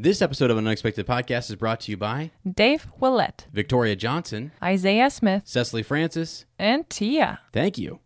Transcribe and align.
This 0.00 0.22
episode 0.22 0.52
of 0.52 0.58
an 0.58 0.64
Unexpected 0.68 1.08
Podcast 1.08 1.50
is 1.50 1.56
brought 1.56 1.80
to 1.80 1.90
you 1.90 1.96
by 1.96 2.30
Dave 2.48 2.86
Willett, 3.00 3.48
Victoria 3.52 3.96
Johnson, 3.96 4.52
Isaiah 4.62 5.10
Smith, 5.10 5.42
Cecily 5.44 5.82
Francis. 5.82 6.44
and 6.56 6.88
Tia. 6.88 7.40
Thank 7.52 7.78
you. 7.78 7.98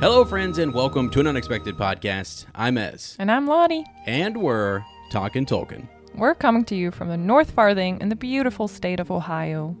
Hello, 0.00 0.24
friends, 0.24 0.58
and 0.58 0.72
welcome 0.74 1.08
to 1.10 1.20
an 1.20 1.26
Unexpected 1.26 1.76
Podcast. 1.76 2.46
I'm 2.54 2.76
Ez, 2.78 3.16
And 3.18 3.30
I'm 3.30 3.46
Lottie. 3.46 3.84
and 4.06 4.36
we're 4.36 4.84
talking 5.10 5.46
Tolkien. 5.46 5.88
We're 6.14 6.34
coming 6.34 6.64
to 6.66 6.74
you 6.76 6.90
from 6.90 7.08
the 7.08 7.16
North 7.16 7.50
Farthing 7.52 8.00
in 8.00 8.08
the 8.08 8.16
beautiful 8.16 8.68
state 8.68 9.00
of 9.00 9.10
Ohio. 9.10 9.76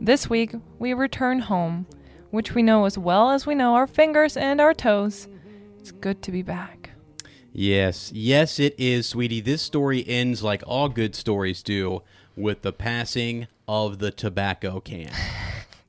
This 0.00 0.28
week, 0.28 0.54
we 0.78 0.92
return 0.94 1.40
home, 1.40 1.86
which 2.30 2.54
we 2.54 2.62
know 2.62 2.84
as 2.84 2.98
well 2.98 3.30
as 3.30 3.46
we 3.46 3.54
know 3.54 3.74
our 3.74 3.86
fingers 3.86 4.36
and 4.36 4.60
our 4.60 4.74
toes. 4.74 5.28
It's 5.78 5.92
good 5.92 6.20
to 6.22 6.32
be 6.32 6.42
back. 6.42 6.90
Yes, 7.52 8.10
yes, 8.14 8.58
it 8.60 8.74
is, 8.78 9.06
sweetie. 9.06 9.40
This 9.40 9.62
story 9.62 10.04
ends 10.06 10.42
like 10.42 10.62
all 10.66 10.88
good 10.88 11.14
stories 11.14 11.62
do 11.62 12.02
with 12.36 12.62
the 12.62 12.72
passing 12.72 13.46
of 13.68 13.98
the 13.98 14.10
tobacco 14.10 14.80
can. 14.80 15.10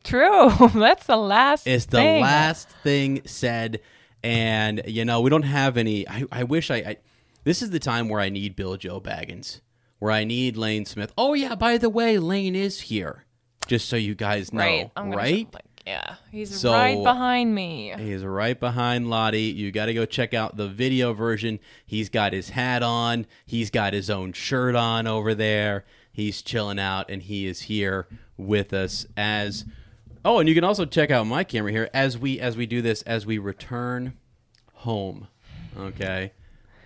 True. 0.03 0.49
That's 0.73 1.05
the 1.07 1.17
last 1.17 1.67
It's 1.67 1.85
the 1.85 1.97
thing. 1.97 2.21
last 2.21 2.69
thing 2.83 3.21
said, 3.25 3.81
and 4.23 4.81
you 4.87 5.05
know 5.05 5.21
we 5.21 5.29
don't 5.29 5.43
have 5.43 5.77
any. 5.77 6.07
I, 6.07 6.25
I 6.31 6.43
wish 6.43 6.71
I, 6.71 6.75
I. 6.77 6.97
This 7.43 7.61
is 7.61 7.69
the 7.71 7.79
time 7.79 8.09
where 8.09 8.19
I 8.19 8.29
need 8.29 8.55
Bilbo 8.55 8.99
Baggins, 8.99 9.61
where 9.99 10.11
I 10.11 10.23
need 10.23 10.57
Lane 10.57 10.85
Smith. 10.85 11.11
Oh 11.17 11.33
yeah, 11.33 11.55
by 11.55 11.77
the 11.77 11.89
way, 11.89 12.17
Lane 12.17 12.55
is 12.55 12.81
here. 12.81 13.25
Just 13.67 13.87
so 13.89 13.95
you 13.95 14.15
guys 14.15 14.51
know, 14.51 14.59
Right. 14.61 14.91
I'm 14.95 15.11
right? 15.11 15.47
Like, 15.53 15.63
yeah. 15.85 16.15
He's 16.31 16.59
So- 16.59 16.73
right 16.73 17.01
behind 17.01 17.55
me. 17.55 17.93
He's 17.97 18.23
right 18.23 18.59
behind 18.59 19.09
Lottie. 19.09 19.43
You 19.43 19.71
got 19.71 19.85
to 19.85 19.93
go 19.93 20.05
check 20.05 20.33
out 20.33 20.57
the 20.57 20.67
video 20.67 21.13
version. 21.13 21.59
He's 21.85 22.09
got 22.09 22.33
his 22.33 22.49
hat 22.49 22.83
on. 22.83 23.25
He's 23.45 23.69
got 23.69 23.93
his 23.93 24.09
own 24.09 24.33
shirt 24.33 24.75
on 24.75 25.07
over 25.07 25.33
there. 25.33 25.85
He's 26.11 26.41
chilling 26.41 26.79
out, 26.79 27.09
and 27.09 27.21
he 27.23 27.45
is 27.47 27.61
here 27.61 28.07
with 28.37 28.73
us 28.73 29.05
as. 29.15 29.63
Oh, 30.23 30.39
and 30.39 30.47
you 30.47 30.55
can 30.55 30.63
also 30.63 30.85
check 30.85 31.09
out 31.11 31.25
my 31.25 31.43
camera 31.43 31.71
here 31.71 31.89
as 31.93 32.17
we 32.17 32.39
as 32.39 32.55
we 32.55 32.65
do 32.65 32.81
this 32.81 33.01
as 33.03 33.25
we 33.25 33.37
return 33.37 34.13
home. 34.73 35.27
Okay, 35.77 36.31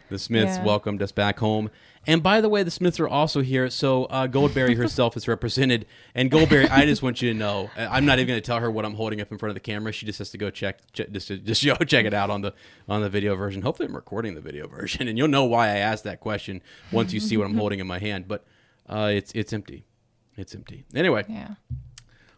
the 0.09 0.17
Smiths 0.19 0.57
Yeah. 0.57 0.63
welcomed 0.63 1.01
us 1.01 1.11
back 1.11 1.39
home. 1.39 1.69
And 2.07 2.21
by 2.21 2.39
the 2.39 2.49
way, 2.49 2.61
the 2.61 2.69
Smiths 2.69 2.99
are 2.99 3.07
also 3.07 3.41
here. 3.41 3.67
So 3.71 4.05
uh, 4.05 4.27
Goldberry 4.27 4.75
herself 4.77 5.17
is 5.17 5.27
represented. 5.27 5.87
And 6.13 6.29
Goldberry, 6.29 6.67
I 6.69 6.85
just 6.85 7.01
want 7.01 7.19
you 7.23 7.33
to 7.33 7.37
know, 7.37 7.71
I- 7.75 7.87
I'm 7.97 8.05
not 8.05 8.19
even 8.19 8.27
going 8.27 8.39
to 8.39 8.45
tell 8.45 8.59
her 8.59 8.69
what 8.69 8.85
I'm 8.85 8.93
holding 8.93 9.19
up 9.21 9.31
in 9.31 9.39
front 9.39 9.49
of 9.49 9.55
the 9.55 9.59
camera. 9.59 9.91
She 9.91 10.05
just 10.05 10.19
has 10.19 10.29
to 10.29 10.37
go 10.37 10.51
check, 10.51 10.79
check 10.93 11.09
just 11.11 11.29
to, 11.29 11.37
just 11.39 11.65
go 11.65 11.73
check 11.77 12.05
it 12.05 12.13
out 12.13 12.29
on 12.29 12.41
the 12.41 12.53
on 12.87 13.01
the 13.01 13.09
video 13.09 13.35
version. 13.35 13.63
Hopefully, 13.63 13.89
I'm 13.89 13.95
recording 13.95 14.35
the 14.35 14.41
video 14.41 14.67
version, 14.79 15.07
and 15.07 15.17
you'll 15.17 15.27
know 15.27 15.45
why 15.45 15.67
I 15.69 15.77
asked 15.77 16.03
that 16.03 16.19
question 16.19 16.61
once 16.91 17.11
you 17.11 17.19
see 17.19 17.37
what 17.37 17.45
I'm 17.47 17.57
holding 17.57 17.79
in 17.79 17.87
my 17.87 17.97
hand. 17.99 18.27
But 18.27 18.45
uh, 18.87 19.09
it's 19.11 19.31
it's 19.33 19.51
empty. 19.51 19.85
It's 20.37 20.53
empty. 20.53 20.85
Anyway, 20.93 21.25
Yeah. 21.27 21.55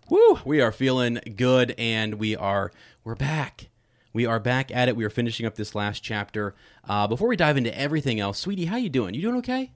Woo! 0.10 0.40
We 0.46 0.62
are 0.62 0.72
feeling 0.72 1.20
good, 1.36 1.76
and 1.78 2.16
we 2.16 2.36
are 2.36 2.72
we're 3.04 3.16
back. 3.16 3.70
We 4.14 4.26
are 4.26 4.40
back 4.40 4.72
at 4.74 4.88
it. 4.88 4.96
We 4.96 5.04
are 5.06 5.10
finishing 5.10 5.46
up 5.46 5.56
this 5.56 5.76
last 5.76 6.02
chapter. 6.02 6.56
Uh, 6.88 7.08
before 7.08 7.28
we 7.28 7.36
dive 7.36 7.58
into 7.58 7.78
everything 7.78 8.20
else, 8.20 8.40
sweetie, 8.40 8.66
how 8.66 8.78
you 8.78 8.90
doing? 8.90 9.14
You 9.14 9.22
doing 9.22 9.36
okay? 9.38 9.72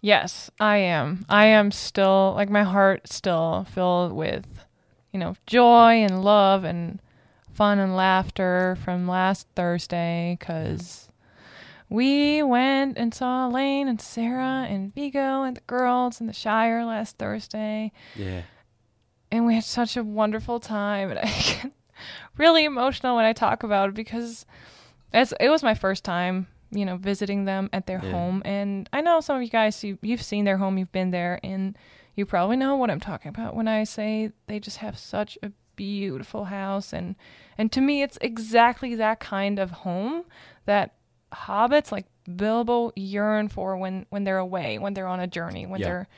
Yes, 0.00 0.50
I 0.60 0.76
am. 0.76 1.26
I 1.28 1.46
am 1.46 1.72
still 1.72 2.32
like 2.36 2.48
my 2.48 2.62
heart 2.62 3.08
still 3.08 3.66
filled 3.72 4.12
with, 4.12 4.64
you 5.12 5.18
know, 5.18 5.34
joy 5.46 6.04
and 6.04 6.22
love 6.22 6.62
and 6.64 7.00
fun 7.52 7.80
and 7.80 7.96
laughter 7.96 8.78
from 8.84 9.08
last 9.08 9.48
Thursday 9.56 10.36
because 10.38 11.08
we 11.88 12.42
went 12.44 12.96
and 12.96 13.12
saw 13.12 13.48
Lane 13.48 13.88
and 13.88 14.00
Sarah 14.00 14.66
and 14.70 14.94
Vigo 14.94 15.42
and 15.42 15.56
the 15.56 15.62
girls 15.62 16.20
in 16.20 16.28
the 16.28 16.32
Shire 16.32 16.84
last 16.84 17.18
Thursday, 17.18 17.90
Yeah. 18.14 18.42
And 19.30 19.46
we 19.46 19.54
had 19.54 19.64
such 19.64 19.96
a 19.96 20.02
wonderful 20.04 20.60
time. 20.60 21.10
And 21.10 21.18
I 21.20 21.22
get 21.62 21.72
really 22.36 22.64
emotional 22.64 23.16
when 23.16 23.24
I 23.24 23.32
talk 23.32 23.62
about 23.62 23.90
it 23.90 23.94
because 23.94 24.46
it's, 25.12 25.32
it 25.40 25.48
was 25.48 25.62
my 25.62 25.74
first 25.74 26.04
time, 26.04 26.46
you 26.70 26.84
know, 26.84 26.96
visiting 26.96 27.44
them 27.44 27.68
at 27.72 27.86
their 27.86 28.00
Yeah. 28.00 28.10
home. 28.12 28.42
And 28.44 28.88
I 28.92 29.00
know 29.00 29.20
some 29.20 29.36
of 29.36 29.42
you 29.42 29.48
guys, 29.48 29.82
you, 29.84 29.98
you've 30.02 30.22
seen 30.22 30.44
their 30.44 30.58
home, 30.58 30.78
you've 30.78 30.92
been 30.92 31.10
there, 31.10 31.40
and 31.42 31.76
you 32.14 32.26
probably 32.26 32.56
know 32.56 32.76
what 32.76 32.90
I'm 32.90 33.00
talking 33.00 33.28
about 33.28 33.54
when 33.54 33.68
I 33.68 33.84
say 33.84 34.32
they 34.46 34.58
just 34.60 34.78
have 34.78 34.98
such 34.98 35.38
a 35.42 35.52
beautiful 35.76 36.46
house 36.46 36.92
and 36.92 37.14
and 37.56 37.70
to 37.70 37.80
me 37.80 38.02
it's 38.02 38.18
exactly 38.20 38.96
that 38.96 39.20
kind 39.20 39.60
of 39.60 39.70
home 39.70 40.24
that 40.66 40.94
hobbits 41.32 41.92
like 41.92 42.06
Bilbo 42.34 42.90
yearn 42.96 43.46
for 43.46 43.76
when 43.76 44.04
when 44.10 44.24
they're 44.24 44.38
away, 44.38 44.78
when 44.80 44.94
they're 44.94 45.06
on 45.06 45.20
a 45.20 45.28
journey, 45.28 45.66
when 45.66 45.78
Yeah. 45.78 45.86
they're 45.86 46.08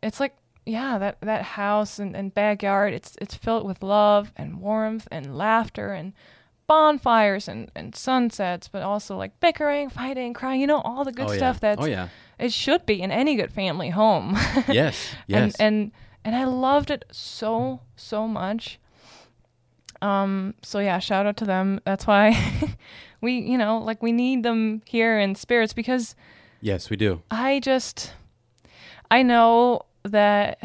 it's 0.00 0.20
like 0.20 0.36
yeah, 0.64 0.98
that 0.98 1.20
that 1.20 1.42
house 1.42 1.98
and, 1.98 2.14
and 2.14 2.34
backyard, 2.34 2.94
it's 2.94 3.16
it's 3.20 3.34
filled 3.34 3.66
with 3.66 3.82
love 3.82 4.32
and 4.36 4.60
warmth 4.60 5.08
and 5.10 5.36
laughter 5.36 5.92
and 5.92 6.12
bonfires 6.66 7.48
and, 7.48 7.70
and 7.74 7.94
sunsets, 7.94 8.68
but 8.68 8.82
also 8.82 9.16
like 9.16 9.38
bickering, 9.40 9.90
fighting, 9.90 10.32
crying, 10.32 10.60
you 10.60 10.66
know, 10.66 10.80
all 10.80 11.04
the 11.04 11.12
good 11.12 11.28
oh, 11.28 11.36
stuff 11.36 11.56
yeah. 11.56 11.74
that's 11.74 11.82
oh 11.82 11.86
yeah. 11.86 12.08
it 12.38 12.52
should 12.52 12.86
be 12.86 13.02
in 13.02 13.10
any 13.10 13.36
good 13.36 13.52
family 13.52 13.90
home. 13.90 14.36
Yes. 14.68 15.14
Yes. 15.26 15.54
and 15.58 15.60
and 15.60 15.92
and 16.24 16.36
I 16.36 16.44
loved 16.44 16.90
it 16.90 17.04
so 17.10 17.80
so 17.96 18.28
much. 18.28 18.78
Um 20.00 20.54
so 20.62 20.78
yeah, 20.78 20.98
shout 20.98 21.26
out 21.26 21.36
to 21.38 21.44
them. 21.44 21.80
That's 21.84 22.06
why 22.06 22.76
we, 23.20 23.38
you 23.38 23.58
know, 23.58 23.78
like 23.78 24.02
we 24.02 24.12
need 24.12 24.42
them 24.44 24.82
here 24.86 25.18
in 25.18 25.34
spirits 25.34 25.72
because 25.72 26.14
yes, 26.60 26.88
we 26.88 26.96
do. 26.96 27.22
I 27.30 27.60
just 27.60 28.14
I 29.10 29.22
know 29.22 29.82
that 30.04 30.58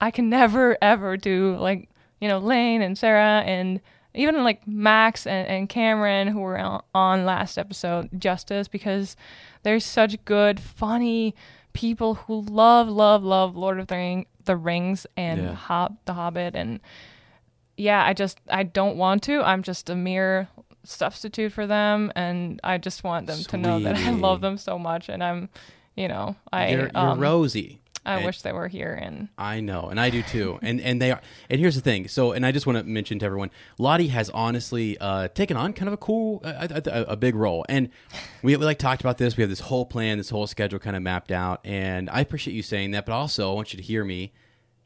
I 0.00 0.10
can 0.10 0.28
never 0.28 0.76
ever 0.80 1.16
do 1.16 1.56
like, 1.58 1.88
you 2.20 2.28
know, 2.28 2.38
Lane 2.38 2.82
and 2.82 2.96
Sarah 2.96 3.42
and 3.46 3.80
even 4.14 4.42
like 4.42 4.66
Max 4.66 5.26
and, 5.26 5.46
and 5.46 5.68
Cameron 5.68 6.28
who 6.28 6.40
were 6.40 6.58
on, 6.58 6.82
on 6.94 7.24
last 7.24 7.58
episode 7.58 8.08
justice 8.18 8.66
because 8.68 9.16
there's 9.62 9.84
such 9.84 10.24
good, 10.24 10.58
funny 10.58 11.34
people 11.72 12.14
who 12.14 12.40
love, 12.40 12.88
love, 12.88 13.22
love 13.22 13.56
Lord 13.56 13.78
of 13.78 13.86
the, 13.86 13.94
Ring, 13.94 14.26
the 14.44 14.56
Rings 14.56 15.06
and 15.16 15.42
Yeah. 15.42 15.54
Hob, 15.54 15.98
The 16.06 16.14
Hobbit 16.14 16.56
and 16.56 16.80
yeah, 17.76 18.04
I 18.04 18.12
just 18.12 18.38
I 18.50 18.62
don't 18.62 18.96
want 18.98 19.22
to. 19.22 19.40
I'm 19.42 19.62
just 19.62 19.88
a 19.88 19.94
mere 19.96 20.48
substitute 20.84 21.52
for 21.52 21.66
them, 21.66 22.12
and 22.14 22.60
I 22.62 22.76
just 22.76 23.04
want 23.04 23.26
them 23.26 23.42
to 23.44 23.56
know 23.56 23.80
that 23.80 23.96
I 23.96 24.10
love 24.10 24.42
them 24.42 24.58
so 24.58 24.78
much, 24.78 25.08
and 25.08 25.24
I'm, 25.24 25.48
you 25.96 26.06
know, 26.06 26.36
I 26.52 26.68
you're, 26.68 26.80
you're 26.80 26.90
um, 26.94 27.18
Rosie. 27.18 27.80
I 28.10 28.16
And- 28.16 28.26
wish 28.26 28.42
they 28.42 28.52
were 28.52 28.68
here, 28.68 28.92
and 28.92 29.28
I 29.38 29.60
know, 29.60 29.88
and 29.88 29.98
I 30.00 30.10
do 30.10 30.22
too. 30.22 30.58
and 30.62 30.80
and 30.80 31.00
they 31.00 31.10
are. 31.12 31.20
And 31.48 31.60
here's 31.60 31.74
the 31.74 31.80
thing. 31.80 32.08
So, 32.08 32.32
and 32.32 32.44
I 32.44 32.52
just 32.52 32.66
want 32.66 32.78
to 32.78 32.84
mention 32.84 33.18
to 33.20 33.26
everyone, 33.26 33.50
Lottie 33.78 34.08
has 34.08 34.28
honestly 34.30 34.98
uh, 34.98 35.28
taken 35.28 35.56
on 35.56 35.72
kind 35.72 35.88
of 35.88 35.94
a 35.94 35.96
cool, 35.98 36.40
uh, 36.44 36.80
a, 36.86 37.02
a 37.12 37.16
big 37.16 37.34
role. 37.34 37.64
And 37.68 37.88
we, 38.42 38.56
we 38.56 38.64
like 38.64 38.78
talked 38.78 39.00
about 39.00 39.18
this. 39.18 39.36
We 39.36 39.42
have 39.42 39.50
this 39.50 39.60
whole 39.60 39.86
plan, 39.86 40.18
this 40.18 40.30
whole 40.30 40.46
schedule 40.46 40.78
kind 40.78 40.96
of 40.96 41.02
mapped 41.02 41.32
out. 41.32 41.60
And 41.64 42.10
I 42.10 42.20
appreciate 42.20 42.54
you 42.54 42.62
saying 42.62 42.90
that, 42.92 43.06
but 43.06 43.12
also 43.12 43.50
I 43.50 43.54
want 43.54 43.72
you 43.72 43.76
to 43.78 43.82
hear 43.82 44.04
me. 44.04 44.32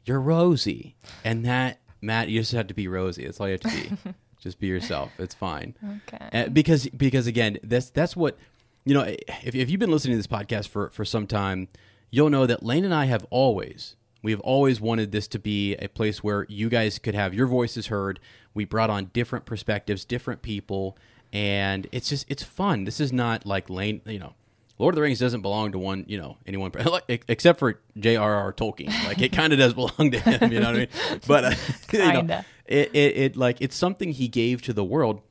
You're 0.05 0.21
Rosie, 0.21 0.95
and 1.23 1.43
that 1.45 1.79
Matt, 2.01 2.29
you 2.29 2.39
just 2.39 2.51
have 2.51 2.67
to 2.67 2.73
be 2.75 2.87
Rosie. 2.87 3.25
That's 3.25 3.39
all 3.39 3.47
you 3.47 3.53
have 3.53 3.61
to 3.61 3.69
be. 3.69 3.91
just 4.39 4.59
be 4.59 4.67
yourself. 4.67 5.11
It's 5.17 5.33
fine. 5.33 5.75
okay, 6.07 6.29
Uh, 6.45 6.49
because 6.49 6.87
because 6.89 7.25
again, 7.25 7.57
that's 7.63 7.89
that's 7.89 8.15
what 8.15 8.37
you 8.85 8.93
know. 8.93 9.01
If, 9.01 9.55
if 9.55 9.67
you've 9.71 9.79
been 9.79 9.89
listening 9.89 10.13
to 10.13 10.17
this 10.17 10.27
podcast 10.27 10.67
for 10.67 10.91
for 10.91 11.03
some 11.05 11.25
time, 11.25 11.69
you'll 12.15 12.29
know 12.29 12.45
that 12.45 12.63
Lane 12.63 12.85
and 12.85 12.93
I 12.93 13.05
have 13.05 13.25
always 13.29 13.95
we 14.23 14.31
have 14.31 14.39
always 14.39 14.81
wanted 14.81 15.11
this 15.11 15.27
to 15.27 15.39
be 15.39 15.75
a 15.75 15.87
place 15.87 16.23
where 16.23 16.47
you 16.49 16.67
guys 16.67 16.97
could 16.97 17.13
have 17.13 17.35
your 17.35 17.45
voices 17.45 17.87
heard. 17.87 18.19
We 18.55 18.65
brought 18.65 18.89
on 18.89 19.11
different 19.13 19.45
perspectives, 19.45 20.03
different 20.03 20.41
people, 20.41 20.97
and 21.31 21.87
it's 21.91 22.09
just 22.09 22.25
it's 22.27 22.41
fun. 22.41 22.85
This 22.85 22.99
is 22.99 23.13
not 23.13 23.45
like 23.45 23.69
Lane, 23.69 24.01
you 24.05 24.17
know. 24.17 24.33
Lord 24.79 24.93
of 24.93 24.95
the 24.95 25.03
Rings 25.03 25.19
doesn't 25.19 25.41
belong 25.41 25.73
to 25.73 25.79
one, 25.79 26.05
you 26.07 26.17
know, 26.17 26.37
anyone 26.47 26.71
except 27.07 27.59
for 27.59 27.79
J.R.R. 27.97 28.51
Tolkien. 28.53 28.87
Like 29.05 29.21
it 29.21 29.31
kind 29.31 29.53
of 29.53 29.59
does 29.59 29.73
belong 29.73 30.11
to 30.11 30.19
him, 30.19 30.51
you 30.51 30.59
know 30.59 30.71
what 30.71 30.75
I 30.75 30.79
mean? 30.79 31.19
But 31.27 31.43
uh, 31.45 31.55
you 31.93 31.99
know, 31.99 32.41
it, 32.65 32.89
it, 32.93 33.17
it 33.17 33.37
like 33.37 33.57
it's 33.59 33.75
something 33.75 34.11
he 34.11 34.27
gave 34.27 34.61
to 34.63 34.73
the 34.73 34.83
world 34.83 35.21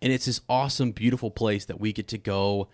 and 0.00 0.12
it's 0.12 0.26
this 0.26 0.40
awesome 0.48 0.92
beautiful 0.92 1.30
place 1.30 1.64
that 1.66 1.80
we 1.80 1.92
get 1.92 2.08
to 2.08 2.18
go 2.18 2.68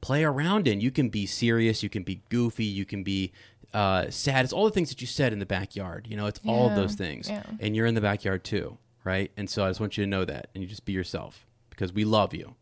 play 0.00 0.24
around 0.24 0.68
in. 0.68 0.80
You 0.80 0.90
can 0.90 1.08
be 1.08 1.26
serious 1.26 1.82
you 1.82 1.88
can 1.88 2.02
be 2.02 2.22
goofy 2.28 2.64
you 2.64 2.84
can 2.84 3.02
be 3.02 3.32
uh, 3.74 4.08
sad. 4.10 4.44
It's 4.44 4.52
all 4.52 4.64
the 4.64 4.70
things 4.70 4.88
that 4.88 5.00
you 5.00 5.06
said 5.06 5.32
in 5.32 5.38
the 5.38 5.46
backyard 5.46 6.06
you 6.08 6.16
know 6.16 6.26
it's 6.26 6.40
all 6.46 6.68
of 6.68 6.76
those 6.76 6.94
things. 6.94 7.28
yeah. 7.28 7.42
and 7.60 7.76
you're 7.76 7.86
in 7.86 7.94
the 7.94 8.00
backyard 8.00 8.44
too 8.44 8.78
right? 9.08 9.30
And 9.36 9.48
so 9.48 9.64
i 9.64 9.68
just 9.68 9.80
want 9.80 9.96
you 9.96 10.04
to 10.04 10.10
know 10.10 10.24
that 10.24 10.48
and 10.54 10.62
you 10.62 10.68
just 10.68 10.84
be 10.84 10.92
yourself 10.92 11.46
because 11.70 11.92
we 11.92 12.04
love 12.04 12.34
you. 12.34 12.54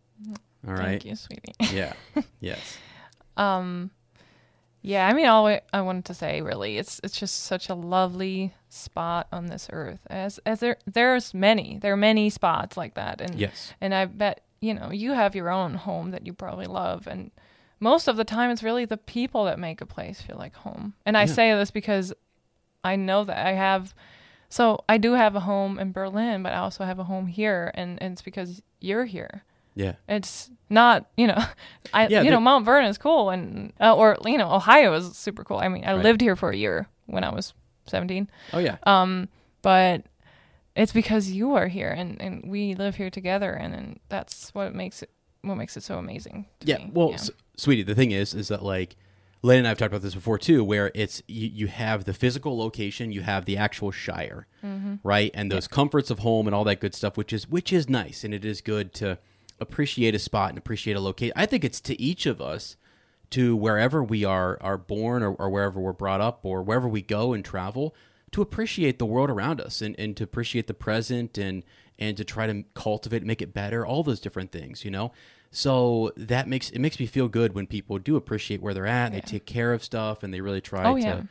All 0.66 0.74
right? 0.74 1.02
thank 1.02 1.04
you, 1.04 1.16
sweetie. 1.16 1.54
yeah. 1.72 1.94
Yes. 2.40 2.78
Um, 3.36 3.90
yeah, 4.82 5.08
I 5.08 5.12
mean, 5.12 5.26
all 5.26 5.58
I 5.72 5.80
wanted 5.80 6.04
to 6.06 6.14
say 6.14 6.40
really, 6.42 6.78
it's 6.78 7.00
it's 7.02 7.18
just 7.18 7.44
such 7.44 7.68
a 7.68 7.74
lovely 7.74 8.54
spot 8.68 9.26
on 9.32 9.46
this 9.46 9.68
earth. 9.72 10.00
As 10.08 10.38
as 10.46 10.60
there 10.60 10.78
there's 10.86 11.34
many, 11.34 11.78
there 11.82 11.92
are 11.92 11.96
many 11.96 12.30
spots 12.30 12.76
like 12.76 12.94
that, 12.94 13.20
and 13.20 13.34
yes. 13.34 13.74
and 13.80 13.92
I 13.92 14.04
bet 14.04 14.45
you 14.60 14.74
know 14.74 14.90
you 14.90 15.12
have 15.12 15.34
your 15.34 15.50
own 15.50 15.74
home 15.74 16.10
that 16.12 16.26
you 16.26 16.32
probably 16.32 16.66
love, 16.66 17.06
and 17.06 17.30
most 17.80 18.08
of 18.08 18.16
the 18.16 18.24
time 18.24 18.50
it's 18.50 18.62
really 18.62 18.84
the 18.84 18.96
people 18.96 19.44
that 19.44 19.58
make 19.58 19.80
a 19.80 19.86
place 19.86 20.20
feel 20.22 20.36
like 20.38 20.54
home. 20.54 20.94
And 21.04 21.16
I 21.16 21.22
Yeah. 21.24 21.32
say 21.32 21.54
this 21.54 21.70
because 21.70 22.12
I 22.84 22.96
know 22.96 23.24
that 23.24 23.46
I 23.46 23.52
have. 23.52 23.94
So 24.48 24.84
I 24.88 24.96
do 24.96 25.12
have 25.12 25.34
a 25.34 25.40
home 25.40 25.78
in 25.78 25.90
Berlin, 25.92 26.42
but 26.42 26.52
I 26.52 26.58
also 26.58 26.84
have 26.84 26.98
a 27.00 27.04
home 27.04 27.26
here, 27.26 27.72
and, 27.74 28.00
and 28.02 28.12
it's 28.12 28.22
because 28.22 28.62
you're 28.80 29.04
here. 29.04 29.42
yeah 29.74 29.94
It's 30.08 30.50
not, 30.70 31.06
you 31.16 31.26
know, 31.26 31.36
I 31.92 32.06
Yeah, 32.08 32.22
you 32.22 32.30
know 32.30 32.40
Mount 32.40 32.64
Vernon 32.64 32.88
is 32.88 32.96
cool, 32.98 33.30
and 33.30 33.72
uh, 33.80 33.94
or 33.94 34.16
you 34.24 34.38
know 34.38 34.52
Ohio 34.52 34.94
is 34.94 35.16
super 35.16 35.42
cool. 35.44 35.58
I 35.58 35.68
mean, 35.68 35.84
I 35.84 35.92
Right. 35.94 36.02
lived 36.02 36.20
here 36.20 36.36
for 36.36 36.50
a 36.50 36.56
year 36.56 36.86
when 37.06 37.24
I 37.24 37.30
was 37.34 37.54
17. 37.86 38.30
Oh 38.52 38.58
yeah 38.58 38.76
um, 38.84 39.28
but 39.62 40.04
it's 40.76 40.92
because 40.92 41.30
you 41.30 41.54
are 41.54 41.68
here, 41.68 41.90
and, 41.90 42.20
and 42.20 42.44
we 42.46 42.74
live 42.74 42.96
here 42.96 43.10
together, 43.10 43.52
and, 43.52 43.74
and 43.74 44.00
that's 44.08 44.54
what 44.54 44.74
makes 44.74 45.02
it 45.02 45.10
what 45.42 45.56
makes 45.56 45.76
it 45.76 45.82
so 45.82 45.98
amazing. 45.98 46.46
yeah 46.62 46.78
me. 46.78 46.90
well 46.92 47.10
yeah. 47.10 47.14
S- 47.14 47.30
sweetie 47.56 47.84
the 47.84 47.94
thing 47.94 48.10
is 48.10 48.34
is 48.34 48.48
that 48.48 48.64
like 48.64 48.96
Lane 49.42 49.58
and 49.58 49.68
I've 49.68 49.78
talked 49.78 49.92
about 49.92 50.02
this 50.02 50.14
before 50.14 50.38
too, 50.38 50.64
where 50.64 50.90
it's 50.94 51.22
you, 51.28 51.48
you 51.48 51.66
have 51.68 52.04
the 52.04 52.14
physical 52.14 52.58
location, 52.58 53.12
you 53.12 53.20
have 53.20 53.44
the 53.44 53.56
actual 53.56 53.92
shire, 53.92 54.48
mm-hmm. 54.64 54.96
right, 55.04 55.30
and 55.34 55.52
those 55.52 55.68
comforts 55.68 56.10
of 56.10 56.20
home 56.20 56.48
and 56.48 56.54
all 56.54 56.64
that 56.64 56.80
good 56.80 56.94
stuff, 56.94 57.16
which 57.16 57.32
is 57.32 57.48
which 57.48 57.72
is 57.72 57.88
nice, 57.88 58.24
and 58.24 58.34
it 58.34 58.44
is 58.44 58.60
good 58.60 58.92
to 58.94 59.18
appreciate 59.60 60.14
a 60.14 60.18
spot 60.18 60.48
and 60.48 60.58
appreciate 60.58 60.96
a 60.96 61.00
location. 61.00 61.32
I 61.36 61.46
think 61.46 61.64
it's 61.64 61.80
to 61.82 62.00
each 62.00 62.26
of 62.26 62.40
us 62.40 62.76
to 63.30 63.54
wherever 63.54 64.02
we 64.02 64.24
are 64.24 64.58
are 64.60 64.78
born 64.78 65.22
or, 65.22 65.32
or 65.34 65.48
wherever 65.48 65.78
we're 65.78 65.92
brought 65.92 66.20
up 66.20 66.40
or 66.42 66.62
wherever 66.62 66.88
we 66.88 67.02
go 67.02 67.32
and 67.32 67.44
travel 67.44 67.94
to 68.32 68.42
appreciate 68.42 68.98
the 68.98 69.06
world 69.06 69.30
around 69.30 69.60
us 69.60 69.80
and, 69.80 69.94
and 69.98 70.16
to 70.16 70.24
appreciate 70.24 70.66
the 70.66 70.74
present 70.74 71.38
and 71.38 71.62
and 71.98 72.16
to 72.16 72.24
try 72.24 72.46
to 72.46 72.64
cultivate 72.74 73.22
make 73.22 73.40
it 73.40 73.54
better 73.54 73.86
all 73.86 74.02
those 74.02 74.20
different 74.20 74.52
things 74.52 74.84
you 74.84 74.90
know? 74.90 75.12
So 75.50 76.12
that 76.16 76.48
makes 76.48 76.70
it 76.70 76.80
makes 76.80 76.98
me 77.00 77.06
feel 77.06 77.28
good 77.28 77.54
when 77.54 77.66
people 77.66 77.98
do 77.98 78.16
appreciate 78.16 78.60
where 78.60 78.74
they're 78.74 78.86
at 78.86 79.06
and 79.06 79.14
they 79.14 79.20
take 79.20 79.46
care 79.46 79.72
of 79.72 79.82
stuff 79.82 80.22
and 80.22 80.34
they 80.34 80.40
really 80.40 80.60
try 80.60 80.84
Oh, 80.84 80.96
to 80.96 81.00
yeah. 81.00 81.22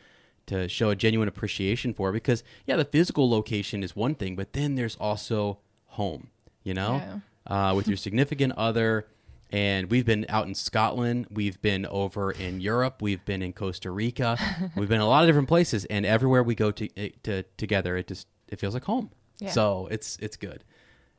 to 0.47 0.67
show 0.69 0.89
a 0.89 0.95
genuine 0.95 1.27
appreciation 1.27 1.93
for 1.93 2.09
it 2.09 2.13
because 2.13 2.43
yeah 2.65 2.75
the 2.75 2.85
physical 2.85 3.29
location 3.29 3.83
is 3.83 3.95
one 3.95 4.15
thing 4.15 4.35
but 4.35 4.53
then 4.53 4.75
there's 4.75 4.95
also 4.95 5.59
home 5.87 6.29
you 6.63 6.73
know? 6.73 7.21
Uh, 7.47 7.73
with 7.75 7.87
your 7.87 7.97
significant 7.97 8.51
other 8.57 9.05
and 9.51 9.89
we've 9.91 10.05
been 10.05 10.25
out 10.29 10.47
in 10.47 10.55
Scotland. 10.55 11.27
We've 11.29 11.61
been 11.61 11.85
over 11.85 12.31
in 12.31 12.59
Europe. 12.61 13.01
We've 13.01 13.23
been 13.25 13.41
in 13.41 13.53
Costa 13.53 13.91
Rica. 13.91 14.37
We've 14.75 14.89
been 14.89 15.01
a 15.01 15.07
lot 15.07 15.23
of 15.23 15.27
different 15.29 15.47
places. 15.47 15.85
And 15.85 16.05
everywhere 16.05 16.43
we 16.43 16.55
go 16.55 16.71
to, 16.71 16.89
eh, 16.97 17.09
to 17.23 17.43
together 17.57 17.95
it 17.97 18.07
just 18.07 18.27
it 18.47 18.59
feels 18.59 18.73
like 18.73 18.83
home. 18.85 19.11
Yeah. 19.39 19.51
so 19.51 19.87
it's 19.91 20.17
it's 20.21 20.37
good. 20.37 20.63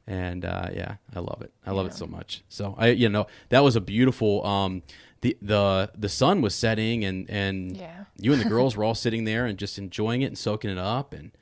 And 0.06 0.45
uh, 0.45 0.68
yeah 0.73 0.97
I 1.14 1.21
love 1.21 1.40
it. 1.42 1.52
I 1.66 1.71
love 1.73 1.87
it 1.87 1.95
so 1.95 2.06
much. 2.06 2.42
So 2.49 2.75
I 2.78 2.88
you 2.88 3.09
know 3.09 3.26
that 3.50 3.61
was 3.64 3.76
a 3.76 3.80
beautiful 3.80 4.45
um 4.47 4.83
the 5.23 5.37
the 5.42 5.90
the 5.97 6.09
sun 6.09 6.40
was 6.42 6.54
setting 6.54 7.04
and 7.04 7.28
and 7.30 7.76
Yeah. 7.76 8.04
you 8.18 8.33
and 8.33 8.40
the 8.42 8.49
girls 8.49 8.76
were 8.76 8.85
all 8.85 8.95
sitting 8.95 9.25
there 9.25 9.47
and 9.47 9.59
just 9.59 9.78
enjoying 9.78 10.23
it 10.23 10.26
and 10.26 10.38
soaking 10.38 10.71
it 10.71 10.78
up. 10.78 11.12
And 11.12 11.33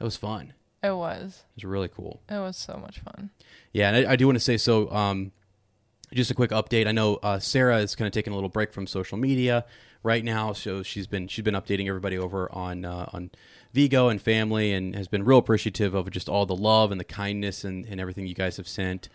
it 0.00 0.04
was 0.04 0.16
fun. 0.16 0.54
It 0.82 0.94
was. 0.96 1.44
It 1.50 1.58
was 1.58 1.64
really 1.64 1.88
cool. 1.88 2.20
It 2.28 2.38
was 2.40 2.56
so 2.56 2.76
much 2.76 2.98
fun. 2.98 3.30
yeah, 3.72 3.88
and 3.92 4.04
I, 4.08 4.12
I 4.12 4.16
do 4.16 4.26
want 4.26 4.34
to 4.36 4.40
say 4.40 4.56
so. 4.56 4.90
Um, 4.90 5.30
just 6.14 6.30
a 6.30 6.34
quick 6.34 6.50
update. 6.50 6.86
I 6.86 6.92
know 6.92 7.16
uh, 7.22 7.38
Sarah 7.38 7.78
is 7.78 7.94
kind 7.94 8.06
of 8.06 8.12
taking 8.12 8.32
a 8.32 8.36
little 8.36 8.50
break 8.50 8.72
from 8.72 8.86
social 8.86 9.18
media 9.18 9.64
right 10.02 10.24
now, 10.24 10.52
so 10.52 10.82
she's 10.82 11.06
been 11.06 11.28
she's 11.28 11.44
been 11.44 11.54
updating 11.54 11.88
everybody 11.88 12.18
over 12.18 12.50
on 12.52 12.84
uh, 12.84 13.08
on 13.12 13.30
Vigo 13.72 14.08
and 14.08 14.20
family, 14.20 14.72
and 14.72 14.94
has 14.94 15.08
been 15.08 15.24
real 15.24 15.38
appreciative 15.38 15.94
of 15.94 16.10
just 16.10 16.28
all 16.28 16.44
the 16.46 16.56
love 16.56 16.90
and 16.90 17.00
the 17.00 17.04
kindness 17.04 17.64
and, 17.64 17.84
and 17.86 18.00
everything 18.00 18.26
you 18.26 18.34
guys 18.34 18.56
have 18.56 18.68
sent. 18.68 19.08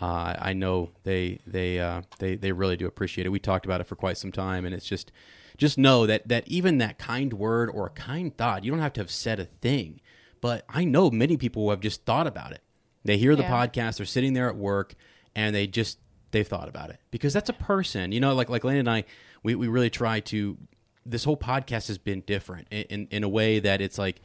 Uh, 0.00 0.34
I 0.38 0.52
know 0.52 0.90
they 1.04 1.38
they 1.46 1.78
uh, 1.80 2.02
they 2.18 2.34
they 2.36 2.52
really 2.52 2.76
do 2.76 2.86
appreciate 2.86 3.26
it. 3.26 3.30
We 3.30 3.38
talked 3.38 3.64
about 3.64 3.80
it 3.80 3.84
for 3.86 3.96
quite 3.96 4.18
some 4.18 4.32
time, 4.32 4.64
and 4.64 4.74
it's 4.74 4.86
just 4.86 5.12
just 5.56 5.78
know 5.78 6.06
that 6.06 6.26
that 6.28 6.46
even 6.48 6.78
that 6.78 6.98
kind 6.98 7.32
word 7.32 7.70
or 7.72 7.86
a 7.86 7.90
kind 7.90 8.36
thought, 8.36 8.64
you 8.64 8.70
don't 8.70 8.80
have 8.80 8.92
to 8.94 9.00
have 9.00 9.10
said 9.10 9.38
a 9.40 9.44
thing, 9.44 10.00
but 10.40 10.64
I 10.68 10.84
know 10.84 11.10
many 11.10 11.36
people 11.36 11.62
who 11.64 11.70
have 11.70 11.80
just 11.80 12.04
thought 12.04 12.26
about 12.26 12.52
it. 12.52 12.60
They 13.04 13.18
hear 13.18 13.36
the 13.36 13.42
Yeah. 13.42 13.66
podcast, 13.66 13.98
they're 13.98 14.06
sitting 14.06 14.32
there 14.32 14.48
at 14.48 14.56
work, 14.56 14.94
and 15.36 15.54
they 15.54 15.66
just 15.66 15.98
they've 16.34 16.46
thought 16.46 16.68
about 16.68 16.90
it 16.90 16.98
because 17.10 17.32
that's 17.32 17.48
a 17.48 17.54
person. 17.54 18.12
You 18.12 18.20
know, 18.20 18.34
like 18.34 18.50
like 18.50 18.62
Lane 18.64 18.76
and 18.76 18.90
I, 18.90 19.04
we, 19.42 19.54
we 19.54 19.68
really 19.68 19.88
try 19.88 20.20
to. 20.20 20.58
This 21.06 21.24
whole 21.24 21.36
podcast 21.36 21.88
has 21.88 21.98
been 21.98 22.22
different 22.22 22.66
in, 22.70 22.82
in 22.84 23.08
in 23.10 23.24
a 23.24 23.28
way 23.28 23.60
that 23.60 23.80
it's 23.80 23.96
like 23.96 24.20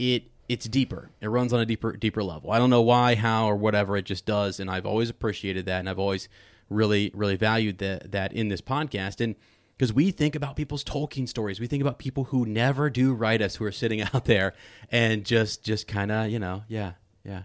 it 0.00 0.24
it's 0.48 0.66
deeper. 0.66 1.10
It 1.20 1.28
runs 1.28 1.52
on 1.52 1.60
a 1.60 1.66
deeper 1.66 1.92
deeper 1.92 2.24
level. 2.24 2.50
I 2.50 2.58
don't 2.58 2.70
know 2.70 2.82
why, 2.82 3.14
how, 3.14 3.46
or 3.46 3.56
whatever. 3.56 3.96
It 3.96 4.04
just 4.04 4.26
does, 4.26 4.58
and 4.58 4.68
I've 4.68 4.86
always 4.86 5.10
appreciated 5.10 5.66
that, 5.66 5.78
and 5.80 5.88
I've 5.88 5.98
always 5.98 6.28
really 6.70 7.12
really 7.14 7.36
valued 7.36 7.78
that 7.78 8.10
that 8.10 8.32
in 8.32 8.48
this 8.48 8.60
podcast 8.60 9.20
and. 9.20 9.36
Because 9.76 9.92
we 9.92 10.12
think 10.12 10.36
about 10.36 10.54
people's 10.54 10.84
Tolkien 10.84 11.28
stories, 11.28 11.58
we 11.58 11.66
think 11.66 11.80
about 11.80 11.98
people 11.98 12.22
who 12.22 12.46
never 12.46 12.88
do 12.88 13.12
write 13.12 13.42
us, 13.42 13.56
who 13.56 13.64
are 13.64 13.72
sitting 13.72 14.00
out 14.14 14.24
there 14.24 14.52
and 14.88 15.24
just, 15.24 15.64
just 15.64 15.88
kind 15.88 16.12
of, 16.12 16.30
you 16.30 16.38
know, 16.38 16.62
yeah, 16.68 16.92
yeah. 17.24 17.42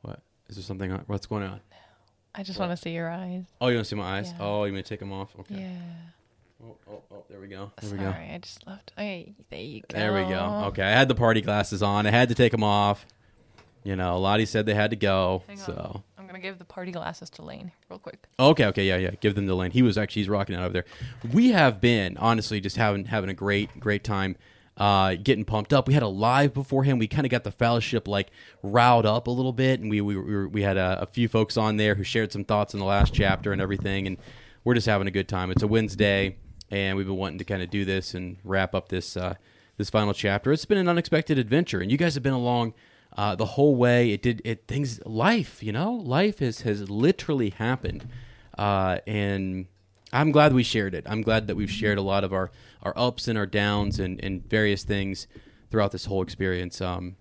What 0.00 0.22
is 0.48 0.56
there 0.56 0.62
something? 0.62 0.90
What's 1.06 1.26
going 1.26 1.42
on? 1.42 1.60
I 2.34 2.42
just 2.42 2.58
want 2.58 2.70
to 2.70 2.76
see 2.76 2.90
your 2.90 3.10
eyes. 3.10 3.44
Oh, 3.60 3.68
you 3.68 3.76
want 3.76 3.86
to 3.86 3.88
see 3.88 3.96
my 3.96 4.18
eyes? 4.18 4.30
Yeah. 4.30 4.44
Oh, 4.44 4.64
you 4.64 4.72
to 4.72 4.82
take 4.82 5.00
them 5.00 5.12
off? 5.12 5.34
Okay. 5.40 5.54
Yeah. 5.60 5.78
Oh, 6.62 6.76
oh, 6.90 7.02
oh, 7.12 7.24
there 7.30 7.40
we 7.40 7.48
go. 7.48 7.70
There 7.80 7.90
Sorry, 7.90 8.00
we 8.00 8.04
go. 8.04 8.10
I 8.10 8.38
just 8.42 8.66
left. 8.66 8.92
Hey, 8.96 9.34
there 9.50 9.60
you 9.60 9.80
go. 9.88 9.96
There 9.96 10.12
we 10.12 10.28
go. 10.28 10.64
Okay, 10.68 10.82
I 10.82 10.90
had 10.90 11.08
the 11.08 11.14
party 11.14 11.40
glasses 11.40 11.82
on. 11.82 12.06
I 12.06 12.10
had 12.10 12.28
to 12.30 12.34
take 12.34 12.52
them 12.52 12.64
off. 12.64 13.06
You 13.84 13.94
know, 13.96 14.18
Lottie 14.18 14.44
said 14.44 14.66
they 14.66 14.74
had 14.74 14.90
to 14.90 14.96
go. 14.96 15.42
Hang 15.46 15.58
on. 15.60 15.64
so 15.64 16.02
I'm 16.18 16.26
gonna 16.26 16.40
give 16.40 16.58
the 16.58 16.64
party 16.64 16.90
glasses 16.90 17.30
to 17.30 17.42
Lane 17.42 17.70
real 17.88 18.00
quick. 18.00 18.26
okay, 18.38 18.66
okay, 18.66 18.84
yeah, 18.86 18.96
yeah. 18.96 19.12
Give 19.20 19.34
them 19.34 19.46
the 19.46 19.54
lane. 19.54 19.70
He 19.70 19.82
was 19.82 19.96
actually 19.96 20.22
he's 20.22 20.28
rocking 20.28 20.56
out 20.56 20.64
over 20.64 20.72
there. 20.72 20.84
We 21.32 21.50
have 21.50 21.80
been 21.80 22.16
honestly 22.18 22.60
just 22.60 22.76
having 22.76 23.04
having 23.04 23.30
a 23.30 23.34
great 23.34 23.78
great 23.78 24.02
time. 24.02 24.36
Uh, 24.78 25.16
getting 25.16 25.44
pumped 25.44 25.72
up. 25.72 25.88
We 25.88 25.94
had 25.94 26.04
a 26.04 26.08
live 26.08 26.54
beforehand. 26.54 27.00
We 27.00 27.08
kind 27.08 27.26
of 27.26 27.32
got 27.32 27.42
the 27.42 27.50
fellowship 27.50 28.06
like 28.06 28.28
riled 28.62 29.06
up 29.06 29.26
a 29.26 29.30
little 29.32 29.52
bit, 29.52 29.80
and 29.80 29.90
we 29.90 30.00
we 30.00 30.46
we, 30.46 30.62
had 30.62 30.76
a, 30.76 31.00
a 31.02 31.06
few 31.06 31.26
folks 31.26 31.56
on 31.56 31.78
there 31.78 31.96
who 31.96 32.04
shared 32.04 32.30
some 32.30 32.44
thoughts 32.44 32.74
in 32.74 32.78
the 32.78 32.86
last 32.86 33.12
chapter 33.12 33.52
and 33.52 33.60
everything, 33.60 34.06
and 34.06 34.18
we're 34.62 34.74
just 34.74 34.86
having 34.86 35.08
a 35.08 35.10
good 35.10 35.26
time. 35.26 35.50
It's 35.50 35.64
a 35.64 35.66
Wednesday, 35.66 36.36
and 36.70 36.96
we've 36.96 37.06
been 37.06 37.16
wanting 37.16 37.38
to 37.38 37.44
kind 37.44 37.60
of 37.60 37.70
do 37.70 37.84
this 37.84 38.14
and 38.14 38.36
wrap 38.44 38.72
up 38.72 38.88
this 38.88 39.16
uh, 39.16 39.34
this 39.78 39.90
final 39.90 40.14
chapter. 40.14 40.52
It's 40.52 40.64
been 40.64 40.78
an 40.78 40.88
unexpected 40.88 41.38
adventure, 41.38 41.80
and 41.80 41.90
you 41.90 41.98
guys 41.98 42.14
have 42.14 42.22
been 42.22 42.32
along 42.32 42.74
uh, 43.16 43.34
the 43.34 43.46
whole 43.46 43.74
way. 43.74 44.12
It 44.12 44.22
did 44.22 44.42
it 44.44 44.68
things 44.68 45.00
life, 45.04 45.60
you 45.60 45.72
know, 45.72 45.92
life 45.92 46.38
has 46.38 46.60
has 46.60 46.88
literally 46.88 47.50
happened, 47.50 48.08
uh, 48.56 48.98
and 49.08 49.66
I'm 50.12 50.30
glad 50.30 50.52
we 50.52 50.62
shared 50.62 50.94
it. 50.94 51.04
I'm 51.08 51.22
glad 51.22 51.48
that 51.48 51.56
we've 51.56 51.70
shared 51.70 51.98
a 51.98 52.02
lot 52.02 52.22
of 52.22 52.32
our 52.32 52.50
our 52.82 52.92
ups 52.96 53.28
and 53.28 53.38
our 53.38 53.46
downs 53.46 53.98
and 53.98 54.22
and 54.24 54.48
various 54.48 54.82
things 54.84 55.26
throughout 55.70 55.92
this 55.92 56.06
whole 56.06 56.22
experience. 56.22 56.80
Um, 56.80 57.16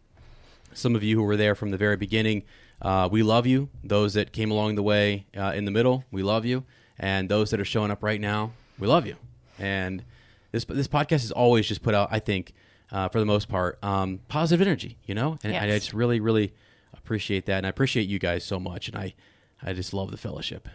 some 0.74 0.96
of 0.96 1.04
you 1.04 1.18
who 1.18 1.24
were 1.24 1.38
there 1.38 1.56
from 1.56 1.72
the 1.72 1.78
very 1.78 1.98
beginning, 1.98 2.44
uh, 2.82 3.10
we 3.12 3.24
love 3.24 3.48
you. 3.48 3.70
Those 3.84 4.14
that 4.14 4.32
came 4.32 4.52
along 4.52 4.76
the 4.76 4.84
way 4.84 5.26
uh, 5.36 5.54
in 5.56 5.66
the 5.66 5.72
middle, 5.72 6.04
we 6.12 6.24
love 6.24 6.46
you. 6.46 6.64
And 7.00 7.30
those 7.30 7.50
that 7.52 7.60
are 7.60 7.66
showing 7.66 7.92
up 7.92 8.04
right 8.04 8.22
now, 8.22 8.52
we 8.80 8.88
love 8.88 9.06
you. 9.06 9.16
And 9.60 10.04
this 10.52 10.66
this 10.66 10.88
podcast 10.88 11.24
is 11.24 11.32
always 11.32 11.68
just 11.68 11.82
put 11.82 11.94
out, 11.96 12.10
I 12.12 12.20
think, 12.20 12.54
uh, 12.92 13.10
for 13.10 13.20
the 13.20 13.26
most 13.26 13.50
part, 13.50 13.84
um, 13.84 14.20
positive 14.28 14.66
energy. 14.66 14.98
You 15.06 15.16
know, 15.16 15.38
and 15.44 15.56
I, 15.56 15.64
I 15.66 15.80
just 15.80 15.94
really, 15.94 16.20
really 16.20 16.54
appreciate 16.94 17.46
that, 17.48 17.58
and 17.58 17.66
I 17.66 17.70
appreciate 17.70 18.08
you 18.08 18.20
guys 18.20 18.44
so 18.44 18.60
much. 18.60 18.88
And 18.88 18.98
I, 18.98 19.14
I 19.62 19.74
just 19.74 19.94
love 19.94 20.12
the 20.12 20.18
fellowship. 20.18 20.68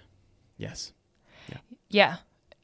Yes. 0.57 0.93
Yeah, 1.89 2.17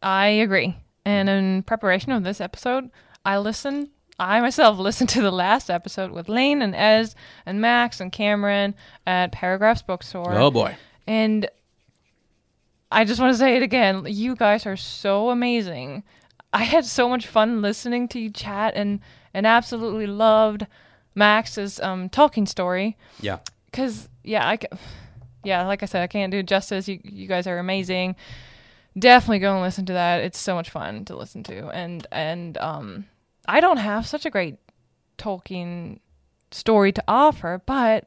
I 0.03 0.29
agree. 0.29 0.75
And 1.09 1.29
in 1.31 1.62
preparation 1.62 2.12
of 2.12 2.23
this 2.23 2.38
episode, 2.38 2.91
I 3.25 3.38
listened. 3.38 3.88
I 4.19 4.41
myself 4.43 4.79
listened 4.88 5.09
to 5.11 5.23
the 5.23 5.31
last 5.31 5.71
episode 5.71 6.11
with 6.11 6.29
Lane 6.29 6.61
and 6.61 6.75
Ez 6.75 7.15
and 7.47 7.62
Max 7.62 7.99
and 7.99 8.12
Cameron 8.12 8.75
at 9.07 9.33
Paragraphs 9.33 9.81
Bookstore. 9.81 10.35
Oh 10.35 10.50
boy. 10.50 10.77
And 11.07 11.49
I 12.93 13.07
just 13.07 13.21
want 13.21 13.33
to 13.33 13.38
say 13.38 13.57
it 13.57 13.62
again. 13.62 14.05
You 14.07 14.37
guys 14.37 14.67
are 14.67 14.77
so 14.77 15.31
amazing. 15.31 16.03
I 16.53 16.65
had 16.65 16.85
so 16.85 17.09
much 17.09 17.27
fun 17.27 17.62
listening 17.62 18.07
to 18.09 18.19
you 18.19 18.29
chat 18.31 18.75
and 18.77 19.00
and 19.33 19.47
absolutely 19.47 20.07
loved 20.07 20.67
Max's 21.15 21.81
um 21.81 22.11
Tolkien 22.11 22.47
story 22.47 22.99
Yeah. 23.21 23.38
cuz 23.73 24.11
yeah, 24.25 24.47
I 24.47 24.59
yeah, 25.45 25.67
like 25.67 25.83
I 25.83 25.87
said, 25.87 26.03
I 26.03 26.07
can't 26.07 26.31
do 26.31 26.38
it 26.41 26.47
justice. 26.47 26.87
You 26.87 27.00
you 27.03 27.29
guys 27.29 27.47
are 27.47 27.59
amazing. 27.59 28.15
Definitely 28.99 29.38
go 29.40 29.52
and 29.55 29.62
listen 29.62 29.87
to 29.87 29.93
that. 29.93 30.23
It's 30.23 30.38
so 30.38 30.55
much 30.55 30.71
fun 30.71 31.05
to 31.07 31.17
listen 31.17 31.43
to. 31.45 31.69
And 31.69 32.07
and 32.12 32.57
um 32.59 33.07
I 33.47 33.61
don't 33.61 33.76
have 33.78 34.07
such 34.07 34.26
a 34.26 34.31
great 34.31 34.57
Tolkien 35.19 36.00
story 36.50 36.93
to 36.93 37.02
offer, 37.09 37.61
but 37.67 38.05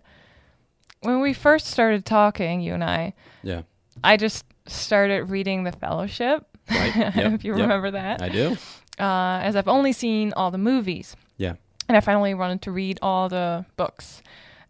when 1.01 1.19
we 1.21 1.33
first 1.33 1.67
started 1.67 2.05
talking, 2.05 2.61
you 2.61 2.73
and 2.73 2.83
I, 2.83 3.13
Yeah. 3.43 3.63
I 4.03 4.17
just 4.17 4.45
started 4.67 5.25
reading 5.29 5.63
The 5.63 5.71
Fellowship. 5.71 6.45
Right. 6.69 6.95
Yep. 7.15 7.33
if 7.33 7.43
you 7.43 7.53
Yep. 7.53 7.61
remember 7.61 7.91
that. 7.91 8.21
I 8.21 8.29
do. 8.29 8.55
Uh, 8.99 9.39
as 9.41 9.55
I've 9.55 9.67
only 9.67 9.93
seen 9.93 10.31
all 10.37 10.51
the 10.51 10.57
movies. 10.59 11.15
Yeah. 11.37 11.55
And 11.87 11.97
I 11.97 11.99
finally 12.01 12.33
wanted 12.35 12.61
to 12.63 12.71
read 12.71 12.99
all 13.01 13.27
the 13.29 13.65
books. 13.75 14.21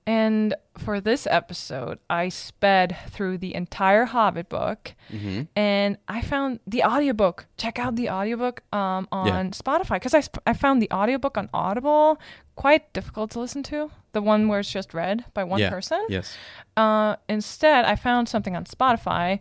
And 0.08 0.56
for 0.78 1.00
this 1.00 1.28
episode, 1.30 2.00
I 2.10 2.30
sped 2.30 2.98
through 3.10 3.38
the 3.38 3.54
entire 3.54 4.06
Hobbit 4.06 4.50
book 4.50 4.94
Mm-hmm. 5.12 5.44
and 5.56 5.98
I 6.08 6.22
found 6.22 6.60
the 6.66 6.84
audiobook. 6.84 7.46
Check 7.58 7.78
out 7.78 7.96
the 7.96 8.10
audiobook 8.10 8.64
um, 8.74 9.08
on 9.12 9.28
Yeah. 9.28 9.44
Spotify 9.52 9.96
because 9.96 10.14
I, 10.14 10.22
sp- 10.26 10.42
I 10.48 10.54
found 10.54 10.82
the 10.82 10.90
audiobook 10.92 11.38
on 11.38 11.50
Audible 11.54 12.20
quite 12.56 12.92
difficult 12.94 13.32
to 13.32 13.40
listen 13.40 13.62
to. 13.64 13.92
The 14.14 14.22
one 14.22 14.48
where 14.48 14.60
it's 14.62 14.72
just 14.72 14.94
read 14.94 15.26
by 15.34 15.44
one 15.44 15.60
yeah. 15.60 15.70
person. 15.70 16.04
Yes. 16.10 16.36
Uh, 16.76 17.16
instead, 17.30 17.86
I 17.86 17.96
found 17.96 18.28
something 18.28 18.56
on 18.56 18.66
Spotify. 18.66 19.40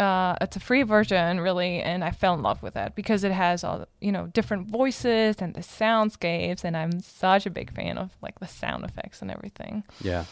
Uh, 0.00 0.34
it's 0.40 0.56
a 0.56 0.60
free 0.60 0.82
version, 0.82 1.40
really, 1.40 1.82
and 1.82 2.02
I 2.02 2.10
fell 2.10 2.32
in 2.32 2.40
love 2.40 2.62
with 2.62 2.74
it 2.74 2.94
because 2.94 3.22
it 3.22 3.32
has 3.32 3.62
all 3.62 3.80
the, 3.80 3.88
you 4.00 4.10
know 4.10 4.28
different 4.28 4.68
voices 4.68 5.36
and 5.40 5.52
the 5.52 5.60
soundscapes, 5.60 6.64
and 6.64 6.74
I'm 6.74 7.02
such 7.02 7.44
a 7.44 7.50
big 7.50 7.70
fan 7.70 7.98
of 7.98 8.10
like 8.22 8.38
the 8.40 8.46
sound 8.46 8.84
effects 8.86 9.20
and 9.20 9.30
everything. 9.30 9.84
Yeah. 10.00 10.24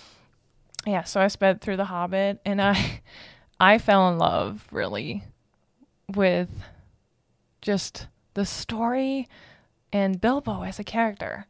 Yeah, 0.87 1.04
so 1.04 1.20
I 1.20 1.28
sped 1.28 1.60
through 1.60 1.76
The 1.76 1.84
Hobbit, 1.84 2.40
and 2.46 2.62
I, 2.62 3.02
I 3.60 3.76
fell 3.76 4.08
in 4.10 4.16
love 4.16 4.66
really 4.72 5.25
with 6.14 6.48
just 7.60 8.06
the 8.32 8.46
story 8.46 9.28
and 9.92 10.18
Bilbo 10.18 10.62
as 10.62 10.78
a 10.78 10.84
character. 10.84 11.46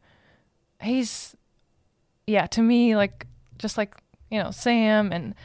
He's, 0.81 1.37
yeah, 2.27 2.47
to 2.47 2.61
me 2.61 2.97
like 2.97 3.27
just 3.57 3.77
like 3.77 3.95
you 4.29 4.43
know 4.43 4.51
Sam 4.51 5.13
and 5.13 5.35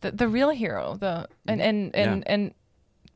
the 0.00 0.10
the 0.12 0.28
real 0.28 0.50
hero. 0.50 0.96
The 0.98 1.28
and 1.46 1.60
and 1.60 1.94
and 1.94 2.26
and 2.28 2.54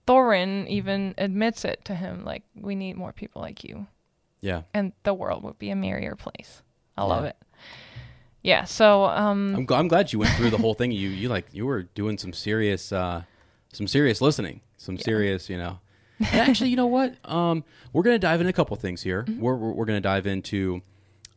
Thorin 0.07 0.67
even 0.69 1.15
admits 1.19 1.65
it 1.65 1.85
to 1.87 1.95
him 1.95 2.25
like 2.25 2.43
we 2.55 2.75
need 2.75 2.97
more 2.97 3.13
people 3.13 3.41
like 3.41 3.65
you 3.65 3.87
Yeah. 4.41 4.63
and 4.75 4.93
the 5.03 5.15
world 5.15 5.43
would 5.45 5.59
be 5.59 5.71
a 5.71 5.77
merrier 5.77 6.15
place. 6.15 6.63
I 6.97 7.05
love 7.05 7.25
Yeah. 7.25 7.31
it. 7.31 7.37
Yeah, 8.43 8.65
so 8.65 9.05
um 9.05 9.55
I'm, 9.57 9.67
gl- 9.67 9.79
I'm 9.79 9.89
glad 9.89 10.13
you 10.13 10.19
went 10.19 10.33
through 10.37 10.51
the 10.51 10.59
whole 10.59 10.75
thing. 10.75 10.93
You 10.93 11.09
you 11.09 11.29
like 11.31 11.47
you 11.53 11.65
were 11.65 11.85
doing 11.85 12.19
some 12.19 12.33
serious 12.35 12.93
uh, 12.93 13.23
some 13.73 13.87
serious 13.89 14.21
listening, 14.21 14.61
some 14.77 14.99
serious 14.99 15.49
you 15.49 15.57
know. 15.59 15.79
And 16.21 16.49
actually, 16.49 16.71
you 16.71 16.77
know 16.77 16.87
what? 16.87 17.17
Um, 17.29 17.65
we're 17.93 18.03
gonna 18.05 18.19
dive 18.19 18.41
into 18.41 18.51
a 18.51 18.53
couple 18.53 18.77
things 18.77 19.03
here. 19.03 19.23
Mm-hmm. 19.25 19.41
We're, 19.41 19.57
we're 19.57 19.73
we're 19.73 19.85
gonna 19.87 20.01
dive 20.03 20.27
into 20.27 20.83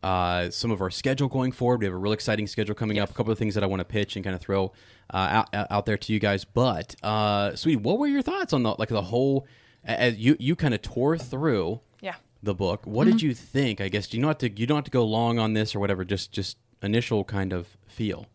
uh, 0.07 0.49
some 0.49 0.71
of 0.71 0.79
our 0.79 0.89
schedule 0.89 1.27
going 1.27 1.51
forward. 1.51 1.81
We 1.81 1.85
have 1.85 1.93
a 1.93 1.97
real 1.97 2.13
exciting 2.13 2.47
schedule 2.47 2.73
coming 2.73 2.97
up. 2.97 3.09
A 3.09 3.13
couple 3.13 3.33
of 3.33 3.37
things 3.37 3.55
that 3.55 3.63
I 3.63 3.67
want 3.67 3.81
to 3.81 3.85
pitch 3.85 4.15
and 4.15 4.23
kind 4.23 4.35
of 4.35 4.41
throw 4.41 4.71
uh, 5.13 5.43
out 5.43 5.49
out 5.53 5.85
there 5.85 5.97
to 5.97 6.13
you 6.13 6.19
guys. 6.19 6.45
But 6.45 6.95
uh, 7.03 7.57
sweetie, 7.57 7.75
what 7.75 7.99
were 7.99 8.07
your 8.07 8.21
thoughts 8.21 8.53
on 8.53 8.63
the 8.63 8.73
like 8.79 8.87
the 8.87 9.01
whole? 9.01 9.45
As 9.83 10.17
you 10.17 10.37
you 10.39 10.55
kind 10.55 10.73
of 10.73 10.81
tore 10.81 11.17
through 11.17 11.81
yeah. 11.99 12.15
the 12.41 12.55
book. 12.55 12.85
What 12.85 13.05
did 13.05 13.21
you 13.21 13.33
think? 13.33 13.81
I 13.81 13.89
guess 13.89 14.13
you 14.13 14.21
don't 14.21 14.29
have 14.29 14.37
to 14.37 14.49
you 14.49 14.65
don't 14.65 14.77
have 14.77 14.85
to 14.85 14.91
go 14.91 15.03
long 15.03 15.39
on 15.39 15.51
this 15.53 15.75
or 15.75 15.81
whatever. 15.81 16.05
Just 16.05 16.31
just 16.31 16.57
initial 16.81 17.25
kind 17.25 17.51
of 17.51 17.77
feel 17.85 18.27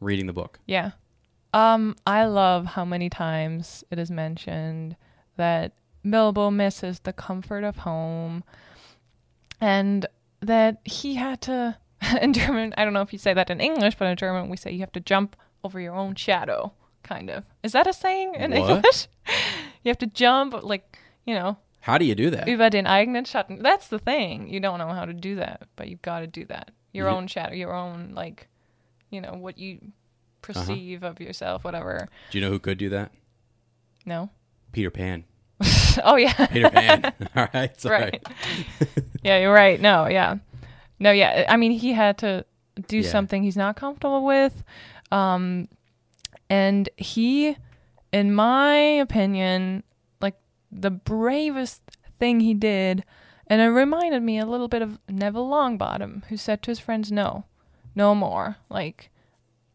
reading 0.00 0.26
the 0.26 0.32
book. 0.32 0.60
Yeah. 0.64 0.92
Um 1.52 1.96
I 2.06 2.26
love 2.26 2.66
how 2.66 2.84
many 2.84 3.10
times 3.10 3.82
it 3.90 3.98
is 3.98 4.12
mentioned 4.12 4.94
that 5.36 5.72
Bilbo 6.08 6.52
misses 6.52 7.00
the 7.00 7.12
comfort 7.12 7.64
of 7.64 7.78
home 7.78 8.44
and 9.60 10.06
that 10.40 10.80
he 10.84 11.14
had 11.14 11.40
to 11.42 11.76
in 12.20 12.32
German, 12.32 12.74
I 12.76 12.84
don't 12.84 12.92
know 12.92 13.02
if 13.02 13.12
you 13.12 13.18
say 13.18 13.34
that 13.34 13.50
in 13.50 13.60
English, 13.60 13.94
but 13.98 14.06
in 14.06 14.16
German 14.16 14.48
we 14.50 14.56
say 14.56 14.70
you 14.72 14.80
have 14.80 14.92
to 14.92 15.00
jump 15.00 15.36
over 15.64 15.80
your 15.80 15.94
own 15.94 16.14
shadow, 16.14 16.72
kind 17.02 17.30
of. 17.30 17.44
Is 17.62 17.72
that 17.72 17.86
a 17.86 17.92
saying 17.92 18.34
in 18.34 18.50
What? 18.52 18.70
English? 18.70 19.08
you 19.82 19.88
have 19.90 19.98
to 19.98 20.06
jump 20.06 20.54
like, 20.62 20.98
you 21.24 21.34
know, 21.34 21.56
How 21.80 21.98
do 21.98 22.04
you 22.04 22.14
do 22.14 22.30
that? 22.30 22.46
Über 22.48 22.70
den 22.70 22.84
eigenen 22.86 23.24
Schatten. 23.26 23.62
That's 23.62 23.88
the 23.88 23.98
thing. 23.98 24.48
You 24.48 24.60
don't 24.60 24.78
know 24.78 24.88
how 24.92 25.04
to 25.06 25.12
do 25.12 25.36
that, 25.36 25.68
but 25.76 25.88
you've 25.88 26.02
got 26.02 26.20
to 26.20 26.26
do 26.26 26.44
that. 26.46 26.70
Your 26.92 27.06
Yeah. 27.08 27.14
own 27.16 27.26
shadow, 27.28 27.54
your 27.54 27.72
own 27.74 28.12
like, 28.14 28.48
you 29.10 29.20
know, 29.20 29.34
what 29.34 29.56
you 29.58 29.78
perceive 30.42 31.02
Uh-huh. 31.02 31.10
of 31.12 31.20
yourself, 31.20 31.64
whatever. 31.64 32.08
Do 32.30 32.38
you 32.38 32.44
know 32.44 32.50
who 32.50 32.58
could 32.58 32.78
do 32.78 32.88
that? 32.90 33.10
No. 34.04 34.30
Peter 34.72 34.90
Pan. 34.90 35.24
oh 36.04 36.16
yeah. 36.16 36.46
Peter 36.46 36.70
Pan. 36.70 37.12
All 37.36 37.48
right. 37.54 37.80
Sorry. 37.80 38.00
right. 38.00 38.26
yeah, 39.22 39.38
you're 39.38 39.52
right. 39.52 39.80
No, 39.80 40.06
yeah. 40.06 40.36
No, 40.98 41.10
yeah. 41.10 41.44
I 41.48 41.56
mean, 41.56 41.72
he 41.72 41.92
had 41.92 42.18
to 42.18 42.44
do 42.88 42.98
Yeah. 42.98 43.10
something 43.10 43.42
he's 43.42 43.56
not 43.56 43.76
comfortable 43.76 44.24
with. 44.24 44.64
Um 45.10 45.68
and 46.48 46.88
he 46.96 47.56
in 48.12 48.34
my 48.34 48.74
opinion, 48.76 49.82
like 50.20 50.36
the 50.70 50.90
bravest 50.90 51.82
thing 52.18 52.40
he 52.40 52.54
did 52.54 53.04
and 53.46 53.60
it 53.60 53.66
reminded 53.66 54.22
me 54.22 54.38
a 54.38 54.46
little 54.46 54.68
bit 54.68 54.82
of 54.82 54.98
Neville 55.08 55.48
Longbottom, 55.48 56.24
who 56.26 56.36
said 56.36 56.62
to 56.62 56.70
his 56.70 56.80
friends 56.80 57.12
no. 57.12 57.44
no 57.94 58.14
more. 58.14 58.56
Like, 58.68 59.10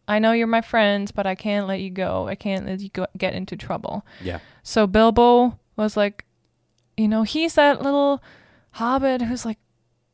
I 0.08 0.20
know 0.20 0.34
you're 0.34 0.48
my 0.48 0.62
friends, 0.62 1.12
but 1.12 1.26
I 1.26 1.36
can't 1.36 1.68
let 1.68 1.80
you 1.80 1.90
go. 1.90 2.28
I 2.28 2.36
can't 2.36 2.66
let 2.66 2.82
you 2.82 2.90
go, 2.90 3.08
get 3.18 3.34
into 3.34 3.56
trouble. 3.56 4.06
Yeah. 4.22 4.40
So 4.62 4.88
Bilbo 4.88 5.58
was 5.76 5.96
like, 5.98 6.26
you 6.98 7.08
know, 7.08 7.24
he's 7.24 7.56
that 7.56 7.82
little 7.82 8.22
hobbit 8.72 9.22
who's 9.24 9.46
like, 9.46 9.58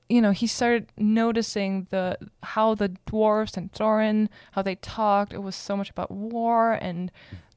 you 0.10 0.22
know, 0.22 0.32
he 0.32 0.48
started 0.48 0.92
noticing 0.98 1.88
the 1.90 2.18
how 2.44 2.76
the 2.76 2.90
dwarves 3.06 3.58
and 3.58 3.72
Thorin 3.74 4.30
how 4.54 4.62
they 4.62 4.76
talked. 4.76 5.34
It 5.34 5.44
was 5.44 5.56
so 5.56 5.76
much 5.76 5.90
about 5.90 6.12
war 6.12 6.74
and 6.74 7.12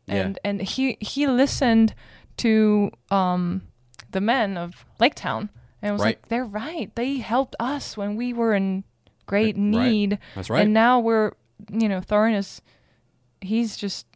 Yeah. 0.07 0.15
and 0.25 0.39
and 0.45 0.63
he 0.63 0.97
he 1.01 1.27
listened 1.29 1.95
to 2.39 2.91
um 3.11 3.63
the 4.11 4.21
men 4.21 4.57
of 4.57 4.85
Lake 4.99 5.15
Town 5.15 5.51
and 5.83 5.93
was 5.93 6.03
Right. 6.03 6.09
like, 6.19 6.29
they're 6.29 6.45
right. 6.45 6.93
They 6.97 7.19
helped 7.19 7.55
us 7.61 7.97
when 7.97 8.17
we 8.17 8.33
were 8.33 8.53
in 8.55 8.83
great 9.27 9.55
Right. 9.55 9.59
need. 9.59 10.19
That's 10.35 10.51
right. 10.51 10.63
And 10.65 10.75
now 10.75 10.99
we're, 10.99 11.33
you 11.71 11.89
know, 11.89 12.01
Thorin 12.01 12.35
is, 12.37 12.61
he's 13.41 13.77
just, 13.77 14.07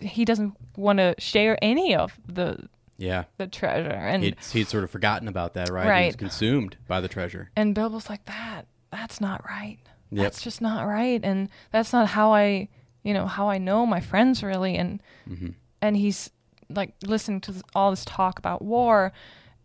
he 0.00 0.24
doesn't 0.24 0.54
want 0.76 0.98
to 1.00 1.14
share 1.18 1.58
any 1.60 1.94
of 1.96 2.18
the 2.26 2.68
Yeah. 2.96 3.24
the 3.38 3.46
treasure. 3.46 3.90
And 3.90 4.22
He'd, 4.22 4.36
he'd 4.52 4.68
sort 4.68 4.84
of 4.84 4.90
forgotten 4.90 5.28
about 5.28 5.54
that, 5.54 5.68
right? 5.70 5.86
right. 5.88 6.00
He 6.02 6.06
was 6.08 6.16
consumed 6.16 6.76
by 6.86 7.00
the 7.00 7.08
treasure. 7.08 7.50
and 7.56 7.74
Bilbo's 7.74 8.08
like 8.08 8.24
that. 8.26 8.66
That's 8.90 9.20
not 9.20 9.44
right. 9.48 9.78
Yep. 10.10 10.22
That's 10.22 10.42
just 10.42 10.60
not 10.60 10.86
right. 10.86 11.20
And 11.24 11.48
that's 11.72 11.92
not 11.92 12.06
how 12.08 12.32
I, 12.32 12.68
you 13.02 13.12
know, 13.12 13.26
how 13.26 13.48
I 13.48 13.58
know 13.58 13.84
my 13.86 14.00
friends 14.00 14.42
really. 14.42 14.76
And 14.76 15.02
Mm-hmm. 15.28 15.48
and 15.82 15.96
he's 15.96 16.30
like 16.70 16.94
listening 17.04 17.40
to 17.42 17.54
all 17.74 17.90
this 17.90 18.04
talk 18.04 18.38
about 18.38 18.62
war, 18.62 19.12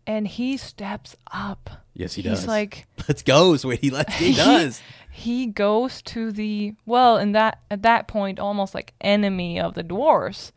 and 0.06 0.26
he 0.26 0.56
steps 0.56 1.14
up. 1.32 1.70
Yes, 1.94 2.14
he 2.14 2.22
does. 2.22 2.30
he's 2.30 2.40
does. 2.40 2.48
like 2.48 2.86
Let's 3.08 3.22
go, 3.22 3.56
sweetie. 3.56 3.90
Let's. 3.90 4.14
He 4.18 4.34
does. 4.34 4.80
he 5.12 5.46
goes 5.46 6.02
to 6.02 6.32
the 6.32 6.74
well 6.86 7.16
in 7.18 7.32
that 7.32 7.60
at 7.70 7.82
that 7.82 8.08
point 8.08 8.38
almost 8.40 8.74
like 8.74 8.92
enemy 9.00 9.60
of 9.60 9.74
the 9.74 9.84
dwarves 9.84 10.50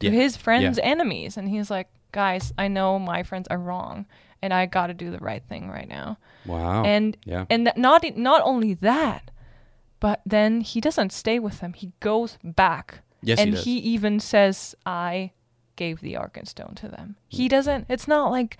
to 0.00 0.06
Yeah. 0.06 0.12
his 0.12 0.36
friends 0.36 0.78
Yeah. 0.78 0.84
enemies 0.84 1.36
and 1.36 1.48
he's 1.48 1.70
like 1.70 1.88
guys 2.12 2.52
i 2.58 2.68
know 2.68 2.98
my 2.98 3.22
friends 3.22 3.46
are 3.50 3.58
wrong 3.58 4.06
and 4.42 4.52
i 4.54 4.64
got 4.66 4.86
to 4.88 4.94
do 4.94 5.10
the 5.10 5.18
right 5.18 5.42
thing 5.48 5.68
right 5.68 5.88
now 5.88 6.18
Wow. 6.46 6.84
and 6.84 7.16
yeah. 7.24 7.44
and 7.50 7.66
that 7.66 7.76
not 7.76 8.04
not 8.16 8.40
only 8.44 8.74
that 8.74 9.30
but 10.00 10.20
then 10.26 10.60
he 10.60 10.80
doesn't 10.80 11.10
stay 11.12 11.38
with 11.38 11.60
them 11.60 11.72
he 11.72 11.92
goes 12.00 12.38
back 12.44 13.00
Yes, 13.22 13.38
he 13.38 13.42
and 13.42 13.52
does. 13.54 13.66
even 13.66 14.20
says 14.20 14.74
i 14.86 15.32
gave 15.76 16.00
the 16.00 16.14
arkenstone 16.14 16.74
to 16.76 16.88
them 16.88 17.16
Hmm. 17.30 17.36
he 17.36 17.48
doesn't 17.48 17.86
it's 17.88 18.06
not 18.08 18.30
like 18.30 18.56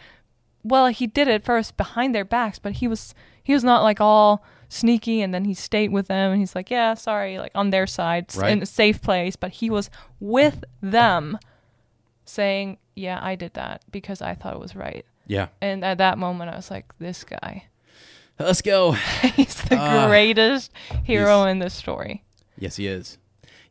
well 0.64 0.88
he 0.88 1.06
did 1.06 1.28
it 1.28 1.44
first 1.44 1.76
behind 1.76 2.14
their 2.14 2.24
backs 2.24 2.58
but 2.58 2.72
he 2.74 2.88
was 2.88 3.14
he 3.42 3.52
was 3.54 3.62
not 3.64 3.82
like 3.82 4.00
all 4.00 4.42
sneaky 4.68 5.22
and 5.22 5.32
then 5.32 5.44
he 5.44 5.54
stayed 5.54 5.92
with 5.92 6.08
them 6.08 6.32
and 6.32 6.40
he's 6.40 6.56
like 6.56 6.70
yeah 6.70 6.94
sorry 6.94 7.38
like 7.38 7.52
on 7.54 7.70
their 7.70 7.86
side 7.86 8.26
Right. 8.36 8.50
in 8.50 8.62
a 8.62 8.66
safe 8.66 9.00
place 9.00 9.36
but 9.36 9.52
he 9.52 9.70
was 9.70 9.88
with 10.18 10.64
them 10.82 11.38
saying 12.24 12.78
yeah 12.96 13.18
i 13.22 13.36
did 13.36 13.54
that 13.54 13.82
because 13.92 14.20
i 14.20 14.34
thought 14.34 14.54
it 14.54 14.58
was 14.60 14.74
right 14.74 15.04
yeah. 15.28 15.46
and 15.60 15.84
at 15.84 15.98
that 15.98 16.18
moment 16.18 16.50
i 16.50 16.56
was 16.56 16.70
like 16.70 16.86
this 16.98 17.22
guy 17.24 17.64
Let's 18.38 18.60
go. 18.60 18.92
he's 19.36 19.54
the 19.62 19.76
Ah. 19.78 20.08
greatest 20.08 20.70
hero 21.04 21.44
in 21.44 21.58
this 21.58 21.72
story 21.74 22.22
Yes, 22.58 22.76
he 22.76 22.86
is. 22.86 23.16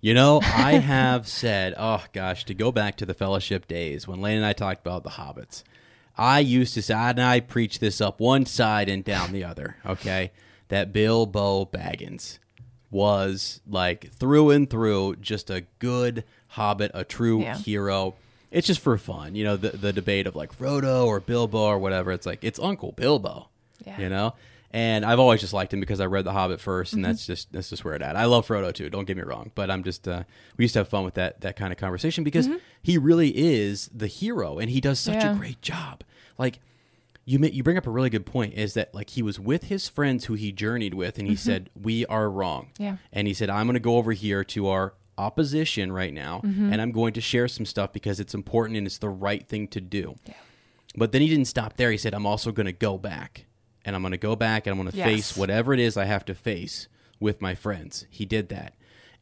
You 0.02 0.14
know, 0.14 0.40
I 0.44 0.74
have 0.96 1.28
said, 1.28 1.74
oh 1.78 2.04
gosh, 2.14 2.46
to 2.46 2.54
go 2.54 2.72
back 2.72 2.96
to 2.98 3.06
the 3.06 3.14
fellowship 3.16 3.68
days 3.68 4.08
when 4.08 4.22
Lane 4.22 4.38
and 4.38 4.46
I 4.46 4.54
talked 4.54 4.86
about 4.86 5.04
the 5.04 5.12
hobbits. 5.12 5.64
I 6.18 6.40
used 6.40 6.74
to 6.76 6.82
say, 6.84 6.94
and 6.94 7.20
I 7.22 7.40
preach 7.42 7.78
this 7.80 8.00
up 8.02 8.20
one 8.20 8.46
side 8.46 8.88
and 8.90 9.04
down 9.04 9.34
the 9.34 9.44
other, 9.44 9.78
okay? 9.86 10.32
That 10.70 10.94
Bilbo 10.94 11.66
Baggins 11.66 12.38
was 12.92 13.62
like 13.68 14.12
through 14.14 14.52
and 14.52 14.70
through 14.70 15.18
just 15.18 15.50
a 15.50 15.66
good 15.80 16.24
hobbit, 16.50 16.92
a 16.94 17.04
true 17.04 17.42
Yeah. 17.42 17.58
hero. 17.58 18.16
It's 18.56 18.66
just 18.68 18.80
for 18.80 18.98
fun, 18.98 19.36
you 19.36 19.44
know, 19.44 19.58
the 19.58 19.70
the 19.70 19.92
debate 19.94 20.26
of 20.28 20.36
like 20.36 20.58
Frodo 20.58 21.06
or 21.06 21.20
Bilbo 21.20 21.60
or 21.60 21.78
whatever. 21.78 22.12
It's 22.12 22.26
like 22.26 22.44
it's 22.44 22.58
Uncle 22.60 22.92
Bilbo, 22.94 23.50
Yeah. 23.86 24.00
you 24.00 24.10
know. 24.10 24.34
And 24.72 25.06
I've 25.06 25.20
always 25.20 25.40
just 25.40 25.54
liked 25.54 25.74
him 25.74 25.80
because 25.80 26.02
I 26.02 26.06
read 26.06 26.26
The 26.26 26.34
Hobbit 26.34 26.60
1st 26.60 26.66
Mm-hmm. 26.88 26.96
and 26.98 27.06
that's 27.06 27.26
just 27.26 27.52
that's 27.54 27.70
just 27.70 27.86
where 27.86 27.94
it 27.94 28.02
at. 28.02 28.16
I 28.18 28.26
love 28.26 28.48
Frodo 28.48 28.74
too. 28.74 28.90
Don't 28.90 29.06
get 29.06 29.16
me 29.18 29.24
wrong, 29.24 29.52
but 29.56 29.70
I'm 29.72 29.84
just 29.84 30.08
uh, 30.08 30.24
we 30.58 30.64
used 30.66 30.74
to 30.74 30.80
have 30.80 30.88
fun 30.90 31.04
with 31.06 31.14
that 31.16 31.42
that 31.42 31.56
kind 31.56 31.72
of 31.72 31.78
conversation 31.78 32.24
because 32.24 32.50
he 32.82 32.98
really 32.98 33.30
is 33.38 33.90
the 33.94 34.08
hero 34.08 34.58
and 34.60 34.70
he 34.70 34.82
does 34.82 35.00
such 35.00 35.16
Mm-hmm. 35.18 35.26
Yeah. 35.28 35.34
a 35.36 35.38
great 35.38 35.62
job. 35.62 36.04
Like 36.38 36.60
you 37.26 37.40
you 37.40 37.64
bring 37.64 37.78
up 37.78 37.88
a 37.88 37.92
really 37.92 38.10
good 38.10 38.26
point 38.26 38.54
is 38.54 38.74
that 38.76 38.94
like 38.94 39.10
he 39.12 39.22
was 39.22 39.40
with 39.40 39.64
his 39.66 39.88
friends 39.90 40.26
who 40.26 40.34
he 40.36 40.52
journeyed 40.52 40.94
with 40.94 41.18
and 41.18 41.28
he 41.28 41.36
said 41.36 41.70
we 41.82 42.06
are 42.08 42.30
wrong. 42.30 42.68
Mm-hmm. 42.76 42.84
Yeah. 42.84 42.98
And 43.14 43.28
he 43.28 43.34
said 43.34 43.50
I'm 43.50 43.66
going 43.68 43.74
to 43.76 43.80
go 43.80 43.98
over 43.98 44.12
here 44.14 44.44
to 44.46 44.68
our 44.68 44.94
opposition 45.18 45.92
right 45.92 46.14
now 46.14 46.42
Mm-hmm. 46.44 46.72
and 46.74 46.82
I'm 46.82 46.92
going 46.92 47.14
to 47.14 47.22
share 47.22 47.48
some 47.48 47.66
stuff 47.66 47.94
because 47.94 48.20
it's 48.20 48.34
important 48.34 48.78
and 48.78 48.86
it's 48.88 48.98
the 48.98 49.10
right 49.10 49.48
thing 49.48 49.68
to 49.70 49.82
do. 49.82 50.16
But 50.98 51.12
then 51.12 51.22
he 51.22 51.28
didn't 51.30 51.46
stop 51.46 51.76
there. 51.78 51.92
He 51.92 51.98
said, 51.98 52.14
I'm 52.14 52.26
also 52.26 52.52
going 52.52 52.66
to 52.68 52.72
go 52.72 52.98
back. 52.98 53.46
And 53.84 53.96
I'm 53.96 54.02
going 54.02 54.14
to 54.14 54.18
go 54.18 54.36
back 54.36 54.66
and 54.66 54.72
I'm 54.74 54.82
going 54.82 54.92
to 54.92 54.98
Yes. 54.98 55.06
face 55.08 55.38
whatever 55.38 55.74
it 55.74 55.80
is 55.80 55.96
I 55.98 56.06
have 56.06 56.26
to 56.26 56.34
face 56.36 56.88
with 57.20 57.42
my 57.42 57.54
friends. 57.54 58.06
He 58.10 58.26
did 58.26 58.50
that. 58.50 58.74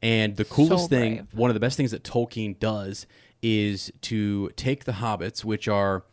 And 0.01 0.35
the 0.37 0.45
coolest 0.45 0.83
So 0.85 0.87
thing, 0.87 1.27
one 1.31 1.49
of 1.49 1.53
the 1.53 1.59
best 1.59 1.77
things 1.77 1.91
that 1.91 2.03
Tolkien 2.03 2.59
does 2.59 3.05
is 3.41 3.91
to 4.01 4.49
take 4.55 4.85
the 4.85 4.93
hobbits, 4.93 5.43
which 5.43 5.67
are, 5.67 6.03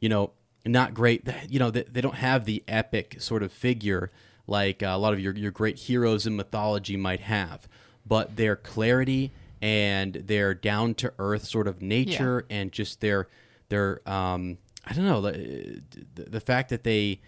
you 0.00 0.08
know, 0.08 0.32
not 0.66 0.92
great, 0.94 1.26
you 1.48 1.58
know, 1.58 1.70
they, 1.70 1.82
they 1.84 2.00
don't 2.00 2.16
have 2.16 2.44
the 2.46 2.62
epic 2.68 3.16
sort 3.20 3.42
of 3.42 3.52
figure 3.52 4.10
like 4.46 4.82
uh, 4.82 4.86
a 4.86 4.98
lot 4.98 5.12
of 5.12 5.20
your, 5.20 5.34
your 5.34 5.50
great 5.52 5.78
heroes 5.78 6.26
in 6.26 6.34
mythology 6.36 6.96
might 6.96 7.20
have, 7.20 7.68
but 8.10 8.36
their 8.36 8.56
clarity 8.56 9.32
and 9.62 10.14
their 10.14 10.52
down 10.54 10.94
to 10.96 11.12
earth 11.18 11.44
sort 11.44 11.66
of 11.66 11.80
nature 11.80 12.44
and 12.50 12.72
just 12.72 13.00
their 13.00 13.28
their 13.70 14.00
um 14.08 14.58
I 14.86 14.92
don't 14.94 15.04
know 15.06 15.20
the, 15.20 15.80
the 16.14 16.40
fact 16.40 16.68
that 16.70 16.84
they 16.84 17.20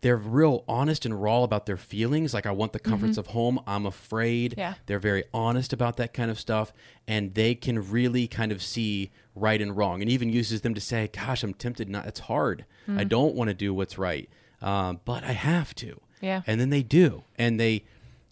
they're 0.00 0.16
real 0.18 0.64
honest 0.68 1.04
and 1.06 1.20
raw 1.22 1.42
about 1.44 1.64
their 1.66 1.76
feelings 1.78 2.34
like 2.34 2.44
I 2.46 2.50
want 2.50 2.72
the 2.74 2.78
comforts 2.78 3.16
of 3.18 3.28
home 3.28 3.58
I'm 3.66 3.86
afraid 3.86 4.52
Mm-hmm. 4.52 4.60
Yeah. 4.60 4.74
they're 4.86 4.98
very 4.98 5.24
honest 5.32 5.72
about 5.72 5.96
that 5.96 6.12
kind 6.12 6.30
of 6.30 6.38
stuff 6.38 6.72
and 7.08 7.34
they 7.34 7.54
can 7.54 7.90
really 7.90 8.26
kind 8.26 8.52
of 8.52 8.62
see 8.62 9.10
right 9.34 9.60
and 9.60 9.76
wrong 9.76 10.00
and 10.02 10.10
even 10.10 10.28
uses 10.30 10.60
them 10.60 10.74
to 10.74 10.80
say 10.80 11.08
gosh 11.12 11.42
I'm 11.42 11.54
tempted 11.54 11.88
not 11.88 12.06
it's 12.06 12.20
hard 12.20 12.64
Mm. 12.88 12.98
I 13.00 13.04
don't 13.04 13.34
want 13.34 13.48
to 13.48 13.54
do 13.54 13.72
what's 13.72 13.96
right 13.98 14.28
um, 14.60 15.00
but 15.06 15.24
I 15.24 15.32
have 15.32 15.74
to 15.76 16.00
Yeah. 16.20 16.42
and 16.46 16.60
then 16.60 16.68
they 16.70 16.82
do 16.82 17.24
and 17.36 17.58
they 17.58 17.84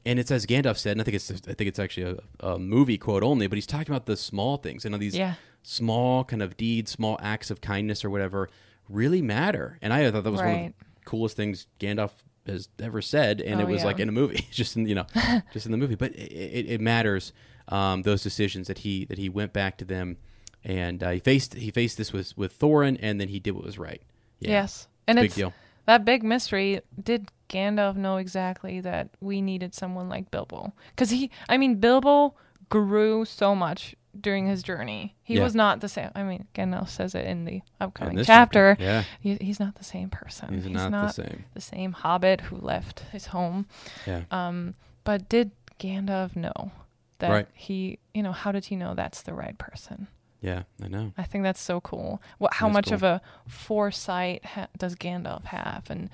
and 0.05 0.19
it's 0.19 0.31
as 0.31 0.47
Gandalf 0.47 0.77
said 0.79 0.93
and 0.93 1.01
I 1.01 1.05
think 1.05 1.15
it's 1.17 1.31
I 1.31 1.35
think 1.55 1.69
it's 1.69 1.79
actually 1.79 2.19
a, 2.41 2.47
a 2.47 2.59
movie 2.59 2.99
quote 2.99 3.23
only 3.23 3.47
but 3.47 3.57
he's 3.57 3.67
talking 3.67 3.93
about 3.95 4.07
the 4.07 4.17
small 4.17 4.57
things 4.57 4.85
and 4.85 4.95
all 4.95 4.99
these 4.99 5.17
Yeah. 5.17 5.35
small 5.63 6.25
kind 6.25 6.43
of 6.43 6.57
deeds 6.57 6.91
small 6.93 7.19
acts 7.23 7.51
of 7.51 7.61
kindness 7.61 8.05
or 8.05 8.11
whatever 8.11 8.49
really 8.89 9.23
matter 9.23 9.79
and 9.83 9.93
I 9.93 10.11
thought 10.11 10.25
that 10.25 10.31
was 10.31 10.41
one 10.41 10.51
of 10.51 10.67
the 10.67 10.73
coolest 11.05 11.37
things 11.37 11.67
Gandalf 11.81 12.11
has 12.47 12.69
ever 12.81 13.01
said, 13.01 13.41
and 13.41 13.61
Oh, 13.61 13.65
it 13.65 13.69
was 13.69 13.83
yeah. 13.83 13.87
like 13.87 14.01
in 14.01 14.09
a 14.09 14.13
movie, 14.13 14.49
just 14.51 14.77
in 14.77 14.87
you 14.89 14.97
know, 14.97 15.07
just 15.53 15.65
in 15.65 15.71
the 15.71 15.79
movie. 15.79 15.95
But 15.95 16.11
it, 16.17 16.33
it, 16.33 16.67
it 16.73 16.81
matters 16.81 17.33
um, 17.69 18.03
those 18.03 18.21
decisions 18.25 18.67
that 18.67 18.79
he 18.79 19.05
that 19.05 19.17
he 19.17 19.29
went 19.29 19.53
back 19.53 19.79
to 19.79 19.85
them, 19.85 20.17
and 20.65 21.01
uh, 21.05 21.11
he 21.11 21.21
faced 21.21 21.55
he 21.55 21.71
faced 21.71 21.97
this 21.99 22.13
with 22.13 22.37
with 22.37 22.59
Thorin, 22.59 22.99
and 23.01 23.21
then 23.21 23.29
he 23.29 23.39
did 23.39 23.53
what 23.53 23.65
was 23.65 23.79
right. 23.79 24.03
Yeah. 24.41 24.51
Yes. 24.51 24.89
And 25.07 25.17
Big 25.17 25.27
it's 25.27 25.37
deal. 25.37 25.53
That 25.87 26.05
big 26.05 26.23
mystery. 26.23 26.81
Did 27.03 27.29
Gandalf 27.49 27.97
know 27.97 28.17
exactly 28.17 28.81
that 28.81 29.09
we 29.21 29.41
needed 29.43 29.75
someone 29.75 30.09
like 30.09 30.31
Bilbo? 30.31 30.73
Because 30.91 31.11
he, 31.11 31.31
I 31.49 31.57
mean, 31.57 31.77
Bilbo 31.77 32.35
grew 32.69 33.25
so 33.25 33.55
much 33.55 33.95
during 34.19 34.47
his 34.47 34.63
journey. 34.63 35.15
He 35.23 35.37
Yeah. 35.37 35.43
was 35.43 35.55
not 35.55 35.81
the 35.81 35.89
same. 35.89 36.11
I 36.15 36.23
mean, 36.23 36.47
Gandalf 36.55 36.89
says 36.89 37.15
it 37.15 37.27
in 37.27 37.45
the 37.45 37.63
upcoming 37.81 38.17
this 38.17 38.27
chapter. 38.27 38.77
Yeah, 38.79 39.05
He, 39.21 39.37
he's 39.41 39.59
not 39.61 39.77
the 39.77 39.85
same 39.85 40.11
person. 40.11 40.53
he's, 40.63 40.67
not, 40.67 40.91
the 40.91 41.09
same. 41.25 41.45
the 41.55 41.61
same 41.61 41.93
hobbit 41.93 42.43
who 42.43 42.57
left 42.57 43.01
his 43.13 43.27
home. 43.27 43.67
Yeah, 44.07 44.23
Um, 44.31 44.75
but 45.05 45.29
did 45.29 45.51
Gandalf 45.81 46.37
know 46.37 46.73
that 47.19 47.31
Right. 47.31 47.49
he, 47.55 47.99
you 48.15 48.23
know, 48.23 48.33
how 48.33 48.53
did 48.53 48.67
he 48.67 48.77
know 48.77 48.95
that's 48.95 49.23
the 49.23 49.33
right 49.35 49.57
person? 49.59 50.09
Yeah, 50.43 50.65
I 50.85 50.89
know. 50.89 51.13
I 51.17 51.23
think 51.23 51.45
that's 51.45 51.61
so 51.61 51.81
cool. 51.81 52.21
What, 52.39 52.53
how 52.55 52.69
much 52.69 52.87
cool. 52.87 52.95
of 52.95 53.03
a 53.03 53.23
foresight 53.49 54.45
ha- 54.45 54.69
does 54.77 54.95
Gandalf 54.97 55.45
have, 55.47 55.85
and 55.89 56.11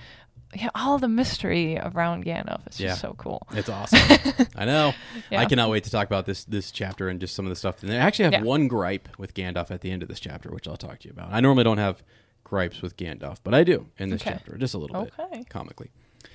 yeah, 0.55 0.69
all 0.75 0.99
the 0.99 1.09
mystery 1.09 1.79
around 1.79 2.25
Gandalf 2.25 2.67
is 2.71 2.79
just 2.79 3.01
so 3.01 3.15
cool. 3.19 3.47
It's 3.53 3.69
awesome. 3.69 3.99
I 4.55 4.65
know. 4.65 4.93
Yeah. 5.31 5.41
I 5.41 5.45
cannot 5.45 5.69
wait 5.69 5.85
to 5.85 5.91
talk 5.91 6.07
about 6.07 6.25
this 6.25 6.45
this 6.45 6.71
chapter 6.71 7.09
and 7.11 7.21
just 7.21 7.35
some 7.35 7.45
of 7.45 7.51
the 7.51 7.57
stuff. 7.57 7.83
And 7.83 7.93
I 7.93 7.97
actually 7.97 8.25
have 8.27 8.33
Yeah. 8.33 8.43
one 8.43 8.67
gripe 8.69 9.09
with 9.19 9.35
Gandalf 9.35 9.71
at 9.71 9.83
the 9.83 9.91
end 9.91 10.03
of 10.03 10.09
this 10.09 10.21
chapter, 10.21 10.51
which 10.51 10.67
I'll 10.67 10.77
talk 10.79 11.01
to 11.01 11.09
you 11.09 11.13
about. 11.13 11.29
I 11.33 11.41
normally 11.41 11.65
don't 11.65 11.77
have 11.79 12.03
gripes 12.45 12.81
with 12.81 12.97
Gandalf, 12.97 13.39
but 13.45 13.53
I 13.53 13.63
do 13.63 13.89
in 13.99 14.09
this 14.09 14.23
Okay. 14.23 14.31
chapter, 14.31 14.57
just 14.57 14.73
a 14.75 14.79
little 14.79 14.97
Okay. 14.97 15.11
bit 15.33 15.49
comically. 15.51 15.91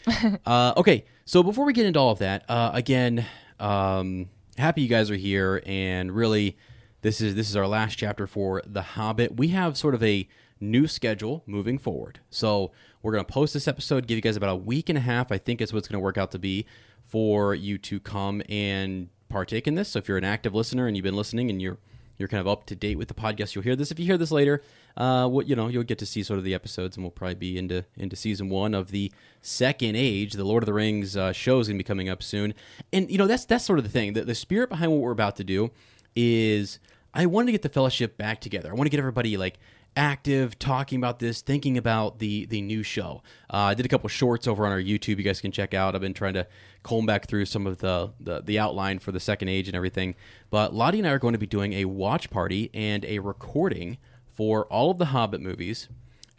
uh, 0.46 0.74
okay, 0.78 1.06
so 1.26 1.42
before 1.42 1.66
we 1.66 1.74
get 1.74 1.88
into 1.88 2.00
all 2.00 2.12
of 2.12 2.20
that, 2.20 2.44
uh, 2.48 2.70
again, 2.74 3.26
um, 3.60 4.30
happy 4.60 4.82
you 4.84 4.88
guys 4.88 5.10
are 5.10 5.16
here, 5.16 5.64
and 5.66 6.12
really, 6.12 6.56
this 7.04 7.20
is 7.20 7.36
this 7.36 7.50
is 7.50 7.56
our 7.56 7.68
last 7.68 7.96
chapter 7.96 8.26
for 8.26 8.64
The 8.66 8.82
Hobbit. 8.82 9.36
We 9.36 9.50
have 9.50 9.78
sort 9.78 9.94
of 9.94 10.02
a 10.02 10.28
new 10.60 10.88
schedule 10.88 11.44
moving 11.46 11.78
forward, 11.78 12.22
so 12.30 12.72
we're 13.02 13.12
going 13.12 13.24
to 13.24 13.32
post 13.32 13.54
this 13.54 13.68
episode, 13.68 14.08
give 14.08 14.16
you 14.16 14.22
guys 14.22 14.38
about 14.38 14.50
a 14.50 14.56
week 14.56 14.88
and 14.90 14.98
a 14.98 15.02
half. 15.02 15.32
I 15.32 15.38
think 15.38 15.62
is 15.62 15.74
what's 15.74 15.88
going 15.88 16.00
to 16.00 16.04
work 16.04 16.18
out 16.18 16.32
to 16.32 16.40
be 16.40 16.66
for 17.06 17.54
you 17.54 17.78
to 17.78 18.00
come 18.00 18.42
and 18.48 19.10
partake 19.28 19.68
in 19.68 19.76
this. 19.76 19.90
So 19.90 20.00
if 20.00 20.08
you're 20.08 20.18
an 20.18 20.24
active 20.24 20.56
listener 20.56 20.88
and 20.88 20.96
you've 20.96 21.04
been 21.04 21.16
listening 21.16 21.50
and 21.50 21.62
you're 21.62 21.78
you're 22.18 22.30
kind 22.30 22.40
of 22.40 22.48
up 22.48 22.66
to 22.68 22.76
date 22.76 22.98
with 22.98 23.10
the 23.10 23.14
podcast, 23.14 23.54
you'll 23.54 23.66
hear 23.66 23.76
this. 23.76 23.92
If 23.92 24.00
you 24.00 24.06
hear 24.06 24.18
this 24.18 24.32
later, 24.32 24.62
uh, 24.96 25.28
what 25.28 25.46
you 25.46 25.58
know, 25.58 25.68
you'll 25.68 25.84
get 25.84 25.98
to 26.00 26.06
see 26.06 26.24
sort 26.24 26.38
of 26.40 26.46
the 26.46 26.54
episodes, 26.54 26.96
and 26.96 27.04
we'll 27.04 27.12
probably 27.12 27.36
be 27.36 27.58
into 27.58 27.84
into 27.98 28.16
season 28.16 28.48
one 28.48 28.74
of 28.74 28.92
the 28.92 29.12
Second 29.42 29.98
Age. 29.98 30.34
The 30.34 30.46
Lord 30.46 30.64
of 30.64 30.68
the 30.68 30.74
Rings 30.74 31.18
uh, 31.18 31.34
show 31.34 31.60
is 31.60 31.68
going 31.68 31.78
to 31.78 31.84
be 31.84 31.86
coming 31.86 32.08
up 32.08 32.24
soon, 32.24 32.54
and 32.94 33.12
you 33.12 33.18
know 33.18 33.28
that's 33.28 33.44
that's 33.44 33.66
sort 33.66 33.78
of 33.78 33.84
the 33.84 33.92
thing. 33.92 34.14
The, 34.14 34.24
the 34.24 34.36
spirit 34.36 34.70
behind 34.70 34.94
what 34.94 35.02
we're 35.02 35.12
about 35.12 35.36
to 35.36 35.44
do 35.44 35.70
is 36.16 36.80
I 37.14 37.26
wanted 37.26 37.48
to 37.48 37.52
get 37.52 37.62
the 37.62 37.70
fellowship 37.70 38.18
back 38.18 38.42
together. 38.42 38.70
I 38.70 38.74
want 38.74 38.86
to 38.86 38.90
get 38.90 39.00
everybody 39.00 39.38
like 39.38 39.60
active, 39.96 40.58
talking 40.58 40.98
about 40.98 41.20
this, 41.20 41.42
thinking 41.42 41.78
about 41.78 42.20
the 42.20 42.46
the 42.46 42.62
new 42.62 42.84
show. 42.84 43.22
Uh, 43.52 43.58
I 43.58 43.74
did 43.74 43.86
a 43.86 43.90
couple 43.90 44.10
shorts 44.10 44.48
over 44.48 44.66
on 44.66 44.72
our 44.72 44.82
YouTube. 44.82 45.18
You 45.18 45.24
guys 45.24 45.42
can 45.42 45.52
check 45.52 45.74
out. 45.74 45.96
I've 45.96 46.02
been 46.02 46.14
trying 46.14 46.34
to 46.34 46.48
comb 46.82 47.06
back 47.06 47.28
through 47.28 47.46
some 47.46 47.68
of 47.68 47.80
the 47.80 48.12
the, 48.20 48.42
the 48.42 48.60
outline 48.60 49.00
for 49.00 49.12
the 49.12 49.20
second 49.20 49.50
age 49.50 49.68
and 49.68 49.76
everything. 49.76 50.16
But 50.50 50.74
Lottie 50.74 51.00
and 51.00 51.08
I 51.08 51.12
are 51.12 51.20
going 51.20 51.34
to 51.34 51.40
be 51.40 51.46
doing 51.46 51.74
a 51.74 51.86
watch 51.86 52.30
party 52.30 52.70
and 52.74 53.06
a 53.06 53.20
recording 53.20 53.98
for 54.26 54.66
all 54.66 54.90
of 54.90 54.98
the 54.98 55.06
Hobbit 55.06 55.42
movies, 55.42 55.90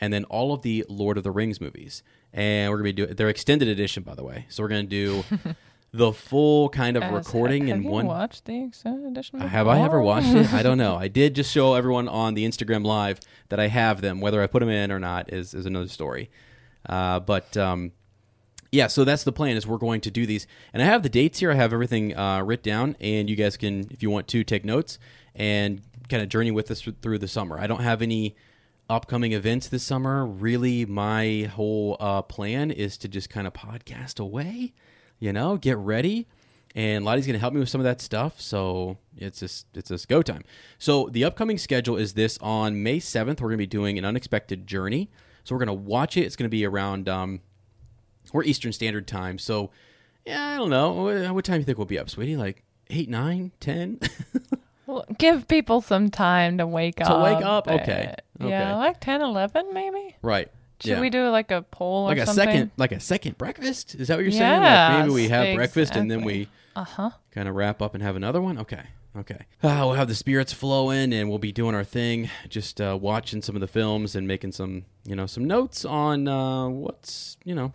and 0.00 0.12
then 0.12 0.24
all 0.24 0.52
of 0.52 0.62
the 0.62 0.84
Lord 0.88 1.16
of 1.16 1.22
the 1.24 1.30
Rings 1.30 1.60
movies. 1.60 2.02
And 2.32 2.70
we're 2.70 2.78
gonna 2.78 2.84
be 2.84 2.92
doing 2.92 3.14
their 3.14 3.28
extended 3.28 3.68
edition, 3.68 4.02
by 4.02 4.16
the 4.16 4.24
way. 4.24 4.46
So 4.48 4.62
we're 4.62 4.68
gonna 4.68 4.82
do. 4.84 5.24
The 5.96 6.12
full 6.12 6.70
kind 6.70 6.96
of 6.96 7.04
Guys, 7.04 7.12
recording 7.12 7.68
have 7.68 7.76
in 7.76 7.84
you 7.84 7.88
one. 7.88 8.06
watched 8.06 8.46
the 8.46 8.68
edition? 8.84 9.38
Have 9.38 9.68
I 9.68 9.78
ever 9.78 10.00
watched 10.00 10.34
it? 10.34 10.52
I 10.52 10.64
don't 10.64 10.76
know. 10.76 10.96
I 10.98 11.06
did 11.06 11.36
just 11.36 11.52
show 11.52 11.74
everyone 11.74 12.08
on 12.08 12.34
the 12.34 12.44
Instagram 12.44 12.84
live 12.84 13.20
that 13.48 13.60
I 13.60 13.68
have 13.68 14.00
them. 14.00 14.20
Whether 14.20 14.42
I 14.42 14.48
put 14.48 14.58
them 14.58 14.70
in 14.70 14.90
or 14.90 14.98
not 14.98 15.32
is, 15.32 15.54
is 15.54 15.66
another 15.66 15.86
story. 15.86 16.30
Uh, 16.84 17.20
but 17.20 17.56
um, 17.56 17.92
yeah, 18.72 18.88
so 18.88 19.04
that's 19.04 19.22
the 19.22 19.30
plan. 19.30 19.56
Is 19.56 19.68
we're 19.68 19.78
going 19.78 20.00
to 20.00 20.10
do 20.10 20.26
these, 20.26 20.48
and 20.72 20.82
I 20.82 20.86
have 20.86 21.04
the 21.04 21.08
dates 21.08 21.38
here. 21.38 21.52
I 21.52 21.54
have 21.54 21.72
everything 21.72 22.16
uh, 22.16 22.42
written 22.42 22.64
down, 22.64 22.96
and 23.00 23.30
you 23.30 23.36
guys 23.36 23.56
can, 23.56 23.86
if 23.92 24.02
you 24.02 24.10
want 24.10 24.26
to, 24.26 24.42
take 24.42 24.64
notes 24.64 24.98
and 25.32 25.80
kind 26.08 26.24
of 26.24 26.28
journey 26.28 26.50
with 26.50 26.72
us 26.72 26.80
through 27.02 27.18
the 27.18 27.28
summer. 27.28 27.56
I 27.56 27.68
don't 27.68 27.82
have 27.82 28.02
any 28.02 28.34
upcoming 28.90 29.30
events 29.30 29.68
this 29.68 29.84
summer. 29.84 30.26
Really, 30.26 30.86
my 30.86 31.48
whole 31.54 31.96
uh, 32.00 32.22
plan 32.22 32.72
is 32.72 32.98
to 32.98 33.06
just 33.06 33.30
kind 33.30 33.46
of 33.46 33.52
podcast 33.52 34.18
away. 34.18 34.72
You 35.24 35.32
know, 35.32 35.56
get 35.56 35.78
ready 35.78 36.26
and 36.74 37.02
Lottie's 37.04 37.24
going 37.26 37.32
to 37.34 37.40
help 37.40 37.54
me 37.54 37.60
with 37.60 37.68
some 37.70 37.80
of 37.80 37.84
that 37.84 38.00
stuff. 38.02 38.40
So 38.40 38.98
it's 39.16 39.40
just 39.40 39.66
it's 39.74 39.88
just 39.88 40.06
go 40.08 40.20
time. 40.20 40.44
So 40.78 41.08
the 41.10 41.24
upcoming 41.24 41.56
schedule 41.56 41.96
is 41.96 42.12
this: 42.12 42.36
on 42.42 42.82
May 42.82 42.98
seventh, 43.00 43.40
we're 43.40 43.48
going 43.48 43.56
to 43.58 43.62
be 43.62 43.66
doing 43.66 43.96
an 43.96 44.04
unexpected 44.04 44.66
journey. 44.66 45.08
So 45.44 45.54
we're 45.54 45.64
going 45.64 45.78
to 45.78 45.82
watch 45.82 46.18
it. 46.18 46.22
It's 46.22 46.36
going 46.36 46.44
to 46.44 46.50
be 46.50 46.66
around 46.66 47.08
um, 47.08 47.40
we're 48.34 48.44
Eastern 48.44 48.72
Standard 48.72 49.06
Time. 49.06 49.38
So 49.38 49.70
yeah, 50.26 50.46
I 50.46 50.56
don't 50.58 50.68
know 50.70 50.92
what, 50.92 51.34
what 51.34 51.44
time 51.46 51.54
do 51.56 51.60
you 51.60 51.64
think 51.64 51.78
we'll 51.78 51.86
be 51.86 51.98
up, 51.98 52.10
sweetie? 52.10 52.36
Like 52.36 52.62
eight, 52.90 53.08
nine, 53.08 53.52
ten? 53.60 54.00
Well, 54.86 55.06
give 55.16 55.48
people 55.48 55.80
some 55.80 56.10
time 56.10 56.58
to 56.58 56.66
wake 56.66 56.96
To 56.96 57.04
up. 57.04 57.16
To 57.16 57.34
wake 57.34 57.42
up? 57.44 57.64
but- 57.64 57.80
Okay. 57.80 58.14
Yeah, 58.38 58.76
like 58.76 59.00
10, 59.00 59.22
11 59.22 59.72
maybe. 59.72 60.14
right. 60.20 60.50
Should 60.84 60.90
yeah. 60.92 61.00
we 61.00 61.10
do 61.10 61.28
like 61.30 61.50
a 61.50 61.62
poll 61.62 62.04
like 62.04 62.18
or 62.18 62.22
a 62.22 62.26
something? 62.26 62.44
second, 62.46 62.70
like 62.76 62.92
a 62.92 63.00
second 63.00 63.36
breakfast? 63.38 63.94
Is 63.96 64.08
that 64.08 64.16
what 64.16 64.22
you're 64.22 64.30
saying? 64.32 64.62
Yes, 64.62 64.92
Like 64.94 65.02
maybe 65.06 65.14
we 65.14 65.28
have 65.28 65.56
breakfast 65.56 65.96
and 65.96 66.10
then 66.10 66.22
we 66.24 66.48
Uh 66.76 66.84
huh. 66.84 67.10
kind 67.30 67.48
of 67.48 67.54
wrap 67.54 67.80
up 67.82 67.94
and 67.94 68.02
have 68.02 68.16
another 68.16 68.40
one. 68.40 68.58
Okay, 68.58 68.82
okay. 69.16 69.46
Uh, 69.62 69.80
we'll 69.86 69.94
have 69.94 70.08
the 70.08 70.14
spirits 70.14 70.52
flowing, 70.52 71.12
and 71.12 71.28
we'll 71.30 71.38
be 71.38 71.52
doing 71.52 71.74
our 71.74 71.84
thing, 71.84 72.28
just 72.48 72.80
uh, 72.80 72.98
watching 73.00 73.42
some 73.42 73.54
of 73.56 73.60
the 73.60 73.68
films 73.68 74.14
and 74.14 74.26
making 74.28 74.52
some, 74.52 74.84
you 75.04 75.16
know, 75.16 75.26
some 75.26 75.44
notes 75.44 75.84
on 75.84 76.28
uh, 76.28 76.68
what's, 76.68 77.36
you 77.44 77.54
know, 77.54 77.72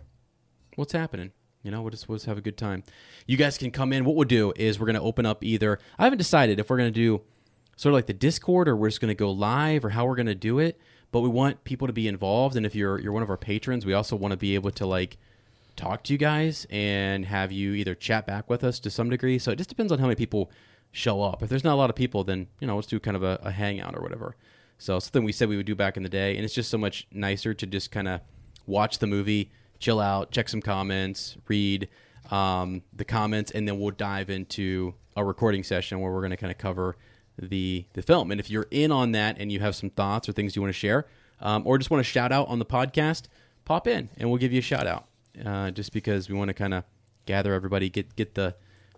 what's 0.76 0.92
happening. 0.92 1.32
You 1.62 1.70
know, 1.70 1.82
we'll 1.82 1.90
just, 1.90 2.08
we'll 2.08 2.16
just 2.16 2.26
have 2.26 2.38
a 2.38 2.42
good 2.42 2.56
time. 2.56 2.84
You 3.26 3.36
guys 3.36 3.58
can 3.58 3.70
come 3.70 3.92
in. 3.92 4.04
What 4.06 4.16
we'll 4.16 4.26
do 4.28 4.52
is 4.56 4.78
we're 4.80 4.86
going 4.86 4.94
to 4.96 5.02
open 5.02 5.26
up 5.26 5.44
either. 5.44 5.78
I 5.98 6.04
haven't 6.04 6.16
decided 6.18 6.58
if 6.58 6.70
we're 6.70 6.78
going 6.78 6.92
to 6.92 6.98
do 6.98 7.20
sort 7.76 7.92
of 7.92 7.96
like 7.96 8.06
the 8.06 8.14
Discord 8.14 8.66
or 8.68 8.76
we're 8.76 8.88
just 8.88 9.00
going 9.00 9.08
to 9.10 9.14
go 9.14 9.30
live 9.30 9.84
or 9.84 9.90
how 9.90 10.06
we're 10.06 10.14
going 10.16 10.26
to 10.26 10.34
do 10.34 10.58
it. 10.58 10.80
But 11.12 11.20
we 11.20 11.28
want 11.28 11.64
people 11.64 11.86
to 11.86 11.92
be 11.92 12.06
involved, 12.06 12.56
and 12.56 12.64
if 12.64 12.74
you're 12.74 12.98
you're 13.00 13.12
one 13.12 13.22
of 13.22 13.30
our 13.30 13.36
patrons, 13.36 13.84
we 13.84 13.94
also 13.94 14.14
want 14.16 14.32
to 14.32 14.36
be 14.36 14.54
able 14.54 14.70
to 14.72 14.86
like 14.86 15.18
talk 15.76 16.04
to 16.04 16.12
you 16.12 16.18
guys 16.18 16.66
and 16.70 17.24
have 17.26 17.50
you 17.50 17.72
either 17.72 17.94
chat 17.94 18.26
back 18.26 18.50
with 18.50 18.62
us 18.62 18.78
to 18.80 18.90
some 18.90 19.10
degree. 19.10 19.38
So 19.38 19.50
it 19.50 19.56
just 19.56 19.68
depends 19.68 19.90
on 19.92 19.98
how 19.98 20.06
many 20.06 20.16
people 20.16 20.50
show 20.92 21.22
up. 21.22 21.42
If 21.42 21.48
there's 21.48 21.64
not 21.64 21.74
a 21.74 21.76
lot 21.76 21.90
of 21.90 21.96
people, 21.96 22.24
then 22.24 22.48
you 22.60 22.66
know 22.66 22.76
let's 22.76 22.88
do 22.88 23.00
kind 23.00 23.16
of 23.16 23.22
a, 23.22 23.40
a 23.42 23.50
hangout 23.50 23.96
or 23.96 24.02
whatever. 24.02 24.36
So 24.78 24.98
something 24.98 25.24
we 25.24 25.32
said 25.32 25.48
we 25.48 25.56
would 25.56 25.66
do 25.66 25.74
back 25.74 25.96
in 25.96 26.02
the 26.02 26.08
day, 26.08 26.36
and 26.36 26.44
it's 26.44 26.54
just 26.54 26.70
so 26.70 26.78
much 26.78 27.06
nicer 27.12 27.52
to 27.54 27.66
just 27.66 27.90
kind 27.90 28.08
of 28.08 28.20
watch 28.66 28.98
the 28.98 29.06
movie, 29.06 29.50
chill 29.78 30.00
out, 30.00 30.30
check 30.30 30.48
some 30.48 30.62
comments, 30.62 31.36
read 31.48 31.88
um, 32.30 32.82
the 32.92 33.04
comments, 33.04 33.50
and 33.50 33.68
then 33.68 33.78
we'll 33.78 33.90
dive 33.90 34.30
into 34.30 34.94
a 35.16 35.24
recording 35.24 35.62
session 35.64 36.00
where 36.00 36.12
we're 36.12 36.20
going 36.20 36.30
to 36.30 36.36
kind 36.36 36.50
of 36.50 36.58
cover 36.58 36.96
the 37.40 37.84
the 37.94 38.02
film. 38.02 38.30
And 38.30 38.40
if 38.40 38.50
you're 38.50 38.66
in 38.70 38.92
on 38.92 39.12
that 39.12 39.36
and 39.38 39.50
you 39.50 39.60
have 39.60 39.74
some 39.74 39.90
thoughts 39.90 40.28
or 40.28 40.32
things 40.32 40.56
you 40.56 40.62
want 40.62 40.70
to 40.74 40.78
share, 40.78 41.06
um, 41.40 41.62
or 41.66 41.78
just 41.78 41.90
want 41.90 42.04
to 42.04 42.10
shout 42.10 42.32
out 42.32 42.48
on 42.48 42.58
the 42.58 42.64
podcast, 42.64 43.24
pop 43.64 43.86
in 43.86 44.08
and 44.16 44.28
we'll 44.28 44.38
give 44.38 44.52
you 44.52 44.58
a 44.58 44.62
shout 44.62 44.86
out. 44.86 45.06
Uh, 45.44 45.70
just 45.70 45.92
because 45.92 46.28
we 46.28 46.36
want 46.36 46.48
to 46.48 46.54
kind 46.54 46.74
of 46.74 46.84
gather 47.26 47.54
everybody, 47.54 47.88
get 47.88 48.14
get 48.16 48.34
the 48.34 48.54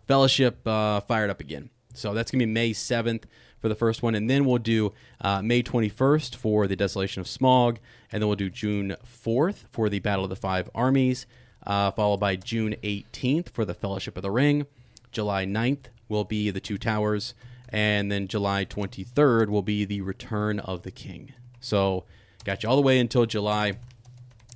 fellowship 0.07 0.67
uh, 0.67 1.01
fired 1.01 1.31
up 1.31 1.41
again. 1.41 1.71
So 1.95 2.15
that's 2.15 2.31
gonna 2.31 2.47
be 2.47 2.47
May 2.47 2.73
seventh 2.73 3.27
for 3.61 3.69
the 3.69 3.75
first 3.75 4.03
one, 4.03 4.15
and 4.15 4.29
then 4.29 4.45
we'll 4.45 4.59
do 4.59 4.93
uh, 5.21 5.43
May 5.43 5.63
twenty 5.63 5.89
first 5.89 6.37
for 6.37 6.67
the 6.67 6.75
Desolation 6.75 7.21
of 7.21 7.27
Smaug, 7.27 7.77
and 8.11 8.23
then 8.23 8.29
we'll 8.29 8.37
do 8.37 8.51
June 8.51 8.97
fourth 9.05 9.67
for 9.71 9.89
the 9.89 10.01
Battle 10.01 10.25
of 10.25 10.31
the 10.31 10.37
Five 10.37 10.71
Armies, 10.75 11.27
uh, 11.67 11.91
followed 11.91 12.19
by 12.19 12.37
June 12.37 12.75
eighteenth 12.83 13.51
for 13.51 13.65
the 13.65 13.75
Fellowship 13.75 14.17
of 14.17 14.23
the 14.23 14.31
Ring. 14.31 14.67
July 15.13 15.45
9th 15.45 15.85
will 16.09 16.25
be 16.25 16.51
the 16.51 16.61
Two 16.61 16.79
Towers, 16.79 17.35
and 17.73 18.13
then 18.13 18.29
July 18.29 18.65
23rd 18.65 19.49
will 19.49 19.63
be 19.63 19.85
the 19.85 20.03
Return 20.03 20.61
of 20.61 20.83
the 20.83 20.91
King. 20.91 21.33
So, 21.61 22.05
got 22.45 22.63
you 22.63 22.69
all 22.69 22.77
the 22.77 22.83
way 22.83 22.99
until 22.99 23.25
July. 23.25 23.79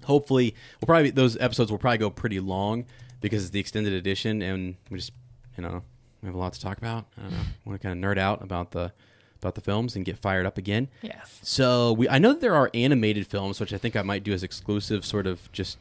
Hopefully, 0.05 0.55
we'll 0.81 0.87
probably 0.87 1.11
those 1.11 1.37
episodes 1.39 1.71
will 1.71 1.79
probably 1.79 1.99
go 1.99 2.11
pretty 2.11 2.39
long 2.39 2.85
because 3.21 3.43
it's 3.43 3.51
the 3.51 3.61
extended 3.61 3.93
edition, 3.93 4.43
and 4.43 4.77
we 4.91 4.99
just 4.99 5.13
you 5.57 5.63
know 5.63 5.83
we 6.23 6.27
have 6.27 6.35
a 6.35 6.39
lot 6.39 6.53
to 6.53 6.61
talk 6.61 6.79
about. 6.79 7.07
I 7.17 7.23
don't 7.23 7.33
know, 7.33 7.39
want 7.65 7.81
to 7.81 7.87
kind 7.87 8.05
of 8.05 8.11
nerd 8.11 8.19
out 8.19 8.43
about 8.43 8.73
the 8.73 8.93
about 9.41 9.55
the 9.55 9.61
films 9.61 9.97
and 9.97 10.05
get 10.05 10.19
fired 10.19 10.47
up 10.47 10.59
again. 10.59 10.89
Yes. 11.03 11.41
So 11.43 11.93
we 11.93 12.09
I 12.09 12.19
know 12.19 12.33
that 12.33 12.41
there 12.41 12.55
are 12.55 12.71
animated 12.75 13.27
films, 13.27 13.59
which 13.61 13.73
I 13.73 13.79
think 13.79 13.97
I 13.97 14.03
might 14.03 14.23
do 14.25 14.33
as 14.33 14.43
exclusive, 14.43 15.05
sort 15.05 15.27
of 15.27 15.51
just 15.53 15.79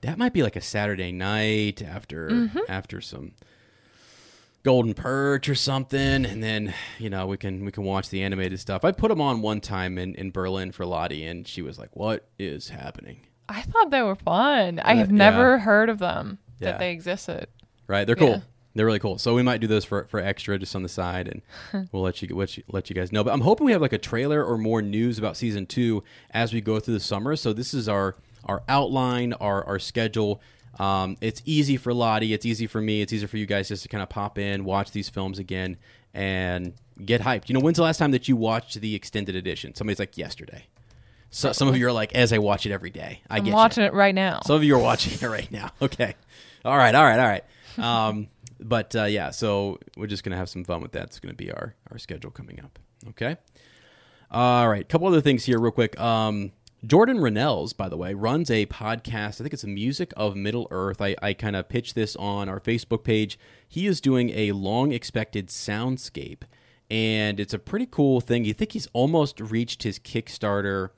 that 0.00 0.18
might 0.18 0.32
be 0.32 0.42
like 0.42 0.56
a 0.56 0.60
Saturday 0.60 1.12
night 1.12 1.80
after 1.80 2.28
mm-hmm. 2.28 2.58
after 2.68 3.00
some 3.00 3.32
Golden 4.62 4.94
Perch 4.94 5.48
or 5.48 5.54
something, 5.56 6.24
and 6.24 6.42
then 6.42 6.72
you 6.98 7.10
know 7.10 7.26
we 7.26 7.36
can 7.36 7.64
we 7.64 7.72
can 7.72 7.82
watch 7.84 8.10
the 8.10 8.22
animated 8.22 8.60
stuff. 8.60 8.84
I 8.84 8.92
put 8.92 9.08
them 9.08 9.20
on 9.20 9.42
one 9.42 9.60
time 9.60 9.98
in 9.98 10.14
in 10.14 10.30
Berlin 10.30 10.70
for 10.72 10.86
Lottie, 10.86 11.24
and 11.24 11.46
she 11.48 11.62
was 11.62 11.78
like, 11.78 11.94
"What 11.96 12.28
is 12.38 12.68
happening?" 12.68 13.26
I 13.48 13.62
thought 13.62 13.90
they 13.90 14.02
were 14.02 14.14
fun. 14.14 14.78
I 14.78 14.92
Uh, 14.92 14.96
have 14.96 15.10
yeah. 15.10 15.16
never 15.16 15.58
heard 15.58 15.88
of 15.88 15.98
them 15.98 16.38
Yeah. 16.60 16.70
that 16.72 16.78
they 16.78 16.92
existed. 16.92 17.48
Right? 17.88 18.06
They're 18.06 18.16
cool. 18.16 18.28
Yeah. 18.28 18.40
They're 18.74 18.86
really 18.86 19.00
cool. 19.00 19.18
So 19.18 19.34
we 19.34 19.42
might 19.42 19.60
do 19.60 19.66
those 19.66 19.84
for, 19.84 20.06
for 20.08 20.18
extra 20.18 20.58
just 20.58 20.74
on 20.74 20.82
the 20.82 20.88
side, 20.88 21.28
and 21.28 21.88
we'll 21.92 22.02
let 22.02 22.22
you, 22.22 22.34
let 22.34 22.56
you 22.56 22.62
let 22.68 22.88
you 22.88 22.94
guys 22.94 23.12
know. 23.12 23.22
But 23.24 23.32
I'm 23.34 23.42
hoping 23.42 23.66
we 23.66 23.72
have 23.72 23.82
like 23.82 23.92
a 23.92 23.98
trailer 23.98 24.42
or 24.44 24.56
more 24.56 24.80
news 24.80 25.18
about 25.18 25.36
season 25.36 25.66
two 25.66 26.02
as 26.30 26.54
we 26.54 26.60
go 26.62 26.78
through 26.80 26.94
the 26.94 27.00
summer. 27.00 27.34
So 27.36 27.52
this 27.52 27.74
is 27.74 27.88
our 27.88 28.16
our 28.44 28.62
outline, 28.68 29.32
our 29.34 29.64
our 29.66 29.78
schedule. 29.80 30.40
Um, 30.78 31.16
it's 31.20 31.42
easy 31.44 31.76
for 31.76 31.92
Lottie. 31.92 32.32
It's 32.32 32.46
easy 32.46 32.66
for 32.66 32.80
me. 32.80 33.02
It's 33.02 33.12
easier 33.12 33.28
for 33.28 33.36
you 33.36 33.46
guys 33.46 33.68
just 33.68 33.82
to 33.82 33.88
kind 33.88 34.02
of 34.02 34.08
pop 34.08 34.38
in, 34.38 34.64
watch 34.64 34.90
these 34.92 35.08
films 35.08 35.38
again, 35.38 35.76
and 36.14 36.72
get 37.04 37.20
hyped. 37.20 37.48
You 37.48 37.54
know, 37.54 37.60
when's 37.60 37.76
the 37.76 37.82
last 37.82 37.98
time 37.98 38.10
that 38.12 38.26
you 38.28 38.36
watched 38.36 38.80
the 38.80 38.94
extended 38.94 39.36
edition? 39.36 39.74
Somebody's 39.74 39.98
like 39.98 40.16
yesterday. 40.16 40.66
So 41.30 41.52
some 41.52 41.68
of 41.68 41.76
you 41.76 41.86
are 41.86 41.92
like, 41.92 42.14
as 42.14 42.32
I 42.32 42.38
watch 42.38 42.66
it 42.66 42.72
every 42.72 42.90
day. 42.90 43.22
I 43.30 43.38
I'm 43.38 43.44
get 43.44 43.50
you. 43.50 43.56
watching 43.56 43.84
it 43.84 43.94
right 43.94 44.14
now. 44.14 44.40
Some 44.44 44.56
of 44.56 44.64
you 44.64 44.76
are 44.76 44.82
watching 44.82 45.14
it 45.14 45.22
right 45.22 45.50
now. 45.50 45.70
Okay. 45.82 46.14
All 46.64 46.76
right. 46.76 46.94
All 46.94 47.04
right. 47.04 47.18
All 47.18 47.26
right. 47.26 47.44
Um, 47.78 48.28
but 48.60 48.94
uh, 48.94 49.04
yeah, 49.04 49.30
so 49.30 49.78
we're 49.96 50.06
just 50.06 50.24
gonna 50.24 50.36
have 50.36 50.50
some 50.50 50.62
fun 50.62 50.82
with 50.82 50.92
that. 50.92 51.04
It's 51.04 51.18
gonna 51.18 51.32
be 51.34 51.50
our 51.50 51.74
our 51.90 51.96
schedule 51.98 52.30
coming 52.30 52.60
up. 52.62 52.78
Okay. 53.08 53.36
All 54.30 54.68
right. 54.68 54.86
couple 54.88 55.06
other 55.08 55.22
things 55.22 55.44
here, 55.44 55.58
real 55.58 55.72
quick. 55.72 55.98
Um, 55.98 56.52
Jordan 56.84 57.18
Rennells, 57.18 57.76
by 57.76 57.88
the 57.88 57.96
way, 57.96 58.12
runs 58.12 58.50
a 58.50 58.66
podcast. 58.66 59.40
I 59.40 59.44
think 59.44 59.52
it's 59.52 59.64
Music 59.64 60.12
of 60.16 60.34
Middle 60.34 60.66
Earth. 60.72 61.00
I, 61.00 61.14
I 61.22 61.32
kind 61.32 61.54
of 61.54 61.68
pitched 61.68 61.94
this 61.94 62.16
on 62.16 62.48
our 62.48 62.58
Facebook 62.58 63.04
page. 63.04 63.38
He 63.68 63.86
is 63.86 64.00
doing 64.00 64.30
a 64.30 64.50
long 64.50 64.90
expected 64.90 65.46
soundscape, 65.46 66.40
and 66.90 67.38
it's 67.38 67.54
a 67.54 67.58
pretty 67.60 67.86
cool 67.88 68.20
thing. 68.20 68.44
You 68.44 68.52
think 68.52 68.72
he's 68.72 68.88
almost 68.92 69.40
reached 69.40 69.84
his 69.84 70.00
Kickstarter 70.00 70.90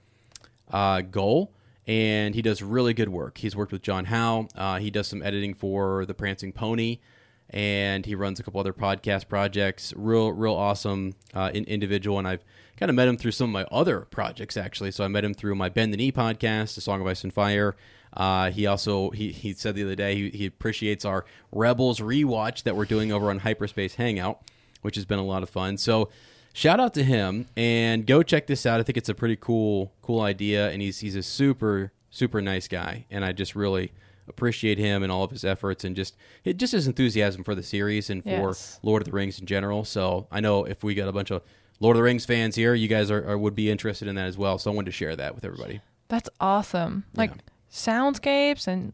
uh, 0.70 1.02
goal, 1.02 1.52
and 1.86 2.34
he 2.34 2.40
does 2.40 2.62
really 2.62 2.94
good 2.94 3.10
work. 3.10 3.36
He's 3.36 3.54
worked 3.54 3.72
with 3.72 3.82
John 3.82 4.06
Howe. 4.06 4.48
Uh, 4.54 4.78
he 4.78 4.90
does 4.90 5.06
some 5.06 5.22
editing 5.22 5.52
for 5.52 6.06
the 6.06 6.14
Prancing 6.14 6.52
Pony, 6.52 7.00
and 7.50 8.06
he 8.06 8.14
runs 8.14 8.40
a 8.40 8.42
couple 8.42 8.60
other 8.60 8.72
podcast 8.72 9.28
projects. 9.28 9.92
Real, 9.96 10.32
real 10.32 10.54
awesome 10.54 11.14
uh, 11.34 11.50
in, 11.54 11.64
individual, 11.64 12.18
and 12.18 12.26
I've 12.26 12.44
kind 12.76 12.90
of 12.90 12.96
met 12.96 13.08
him 13.08 13.16
through 13.16 13.32
some 13.32 13.50
of 13.50 13.52
my 13.52 13.64
other 13.76 14.00
projects 14.00 14.56
actually. 14.56 14.90
So 14.90 15.04
I 15.04 15.08
met 15.08 15.24
him 15.24 15.34
through 15.34 15.54
my 15.54 15.68
Bend 15.68 15.92
the 15.92 15.96
Knee 15.96 16.12
podcast, 16.12 16.76
A 16.76 16.80
Song 16.80 17.00
of 17.00 17.06
Ice 17.06 17.22
and 17.24 17.32
Fire. 17.32 17.76
Uh, 18.12 18.50
he 18.50 18.66
also 18.66 19.10
he, 19.10 19.32
he 19.32 19.52
said 19.52 19.74
the 19.74 19.82
other 19.82 19.94
day 19.94 20.14
he, 20.14 20.30
he 20.30 20.46
appreciates 20.46 21.04
our 21.04 21.24
Rebels 21.52 22.00
rewatch 22.00 22.62
that 22.62 22.76
we're 22.76 22.84
doing 22.84 23.12
over 23.12 23.30
on 23.30 23.40
Hyperspace 23.40 23.96
Hangout, 23.96 24.40
which 24.82 24.94
has 24.94 25.04
been 25.04 25.18
a 25.18 25.24
lot 25.24 25.42
of 25.42 25.50
fun. 25.50 25.76
So 25.78 26.10
shout 26.52 26.78
out 26.78 26.94
to 26.94 27.02
him 27.02 27.48
and 27.56 28.06
go 28.06 28.22
check 28.22 28.46
this 28.46 28.66
out. 28.66 28.78
I 28.78 28.84
think 28.84 28.96
it's 28.96 29.08
a 29.08 29.14
pretty 29.14 29.36
cool 29.36 29.92
cool 30.02 30.20
idea, 30.20 30.70
and 30.70 30.80
he's 30.80 31.00
he's 31.00 31.16
a 31.16 31.22
super 31.22 31.92
super 32.10 32.40
nice 32.40 32.68
guy, 32.68 33.06
and 33.10 33.24
I 33.24 33.32
just 33.32 33.56
really 33.56 33.92
appreciate 34.28 34.78
him 34.78 35.02
and 35.02 35.12
all 35.12 35.22
of 35.24 35.30
his 35.30 35.44
efforts 35.44 35.84
and 35.84 35.94
just 35.94 36.16
it 36.44 36.56
just 36.56 36.72
his 36.72 36.86
enthusiasm 36.86 37.44
for 37.44 37.54
the 37.54 37.62
series 37.62 38.08
and 38.10 38.22
for 38.22 38.28
Yes. 38.48 38.78
Lord 38.82 39.02
of 39.02 39.06
the 39.06 39.12
Rings 39.12 39.38
in 39.38 39.46
general. 39.46 39.84
So 39.84 40.26
I 40.32 40.40
know 40.40 40.64
if 40.64 40.82
we 40.82 40.94
got 40.94 41.08
a 41.08 41.12
bunch 41.12 41.30
of 41.30 41.42
Lord 41.80 41.96
of 41.96 41.98
the 41.98 42.04
Rings 42.04 42.24
fans 42.24 42.54
here, 42.56 42.74
you 42.74 42.88
guys 42.88 43.10
are, 43.10 43.28
are 43.28 43.36
would 43.36 43.54
be 43.54 43.70
interested 43.70 44.08
in 44.08 44.14
that 44.14 44.26
as 44.26 44.38
well. 44.38 44.58
So 44.58 44.70
I 44.70 44.74
wanted 44.74 44.86
to 44.86 44.92
share 44.92 45.14
that 45.16 45.34
with 45.34 45.44
everybody. 45.44 45.80
That's 46.08 46.30
awesome. 46.40 47.04
Like 47.14 47.30
Yeah. 47.30 47.40
soundscapes 47.70 48.66
and 48.66 48.92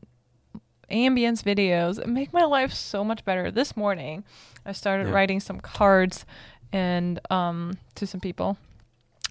ambience 0.90 1.42
videos 1.44 2.04
make 2.06 2.32
my 2.32 2.44
life 2.44 2.72
so 2.72 3.04
much 3.04 3.24
better. 3.24 3.50
This 3.50 3.76
morning, 3.76 4.24
I 4.66 4.72
started 4.72 5.06
Yeah. 5.08 5.12
writing 5.14 5.38
some 5.40 5.60
cards 5.60 6.24
and 6.72 7.20
um 7.30 7.78
to 7.96 8.06
some 8.06 8.20
people. 8.20 8.56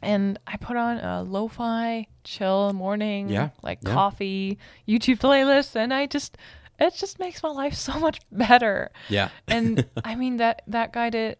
And 0.01 0.39
I 0.47 0.57
put 0.57 0.77
on 0.77 0.97
a 0.99 1.23
lo-fi 1.23 2.07
chill 2.23 2.73
morning 2.73 3.29
Yeah, 3.29 3.49
like 3.63 3.79
yeah. 3.81 3.93
coffee 3.93 4.57
YouTube 4.87 5.19
playlist 5.19 5.75
and 5.75 5.93
I 5.93 6.05
just 6.05 6.37
it 6.79 6.93
just 6.95 7.19
makes 7.19 7.43
my 7.43 7.49
life 7.49 7.73
so 7.87 7.99
much 7.99 8.19
better. 8.31 8.91
Yeah. 9.09 9.29
And 9.47 9.85
I 10.03 10.15
mean 10.15 10.37
that 10.37 10.61
that 10.67 10.93
guy 10.93 11.09
did 11.09 11.37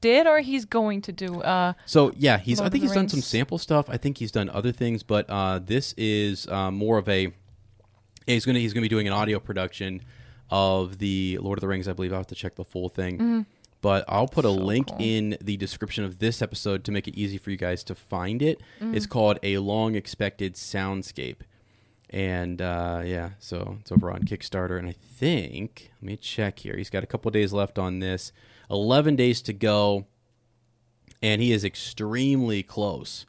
did 0.00 0.26
or 0.26 0.40
he's 0.40 0.64
going 0.64 1.02
to 1.02 1.12
do 1.12 1.40
uh 1.42 1.72
So 1.86 2.12
yeah, 2.16 2.38
he's. 2.38 2.58
Lord 2.58 2.68
I 2.68 2.70
think 2.70 2.82
he's 2.84 2.92
done 2.92 3.08
some 3.08 3.20
sample 3.20 3.58
stuff. 3.58 3.90
I 3.90 3.96
think 3.96 4.18
he's 4.18 4.32
done 4.32 4.48
other 4.50 4.72
things, 4.72 5.02
but 5.02 5.28
uh, 5.28 5.58
this 5.58 5.94
is 5.98 6.46
uh, 6.48 6.70
more 6.70 6.96
of 6.98 7.08
a. 7.08 7.32
He's 8.26 8.44
gonna 8.46 8.58
he's 8.60 8.72
gonna 8.72 8.82
be 8.82 8.88
doing 8.88 9.06
an 9.06 9.12
audio 9.12 9.38
production 9.40 10.02
of 10.50 10.98
the 10.98 11.36
Lord 11.42 11.58
of 11.58 11.60
the 11.60 11.68
Rings. 11.68 11.86
I 11.88 11.92
believe 11.92 12.12
I 12.12 12.16
have 12.16 12.26
to 12.28 12.34
check 12.34 12.54
the 12.56 12.64
full 12.64 12.88
thing, 12.88 13.44
but 13.80 14.04
I'll 14.08 14.28
put 14.28 14.44
a 14.44 14.48
Mm-hmm. 14.48 14.64
Link 14.64 14.86
cool. 14.88 14.96
in 15.00 15.36
the 15.40 15.56
description 15.56 16.04
of 16.04 16.18
this 16.18 16.42
episode 16.42 16.84
to 16.84 16.92
make 16.92 17.06
it 17.08 17.14
easy 17.16 17.38
for 17.38 17.50
you 17.50 17.56
guys 17.56 17.84
to 17.84 17.94
find 17.94 18.42
it. 18.42 18.60
Mm. 18.80 18.94
It's 18.96 19.06
called 19.06 19.38
a 19.42 19.58
long 19.58 19.94
expected 19.94 20.54
soundscape, 20.54 21.40
and 22.10 22.60
uh, 22.62 23.02
yeah, 23.04 23.30
so 23.38 23.76
it's 23.80 23.92
over 23.92 24.10
on 24.10 24.22
Kickstarter, 24.22 24.78
and 24.78 24.88
I 24.88 24.92
think 24.92 25.90
let 26.00 26.06
me 26.06 26.16
check 26.16 26.60
here. 26.60 26.76
He's 26.76 26.90
got 26.90 27.02
a 27.04 27.06
couple 27.06 27.30
days 27.30 27.52
left 27.52 27.78
on 27.78 27.98
this. 28.00 28.32
Eleven 28.70 29.16
days 29.16 29.40
to 29.42 29.52
go 29.52 30.06
and 31.22 31.42
he 31.42 31.52
is 31.52 31.64
extremely 31.64 32.62
close 32.62 33.26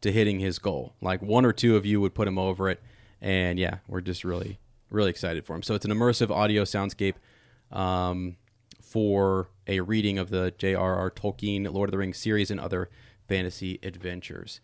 to 0.00 0.10
hitting 0.10 0.40
his 0.40 0.58
goal. 0.58 0.94
Like 1.00 1.22
one 1.22 1.44
or 1.44 1.52
two 1.52 1.76
of 1.76 1.86
you 1.86 2.00
would 2.00 2.14
put 2.14 2.26
him 2.26 2.38
over 2.38 2.68
it, 2.68 2.80
and 3.20 3.58
yeah, 3.58 3.78
we're 3.86 4.00
just 4.00 4.24
really, 4.24 4.58
really 4.90 5.10
excited 5.10 5.44
for 5.44 5.54
him. 5.54 5.62
So 5.62 5.74
it's 5.74 5.84
an 5.84 5.92
immersive 5.92 6.30
audio 6.30 6.64
soundscape 6.64 7.14
um, 7.70 8.36
for 8.90 9.48
a 9.68 9.78
reading 9.78 10.18
of 10.18 10.30
the 10.30 10.52
J.R.R. 10.58 11.12
Tolkien 11.12 11.72
Lord 11.72 11.88
of 11.88 11.92
the 11.92 11.98
Rings 11.98 12.18
series 12.18 12.50
and 12.50 12.58
other 12.58 12.90
fantasy 13.28 13.78
adventures. 13.84 14.60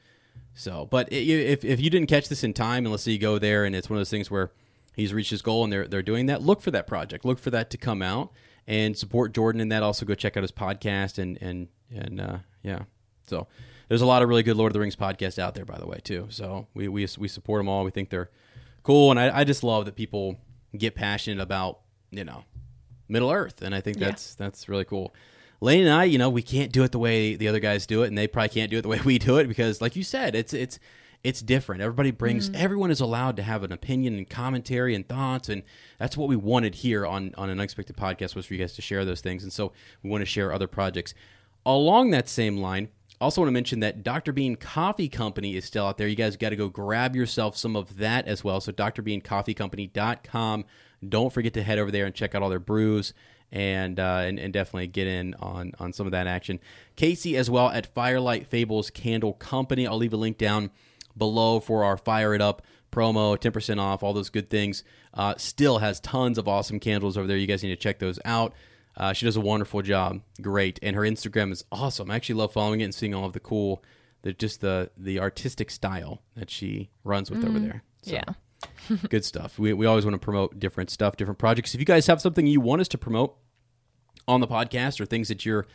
So, 0.52 0.88
but 0.90 1.08
if 1.12 1.64
if 1.64 1.80
you 1.80 1.90
didn't 1.90 2.08
catch 2.08 2.28
this 2.28 2.42
in 2.42 2.52
time, 2.52 2.84
and 2.84 2.90
let's 2.90 3.04
say 3.04 3.12
you 3.12 3.18
go 3.18 3.38
there 3.38 3.64
and 3.64 3.76
it's 3.76 3.88
one 3.88 3.98
of 3.98 4.00
those 4.00 4.10
things 4.10 4.28
where 4.28 4.50
he's 4.96 5.14
reached 5.14 5.30
his 5.30 5.42
goal 5.42 5.62
and 5.62 5.72
they're 5.72 5.86
they're 5.86 6.02
doing 6.02 6.26
that, 6.26 6.42
look 6.42 6.60
for 6.60 6.72
that 6.72 6.88
project, 6.88 7.24
look 7.24 7.38
for 7.38 7.50
that 7.50 7.70
to 7.70 7.76
come 7.78 8.02
out, 8.02 8.32
and 8.66 8.98
support 8.98 9.32
Jordan 9.32 9.60
in 9.60 9.68
that. 9.68 9.84
Also, 9.84 10.04
go 10.04 10.16
check 10.16 10.36
out 10.36 10.42
his 10.42 10.50
podcast 10.50 11.18
and 11.18 11.38
and 11.40 11.68
and 11.94 12.20
uh, 12.20 12.38
yeah. 12.64 12.80
So 13.28 13.46
there's 13.88 14.02
a 14.02 14.06
lot 14.06 14.22
of 14.22 14.28
really 14.28 14.42
good 14.42 14.56
Lord 14.56 14.70
of 14.70 14.74
the 14.74 14.80
Rings 14.80 14.96
podcasts 14.96 15.38
out 15.38 15.54
there, 15.54 15.64
by 15.64 15.78
the 15.78 15.86
way, 15.86 16.00
too. 16.02 16.26
So 16.30 16.66
we 16.74 16.88
we 16.88 17.06
we 17.16 17.28
support 17.28 17.60
them 17.60 17.68
all. 17.68 17.84
We 17.84 17.92
think 17.92 18.10
they're 18.10 18.30
cool, 18.82 19.12
and 19.12 19.20
I, 19.20 19.38
I 19.38 19.44
just 19.44 19.62
love 19.62 19.84
that 19.84 19.94
people 19.94 20.36
get 20.76 20.96
passionate 20.96 21.40
about 21.40 21.78
you 22.10 22.24
know 22.24 22.42
Middle 23.08 23.30
Earth, 23.30 23.62
and 23.62 23.74
I 23.74 23.80
think 23.80 23.98
Yeah. 23.98 24.06
that's 24.06 24.34
that's 24.34 24.68
really 24.68 24.84
cool. 24.84 25.14
Lane 25.60 25.82
and 25.82 25.92
I, 25.92 26.04
you 26.04 26.18
know, 26.18 26.28
we 26.28 26.42
can't 26.42 26.70
do 26.70 26.82
it 26.82 26.92
the 26.92 26.98
way 26.98 27.34
the 27.34 27.48
other 27.48 27.60
guys 27.60 27.86
do 27.86 28.02
it, 28.02 28.08
and 28.08 28.18
they 28.18 28.26
probably 28.26 28.50
can't 28.50 28.70
do 28.70 28.78
it 28.78 28.82
the 28.82 28.88
way 28.88 29.00
we 29.04 29.18
do 29.18 29.38
it 29.38 29.48
because, 29.48 29.80
like 29.80 29.96
you 29.96 30.02
said, 30.02 30.34
it's 30.34 30.52
it's 30.52 30.78
it's 31.24 31.40
different. 31.40 31.82
Everybody 31.82 32.12
brings, 32.12 32.50
mm. 32.50 32.54
everyone 32.54 32.90
is 32.90 33.00
allowed 33.00 33.36
to 33.36 33.42
have 33.42 33.64
an 33.64 33.72
opinion 33.72 34.16
and 34.16 34.30
commentary 34.30 34.94
and 34.94 35.08
thoughts, 35.08 35.48
and 35.48 35.62
that's 35.98 36.16
what 36.16 36.28
we 36.28 36.36
wanted 36.36 36.76
here 36.76 37.06
on 37.06 37.34
on 37.36 37.48
an 37.50 37.58
unexpected 37.58 37.96
podcast 37.96 38.34
was 38.34 38.46
for 38.46 38.54
you 38.54 38.60
guys 38.60 38.74
to 38.74 38.82
share 38.82 39.04
those 39.04 39.20
things, 39.22 39.42
and 39.42 39.52
so 39.52 39.72
we 40.02 40.10
want 40.10 40.22
to 40.22 40.26
share 40.26 40.52
other 40.52 40.68
projects 40.68 41.14
along 41.64 42.10
that 42.10 42.28
same 42.28 42.58
line. 42.58 42.88
Also, 43.18 43.40
want 43.40 43.48
to 43.48 43.52
mention 43.52 43.80
that 43.80 44.02
Dr. 44.02 44.30
Bean 44.30 44.56
Coffee 44.56 45.08
Company 45.08 45.56
is 45.56 45.64
still 45.64 45.86
out 45.86 45.96
there. 45.96 46.06
You 46.06 46.16
guys 46.16 46.36
got 46.36 46.50
to 46.50 46.56
go 46.56 46.68
grab 46.68 47.16
yourself 47.16 47.56
some 47.56 47.74
of 47.74 47.96
that 47.96 48.28
as 48.28 48.44
well. 48.44 48.60
So, 48.60 48.72
drbeancoffeecompany.com. 48.72 50.64
Don't 51.06 51.32
forget 51.32 51.54
to 51.54 51.62
head 51.62 51.78
over 51.78 51.90
there 51.90 52.06
and 52.06 52.14
check 52.14 52.34
out 52.34 52.42
all 52.42 52.48
their 52.48 52.58
brews 52.58 53.12
and, 53.52 54.00
uh, 54.00 54.22
and 54.24 54.38
and 54.38 54.52
definitely 54.52 54.88
get 54.88 55.06
in 55.06 55.34
on 55.34 55.72
on 55.78 55.92
some 55.92 56.06
of 56.06 56.12
that 56.12 56.26
action. 56.26 56.58
Casey 56.96 57.36
as 57.36 57.48
well 57.48 57.68
at 57.68 57.86
Firelight 57.94 58.46
Fables 58.46 58.90
Candle 58.90 59.34
Company. 59.34 59.86
I'll 59.86 59.96
leave 59.96 60.12
a 60.12 60.16
link 60.16 60.38
down 60.38 60.70
below 61.16 61.60
for 61.60 61.84
our 61.84 61.96
Fire 61.96 62.34
It 62.34 62.40
Up 62.40 62.62
promo, 62.96 63.36
10% 63.36 63.78
off, 63.78 64.02
all 64.02 64.14
those 64.14 64.30
good 64.30 64.48
things. 64.48 64.82
Uh, 65.12 65.34
still 65.36 65.78
has 65.78 66.00
tons 66.00 66.38
of 66.38 66.48
awesome 66.48 66.80
candles 66.80 67.16
over 67.16 67.26
there. 67.26 67.36
You 67.36 67.46
guys 67.46 67.62
need 67.62 67.70
to 67.70 67.76
check 67.76 67.98
those 67.98 68.18
out. 68.24 68.54
Uh, 68.96 69.12
she 69.12 69.26
does 69.26 69.36
a 69.36 69.40
wonderful 69.40 69.82
job. 69.82 70.22
Great. 70.40 70.78
And 70.82 70.96
her 70.96 71.02
Instagram 71.02 71.52
is 71.52 71.64
awesome. 71.70 72.10
I 72.10 72.16
actually 72.16 72.36
love 72.36 72.52
following 72.52 72.80
it 72.80 72.84
and 72.84 72.94
seeing 72.94 73.14
all 73.14 73.26
of 73.26 73.34
the 73.34 73.40
cool, 73.40 73.84
the 74.22 74.32
just 74.32 74.62
the 74.62 74.90
the 74.96 75.20
artistic 75.20 75.70
style 75.70 76.22
that 76.34 76.50
she 76.50 76.88
runs 77.04 77.30
with 77.30 77.44
over 77.44 77.58
there. 77.58 77.82
So, 78.02 78.12
yeah. 78.12 78.24
good 79.08 79.24
stuff. 79.24 79.58
We, 79.58 79.72
we 79.72 79.86
always 79.86 80.04
want 80.04 80.14
to 80.14 80.24
promote 80.24 80.58
different 80.58 80.90
stuff, 80.90 81.16
different 81.16 81.38
projects. 81.38 81.74
If 81.74 81.80
you 81.80 81.86
guys 81.86 82.06
have 82.06 82.20
something 82.20 82.46
you 82.46 82.60
want 82.60 82.80
us 82.80 82.88
to 82.88 82.98
promote 82.98 83.36
on 84.28 84.40
the 84.40 84.48
podcast 84.48 85.00
or 85.00 85.06
things 85.06 85.28
that 85.28 85.44
you're, 85.44 85.66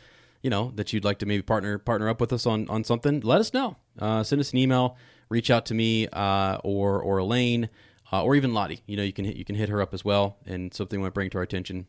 you 0.42 0.50
know, 0.50 0.72
that 0.74 0.92
you'd 0.92 1.04
like 1.04 1.18
to 1.18 1.26
maybe 1.26 1.42
partner 1.42 1.78
partner 1.78 2.08
up 2.08 2.20
with 2.20 2.32
us 2.32 2.46
on 2.46 2.68
on 2.68 2.84
something, 2.84 3.20
let 3.20 3.40
us 3.40 3.54
know. 3.54 3.76
Uh, 3.98 4.22
send 4.22 4.40
us 4.40 4.52
an 4.52 4.58
email, 4.58 4.96
reach 5.28 5.50
out 5.50 5.66
to 5.66 5.74
me 5.74 6.08
uh, 6.08 6.58
or 6.64 7.00
or 7.00 7.22
Lane 7.22 7.68
uh, 8.12 8.22
or 8.22 8.34
even 8.36 8.52
Lottie. 8.52 8.82
You 8.86 8.96
know, 8.96 9.02
you 9.02 9.12
can 9.12 9.24
hit, 9.24 9.36
you 9.36 9.44
can 9.44 9.56
hit 9.56 9.68
her 9.68 9.80
up 9.80 9.94
as 9.94 10.04
well, 10.04 10.36
and 10.44 10.72
something 10.72 11.00
we 11.00 11.02
want 11.02 11.14
to 11.14 11.14
bring 11.14 11.30
to 11.30 11.38
our 11.38 11.44
attention, 11.44 11.86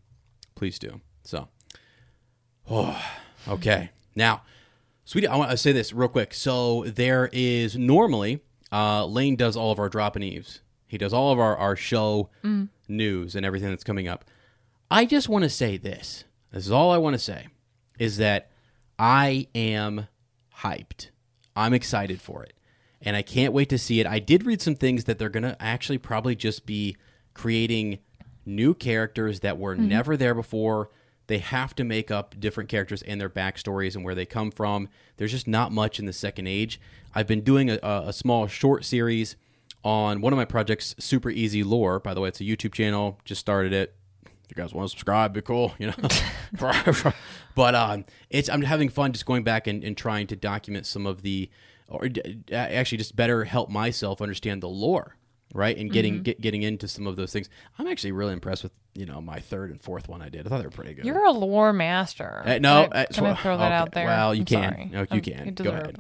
please 0.56 0.80
do. 0.80 1.02
So, 1.24 1.50
oh, 2.70 3.00
okay. 3.48 3.92
Now, 4.16 4.44
sweetie, 5.06 5.28
I 5.28 5.36
want 5.36 5.52
to 5.52 5.58
say 5.58 5.72
this 5.72 5.92
real 5.92 6.08
quick. 6.08 6.34
So 6.34 6.86
there 6.86 7.30
is 7.34 7.78
normally 7.78 8.42
uh, 8.72 9.06
Lane 9.06 9.36
does 9.36 9.58
all 9.58 9.72
of 9.72 9.80
our 9.80 9.89
drop 9.89 10.16
and 10.16 10.24
eves. 10.24 10.62
He 10.93 10.99
does 10.99 11.12
all 11.12 11.34
of 11.34 11.39
our 11.39 11.58
our 11.58 11.75
show 11.75 12.29
mm. 12.43 12.69
news 12.88 13.36
and 13.36 13.43
everything 13.43 13.71
that's 13.71 13.84
coming 13.84 14.08
up. 14.08 14.25
I 14.91 15.06
just 15.06 15.27
want 15.27 15.41
to 15.41 15.49
say 15.49 15.75
this. 15.75 16.23
This 16.51 16.67
is 16.67 16.71
all 16.71 16.91
I 16.91 16.99
want 16.99 17.15
to 17.15 17.19
say 17.19 17.47
is 17.97 18.17
that 18.17 18.51
I 18.99 19.47
am 19.56 20.08
hyped. 20.60 21.10
I'm 21.56 21.73
excited 21.73 22.21
for 22.21 22.43
it. 22.43 22.53
And 23.01 23.15
I 23.15 23.23
can't 23.23 23.53
wait 23.53 23.69
to 23.69 23.79
see 23.79 23.99
it. 23.99 24.06
I 24.06 24.19
did 24.19 24.45
read 24.45 24.62
some 24.62 24.75
things 24.75 25.06
that 25.06 25.17
they're 25.17 25.29
going 25.29 25.41
to 25.41 25.60
actually 25.60 25.97
probably 25.97 26.36
just 26.36 26.67
be 26.67 26.95
creating 27.34 27.97
new 28.45 28.75
characters 28.75 29.39
that 29.39 29.58
were 29.58 29.73
mm-hmm. 29.73 29.88
never 29.88 30.15
there 30.15 30.36
before. 30.36 30.91
They 31.25 31.39
have 31.39 31.75
to 31.77 31.84
make 31.84 32.12
up 32.12 32.39
different 32.39 32.69
characters 32.69 33.01
and 33.01 33.19
their 33.19 33.32
backstories 33.32 33.95
and 33.95 34.06
where 34.06 34.13
they 34.13 34.27
come 34.27 34.51
from. 34.51 34.89
There's 35.17 35.32
just 35.32 35.47
not 35.47 35.71
much 35.71 35.97
in 35.97 36.06
the 36.06 36.13
second 36.13 36.45
age. 36.45 36.79
I've 37.15 37.25
been 37.25 37.41
doing 37.41 37.71
a 37.71 37.79
a 37.82 38.13
small 38.13 38.45
short 38.45 38.86
series 38.86 39.38
on 39.84 40.22
one 40.22 40.32
of 40.34 40.38
my 40.38 40.46
projects, 40.46 40.96
Super 41.00 41.30
Easy 41.30 41.63
Lore. 41.63 42.00
By 42.00 42.13
the 42.13 42.22
way, 42.22 42.30
it's 42.30 42.39
a 42.41 42.43
YouTube 42.43 42.74
channel. 42.74 43.19
Just 43.26 43.39
started 43.41 43.74
it. 43.74 43.96
If 44.26 44.58
you 44.58 44.62
guys 44.62 44.74
want 44.74 44.86
to 44.88 44.89
subscribe, 44.91 45.34
be 45.34 45.41
cool, 45.41 45.74
you 45.80 45.88
know. 45.88 45.93
but 47.56 47.76
um, 47.76 48.06
it's 48.30 48.50
I'm 48.50 48.62
having 48.62 48.89
fun 48.89 49.12
just 49.13 49.26
going 49.26 49.43
back 49.43 49.67
and, 49.67 49.84
and 49.84 49.96
trying 49.98 50.28
to 50.28 50.36
document 50.36 50.86
some 50.86 51.06
of 51.06 51.22
the, 51.22 51.50
or 51.88 52.10
d- 52.10 52.43
actually 52.52 52.98
just 52.98 53.15
better 53.15 53.46
help 53.46 53.69
myself 53.69 54.22
understand 54.22 54.62
the 54.62 54.67
lore, 54.69 55.15
right? 55.54 55.78
And 55.78 55.91
getting 55.91 56.24
get, 56.24 56.41
getting 56.41 56.62
into 56.63 56.88
some 56.88 57.08
of 57.08 57.15
those 57.15 57.32
things. 57.32 57.50
I'm 57.80 57.88
actually 57.88 58.12
really 58.12 58.34
impressed 58.34 58.63
with 58.63 58.74
you 58.96 59.06
know 59.06 59.22
my 59.22 59.39
third 59.39 59.72
and 59.72 59.82
fourth 59.82 60.08
one 60.10 60.22
I 60.22 60.30
did. 60.30 60.46
I 60.46 60.50
thought 60.50 60.58
they 60.60 60.65
were 60.65 60.72
pretty 60.72 60.93
good. 60.93 61.06
You're 61.06 61.26
a 61.26 61.32
lore 61.32 61.74
master. 61.74 62.43
Uh, 62.46 62.58
no, 62.60 62.84
Can 62.84 62.93
I, 62.93 63.02
uh, 63.02 63.06
can 63.12 63.26
I 63.26 63.36
throw 63.36 63.58
that 63.58 63.65
okay, 63.65 63.76
out 63.76 63.91
there? 63.93 64.06
well, 64.06 64.36
you 64.36 64.41
I'm 64.41 64.46
can. 64.46 64.72
sorry. 64.74 64.86
No, 64.91 65.00
you 65.02 65.08
Um, 65.12 65.22
can. 65.22 65.54
Go 65.56 65.72
ahead. 65.72 65.98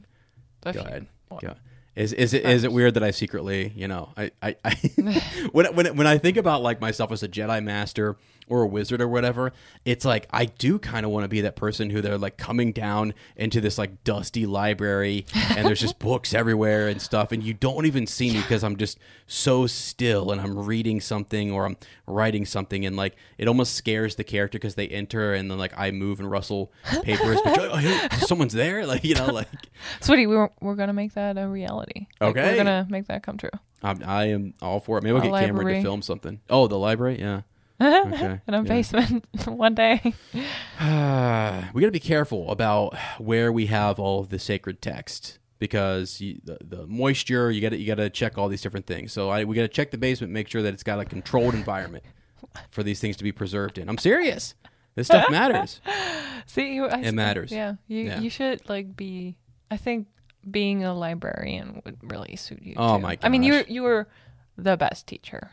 Go 0.63 0.69
ahead. 0.81 1.07
well, 1.29 1.39
Go. 1.41 1.55
Is 1.95 2.11
is 2.13 2.33
it 2.33 2.43
is 2.45 2.63
it 2.63 2.71
weird 2.71 2.95
that 2.95 3.03
I 3.03 3.11
secretly, 3.11 3.71
you 3.75 3.87
know, 3.87 4.09
I 4.17 4.31
I, 4.41 4.55
I 4.65 4.71
when 5.51 5.73
when 5.75 5.95
when 5.95 6.07
I 6.07 6.17
think 6.17 6.37
about 6.37 6.61
like 6.61 6.81
myself 6.81 7.11
as 7.11 7.21
a 7.23 7.27
Jedi 7.27 7.63
master 7.63 8.17
or 8.47 8.63
a 8.63 8.67
wizard 8.67 9.01
or 9.01 9.07
whatever, 9.07 9.53
it's 9.85 10.03
like 10.05 10.27
I 10.31 10.45
do 10.45 10.79
kind 10.79 11.05
of 11.05 11.11
want 11.11 11.23
to 11.23 11.27
be 11.29 11.41
that 11.41 11.55
person 11.55 11.89
who 11.89 12.01
they're 12.01 12.17
like 12.17 12.37
coming 12.37 12.71
down 12.71 13.13
into 13.35 13.61
this 13.61 13.77
like 13.77 14.03
dusty 14.03 14.45
library 14.45 15.25
and 15.55 15.65
there's 15.67 15.79
just 15.79 15.99
books 15.99 16.33
everywhere 16.33 16.87
and 16.87 17.01
stuff 17.01 17.31
and 17.31 17.43
you 17.43 17.53
don't 17.53 17.85
even 17.85 18.05
see 18.07 18.31
me 18.31 18.41
because 18.41 18.63
I'm 18.63 18.75
just 18.77 18.99
so 19.27 19.65
still 19.67 20.31
and 20.31 20.41
I'm 20.41 20.57
reading 20.65 20.99
something 21.01 21.51
or 21.51 21.65
I'm 21.65 21.77
writing 22.05 22.45
something 22.45 22.85
and 22.85 22.95
like 22.95 23.15
it 23.37 23.47
almost 23.47 23.73
scares 23.75 24.15
the 24.15 24.23
character 24.23 24.57
because 24.57 24.75
they 24.75 24.87
enter 24.89 25.33
and 25.33 25.49
then 25.49 25.57
like 25.57 25.73
I 25.77 25.91
move 25.91 26.19
and 26.19 26.29
rustle 26.29 26.71
papers 27.03 27.39
but 27.43 27.59
oh, 27.59 27.75
hey, 27.77 28.09
someone's 28.25 28.53
there 28.53 28.85
like 28.85 29.03
you 29.03 29.15
know 29.15 29.27
like 29.27 29.47
Sweetie, 30.01 30.27
we're 30.27 30.49
we're 30.61 30.75
gonna 30.75 30.93
make 30.93 31.13
that 31.13 31.37
a 31.37 31.47
reality. 31.47 32.07
Like, 32.19 32.31
Okay. 32.31 32.51
we're 32.51 32.57
gonna 32.57 32.87
make 32.89 33.07
that 33.07 33.23
come 33.23 33.37
true. 33.37 33.49
I'm, 33.81 34.01
I 34.05 34.25
am 34.25 34.53
all 34.61 34.79
for 34.79 34.97
it. 34.97 35.03
Maybe 35.03 35.13
we'll 35.13 35.35
A 35.35 35.39
get 35.39 35.47
Cameron 35.47 35.75
to 35.75 35.81
film 35.81 36.01
something. 36.01 36.39
Oh, 36.49 36.67
the 36.67 36.77
library, 36.77 37.19
yeah. 37.19 37.41
Okay, 37.81 38.39
In 38.47 38.53
a 38.53 38.57
yeah. 38.57 38.61
basement 38.61 39.25
one 39.47 39.73
day. 39.75 39.99
we 40.33 40.41
got 41.81 41.87
to 41.87 41.91
be 41.91 41.99
careful 41.99 42.49
about 42.51 42.95
where 43.17 43.51
we 43.51 43.65
have 43.67 43.99
all 43.99 44.19
of 44.19 44.29
the 44.29 44.39
sacred 44.39 44.81
text 44.81 45.39
because 45.59 46.19
you, 46.21 46.39
the, 46.43 46.57
the 46.63 46.87
moisture 46.87 47.49
you 47.51 47.61
got 47.61 47.69
to 47.69 47.77
you 47.77 47.87
got 47.87 47.95
to 47.95 48.09
check 48.09 48.37
all 48.37 48.47
these 48.49 48.61
different 48.61 48.85
things. 48.85 49.11
So 49.11 49.29
I, 49.29 49.43
we 49.43 49.55
got 49.55 49.63
to 49.63 49.67
check 49.67 49.91
the 49.91 49.97
basement, 49.97 50.31
make 50.33 50.47
sure 50.47 50.61
that 50.61 50.73
it's 50.73 50.83
got 50.83 50.99
a 50.99 51.05
controlled 51.05 51.53
environment 51.55 52.03
for 52.71 52.83
these 52.83 52.99
things 52.99 53.17
to 53.17 53.23
be 53.23 53.31
preserved 53.31 53.77
in. 53.77 53.89
I'm 53.89 53.97
serious. 53.97 54.55
This 54.95 55.07
stuff 55.07 55.29
matters. 55.31 55.81
See, 56.45 56.75
you, 56.75 56.85
I 56.85 56.99
It 56.99 57.13
matters. 57.13 57.51
Yeah, 57.51 57.75
you 57.87 57.99
Yeah. 58.03 58.19
you 58.19 58.29
should 58.29 58.67
like 58.69 58.95
be. 58.95 59.35
I 59.71 59.77
think 59.77 60.07
being 60.49 60.83
a 60.83 60.93
librarian 60.93 61.81
would 61.83 61.97
really 62.03 62.35
suit 62.35 62.61
you. 62.61 62.75
Oh 62.77 62.97
too. 62.97 63.01
my 63.01 63.17
I 63.23 63.29
mean, 63.29 63.41
you 63.43 63.63
you 63.67 63.81
were 63.81 64.07
the 64.57 64.77
best 64.77 65.07
teacher. 65.07 65.51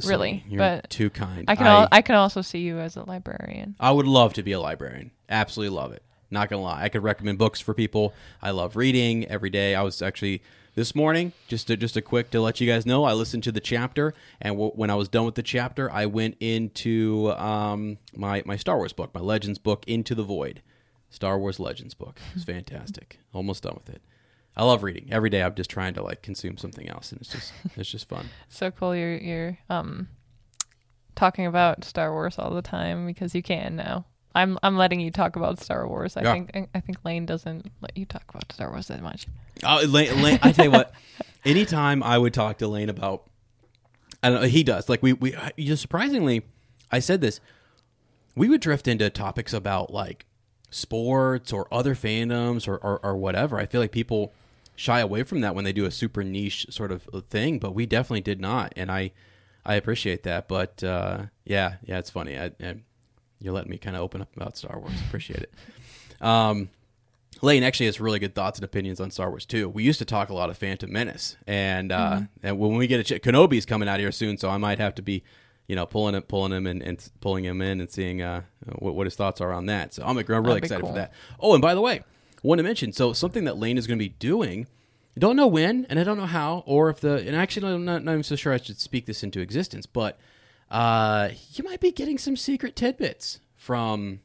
So 0.00 0.08
Really, 0.08 0.44
you're 0.48 0.58
but 0.58 0.90
too 0.90 1.10
kind. 1.10 1.44
I 1.48 1.56
can 1.56 1.66
I, 1.66 1.70
al- 1.70 1.88
I 1.92 2.02
can 2.02 2.14
also 2.16 2.42
see 2.42 2.60
you 2.60 2.78
as 2.78 2.96
a 2.96 3.04
librarian. 3.04 3.76
I 3.80 3.90
would 3.90 4.06
love 4.06 4.34
to 4.34 4.42
be 4.42 4.52
a 4.52 4.60
librarian. 4.60 5.10
Absolutely 5.28 5.74
love 5.76 5.92
it. 5.92 6.02
Not 6.30 6.48
gonna 6.48 6.62
lie, 6.62 6.82
I 6.82 6.88
could 6.88 7.02
recommend 7.02 7.38
books 7.38 7.60
for 7.60 7.74
people. 7.74 8.12
I 8.42 8.50
love 8.50 8.76
reading 8.76 9.24
every 9.26 9.50
day. 9.50 9.74
I 9.74 9.82
was 9.82 10.02
actually 10.02 10.42
this 10.74 10.94
morning 10.94 11.32
just 11.46 11.68
to, 11.68 11.76
just 11.76 11.96
a 11.96 12.02
quick 12.02 12.30
to 12.30 12.40
let 12.40 12.60
you 12.60 12.66
guys 12.66 12.84
know. 12.84 13.04
I 13.04 13.12
listened 13.12 13.44
to 13.44 13.52
the 13.52 13.60
chapter, 13.60 14.12
and 14.40 14.54
w- 14.54 14.72
when 14.74 14.90
I 14.90 14.96
was 14.96 15.08
done 15.08 15.24
with 15.24 15.36
the 15.36 15.42
chapter, 15.42 15.90
I 15.92 16.06
went 16.06 16.36
into 16.40 17.30
um, 17.32 17.98
my 18.16 18.42
my 18.44 18.56
Star 18.56 18.76
Wars 18.76 18.92
book, 18.92 19.14
my 19.14 19.20
Legends 19.20 19.58
book, 19.58 19.84
Into 19.86 20.14
the 20.14 20.24
Void. 20.24 20.62
Star 21.10 21.38
Wars 21.38 21.60
Legends 21.60 21.94
book. 21.94 22.18
It's 22.34 22.44
fantastic. 22.56 23.20
Almost 23.32 23.62
done 23.62 23.74
with 23.74 23.94
it. 23.94 24.02
I 24.56 24.64
love 24.64 24.82
reading. 24.82 25.08
Every 25.10 25.30
day, 25.30 25.42
I'm 25.42 25.54
just 25.54 25.70
trying 25.70 25.94
to 25.94 26.02
like 26.02 26.22
consume 26.22 26.58
something 26.58 26.88
else, 26.88 27.10
and 27.12 27.20
it's 27.20 27.30
just 27.30 27.52
it's 27.76 27.90
just 27.90 28.08
fun. 28.08 28.28
So 28.48 28.70
cool. 28.70 28.94
You're 28.94 29.16
you're 29.16 29.58
um 29.68 30.08
talking 31.16 31.46
about 31.46 31.84
Star 31.84 32.12
Wars 32.12 32.38
all 32.38 32.50
the 32.50 32.62
time 32.62 33.06
because 33.06 33.34
you 33.34 33.42
can 33.42 33.76
now. 33.76 34.04
I'm 34.36 34.58
I'm 34.62 34.76
letting 34.76 35.00
you 35.00 35.10
talk 35.10 35.36
about 35.36 35.60
Star 35.60 35.86
Wars. 35.86 36.16
I 36.16 36.22
Yeah. 36.22 36.32
think 36.32 36.68
I 36.74 36.80
think 36.80 36.98
Lane 37.04 37.24
doesn't 37.26 37.70
let 37.80 37.96
you 37.96 38.04
talk 38.04 38.24
about 38.28 38.52
Star 38.52 38.70
Wars 38.70 38.88
that 38.88 39.02
much. 39.02 39.26
Oh, 39.64 39.82
Lane, 39.86 40.20
Lane, 40.22 40.38
I 40.42 40.52
tell 40.52 40.64
you 40.64 40.70
what. 40.72 40.92
Anytime 41.44 42.02
I 42.02 42.16
would 42.18 42.32
talk 42.34 42.58
to 42.58 42.66
Lane 42.68 42.88
about, 42.88 43.28
I 44.22 44.30
don't 44.30 44.40
know, 44.40 44.48
he 44.48 44.62
does. 44.64 44.88
Like 44.88 45.02
we 45.02 45.12
we 45.12 45.36
you 45.56 45.70
know, 45.70 45.74
surprisingly, 45.76 46.42
I 46.90 46.98
said 47.00 47.20
this. 47.20 47.40
We 48.34 48.48
would 48.48 48.60
drift 48.60 48.88
into 48.88 49.08
topics 49.10 49.52
about 49.52 49.92
like 49.92 50.26
sports 50.70 51.52
or 51.52 51.68
other 51.72 51.94
fandoms 51.94 52.66
or, 52.66 52.76
or 52.78 52.98
or 53.04 53.16
whatever. 53.16 53.58
I 53.58 53.66
feel 53.66 53.80
like 53.80 53.92
people 53.92 54.32
shy 54.76 55.00
away 55.00 55.22
from 55.22 55.40
that 55.40 55.54
when 55.54 55.64
they 55.64 55.72
do 55.72 55.84
a 55.84 55.90
super 55.90 56.24
niche 56.24 56.66
sort 56.70 56.90
of 56.90 57.08
thing, 57.28 57.58
but 57.58 57.74
we 57.74 57.86
definitely 57.86 58.20
did 58.20 58.40
not, 58.40 58.72
and 58.76 58.90
I 58.90 59.12
I 59.64 59.74
appreciate 59.76 60.24
that. 60.24 60.48
But 60.48 60.82
uh, 60.82 61.26
yeah, 61.44 61.76
yeah, 61.84 61.98
it's 61.98 62.10
funny. 62.10 62.38
I, 62.38 62.52
I, 62.60 62.76
you're 63.40 63.54
letting 63.54 63.70
me 63.70 63.78
kind 63.78 63.96
of 63.96 64.02
open 64.02 64.20
up 64.20 64.34
about 64.36 64.56
Star 64.56 64.78
Wars. 64.78 64.92
Appreciate 65.06 65.40
it. 65.40 65.52
Um, 66.20 66.70
Lane 67.42 67.62
actually 67.62 67.86
has 67.86 68.00
really 68.00 68.18
good 68.18 68.34
thoughts 68.34 68.58
and 68.58 68.64
opinions 68.64 69.00
on 69.00 69.10
Star 69.10 69.28
Wars 69.28 69.44
too. 69.44 69.68
We 69.68 69.82
used 69.82 69.98
to 69.98 70.04
talk 70.04 70.28
a 70.28 70.34
lot 70.34 70.50
of 70.50 70.56
Phantom 70.56 70.90
Menace, 70.90 71.36
and 71.46 71.92
uh, 71.92 72.20
and 72.42 72.58
when 72.58 72.76
we 72.76 72.86
get 72.86 73.00
a 73.00 73.04
ch- 73.04 73.22
Kenobi's 73.22 73.66
coming 73.66 73.88
out 73.88 74.00
here 74.00 74.12
soon, 74.12 74.38
so 74.38 74.48
I 74.48 74.56
might 74.56 74.78
have 74.78 74.94
to 74.94 75.02
be, 75.02 75.24
you 75.66 75.76
know, 75.76 75.84
pulling 75.84 76.14
it, 76.14 76.28
pulling 76.28 76.52
him, 76.52 76.66
and, 76.66 76.82
and 76.82 77.06
pulling 77.20 77.44
him 77.44 77.60
in 77.60 77.80
and 77.80 77.90
seeing 77.90 78.22
uh, 78.22 78.42
what, 78.78 78.94
what 78.94 79.06
his 79.06 79.14
thoughts 79.14 79.40
are 79.40 79.52
on 79.52 79.66
that. 79.66 79.92
So 79.92 80.04
I'm, 80.04 80.16
I'm 80.16 80.26
really 80.44 80.58
excited 80.58 80.86
for 80.86 80.94
that. 80.94 81.12
Oh, 81.38 81.52
and 81.54 81.60
by 81.60 81.74
the 81.74 81.80
way, 81.80 82.02
want 82.44 82.60
to 82.60 82.62
mention 82.62 82.92
so 82.92 83.12
something 83.12 83.44
that 83.44 83.58
Lane 83.58 83.76
is 83.78 83.86
going 83.88 83.98
to 83.98 84.04
be 84.04 84.10
doing. 84.10 84.66
I 85.16 85.20
don't 85.20 85.36
know 85.36 85.46
when, 85.46 85.86
and 85.88 85.98
I 85.98 86.04
don't 86.04 86.16
know 86.18 86.26
how, 86.26 86.62
or 86.66 86.90
if 86.90 87.00
the 87.00 87.16
and 87.26 87.34
actually 87.36 87.72
I'm 87.72 87.84
not, 87.84 88.02
not 88.04 88.12
even 88.12 88.22
so 88.24 88.36
sure 88.36 88.52
I 88.52 88.56
should 88.58 88.78
speak 88.80 89.06
this 89.06 89.22
into 89.22 89.40
existence, 89.40 89.86
but 89.86 90.18
uh, 90.70 91.30
you 91.54 91.62
might 91.64 91.80
be 91.80 91.92
getting 91.92 92.18
some 92.18 92.36
secret 92.36 92.74
tidbits 92.76 93.40
from 93.56 94.20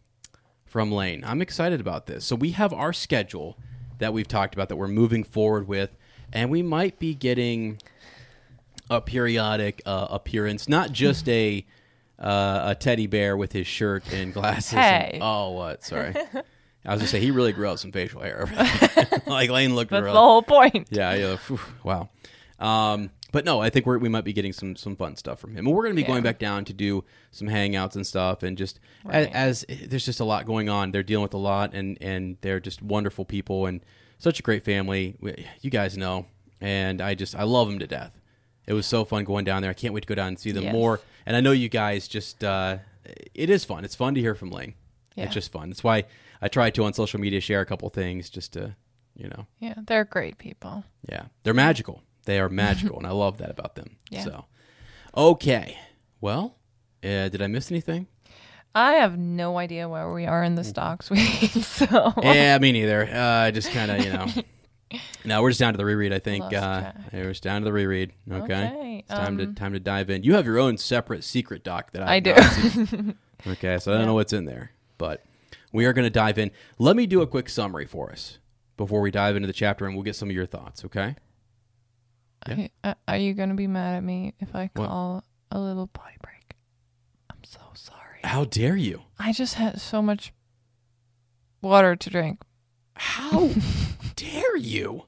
from 0.66 0.92
Lane. 0.92 1.24
I'm 1.26 1.42
excited 1.42 1.80
about 1.80 2.06
this. 2.08 2.26
So 2.26 2.36
we 2.36 2.52
have 2.52 2.74
our 2.74 2.92
schedule 2.94 3.58
that 4.00 4.14
we've 4.14 4.28
talked 4.28 4.54
about 4.56 4.70
that 4.70 4.76
we're 4.78 4.88
moving 4.88 5.24
forward 5.24 5.68
with, 5.68 5.96
and 6.34 6.50
we 6.50 6.62
might 6.64 6.98
be 7.00 7.14
getting 7.14 7.78
a 8.90 9.00
periodic 9.00 9.82
uh, 9.86 10.08
appearance, 10.10 10.68
not 10.68 10.92
just 10.92 11.30
a 11.30 11.66
uh, 12.18 12.62
a 12.72 12.76
teddy 12.76 13.06
bear 13.08 13.38
with 13.38 13.52
his 13.54 13.68
shirt 13.68 14.12
and 14.12 14.34
glasses. 14.34 14.74
and- 14.74 14.82
Hey. 15.14 15.20
oh, 15.22 15.52
what? 15.52 15.84
Sorry. 15.86 16.14
I 16.90 16.94
was 16.94 17.02
gonna 17.02 17.08
say 17.10 17.20
he 17.20 17.32
really 17.32 17.52
grew 17.54 17.68
out 17.68 17.80
some 17.80 17.92
facial 17.92 18.22
hair. 18.22 18.48
like 19.28 19.50
Lane 19.50 19.76
looked 19.76 19.92
That's 19.92 20.04
real. 20.04 20.14
the 20.14 20.20
whole 20.20 20.42
point. 20.42 20.88
Yeah, 20.90 21.14
yeah. 21.14 21.36
phew, 21.38 21.60
wow. 21.84 22.10
Um, 22.60 23.12
but 23.32 23.46
no, 23.46 23.62
I 23.62 23.70
think 23.70 23.86
we're, 23.86 24.00
we 24.00 24.10
might 24.10 24.24
be 24.26 24.34
getting 24.34 24.54
some 24.54 24.76
some 24.76 24.96
fun 24.96 25.16
stuff 25.16 25.40
from 25.40 25.52
him, 25.52 25.68
and 25.68 25.76
we're 25.76 25.84
going 25.84 25.96
to 25.96 26.02
be 26.02 26.06
going 26.08 26.24
back 26.24 26.40
down 26.40 26.66
to 26.66 26.74
do 26.74 27.04
some 27.32 27.48
hangouts 27.48 27.96
and 27.96 28.06
stuff, 28.06 28.42
and 28.44 28.58
just 28.58 28.80
Right. 29.06 29.30
as, 29.34 29.66
there's 29.70 30.04
just 30.06 30.20
a 30.20 30.26
lot 30.26 30.46
going 30.46 30.68
on. 30.68 30.92
They're 30.92 31.04
dealing 31.04 31.24
with 31.24 31.34
a 31.34 31.38
lot, 31.38 31.74
and 31.74 31.98
and 32.02 32.38
they're 32.42 32.60
just 32.60 32.82
wonderful 32.82 33.24
people 33.26 33.66
and 33.68 33.82
such 34.18 34.40
a 34.40 34.44
great 34.44 34.64
family. 34.64 35.16
We- 35.22 35.46
You 35.62 35.70
guys 35.70 35.96
know, 35.98 36.26
and 36.60 37.02
I 37.02 37.14
just 37.14 37.36
I 37.36 37.44
love 37.44 37.70
them 37.70 37.80
to 37.80 37.88
death. 37.88 38.20
It 38.68 38.74
was 38.74 38.86
so 38.88 39.06
fun 39.06 39.24
going 39.24 39.46
down 39.46 39.62
there. 39.62 39.72
I 39.72 39.76
can't 39.76 39.94
wait 39.94 40.02
to 40.02 40.08
go 40.08 40.16
down 40.16 40.30
and 40.30 40.40
see 40.40 40.52
them 40.52 40.64
Yes. 40.66 40.74
more. 40.74 41.00
And 41.26 41.36
I 41.38 41.42
know 41.42 41.52
you 41.52 41.70
guys 41.70 42.08
just 42.08 42.44
uh, 42.44 42.78
it 43.34 43.50
is 43.50 43.64
fun. 43.64 43.86
It's 43.86 43.96
fun 43.96 44.16
to 44.16 44.22
hear 44.22 44.34
from 44.36 44.50
Ling. 44.52 44.74
Yeah. 45.16 45.26
It's 45.26 45.34
just 45.34 45.52
fun. 45.52 45.70
That's 45.70 45.84
why 45.84 46.06
I 46.42 46.48
try 46.48 46.70
to 46.70 46.84
on 46.86 46.94
social 46.94 47.20
media 47.20 47.42
share 47.42 47.62
a 47.62 47.66
couple 47.66 47.90
things 47.90 48.30
just 48.30 48.54
to 48.54 48.76
you 49.16 49.28
know 49.28 49.48
Yeah, 49.60 49.74
they're 49.86 50.06
great 50.06 50.38
people. 50.38 50.84
yeah, 51.10 51.26
they're 51.44 51.54
magical. 51.54 52.04
They 52.26 52.40
are 52.40 52.50
magical, 52.50 52.98
and 52.98 53.08
I 53.08 53.12
love 53.12 53.38
that 53.40 53.50
about 53.50 53.76
them. 53.76 53.98
Yeah. 54.12 54.24
So, 54.24 54.46
okay. 55.16 55.78
Well, 56.22 56.56
uh, 57.04 57.30
did 57.30 57.42
I 57.42 57.48
miss 57.48 57.72
anything? 57.72 58.08
I 58.76 58.94
have 58.94 59.18
no 59.18 59.58
idea 59.58 59.90
where 59.90 60.12
we 60.14 60.26
are 60.28 60.44
in 60.44 60.56
the 60.56 60.64
stocks 60.64 61.10
week, 61.10 61.50
so 61.64 62.14
yeah, 62.22 62.58
me 62.60 62.72
neither. 62.72 63.08
Uh, 63.08 63.46
I 63.48 63.52
just 63.52 63.72
kind 63.72 63.90
of, 63.92 64.06
you 64.06 64.12
know. 64.14 64.28
no, 65.26 65.42
we're 65.42 65.50
just 65.50 65.60
down 65.60 65.74
to 65.74 65.78
the 65.78 65.86
reread. 65.86 66.14
I 66.14 66.20
think. 66.20 66.54
Uh, 66.54 66.92
we're 67.12 67.30
just 67.30 67.42
down 67.44 67.62
to 67.62 67.66
the 67.66 67.74
reread. 67.74 68.14
Okay. 68.32 68.44
Okay, 68.68 69.00
It's 69.00 69.10
time 69.10 69.38
to 69.40 69.46
um, 69.46 69.56
time 69.56 69.74
to 69.74 69.80
dive 69.80 70.10
in. 70.12 70.24
You 70.24 70.36
have 70.36 70.46
your 70.46 70.60
own 70.60 70.78
separate 70.78 71.24
secret 71.24 71.64
doc 71.64 71.92
that 71.94 72.04
I, 72.08 72.16
I 72.16 72.20
do. 72.20 72.34
okay, 73.48 73.80
so 73.80 73.94
I 73.94 73.98
don't 73.98 74.06
know 74.06 74.14
what's 74.14 74.34
in 74.34 74.46
there, 74.46 74.72
but 75.00 75.26
we 75.74 75.86
are 75.86 75.94
going 75.94 76.04
to 76.06 76.12
dive 76.12 76.38
in. 76.38 76.52
Let 76.78 76.96
me 76.96 77.08
do 77.08 77.22
a 77.24 77.28
quick 77.28 77.50
summary 77.50 77.88
for 77.88 78.12
us 78.12 78.38
before 78.78 79.02
we 79.02 79.10
dive 79.10 79.36
into 79.36 79.48
the 79.48 79.54
chapter, 79.54 79.88
and 79.88 79.96
we'll 79.96 80.04
get 80.04 80.16
some 80.16 80.30
of 80.30 80.36
your 80.36 80.46
thoughts. 80.46 80.86
Okay. 80.86 81.16
Yeah. 82.48 82.68
Are- 82.84 82.96
Are 83.08 83.18
you 83.18 83.34
gonna 83.34 83.56
be 83.56 83.68
mad 83.68 83.96
at 83.98 84.04
me 84.04 84.34
if 84.40 84.56
I 84.56 84.70
What? 84.76 84.88
call 84.88 85.24
a 85.52 85.60
little 85.60 85.88
potty 85.88 86.16
break? 86.22 86.56
I'm 87.30 87.44
so 87.44 87.60
sorry. 87.74 88.20
How 88.24 88.46
dare 88.46 88.78
you? 88.78 89.02
I 89.18 89.34
just 89.34 89.56
had 89.56 89.82
so 89.82 90.02
much 90.02 90.32
water 91.62 91.96
to 91.98 92.10
drink. 92.10 92.42
How 92.96 93.50
dare 94.16 94.56
you? 94.58 95.04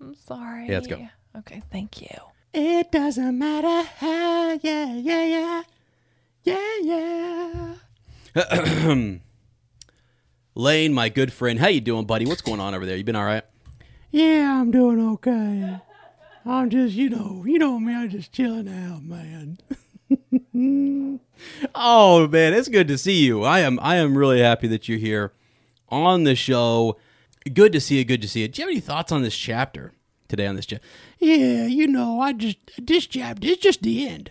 I'm 0.00 0.14
sorry. 0.14 0.66
Yeah, 0.68 0.74
let's 0.74 0.86
go. 0.86 1.08
Okay, 1.38 1.62
thank 1.72 2.00
you. 2.00 2.16
It 2.54 2.92
doesn't 2.92 3.38
matter 3.38 3.88
how, 3.98 4.52
yeah, 4.62 4.94
yeah, 4.94 5.24
yeah, 5.24 5.62
yeah, 6.44 6.76
yeah. 6.82 7.74
Lane, 10.54 10.94
my 10.94 11.08
good 11.10 11.32
friend, 11.32 11.58
how 11.58 11.68
you 11.68 11.80
doing, 11.80 12.06
buddy? 12.06 12.24
What's 12.24 12.40
going 12.40 12.60
on 12.60 12.74
over 12.74 12.86
there? 12.86 12.96
You 12.96 13.04
been 13.04 13.16
all 13.16 13.24
right? 13.24 13.44
Yeah, 14.10 14.60
I'm 14.60 14.70
doing 14.70 15.06
okay. 15.14 15.78
I'm 16.44 16.70
just, 16.70 16.94
you 16.94 17.10
know, 17.10 17.44
you 17.46 17.58
know 17.58 17.78
me, 17.78 17.94
I'm 17.94 18.08
just 18.08 18.32
chilling 18.32 18.68
out, 18.68 19.02
man. 19.02 19.58
Oh 21.74 22.28
man, 22.28 22.54
it's 22.54 22.68
good 22.68 22.86
to 22.86 22.96
see 22.96 23.24
you. 23.24 23.42
I 23.42 23.60
am, 23.60 23.80
I 23.82 23.96
am 23.96 24.16
really 24.16 24.40
happy 24.40 24.68
that 24.68 24.88
you're 24.88 24.98
here 24.98 25.32
on 25.88 26.22
the 26.22 26.36
show. 26.36 26.98
Good 27.52 27.72
to 27.72 27.80
see 27.80 27.98
you. 27.98 28.04
Good 28.04 28.22
to 28.22 28.28
see 28.28 28.42
you. 28.42 28.48
Do 28.48 28.60
you 28.60 28.66
have 28.66 28.72
any 28.72 28.80
thoughts 28.80 29.10
on 29.10 29.22
this 29.22 29.36
chapter 29.36 29.92
today? 30.28 30.46
On 30.46 30.54
this 30.54 30.66
chapter? 30.66 30.86
Yeah, 31.18 31.66
you 31.66 31.88
know, 31.88 32.20
I 32.20 32.32
just, 32.32 32.58
this 32.78 33.06
chapter, 33.06 33.48
it's 33.48 33.60
just 33.60 33.82
the 33.82 34.06
end. 34.06 34.30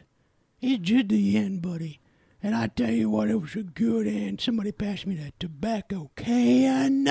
It's 0.61 0.82
just 0.82 1.09
the 1.09 1.36
end, 1.38 1.61
buddy. 1.61 1.99
And 2.43 2.55
I 2.55 2.67
tell 2.67 2.89
you 2.89 3.09
what, 3.09 3.29
it 3.29 3.39
was 3.39 3.55
a 3.55 3.63
good 3.63 4.07
end. 4.07 4.41
Somebody 4.41 4.71
passed 4.71 5.05
me 5.05 5.15
that 5.15 5.39
tobacco 5.39 6.09
can. 6.15 7.07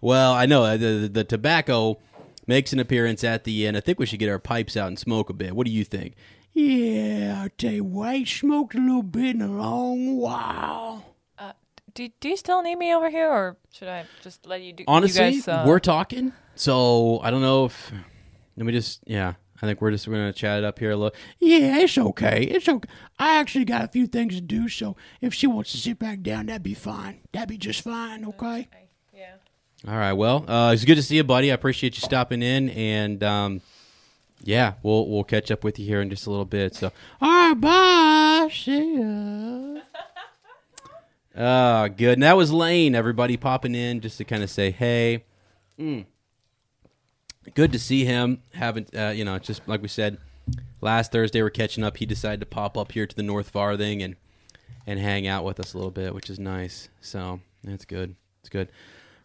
Well, 0.00 0.32
I 0.32 0.46
know 0.46 0.64
uh, 0.64 0.76
the, 0.76 0.86
the 0.86 1.08
the 1.08 1.24
tobacco 1.24 1.98
makes 2.46 2.72
an 2.72 2.80
appearance 2.80 3.22
at 3.22 3.44
the 3.44 3.66
end. 3.66 3.76
I 3.76 3.80
think 3.80 3.98
we 3.98 4.06
should 4.06 4.18
get 4.18 4.30
our 4.30 4.38
pipes 4.38 4.76
out 4.76 4.88
and 4.88 4.98
smoke 4.98 5.30
a 5.30 5.34
bit. 5.34 5.54
What 5.54 5.66
do 5.66 5.72
you 5.72 5.84
think? 5.84 6.14
Yeah, 6.54 7.42
I 7.44 7.48
tell 7.56 7.72
you 7.72 7.84
what, 7.84 8.08
I 8.08 8.14
ain't 8.14 8.28
smoked 8.28 8.74
a 8.74 8.78
little 8.78 9.02
bit 9.02 9.36
in 9.36 9.42
a 9.42 9.46
long 9.46 10.16
while. 10.16 11.12
Do, 11.94 12.08
do 12.20 12.30
you 12.30 12.36
still 12.38 12.62
need 12.62 12.76
me 12.76 12.94
over 12.94 13.10
here, 13.10 13.28
or 13.28 13.56
should 13.70 13.88
I 13.88 14.06
just 14.22 14.46
let 14.46 14.62
you 14.62 14.72
do? 14.72 14.84
Honestly, 14.88 15.26
you 15.26 15.42
guys, 15.42 15.48
uh, 15.48 15.64
we're 15.66 15.78
talking. 15.78 16.32
So 16.54 17.20
I 17.22 17.30
don't 17.30 17.42
know 17.42 17.66
if 17.66 17.92
let 18.56 18.64
me 18.64 18.72
just 18.72 19.00
yeah. 19.06 19.34
I 19.62 19.66
think 19.66 19.80
we're 19.80 19.92
just 19.92 20.06
gonna 20.06 20.32
chat 20.32 20.58
it 20.58 20.64
up 20.64 20.80
here 20.80 20.90
a 20.90 20.96
little. 20.96 21.16
Yeah, 21.38 21.78
it's 21.78 21.96
okay. 21.96 22.42
It's 22.42 22.68
okay. 22.68 22.88
I 23.18 23.38
actually 23.38 23.64
got 23.64 23.84
a 23.84 23.88
few 23.88 24.08
things 24.08 24.34
to 24.34 24.40
do, 24.40 24.68
so 24.68 24.96
if 25.20 25.32
she 25.32 25.46
wants 25.46 25.70
to 25.70 25.78
sit 25.78 26.00
back 26.00 26.20
down, 26.22 26.46
that'd 26.46 26.64
be 26.64 26.74
fine. 26.74 27.20
That'd 27.32 27.48
be 27.48 27.58
just 27.58 27.82
fine. 27.82 28.24
Okay. 28.24 28.66
yeah. 29.14 29.34
All 29.86 29.96
right. 29.96 30.14
Well, 30.14 30.50
uh, 30.50 30.72
it's 30.72 30.84
good 30.84 30.96
to 30.96 31.02
see 31.02 31.14
you, 31.16 31.24
buddy. 31.24 31.52
I 31.52 31.54
appreciate 31.54 31.94
you 31.94 32.00
stopping 32.00 32.42
in, 32.42 32.70
and 32.70 33.22
um, 33.22 33.60
yeah, 34.42 34.74
we'll 34.82 35.08
we'll 35.08 35.22
catch 35.22 35.52
up 35.52 35.62
with 35.62 35.78
you 35.78 35.86
here 35.86 36.00
in 36.00 36.10
just 36.10 36.26
a 36.26 36.30
little 36.30 36.44
bit. 36.44 36.74
So, 36.74 36.90
all 37.20 37.30
right, 37.54 37.54
bye. 37.60 38.48
See 38.52 38.96
ya. 38.96 39.80
Oh, 41.36 41.88
good. 41.96 42.14
And 42.14 42.22
that 42.24 42.36
was 42.36 42.50
Lane. 42.52 42.96
Everybody 42.96 43.36
popping 43.36 43.76
in 43.76 44.00
just 44.00 44.18
to 44.18 44.24
kind 44.24 44.42
of 44.42 44.50
say 44.50 44.72
hey. 44.72 45.24
Mm. 45.78 46.06
Good 47.54 47.72
to 47.72 47.78
see 47.78 48.04
him. 48.04 48.42
Haven't 48.54 48.94
uh, 48.96 49.12
you 49.14 49.24
know? 49.24 49.38
Just 49.38 49.66
like 49.66 49.82
we 49.82 49.88
said 49.88 50.18
last 50.80 51.12
Thursday. 51.12 51.42
We're 51.42 51.50
catching 51.50 51.84
up. 51.84 51.96
He 51.96 52.06
decided 52.06 52.40
to 52.40 52.46
pop 52.46 52.76
up 52.78 52.92
here 52.92 53.06
to 53.06 53.16
the 53.16 53.22
North 53.22 53.50
Farthing 53.50 54.02
and 54.02 54.16
and 54.86 54.98
hang 54.98 55.26
out 55.26 55.44
with 55.44 55.60
us 55.60 55.74
a 55.74 55.76
little 55.76 55.90
bit, 55.90 56.14
which 56.14 56.30
is 56.30 56.38
nice. 56.38 56.88
So 57.00 57.40
that's 57.64 57.84
good. 57.84 58.16
It's 58.40 58.48
good. 58.48 58.68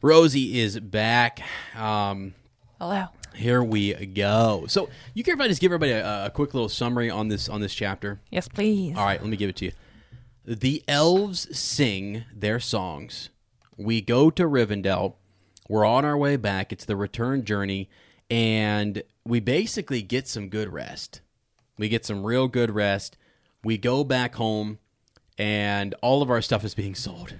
Rosie 0.01 0.59
is 0.59 0.80
back. 0.80 1.41
Um, 1.76 2.36
Hello. 2.80 3.05
here 3.36 3.63
we 3.63 3.93
go. 3.93 4.65
So 4.68 4.89
you 5.15 5.24
care 5.24 5.34
if 5.34 5.39
I 5.41 5.47
just 5.47 5.59
give 5.61 5.72
everybody 5.72 5.91
a, 5.93 6.26
a 6.26 6.30
quick 6.30 6.53
little 6.53 6.70
summary 6.70 7.09
on 7.09 7.28
this 7.28 7.49
on 7.49 7.61
this 7.61 7.74
chapter? 7.74 8.20
Yes, 8.30 8.47
please. 8.47 8.95
All 8.95 9.05
right, 9.05 9.20
let 9.20 9.30
me 9.30 9.38
give 9.38 9.49
it 9.49 9.55
to 9.57 9.65
you. 9.65 9.72
The 10.45 10.84
elves 10.88 11.57
sing 11.57 12.24
their 12.34 12.59
songs. 12.59 13.30
We 13.76 14.01
go 14.01 14.30
to 14.30 14.43
Rivendell. 14.43 15.15
We're 15.68 15.86
on 15.86 16.05
our 16.05 16.18
way 16.18 16.38
back. 16.38 16.72
It's 16.72 16.86
the 16.86 16.95
return 16.95 17.43
journey, 17.43 17.89
and 18.30 19.03
we 19.25 19.39
basically 19.39 20.01
get 20.01 20.28
some 20.28 20.49
good 20.49 20.71
rest. 20.71 21.21
We 21.78 21.89
get 21.89 22.05
some 22.05 22.25
real 22.25 22.47
good 22.47 22.71
rest. 22.71 23.17
We 23.63 23.78
go 23.78 24.03
back 24.03 24.36
home, 24.36 24.80
and 25.38 25.93
all 26.01 26.21
of 26.21 26.30
our 26.30 26.41
stuff 26.41 26.63
is 26.63 26.73
being 26.75 26.95
sold. 26.95 27.36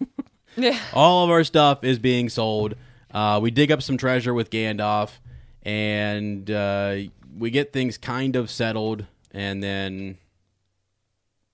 Yeah. 0.54 0.78
All 0.92 1.24
of 1.24 1.30
our 1.30 1.44
stuff 1.44 1.82
is 1.82 1.98
being 1.98 2.28
sold. 2.28 2.74
Uh, 3.10 3.38
we 3.42 3.50
dig 3.50 3.72
up 3.72 3.80
some 3.80 3.96
treasure 3.96 4.34
with 4.34 4.50
Gandalf, 4.50 5.12
and 5.62 6.50
uh, 6.50 6.96
we 7.38 7.50
get 7.50 7.72
things 7.72 7.96
kind 7.96 8.36
of 8.36 8.50
settled, 8.50 9.06
and 9.30 9.62
then 9.62 10.18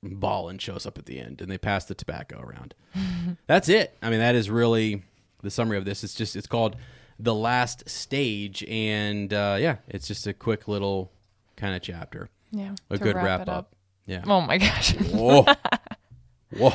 Balin 0.02 0.58
shows 0.58 0.86
up 0.86 0.98
at 0.98 1.06
the 1.06 1.20
end, 1.20 1.40
and 1.40 1.50
they 1.50 1.58
pass 1.58 1.84
the 1.84 1.94
tobacco 1.94 2.40
around. 2.40 2.74
That's 3.46 3.68
it. 3.68 3.96
I 4.02 4.10
mean, 4.10 4.20
that 4.20 4.34
is 4.34 4.50
really 4.50 5.02
the 5.42 5.50
summary 5.50 5.78
of 5.78 5.84
this. 5.84 6.02
It's 6.02 6.14
just 6.14 6.34
it's 6.34 6.46
called 6.46 6.76
the 7.18 7.34
last 7.34 7.88
stage, 7.88 8.64
and 8.68 9.32
uh, 9.32 9.56
yeah, 9.58 9.76
it's 9.88 10.06
just 10.06 10.26
a 10.26 10.32
quick 10.32 10.68
little 10.68 11.10
kind 11.56 11.74
of 11.74 11.82
chapter, 11.82 12.28
Yeah. 12.50 12.74
a 12.90 12.98
good 12.98 13.16
wrap 13.16 13.24
wrap, 13.24 13.40
it 13.42 13.48
up. 13.48 13.74
Yeah. 14.06 14.22
Oh 14.26 14.40
my 14.40 14.58
gosh. 14.58 14.94
Whoa. 14.94 15.44
Whoa. 16.56 16.72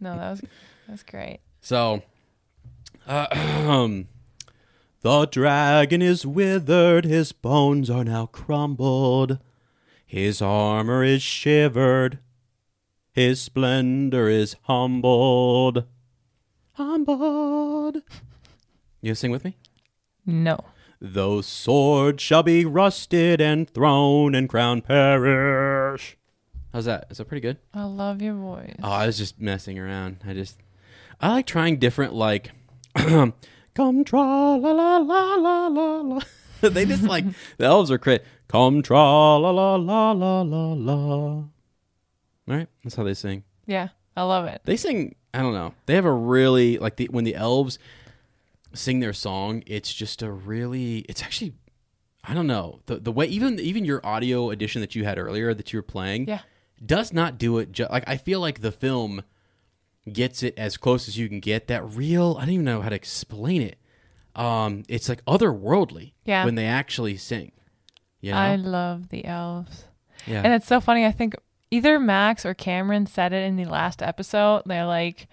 no, 0.00 0.16
that 0.16 0.30
was 0.30 0.42
that's 0.88 1.02
great. 1.02 1.40
So, 1.60 2.02
uh, 3.06 3.26
the 5.02 5.26
dragon 5.26 6.00
is 6.02 6.24
withered, 6.24 7.04
his 7.04 7.32
bones 7.32 7.90
are 7.90 8.04
now 8.04 8.26
crumbled, 8.26 9.38
his 10.06 10.40
armor 10.40 11.04
is 11.04 11.22
shivered, 11.22 12.18
his 13.12 13.40
splendor 13.42 14.28
is 14.28 14.56
humbled. 14.62 15.84
Humbled. 16.74 18.02
You 19.02 19.14
sing 19.14 19.30
with 19.30 19.44
me? 19.44 19.56
No. 20.26 20.58
Those 21.00 21.46
swords 21.46 22.22
shall 22.22 22.42
be 22.42 22.66
rusted 22.66 23.40
and 23.40 23.68
thrown 23.68 24.34
and 24.34 24.48
crown 24.48 24.82
perish. 24.82 26.18
How's 26.72 26.84
that? 26.84 27.06
Is 27.08 27.16
that 27.16 27.24
pretty 27.24 27.40
good? 27.40 27.56
I 27.72 27.84
love 27.84 28.20
your 28.20 28.34
voice. 28.34 28.76
Oh, 28.82 28.90
I 28.90 29.06
was 29.06 29.16
just 29.16 29.40
messing 29.40 29.78
around. 29.78 30.18
I 30.26 30.34
just 30.34 30.58
I 31.20 31.30
like 31.30 31.46
trying 31.46 31.78
different 31.78 32.12
like 32.12 32.50
come 32.94 34.04
tra 34.04 34.20
la 34.20 34.70
la 34.70 34.96
la 34.98 35.34
la 35.34 35.66
la 35.68 36.00
la. 36.00 36.20
they 36.60 36.84
just 36.84 37.04
like 37.04 37.24
the 37.56 37.64
elves 37.64 37.90
are 37.90 37.98
crit. 37.98 38.24
Come 38.48 38.82
tra 38.82 39.38
la 39.38 39.50
la 39.50 39.76
la 39.76 40.12
la 40.12 40.42
la 40.42 40.72
la. 40.74 40.94
All 40.94 41.50
right, 42.46 42.68
that's 42.84 42.96
how 42.96 43.04
they 43.04 43.14
sing. 43.14 43.44
Yeah. 43.66 43.88
I 44.16 44.22
love 44.24 44.44
it. 44.46 44.60
They 44.64 44.76
sing. 44.76 45.14
I 45.32 45.38
don't 45.38 45.54
know. 45.54 45.72
They 45.86 45.94
have 45.94 46.04
a 46.04 46.12
really 46.12 46.76
like 46.78 46.96
the 46.96 47.06
when 47.06 47.24
the 47.24 47.36
elves 47.36 47.78
sing 48.72 49.00
their 49.00 49.12
song. 49.12 49.62
It's 49.66 49.92
just 49.92 50.22
a 50.22 50.30
really. 50.30 50.98
It's 51.08 51.22
actually. 51.22 51.52
I 52.22 52.34
don't 52.34 52.46
know 52.46 52.80
the 52.86 52.96
the 52.96 53.12
way 53.12 53.26
even 53.26 53.58
even 53.58 53.84
your 53.86 54.04
audio 54.04 54.50
edition 54.50 54.82
that 54.82 54.94
you 54.94 55.04
had 55.04 55.18
earlier 55.18 55.54
that 55.54 55.72
you 55.72 55.78
were 55.78 55.82
playing 55.82 56.28
Yeah. 56.28 56.40
does 56.84 57.12
not 57.14 57.38
do 57.38 57.56
it. 57.58 57.72
Ju- 57.72 57.86
like 57.90 58.04
I 58.06 58.18
feel 58.18 58.40
like 58.40 58.60
the 58.60 58.70
film 58.72 59.22
gets 60.10 60.42
it 60.42 60.52
as 60.58 60.76
close 60.76 61.08
as 61.08 61.16
you 61.16 61.28
can 61.30 61.40
get. 61.40 61.66
That 61.68 61.82
real. 61.84 62.36
I 62.38 62.42
don't 62.44 62.54
even 62.54 62.64
know 62.66 62.82
how 62.82 62.90
to 62.90 62.94
explain 62.96 63.62
it. 63.62 63.78
Um, 64.36 64.82
it's 64.88 65.08
like 65.08 65.24
otherworldly. 65.24 66.12
Yeah. 66.26 66.44
When 66.44 66.56
they 66.56 66.66
actually 66.66 67.16
sing. 67.16 67.52
You 68.20 68.32
know? 68.32 68.38
I 68.38 68.56
love 68.56 69.08
the 69.08 69.24
elves. 69.24 69.84
yeah. 70.26 70.42
And 70.44 70.52
it's 70.52 70.66
so 70.66 70.78
funny. 70.78 71.06
I 71.06 71.12
think 71.12 71.34
either 71.70 71.98
Max 71.98 72.44
or 72.44 72.52
Cameron 72.52 73.06
said 73.06 73.32
it 73.32 73.44
in 73.46 73.56
the 73.56 73.64
last 73.64 74.02
episode. 74.02 74.62
They're 74.66 74.84
like, 74.84 75.26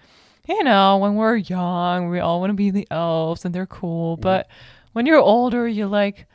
you 0.48 0.64
know, 0.64 0.98
when 0.98 1.14
we're 1.14 1.36
young, 1.36 2.08
we 2.08 2.20
all 2.20 2.40
want 2.40 2.50
to 2.50 2.54
be 2.54 2.70
the 2.70 2.86
elves 2.90 3.44
and 3.44 3.54
they're 3.54 3.66
cool. 3.66 4.16
But 4.16 4.48
when 4.92 5.06
you're 5.06 5.18
older, 5.18 5.68
you're 5.68 5.86
like, 5.86 6.26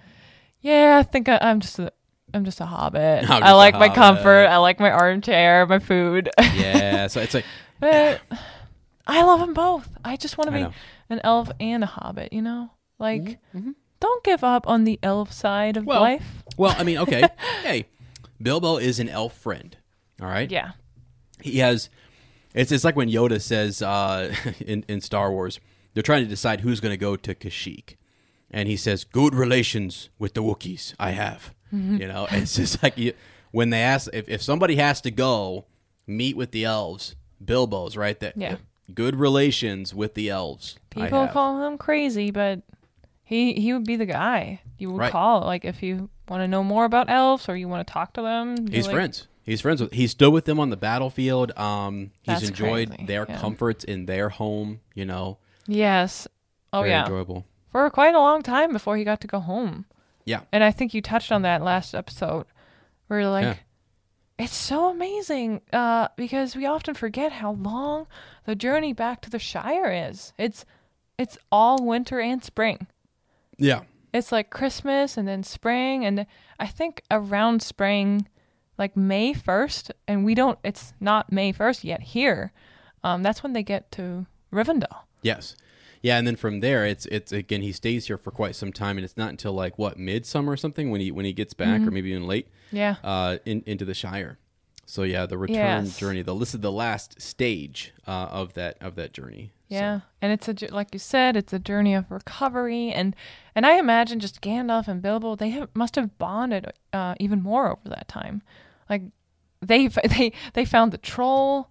yeah, 0.62 0.98
I 1.00 1.04
think 1.04 1.28
I, 1.28 1.40
I'm 1.42 1.60
just 1.60 1.80
a, 1.80 1.92
I'm 2.34 2.46
just 2.46 2.62
a 2.62 2.66
hobbit. 2.66 3.24
I 3.30 3.40
just 3.40 3.52
a 3.52 3.56
like 3.56 3.74
my 3.74 3.88
hobbit." 3.88 3.96
comfort. 3.96 4.46
I 4.46 4.58
like 4.58 4.80
my 4.80 4.92
armchair, 4.92 5.66
my 5.66 5.80
food. 5.80 6.30
yeah. 6.40 7.08
So 7.08 7.20
it's 7.20 7.34
like 7.34 7.46
but 7.84 8.22
I 9.06 9.24
love 9.24 9.42
them 9.42 9.54
both. 9.54 9.90
I 10.06 10.16
just 10.16 10.38
want 10.38 10.50
to 10.52 10.54
be 10.54 10.74
an 11.10 11.20
elf 11.24 11.52
and 11.60 11.84
a 11.84 11.88
hobbit. 11.88 12.32
You 12.32 12.42
know, 12.42 12.72
like 12.98 13.22
mm-hmm, 13.22 13.58
mm-hmm. 13.58 13.72
don't 14.00 14.24
give 14.24 14.44
up 14.44 14.68
on 14.68 14.86
the 14.86 15.00
elf 15.04 15.34
side 15.34 15.76
of 15.76 15.86
Well, 15.86 16.00
life. 16.00 16.44
Well, 16.58 16.74
I 16.78 16.84
mean, 16.84 17.00
okay. 17.00 17.28
hey, 17.64 17.88
Bilbo 18.42 18.78
is 18.78 19.00
an 19.00 19.10
elf 19.10 19.38
friend. 19.38 19.76
All 20.22 20.28
right. 20.28 20.50
Yeah. 20.50 20.72
He 21.42 21.58
has. 21.58 21.90
It's 22.54 22.72
it's 22.72 22.84
like 22.84 22.96
when 22.96 23.10
Yoda 23.10 23.42
says 23.42 23.82
uh, 23.82 24.34
in 24.60 24.86
in 24.88 25.02
Star 25.02 25.32
Wars, 25.32 25.60
they're 25.94 26.04
trying 26.04 26.24
to 26.24 26.30
decide 26.30 26.62
who's 26.62 26.80
going 26.80 26.94
to 26.94 26.98
go 26.98 27.16
to 27.16 27.34
Kashyyyk, 27.36 27.96
and 28.52 28.68
he 28.70 28.78
says, 28.78 29.04
"Good 29.04 29.34
relations 29.36 30.10
with 30.20 30.34
the 30.34 30.42
Wookiees, 30.44 30.94
I 31.00 31.12
have." 31.12 31.54
You 31.72 32.08
know, 32.08 32.28
it's 32.30 32.56
just 32.56 32.84
like 32.84 32.98
you, 33.00 33.14
when 33.52 33.72
they 33.72 33.82
ask 33.82 34.08
if 34.14 34.30
if 34.30 34.42
somebody 34.44 34.76
has 34.76 35.02
to 35.02 35.10
go 35.12 35.66
meet 36.06 36.38
with 36.38 36.52
the 36.52 36.66
elves, 36.66 37.16
Bilbo's 37.44 37.98
right 37.98 38.20
there. 38.20 38.34
Yeah. 38.36 38.58
Good 38.94 39.16
relations 39.16 39.94
with 39.96 40.14
the 40.14 40.30
elves. 40.30 40.76
I 40.96 41.06
People 41.06 41.28
call 41.30 41.64
him 41.66 41.78
crazy, 41.80 42.30
but 42.30 42.62
he 43.24 43.54
he 43.54 43.74
would 43.74 43.86
be 43.86 43.96
the 43.96 44.06
guy 44.06 44.62
you 44.78 44.92
would 44.92 45.00
Right. 45.00 45.12
call 45.12 45.42
like 45.42 45.66
if 45.66 45.82
you 45.82 46.10
want 46.30 46.44
to 46.44 46.48
know 46.48 46.64
more 46.64 46.86
about 46.86 47.10
elves 47.10 47.50
or 47.50 47.56
you 47.58 47.68
want 47.68 47.88
to 47.88 47.92
talk 47.92 48.14
to 48.14 48.22
them. 48.22 48.68
He's 48.68 48.86
like, 48.86 48.94
friends. 48.96 49.28
He's 49.44 49.62
friends 49.62 49.82
with. 49.82 49.92
He 49.94 50.08
stood 50.08 50.32
with 50.32 50.46
them 50.46 50.60
on 50.60 50.70
the 50.70 50.78
battlefield. 50.78 51.52
Um, 51.58 52.12
he's 52.22 52.40
That's 52.40 52.48
enjoyed 52.50 52.90
crazy, 52.90 53.06
their 53.06 53.26
yeah. 53.28 53.38
comforts 53.40 53.84
in 53.84 54.06
their 54.06 54.30
home. 54.30 54.80
You 54.96 55.06
know, 55.06 55.38
Yes. 55.68 56.28
Oh 56.72 56.80
very 56.80 56.92
yeah. 56.92 57.04
enjoyable. 57.04 57.46
For 57.72 57.90
quite 57.90 58.16
a 58.16 58.20
long 58.20 58.42
time 58.42 58.72
before 58.72 58.98
he 58.98 59.04
got 59.04 59.20
to 59.22 59.28
go 59.28 59.40
home. 59.40 59.86
Yeah, 60.26 60.42
And 60.54 60.64
I 60.64 60.72
think 60.72 60.94
you 60.94 61.02
touched 61.02 61.32
on 61.34 61.42
that 61.42 61.62
last 61.62 61.94
episode 61.94 62.46
where 63.08 63.20
you're 63.20 63.30
like 63.30 63.44
Yeah. 63.44 63.56
it's 64.40 64.56
so 64.56 64.88
amazing 64.90 65.60
uh, 65.74 66.08
because 66.16 66.56
we 66.56 66.66
often 66.66 66.94
forget 66.94 67.34
how 67.34 67.52
long 67.54 68.08
the 68.46 68.56
journey 68.56 68.94
back 68.94 69.20
to 69.22 69.30
the 69.30 69.40
Shire 69.40 69.92
is. 69.92 70.32
It's 70.38 70.66
it's 71.18 71.38
all 71.52 71.84
winter 71.86 72.22
and 72.22 72.42
spring. 72.44 72.88
yeah, 73.58 73.82
It's 74.14 74.32
like 74.32 74.50
Christmas 74.50 75.18
and 75.18 75.28
then 75.28 75.44
spring 75.44 76.06
and 76.06 76.26
I 76.60 76.68
think 76.68 77.02
around 77.12 77.62
spring 77.62 78.28
like 78.78 78.98
May 78.98 79.34
1st 79.34 79.92
and 80.08 80.26
we 80.26 80.34
don't 80.36 80.58
it's 80.64 80.94
not 81.00 81.32
May 81.32 81.54
1st 81.54 81.84
yet 81.84 82.02
here. 82.02 82.52
Um 83.04 83.24
that's 83.24 83.44
when 83.44 83.54
they 83.54 83.64
get 83.64 83.92
to 83.94 84.26
Rivendell. 84.54 85.04
yes, 85.22 85.56
yeah. 86.02 86.18
And 86.18 86.28
then 86.28 86.36
from 86.36 86.60
there, 86.60 86.86
it's 86.86 87.06
it's 87.08 87.32
again 87.32 87.62
he 87.62 87.72
stays 87.72 88.08
here 88.08 88.18
for 88.18 88.30
quite 88.32 88.56
some 88.56 88.72
time, 88.74 88.98
and 88.98 89.06
it's 89.06 89.18
not 89.18 89.30
until 89.30 89.54
like 89.54 89.78
what 89.80 89.98
midsummer 89.98 90.52
or 90.52 90.58
something 90.58 90.92
when 90.92 91.02
he 91.02 91.12
when 91.12 91.26
he 91.26 91.34
gets 91.34 91.54
back, 91.54 91.82
or 91.82 91.92
maybe 91.92 92.10
even 92.12 92.28
late, 92.28 92.48
Yeah. 92.72 92.96
uh, 93.04 93.38
in, 93.46 93.64
into 93.66 93.84
the 93.86 93.94
Shire. 93.94 94.38
So 94.86 95.04
yeah, 95.04 95.26
the 95.26 95.38
return 95.38 95.86
Yes. 95.86 95.98
journey. 95.98 96.22
The 96.22 96.36
this 96.36 96.54
is 96.54 96.60
the 96.60 96.72
last 96.72 97.20
stage 97.22 97.94
uh, 98.06 98.28
of 98.32 98.54
that 98.54 98.78
of 98.82 98.96
that 98.96 99.14
journey. 99.14 99.54
So- 99.70 99.76
Yeah, 99.76 100.00
and 100.22 100.32
it's 100.34 100.48
a 100.50 100.56
like 100.74 100.90
you 100.94 101.00
said, 101.00 101.36
it's 101.38 101.54
a 101.54 101.58
journey 101.60 101.94
of 101.96 102.12
recovery, 102.12 102.92
and 102.92 103.16
and 103.56 103.66
I 103.66 103.80
imagine 103.80 104.20
just 104.20 104.42
Gandalf 104.42 104.88
and 104.88 105.02
Bilbo 105.02 105.36
they 105.36 105.50
have, 105.52 105.70
must 105.74 105.96
have 105.96 106.18
bonded 106.20 106.72
uh, 106.92 107.16
even 107.20 107.42
more 107.42 107.72
over 107.72 107.88
that 107.90 108.08
time. 108.08 108.44
Like 108.90 109.04
they 109.62 109.88
they 110.18 110.32
they 110.54 110.66
found 110.66 110.92
the 110.92 110.98
troll 110.98 111.70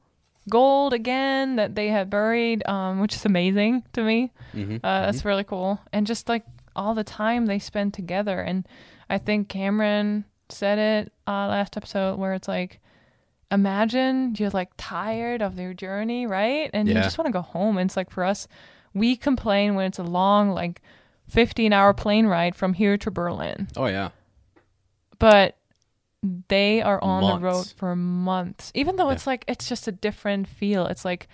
gold 0.48 0.92
again 0.92 1.56
that 1.56 1.74
they 1.74 1.88
had 1.88 2.10
buried, 2.10 2.66
um, 2.68 3.00
which 3.00 3.14
is 3.14 3.24
amazing 3.24 3.84
to 3.92 4.02
me. 4.02 4.32
Mhm, 4.54 4.76
Uh, 4.82 5.06
That's 5.06 5.24
really 5.24 5.44
cool, 5.44 5.80
and 5.92 6.06
just 6.06 6.28
like 6.28 6.44
all 6.74 6.94
the 6.94 7.04
time 7.04 7.46
they 7.46 7.58
spend 7.58 7.94
together, 7.94 8.40
and 8.40 8.66
I 9.10 9.18
think 9.18 9.48
Cameron 9.48 10.24
said 10.48 10.78
it 10.78 11.12
uh, 11.28 11.46
last 11.48 11.76
episode 11.76 12.18
where 12.18 12.34
it's 12.34 12.48
like. 12.48 12.78
Imagine 13.50 14.34
you're 14.38 14.48
like 14.48 14.70
tired 14.78 15.42
of 15.42 15.58
your 15.60 15.74
journey, 15.74 16.26
right? 16.26 16.70
And 16.72 16.88
you 16.88 16.94
just 17.02 17.18
want 17.18 17.26
to 17.26 17.32
go 17.32 17.42
home. 17.42 17.76
And 17.76 17.86
it's 17.88 17.98
like 17.98 18.08
for 18.10 18.24
us, 18.24 18.48
we 18.94 19.14
complain 19.14 19.74
when 19.74 19.84
it's 19.84 19.98
a 19.98 20.02
long, 20.02 20.52
like 20.52 20.80
15 21.28 21.70
hour 21.70 21.92
plane 21.92 22.24
ride 22.24 22.56
from 22.56 22.72
here 22.72 22.96
to 22.96 23.10
Berlin. 23.10 23.68
Oh 23.76 23.84
yeah. 23.88 24.08
But 25.18 25.56
they 26.48 26.80
are 26.82 27.02
on 27.02 27.22
the 27.22 27.38
road 27.40 27.66
for 27.76 27.96
months. 27.96 28.70
Even 28.74 28.96
though 28.96 29.10
it's 29.10 29.26
like, 29.26 29.44
it's 29.48 29.68
just 29.68 29.88
a 29.88 29.92
different 29.92 30.46
feel. 30.48 30.86
It's 30.86 31.04
like 31.04 31.28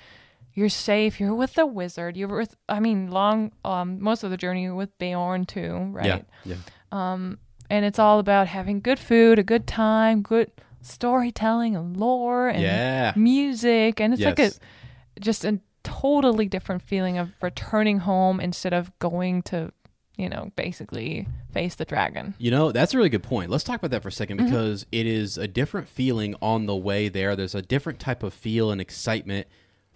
you're 0.55 0.69
safe. 0.71 1.21
You're 1.21 1.35
with 1.35 1.55
the 1.55 1.67
wizard. 1.67 2.17
You're 2.17 2.29
with, 2.29 2.57
I 2.69 2.81
mean, 2.81 3.11
long, 3.11 3.53
um, 3.65 4.01
most 4.03 4.25
of 4.25 4.31
the 4.31 4.37
journey 4.37 4.63
you're 4.65 4.75
with 4.75 4.97
Beorn 4.99 5.45
too, 5.47 5.75
right? 5.93 6.25
Yeah. 6.45 6.57
Yeah. 6.57 6.57
Um 6.91 7.39
and 7.71 7.85
it's 7.85 7.99
all 7.99 8.19
about 8.19 8.47
having 8.47 8.81
good 8.81 8.99
food, 8.99 9.39
a 9.39 9.43
good 9.43 9.67
time, 9.67 10.23
good 10.23 10.51
storytelling 10.81 11.77
and 11.77 11.97
lore 11.97 12.49
and 12.49 12.63
Yeah. 12.63 13.13
music, 13.15 14.01
and 14.01 14.15
it's 14.15 14.23
like 14.25 14.39
a 14.39 15.21
just 15.21 15.45
a 15.45 15.61
totally 15.83 16.47
different 16.49 16.81
feeling 16.83 17.19
of 17.19 17.31
returning 17.43 17.99
home 18.01 18.41
instead 18.41 18.73
of 18.73 18.91
going 18.99 19.43
to, 19.43 19.71
you 20.19 20.29
know, 20.29 20.51
basically 20.57 21.27
face 21.53 21.75
the 21.77 21.85
dragon. 21.87 22.35
You 22.39 22.51
know, 22.51 22.71
that's 22.73 22.93
a 22.93 22.97
really 22.99 23.09
good 23.09 23.23
point. 23.23 23.51
Let's 23.51 23.65
talk 23.65 23.77
about 23.77 23.91
that 23.93 24.03
for 24.03 24.09
a 24.09 24.13
2nd 24.13 24.37
Mm-hmm. 24.37 24.45
because 24.47 24.85
it 24.93 25.07
is 25.07 25.39
a 25.39 25.49
different 25.49 25.89
feeling 25.89 26.35
on 26.43 26.67
the 26.67 26.77
way 26.77 27.09
there. 27.09 27.35
There's 27.37 27.55
a 27.55 27.63
different 27.63 27.99
type 28.01 28.23
of 28.23 28.35
feel 28.35 28.71
and 28.71 28.81
excitement 28.81 29.47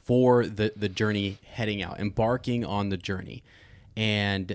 for 0.03 0.47
the 0.47 0.73
the 0.77 0.89
journey 0.89 1.39
heading 1.53 1.83
out, 1.83 2.01
embarking 2.01 2.64
on 2.64 2.89
the 2.89 2.97
journey. 2.97 3.43
And 3.97 4.55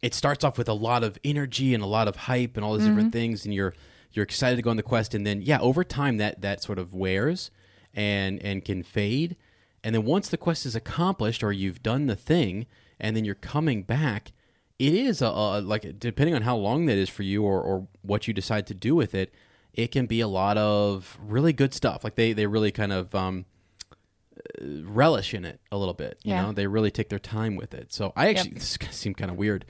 it 0.00 0.14
starts 0.14 0.44
off 0.44 0.56
with 0.56 0.68
a 0.68 0.72
lot 0.74 1.02
of 1.04 1.18
energy 1.24 1.74
and 1.74 1.82
a 1.82 1.86
lot 1.86 2.08
of 2.08 2.16
hype 2.16 2.56
and 2.56 2.64
all 2.64 2.74
these 2.78 2.86
different 2.86 3.08
Mm-hmm. 3.08 3.18
things 3.18 3.44
and 3.44 3.52
you're 3.52 3.74
you're 4.12 4.22
excited 4.22 4.56
to 4.56 4.62
go 4.62 4.70
on 4.70 4.76
the 4.76 4.82
quest 4.82 5.14
and 5.14 5.26
then 5.26 5.42
yeah, 5.42 5.58
over 5.60 5.84
time 5.84 6.16
that 6.18 6.40
that 6.40 6.62
sort 6.62 6.78
of 6.78 6.94
wears 6.94 7.50
and 7.94 8.40
and 8.42 8.64
can 8.64 8.82
fade. 8.82 9.36
And 9.84 9.94
then 9.94 10.04
once 10.04 10.28
the 10.28 10.36
quest 10.36 10.64
is 10.66 10.74
accomplished 10.74 11.42
or 11.42 11.52
you've 11.52 11.82
done 11.82 12.06
the 12.06 12.16
thing 12.16 12.66
and 13.00 13.16
then 13.16 13.24
you're 13.24 13.34
coming 13.36 13.82
back, 13.82 14.32
it 14.78 14.94
is 14.94 15.20
a, 15.22 15.26
a 15.26 15.60
like 15.60 15.98
depending 15.98 16.34
on 16.34 16.42
how 16.42 16.56
long 16.56 16.86
that 16.86 16.96
is 16.96 17.08
for 17.08 17.22
you 17.22 17.42
or, 17.44 17.60
or 17.60 17.88
what 18.02 18.28
you 18.28 18.34
decide 18.34 18.66
to 18.68 18.74
do 18.74 18.94
with 18.94 19.14
it, 19.14 19.32
it 19.74 19.88
can 19.92 20.06
be 20.06 20.20
a 20.20 20.28
lot 20.28 20.56
of 20.58 21.18
really 21.20 21.52
good 21.52 21.74
stuff. 21.74 22.04
Like 22.04 22.14
they 22.14 22.32
they 22.32 22.46
really 22.46 22.70
kind 22.72 22.92
of 22.92 23.14
um, 23.14 23.44
uh, 23.92 24.82
relish 24.84 25.34
in 25.34 25.44
it 25.44 25.60
a 25.72 25.76
little 25.78 25.94
bit. 25.94 26.18
You 26.24 26.32
Yeah. 26.34 26.42
know, 26.46 26.52
they 26.52 26.66
really 26.66 26.90
take 26.90 27.08
their 27.08 27.18
time 27.18 27.56
with 27.56 27.74
it. 27.74 27.92
So 27.92 28.12
I 28.16 28.28
actually 28.30 28.52
this 28.54 28.72
is 28.72 28.76
gonna 28.76 28.92
seem 28.92 29.14
kind 29.14 29.30
of 29.30 29.36
weird. 29.36 29.64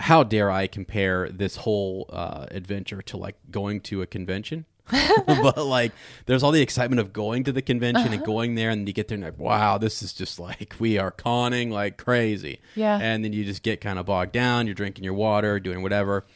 How 0.00 0.24
dare 0.24 0.50
I 0.50 0.66
compare 0.66 1.28
this 1.28 1.56
whole 1.56 2.06
uh, 2.10 2.46
adventure 2.50 3.02
to 3.02 3.16
like 3.16 3.36
going 3.50 3.80
to 3.82 4.02
a 4.02 4.06
convention? 4.06 4.64
but 5.26 5.58
like, 5.58 5.92
there's 6.26 6.42
all 6.42 6.50
the 6.52 6.60
excitement 6.60 7.00
of 7.00 7.12
going 7.12 7.44
to 7.44 7.52
the 7.52 7.62
convention 7.62 8.06
Uh-huh. 8.06 8.14
and 8.16 8.24
going 8.24 8.54
there, 8.56 8.70
and 8.70 8.86
you 8.86 8.92
get 8.92 9.08
there 9.08 9.16
and 9.16 9.24
like, 9.24 9.38
wow, 9.38 9.78
this 9.78 10.02
is 10.02 10.12
just 10.12 10.38
like 10.38 10.74
we 10.78 10.98
are 10.98 11.10
conning 11.10 11.70
like 11.70 11.96
crazy. 11.96 12.60
Yeah. 12.74 12.98
And 13.00 13.24
then 13.24 13.32
you 13.32 13.44
just 13.44 13.62
get 13.62 13.80
kind 13.80 13.98
of 13.98 14.06
bogged 14.06 14.32
down. 14.32 14.66
You're 14.66 14.74
drinking 14.74 15.04
your 15.04 15.14
water, 15.14 15.58
doing 15.60 15.82
whatever. 15.82 16.26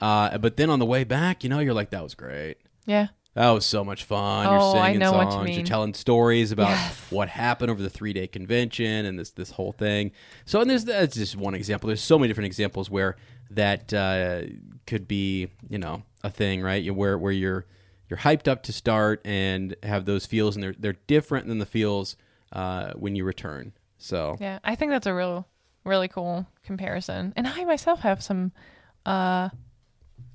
Uh, 0.00 0.36
but 0.38 0.56
then 0.56 0.70
on 0.70 0.78
the 0.78 0.86
way 0.86 1.04
back, 1.04 1.42
you 1.44 1.50
know, 1.50 1.60
you're 1.60 1.74
like, 1.74 1.90
that 1.90 2.02
was 2.02 2.14
great. 2.14 2.56
Yeah. 2.84 3.08
That 3.34 3.50
was 3.50 3.66
so 3.66 3.84
much 3.84 4.04
fun. 4.04 4.46
Oh, 4.46 4.50
You're 4.74 4.82
I 4.82 4.92
singing 4.92 5.08
what 5.10 5.24
you 5.26 5.30
songs. 5.32 5.50
You're 5.56 5.66
telling 5.66 5.92
stories 5.94 6.52
about 6.52 6.68
Yes. 6.68 7.06
what 7.10 7.28
happened 7.28 7.68
over 7.70 7.82
the 7.82 7.90
three 7.90 8.12
day 8.12 8.28
convention 8.28 9.06
and 9.06 9.18
this 9.18 9.30
this 9.30 9.50
whole 9.50 9.72
thing. 9.72 10.12
So, 10.44 10.60
and 10.60 10.70
there's 10.70 10.84
that's 10.84 11.16
just 11.16 11.34
one 11.36 11.54
example. 11.56 11.88
There's 11.88 12.00
so 12.02 12.16
many 12.16 12.28
different 12.28 12.46
examples 12.46 12.90
where 12.90 13.16
that 13.50 13.92
uh, 13.92 14.42
could 14.86 15.08
be, 15.08 15.48
you 15.68 15.78
know, 15.78 16.04
a 16.22 16.30
thing, 16.30 16.62
right? 16.62 16.80
You- 16.80 16.94
Where 16.94 17.18
where 17.18 17.32
you're 17.32 17.66
you're 18.08 18.18
hyped 18.18 18.48
up 18.48 18.62
to 18.64 18.72
start 18.72 19.20
and 19.24 19.74
have 19.82 20.04
those 20.04 20.26
feels, 20.26 20.56
and 20.56 20.62
they're 20.62 20.74
they're 20.78 20.96
different 21.06 21.46
than 21.48 21.58
the 21.58 21.66
feels 21.66 22.16
uh, 22.52 22.92
when 22.94 23.16
you 23.16 23.24
return. 23.24 23.72
So, 23.98 24.36
Yeah. 24.40 24.58
I 24.62 24.74
think 24.74 24.90
that's 24.90 25.06
a 25.06 25.14
real, 25.14 25.46
really 25.84 26.08
cool 26.08 26.46
comparison. 26.62 27.32
And 27.36 27.46
I 27.46 27.64
myself 27.64 28.00
have 28.00 28.22
some 28.22 28.52
uh, 29.06 29.48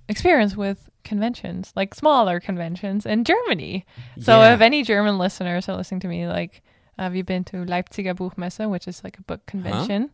experience 0.08 0.56
with 0.56 0.90
conventions, 1.04 1.72
like 1.76 1.94
smaller 1.94 2.40
conventions 2.40 3.06
in 3.06 3.24
Germany. 3.24 3.86
So 4.20 4.40
Yeah. 4.42 4.54
if 4.56 4.62
any 4.62 4.84
German 4.84 5.18
listeners 5.18 5.70
are 5.70 5.76
listening 5.78 6.00
to 6.02 6.08
me, 6.08 6.28
like, 6.28 6.62
have 6.98 7.16
you 7.16 7.24
been 7.24 7.44
to 7.46 7.58
Leipziger 7.58 8.14
Buchmesse, 8.16 8.70
which 8.70 8.88
is 8.88 9.04
like 9.04 9.18
a 9.18 9.22
book 9.22 9.46
convention? 9.46 10.10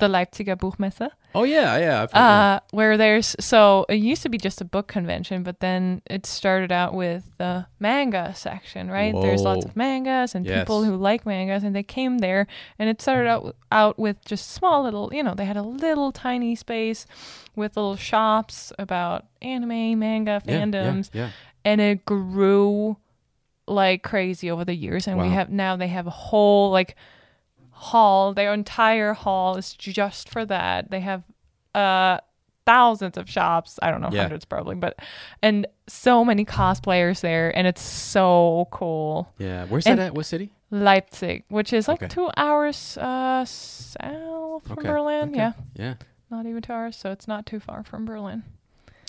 The 0.00 0.08
Leipziger 0.08 0.56
Buchmesse. 0.56 1.10
oh 1.34 1.44
yeah, 1.44 1.78
yeah, 1.78 2.02
I've 2.02 2.10
heard 2.12 2.18
that. 2.20 2.54
Uh, 2.56 2.60
where 2.72 2.96
there's 2.96 3.36
so 3.38 3.86
it 3.88 3.96
used 3.96 4.22
to 4.22 4.28
be 4.28 4.38
just 4.38 4.60
a 4.60 4.64
book 4.64 4.88
convention, 4.88 5.42
but 5.44 5.60
then 5.60 6.02
it 6.10 6.26
started 6.26 6.72
out 6.72 6.92
with 6.94 7.30
the 7.38 7.66
manga 7.78 8.32
section, 8.34 8.90
right? 8.90 9.14
There's 9.14 9.42
lots 9.42 9.64
of 9.66 9.76
mangas 9.76 10.34
and 10.34 10.44
Yes. 10.44 10.60
people 10.60 10.82
who 10.84 10.96
like 10.96 11.24
mangas, 11.26 11.62
and 11.62 11.76
they 11.76 11.82
came 11.84 12.18
there, 12.18 12.46
and 12.78 12.88
it 12.88 13.00
started 13.00 13.28
out 13.28 13.54
out 13.70 13.98
with 13.98 14.24
just 14.24 14.50
small 14.50 14.82
little, 14.82 15.12
you 15.14 15.22
know, 15.22 15.34
they 15.34 15.44
had 15.44 15.56
a 15.56 15.62
little 15.62 16.10
tiny 16.12 16.56
space 16.56 17.06
with 17.54 17.76
little 17.76 17.96
shops 17.96 18.72
about 18.78 19.26
anime, 19.42 19.98
manga, 19.98 20.40
fandoms, 20.44 21.10
Yeah, 21.12 21.20
yeah, 21.20 21.26
yeah. 21.26 21.30
and 21.64 21.80
it 21.80 22.04
grew 22.04 22.96
like 23.66 24.02
crazy 24.02 24.50
over 24.50 24.64
the 24.64 24.74
years 24.74 25.06
and 25.06 25.16
we 25.20 25.28
have 25.28 25.48
now 25.48 25.76
they 25.76 25.86
have 25.86 26.06
a 26.08 26.10
whole 26.10 26.72
like 26.72 26.96
hall 27.88 28.34
their 28.34 28.52
entire 28.52 29.14
hall 29.14 29.56
is 29.56 29.72
just 29.72 30.28
for 30.28 30.44
that 30.44 30.90
they 30.90 31.00
have 31.00 31.22
uh 31.74 32.18
thousands 32.66 33.16
of 33.16 33.28
shops 33.28 33.78
i 33.82 33.90
don't 33.90 34.00
know 34.02 34.10
Yeah. 34.12 34.22
hundreds 34.22 34.44
probably 34.44 34.74
but 34.76 34.98
and 35.42 35.66
so 35.88 36.24
many 36.24 36.44
cosplayers 36.44 37.20
there 37.22 37.56
and 37.56 37.66
it's 37.66 37.80
so 37.82 38.68
cool 38.70 39.32
yeah. 39.38 39.64
Where's 39.66 39.86
and- 39.86 39.98
that 39.98 40.08
at? 40.08 40.14
What 40.14 40.26
city? 40.26 40.50
leipzig 40.70 41.42
which 41.48 41.72
is 41.72 41.88
like 41.88 42.02
Okay. 42.02 42.08
two 42.14 42.30
hours 42.36 42.96
uh 42.98 43.44
south 43.44 44.62
from 44.66 44.78
Okay, 44.78 44.88
berlin 44.88 45.30
okay. 45.30 45.38
yeah 45.38 45.52
Yeah, 45.74 45.94
not 46.30 46.46
even 46.46 46.62
two 46.62 46.72
hours 46.72 46.96
so 46.96 47.10
it's 47.10 47.26
not 47.26 47.44
too 47.46 47.58
far 47.60 47.82
from 47.82 48.04
berlin 48.04 48.44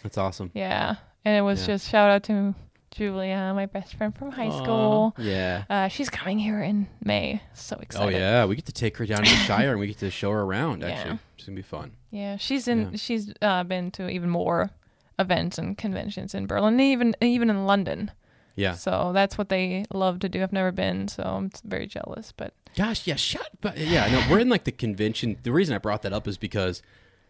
that's 0.02 0.18
awesome. 0.18 0.50
yeah 0.56 0.96
and 1.26 1.36
it 1.38 1.42
was 1.42 1.60
Yeah. 1.62 1.68
just 1.76 1.90
shout 1.90 2.10
out 2.10 2.24
to 2.24 2.56
julia 2.96 3.52
my 3.56 3.66
best 3.66 3.96
friend 3.96 4.16
from 4.16 4.32
high 4.32 4.50
school 4.50 5.14
Yeah. 5.18 5.64
Uh, 5.70 5.88
she's 5.88 6.10
coming 6.10 6.40
here 6.40 6.62
in 6.62 6.88
May. 7.04 7.42
So 7.54 7.78
excited. 7.78 8.16
Oh 8.16 8.18
yeah, 8.18 8.46
we 8.46 8.56
get 8.56 8.66
to 8.66 8.74
take 8.74 8.98
her 8.98 9.06
down 9.06 9.24
to 9.24 9.30
the 9.30 9.36
Shire 9.48 9.72
and 9.72 9.80
we 9.80 9.88
get 9.88 10.00
to 10.00 10.12
show 10.12 10.32
her 10.32 10.42
around. 10.42 10.84
Actually, 10.84 11.12
Yeah. 11.12 11.18
it's 11.38 11.46
gonna 11.46 11.56
be 11.56 11.62
fun. 11.62 11.92
Yeah, 12.12 12.36
she's 12.38 12.68
in. 12.68 12.92
Yeah. 12.92 12.98
She's 12.98 13.34
uh, 13.42 13.64
been 13.64 13.92
to 13.92 14.10
even 14.10 14.30
more 14.30 14.72
events 15.18 15.58
and 15.58 15.78
conventions 15.78 16.34
in 16.36 16.48
Berlin, 16.48 16.80
even 16.80 17.16
even 17.22 17.50
in 17.50 17.66
London. 17.66 18.12
Yeah. 18.56 18.74
So 18.74 19.12
that's 19.14 19.38
what 19.38 19.48
they 19.50 19.86
love 19.94 20.20
to 20.20 20.30
do. 20.30 20.44
I've 20.44 20.52
never 20.52 20.72
been, 20.74 21.08
so 21.08 21.24
I'm 21.24 21.52
very 21.64 21.88
jealous. 21.88 22.34
But 22.36 22.54
Gosh, 22.76 23.08
yeah, 23.08 23.16
shut. 23.16 23.50
But 23.62 23.78
yeah, 23.78 24.08
no, 24.12 24.22
we're 24.30 24.40
in 24.40 24.50
like 24.50 24.66
the 24.66 24.72
convention. 24.74 25.38
The 25.44 25.52
reason 25.54 25.74
I 25.74 25.78
brought 25.78 26.02
that 26.02 26.12
up 26.14 26.28
is 26.28 26.38
because 26.38 26.82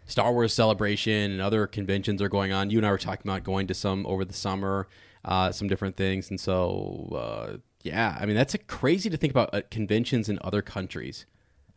Star 0.07 0.33
Wars 0.33 0.53
Celebration 0.53 1.31
and 1.31 1.41
other 1.41 1.67
conventions 1.67 2.21
are 2.23 2.29
going 2.29 2.51
on. 2.51 2.71
You 2.71 2.79
and 2.79 2.85
I 2.87 2.91
were 2.91 2.97
talking 2.97 3.29
about 3.29 3.43
going 3.43 3.67
to 3.67 3.73
some 3.75 4.05
over 4.07 4.25
the 4.25 4.33
summer, 4.33 4.87
uh, 5.25 5.51
some 5.51 5.67
different 5.67 5.95
things, 5.97 6.29
and 6.29 6.39
so 6.39 7.09
uh, 7.15 7.57
yeah, 7.83 8.17
I 8.19 8.25
mean 8.25 8.35
that's 8.35 8.53
a 8.53 8.57
crazy 8.57 9.09
to 9.09 9.17
think 9.17 9.31
about 9.31 9.53
uh, 9.53 9.61
conventions 9.71 10.29
in 10.29 10.39
other 10.43 10.61
countries. 10.61 11.25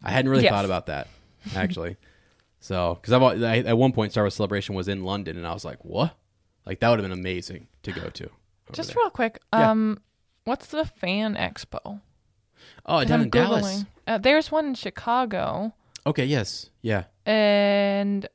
I 0.03 0.11
hadn't 0.11 0.31
really 0.31 0.45
Yes. 0.45 0.53
thought 0.53 0.65
about 0.65 0.87
that 0.87 1.09
actually. 1.57 1.97
so 2.61 2.99
because 3.01 3.13
I, 3.43 3.59
at 3.59 3.77
one 3.79 3.93
point 3.93 4.13
Star 4.13 4.25
Wars 4.25 4.35
Celebration 4.35 4.75
was 4.75 4.89
in 4.89 5.05
London, 5.05 5.37
and 5.37 5.47
I 5.47 5.53
was 5.53 5.65
like, 5.65 5.85
what? 5.85 6.17
Like 6.67 6.81
that 6.81 6.89
would 6.91 6.99
have 6.99 7.09
been 7.09 7.19
amazing 7.19 7.69
to 7.83 7.93
go 7.93 8.09
to. 8.11 8.31
just 8.73 8.89
there. 8.95 9.03
real 9.03 9.11
quick, 9.11 9.39
Yeah. 9.53 9.71
um, 9.71 10.01
what's 10.45 10.67
the 10.69 10.85
fan 10.87 11.35
expo? 11.37 12.01
Oh, 12.87 13.05
down 13.05 13.13
I'm 13.21 13.23
in 13.25 13.31
Dallas. 13.31 13.85
Uh, 14.07 14.19
there's 14.19 14.51
one 14.51 14.67
in 14.67 14.75
Chicago, 14.75 15.75
Okay, 16.07 16.25
yes, 16.27 16.69
yeah, 16.83 17.05
and 17.27 18.27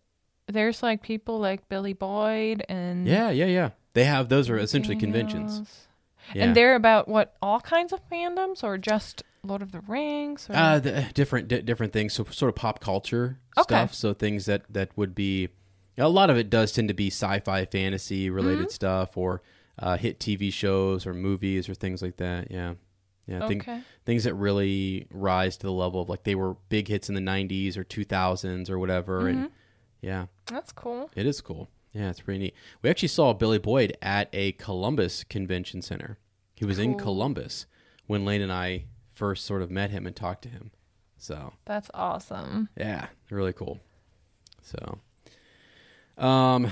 there's 0.48 0.82
like 0.82 1.02
people 1.04 1.40
like 1.40 1.68
Billy 1.70 1.94
Boyd 1.94 2.64
and 2.70 3.08
yeah, 3.08 3.30
yeah, 3.30 3.46
yeah. 3.46 3.70
They 3.94 4.06
have 4.06 4.30
those 4.30 4.50
are 4.50 4.58
essentially 4.58 4.96
conventions. 4.96 5.88
Yeah. 6.34 6.46
And 6.46 6.56
they're 6.56 6.76
about 6.76 7.08
what 7.08 7.36
all 7.42 7.60
kinds 7.60 7.92
of 7.92 8.08
fandoms 8.10 8.64
or 8.64 8.78
just 8.78 9.24
Lord 9.44 9.62
of 9.62 9.72
the 9.72 9.80
Rings? 9.82 10.48
Or? 10.50 10.56
Uh, 10.56 10.80
the, 10.80 11.06
different 11.14 11.48
di- 11.48 11.62
different 11.62 11.92
things. 11.94 12.14
So 12.14 12.26
sort 12.26 12.50
of 12.50 12.56
pop 12.56 12.80
culture 12.82 13.40
Okay. 13.58 13.64
stuff. 13.64 13.94
So 13.94 14.14
things 14.14 14.46
that 14.46 14.64
that 14.70 14.96
would 14.96 15.16
be 15.16 15.50
a 15.98 16.08
lot 16.10 16.30
of 16.30 16.38
it 16.38 16.50
does 16.50 16.72
tend 16.72 16.88
to 16.90 16.94
be 16.94 17.08
sci-fi, 17.08 17.66
fantasy 17.66 18.30
related 18.30 18.68
Mm-hmm. 18.68 18.70
stuff, 18.70 19.18
or 19.18 19.42
uh, 19.80 19.98
hit 19.98 20.20
TV 20.20 20.52
shows 20.54 21.06
or 21.08 21.14
movies 21.14 21.68
or 21.68 21.74
things 21.74 22.02
like 22.02 22.18
that. 22.18 22.52
Yeah, 22.52 22.74
yeah. 23.28 23.44
I 23.44 23.48
think 23.48 23.64
Okay. 23.68 23.82
things 24.06 24.24
that 24.26 24.34
really 24.36 25.08
rise 25.12 25.58
to 25.58 25.66
the 25.66 25.72
level 25.74 26.02
of 26.02 26.10
like 26.10 26.24
they 26.24 26.36
were 26.36 26.56
big 26.70 26.88
hits 26.90 27.10
in 27.10 27.16
the 27.16 27.22
'90s 27.22 27.76
or 27.76 27.84
2000s 27.84 28.70
or 28.70 28.78
whatever. 28.78 29.22
Mm-hmm. 29.24 29.40
And 29.40 29.52
yeah, 30.02 30.26
That's 30.46 30.72
cool. 30.74 31.10
it 31.16 31.26
is 31.26 31.42
cool. 31.42 31.70
Yeah, 31.94 32.10
it's 32.10 32.22
pretty 32.22 32.40
neat. 32.40 32.54
We 32.82 32.90
actually 32.90 33.08
saw 33.10 33.34
Billy 33.34 33.58
Boyd 33.58 33.98
at 34.02 34.30
a 34.32 34.52
Columbus 34.54 35.24
convention 35.24 35.82
center. 35.82 36.18
He 36.56 36.66
was 36.66 36.78
in 36.78 36.96
Columbus 36.96 37.66
when 38.06 38.26
Lane 38.26 38.42
and 38.42 38.52
I 38.52 38.86
first 39.14 39.46
sort 39.46 39.62
of 39.62 39.72
met 39.72 39.90
him 39.92 40.06
and 40.06 40.16
talked 40.16 40.44
to 40.44 40.50
him. 40.50 40.72
So 41.18 41.54
That's 41.66 41.90
awesome. 41.94 42.70
yeah, 42.78 43.08
really 43.30 43.54
cool. 43.54 43.80
So, 44.62 45.00
um, 46.24 46.72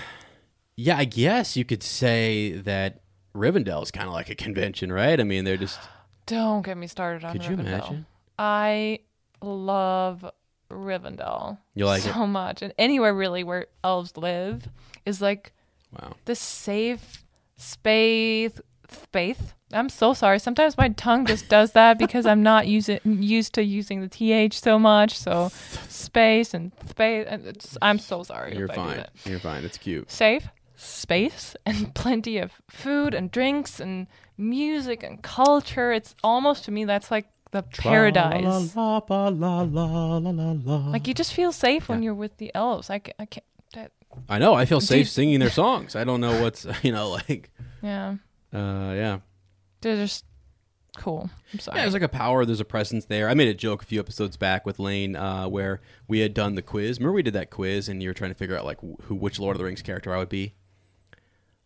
yeah, 0.75 0.97
I 0.97 1.05
guess 1.05 1.57
you 1.57 1.65
could 1.65 1.83
say 1.83 2.51
that 2.51 3.01
Rivendell 3.35 3.81
is 3.83 3.91
kind 3.91 4.07
of 4.07 4.13
like 4.13 4.29
a 4.29 4.35
convention, 4.35 4.91
right? 4.91 5.19
I 5.19 5.23
mean, 5.23 5.45
they're 5.45 5.57
just. 5.57 5.79
Don't 6.27 6.61
get 6.65 6.77
me 6.77 6.87
started 6.87 7.23
on 7.23 7.33
Could 7.33 7.45
you 7.45 7.55
Rivendell. 7.55 7.59
imagine? 7.59 8.05
I 8.37 8.99
love 9.41 10.25
Rivendell 10.69 11.57
You 11.73 11.85
like 11.85 12.01
so 12.01 12.23
it? 12.23 12.27
much, 12.27 12.61
and 12.61 12.73
anywhere 12.77 13.13
really 13.13 13.43
where 13.45 13.67
elves 13.83 14.17
live 14.17 14.67
is 15.07 15.21
like 15.21 15.53
Wow. 15.97 16.13
this 16.25 16.39
safe 16.39 17.23
space. 17.57 18.59
Space. 18.89 19.53
I'm 19.73 19.89
so 19.89 20.13
sorry. 20.13 20.39
Sometimes 20.39 20.77
my 20.77 20.89
tongue 20.89 21.25
just 21.25 21.49
does 21.49 21.73
that 21.73 21.97
because 22.03 22.25
I'm 22.25 22.41
not 22.41 22.67
using 22.67 22.99
used 23.03 23.53
to 23.55 23.63
using 23.63 23.99
the 24.01 24.07
th 24.07 24.53
so 24.53 24.79
much. 24.79 25.17
So 25.17 25.49
space 25.89 26.53
and 26.53 26.71
space. 26.89 27.25
And 27.29 27.45
it's, 27.45 27.77
I'm 27.81 27.99
so 27.99 28.23
sorry. 28.23 28.55
You're 28.55 28.69
if 28.71 28.71
I 28.71 28.75
do 28.75 28.81
fine. 28.81 29.05
You're 29.25 29.39
fine. 29.39 29.63
It's 29.65 29.77
cute. 29.77 30.09
safe 30.09 30.47
space 30.79 31.55
and 31.65 31.93
plenty 32.03 32.37
of 32.37 32.51
food 32.69 33.13
and 33.13 33.29
drinks 33.31 33.79
and 33.81 34.07
music 34.37 35.03
and 35.03 35.21
culture. 35.21 35.91
It's 35.91 36.15
almost 36.23 36.63
to 36.65 36.71
me 36.71 36.85
that's 36.85 37.09
like 37.11 37.27
the 37.51 37.63
paradise. 37.63 38.75
Like 40.93 41.07
you 41.07 41.13
just 41.13 41.33
feel 41.33 41.51
safe 41.51 41.89
when 41.89 42.03
you're 42.03 42.13
with 42.13 42.37
the 42.37 42.51
elves. 42.55 42.89
I, 42.89 43.01
I 43.19 43.25
can't. 43.25 43.43
I 44.29 44.39
know. 44.39 44.53
I 44.53 44.65
feel 44.65 44.81
safe 44.81 45.07
Dude. 45.07 45.13
singing 45.13 45.39
their 45.39 45.49
songs. 45.51 45.95
I 45.95 46.03
don't 46.03 46.21
know 46.21 46.41
what's 46.41 46.65
you 46.83 46.91
know 46.91 47.09
like. 47.09 47.51
yeah, 47.81 48.15
Uh, 48.53 48.93
yeah. 48.95 49.19
they're 49.81 49.95
just 49.97 50.25
cool. 50.97 51.29
I'm 51.53 51.59
sorry. 51.59 51.77
Yeah, 51.77 51.83
there's 51.83 51.93
like 51.93 52.01
a 52.01 52.07
power. 52.09 52.43
There's 52.45 52.59
a 52.59 52.65
presence 52.65 53.05
there. 53.05 53.29
I 53.29 53.33
made 53.35 53.47
a 53.47 53.53
joke 53.53 53.83
a 53.83 53.85
few 53.85 53.99
episodes 53.99 54.35
back 54.37 54.65
with 54.65 54.79
Lane, 54.79 55.15
uh, 55.15 55.47
where 55.47 55.79
we 56.07 56.19
had 56.19 56.33
done 56.33 56.55
the 56.55 56.61
quiz. 56.61 56.99
Remember 56.99 57.13
we 57.13 57.21
did 57.23 57.33
that 57.35 57.49
quiz, 57.51 57.87
and 57.87 58.01
you 58.01 58.09
were 58.09 58.13
trying 58.13 58.31
to 58.31 58.35
figure 58.35 58.57
out 58.57 58.65
like 58.65 58.79
who, 59.03 59.15
which 59.15 59.39
Lord 59.39 59.55
of 59.55 59.59
the 59.59 59.65
Rings 59.65 59.81
character 59.81 60.13
I 60.13 60.17
would 60.17 60.29
be. 60.29 60.55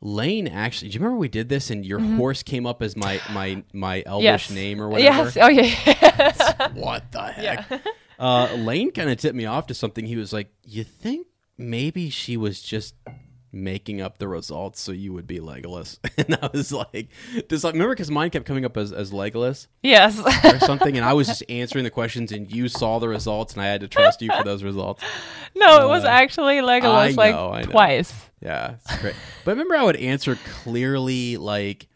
Lane 0.04 0.48
actually, 0.48 0.90
do 0.90 0.96
you 0.96 1.00
remember 1.00 1.20
we 1.20 1.28
did 1.30 1.48
this, 1.48 1.70
and 1.70 1.86
your 1.86 2.00
horse 2.00 2.42
came 2.44 2.66
up 2.66 2.82
as 2.82 2.98
my 2.98 3.22
my 3.32 3.64
my 3.74 4.02
Elvish 4.06 4.24
yes. 4.24 4.52
name 4.52 4.82
or 4.82 4.90
whatever? 4.90 5.24
Yes. 5.30 5.38
Oh 5.38 5.48
yeah. 5.50 6.70
What 6.74 7.12
the 7.12 7.22
heck? 7.32 7.70
yeah. 7.70 7.80
Uh, 8.20 8.54
Lane 8.56 8.92
kind 8.92 9.10
of 9.10 9.18
tipped 9.18 9.36
me 9.36 9.46
off 9.46 9.68
to 9.68 9.74
something. 9.74 10.06
He 10.06 10.16
was 10.16 10.32
like, 10.34 10.52
"You 10.64 10.84
think 10.84 11.28
maybe 11.58 12.10
she 12.10 12.38
was 12.38 12.62
just 12.62 12.96
making 13.54 14.00
up 14.00 14.18
the 14.18 14.30
results 14.30 14.80
so 14.80 14.94
you 14.94 15.12
would 15.14 15.28
be 15.28 15.40
Legolas?" 15.40 16.00
And 16.18 16.38
I 16.42 16.50
was 16.54 16.72
like, 16.72 17.10
"Does 17.48 17.64
like 17.64 17.74
remember 17.74 17.94
because 17.96 18.12
mine 18.12 18.30
kept 18.30 18.46
coming 18.46 18.66
up 18.66 18.78
as 18.78 18.92
as 18.94 19.12
Legolas 19.12 19.68
yes. 19.84 20.20
or 20.46 20.60
something, 20.60 20.96
and 20.98 21.06
I 21.06 21.14
was 21.14 21.28
just 21.28 21.44
answering 21.50 21.84
the 21.84 21.90
questions, 21.90 22.32
and 22.32 22.52
you 22.52 22.68
saw 22.70 23.00
the 23.00 23.10
results, 23.10 23.54
and 23.54 23.62
I 23.62 23.66
had 23.68 23.82
to 23.82 23.88
trust 23.88 24.22
you 24.22 24.32
for 24.32 24.44
those 24.44 24.64
results." 24.64 25.04
no, 25.56 25.86
it 25.86 25.90
was 25.90 26.04
Uh, 26.04 26.08
actually 26.08 26.56
Legolas 26.58 26.84
I 26.84 27.10
like 27.12 27.36
know, 27.36 27.52
I 27.52 27.62
know. 27.64 27.72
twice. 27.72 28.14
Yeah, 28.42 28.76
it's 28.86 29.02
great. 29.02 29.16
but 29.46 29.52
remember, 29.52 29.76
I 29.76 29.84
would 29.84 29.98
answer 29.98 30.36
clearly 30.64 31.38
like 31.38 31.88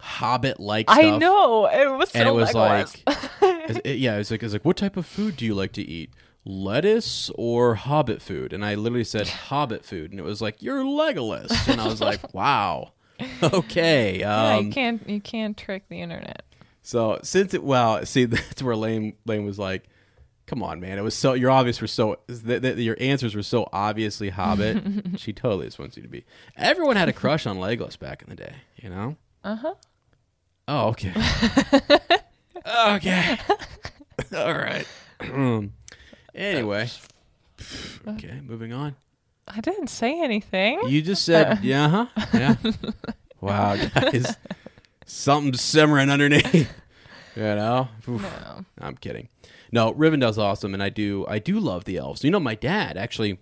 Hobbit 0.00 0.60
like. 0.60 0.86
I 0.88 1.16
know 1.16 1.66
it 1.66 1.90
was 1.96 2.10
so 2.10 2.18
and 2.18 2.28
it 2.28 2.32
was 2.32 2.50
Legolas. 2.50 3.00
like, 3.06 3.82
yeah, 3.86 4.14
it 4.16 4.18
was 4.18 4.30
like, 4.30 4.42
it 4.42 4.46
was 4.46 4.52
like, 4.52 4.64
what 4.64 4.76
type 4.76 4.96
of 4.98 5.06
food 5.06 5.36
do 5.36 5.44
you 5.46 5.54
like 5.54 5.72
to 5.72 5.82
eat? 5.82 6.10
Lettuce 6.44 7.30
or 7.36 7.74
Hobbit 7.76 8.20
food? 8.22 8.52
And 8.52 8.64
I 8.64 8.74
literally 8.74 9.04
said 9.04 9.28
Hobbit 9.48 9.84
food, 9.84 10.10
and 10.10 10.20
it 10.20 10.24
was 10.24 10.40
like, 10.42 10.62
you're 10.62 10.82
Legolas, 10.84 11.68
and 11.68 11.80
I 11.80 11.86
was 11.86 12.00
like, 12.00 12.34
wow, 12.34 12.92
okay. 13.42 14.20
yeah, 14.20 14.54
Um, 14.56 14.66
you 14.66 14.72
can't 14.72 15.08
you 15.08 15.20
can't 15.20 15.56
trick 15.56 15.88
the 15.88 16.00
internet. 16.00 16.42
so 16.82 17.18
since 17.22 17.54
it, 17.54 17.62
well, 17.64 18.04
see, 18.06 18.24
that's 18.26 18.62
where 18.62 18.76
Lane 18.76 19.14
Lane 19.24 19.44
was 19.44 19.58
like, 19.58 19.84
come 20.46 20.62
on, 20.62 20.78
man, 20.80 20.98
it 20.98 21.02
was 21.02 21.14
so 21.14 21.32
your 21.32 21.50
obvious 21.50 21.80
were 21.80 21.86
so 21.86 22.18
th- 22.28 22.60
th- 22.62 22.76
your 22.78 22.96
answers 23.00 23.34
were 23.34 23.42
so 23.42 23.66
obviously 23.72 24.28
Hobbit. 24.30 25.18
she 25.18 25.32
totally 25.32 25.66
just 25.66 25.78
wants 25.78 25.96
you 25.96 26.02
to 26.02 26.08
be. 26.08 26.24
Everyone 26.56 26.96
had 26.96 27.08
a 27.08 27.12
crush 27.14 27.46
on 27.46 27.56
Legolas 27.56 27.98
back 27.98 28.22
in 28.22 28.28
the 28.28 28.36
day, 28.36 28.54
you 28.76 28.90
know. 28.90 29.16
Uh 29.42 29.56
huh. 29.56 29.74
Oh, 30.68 30.88
okay. 30.88 31.12
okay. 32.66 33.38
All 34.34 34.54
right. 34.54 34.86
anyway. 36.34 36.88
Okay, 38.06 38.40
moving 38.44 38.72
on. 38.72 38.96
I 39.46 39.60
didn't 39.60 39.88
say 39.88 40.22
anything. 40.22 40.80
You 40.88 41.02
just 41.02 41.24
said, 41.24 41.60
yeah, 41.62 41.88
huh? 41.88 42.06
Yeah. 42.32 42.56
wow, 43.40 43.76
guys. 43.76 44.36
Something 45.06 45.54
simmering 45.54 46.10
underneath. 46.10 46.70
You 47.36 47.42
know? 47.42 47.88
Oof. 48.08 48.22
No. 48.22 48.64
I'm 48.80 48.96
kidding. 48.96 49.28
No, 49.72 49.92
Rivendell's 49.92 50.38
awesome, 50.38 50.72
and 50.72 50.80
I 50.80 50.88
do 50.88 51.26
I 51.28 51.40
do 51.40 51.58
love 51.58 51.82
the 51.84 51.96
elves. 51.96 52.22
You 52.22 52.30
know, 52.30 52.38
my 52.38 52.54
dad 52.54 52.96
actually, 52.96 53.40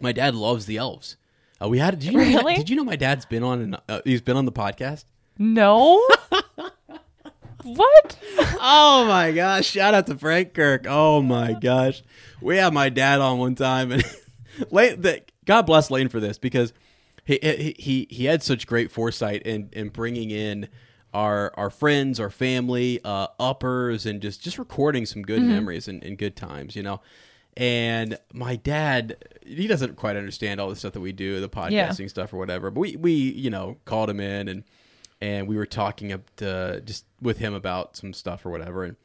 my 0.00 0.12
dad 0.12 0.36
loves 0.36 0.66
the 0.66 0.76
elves. 0.76 1.16
Uh, 1.60 1.68
we 1.68 1.78
had. 1.80 1.98
Did 1.98 2.12
you 2.12 2.18
know, 2.18 2.24
Really? 2.24 2.54
Did 2.54 2.70
you 2.70 2.76
know 2.76 2.84
my 2.84 2.94
dad's 2.94 3.26
been 3.26 3.42
on? 3.42 3.60
An, 3.60 3.76
uh, 3.88 4.00
he's 4.04 4.20
been 4.20 4.36
on 4.36 4.44
the 4.44 4.52
podcast. 4.52 5.06
No. 5.38 6.00
what? 7.62 8.18
Oh 8.60 9.04
my 9.06 9.32
gosh! 9.32 9.66
Shout 9.66 9.94
out 9.94 10.06
to 10.06 10.16
Frank 10.16 10.54
Kirk. 10.54 10.86
Oh 10.88 11.22
my 11.22 11.52
gosh, 11.52 12.02
we 12.40 12.56
had 12.56 12.72
my 12.72 12.88
dad 12.88 13.20
on 13.20 13.38
one 13.38 13.54
time, 13.54 13.92
and 13.92 14.04
Lane. 14.70 15.00
The, 15.00 15.22
God 15.44 15.62
bless 15.62 15.90
Lane 15.90 16.08
for 16.08 16.20
this 16.20 16.38
because 16.38 16.72
he 17.24 17.38
he 17.78 18.06
he, 18.10 18.24
had 18.26 18.42
such 18.42 18.66
great 18.66 18.90
foresight 18.90 19.42
in 19.42 19.70
in 19.72 19.88
bringing 19.88 20.30
in 20.30 20.68
our 21.12 21.52
our 21.56 21.70
friends, 21.70 22.20
our 22.20 22.30
family, 22.30 23.00
uh, 23.04 23.28
uppers, 23.38 24.06
and 24.06 24.20
just 24.20 24.42
just 24.42 24.58
recording 24.58 25.06
some 25.06 25.22
good 25.22 25.42
memories 25.42 25.88
and, 25.88 26.02
and 26.04 26.18
good 26.18 26.36
times. 26.36 26.76
You 26.76 26.82
know. 26.82 27.00
And 27.56 28.16
my 28.32 28.54
dad, 28.56 29.16
he 29.44 29.66
doesn't 29.66 29.96
quite 29.96 30.16
understand 30.16 30.60
all 30.60 30.70
the 30.70 30.76
stuff 30.76 30.92
that 30.92 31.00
we 31.00 31.10
do, 31.12 31.40
the 31.40 31.48
podcasting 31.48 31.98
Yeah. 31.98 32.06
stuff 32.06 32.32
or 32.32 32.38
whatever. 32.38 32.70
But 32.70 32.80
we, 32.80 32.96
we, 32.96 33.12
you 33.12 33.50
know, 33.50 33.76
called 33.84 34.08
him 34.08 34.20
in 34.20 34.46
and 34.46 34.62
and 35.20 35.46
we 35.48 35.56
were 35.56 35.66
talking 35.66 36.12
up 36.12 36.22
to, 36.36 36.80
just 36.84 37.04
with 37.20 37.38
him 37.38 37.54
about 37.54 37.96
some 37.96 38.12
stuff 38.12 38.44
or 38.46 38.50
whatever, 38.50 38.84
and 38.84 38.96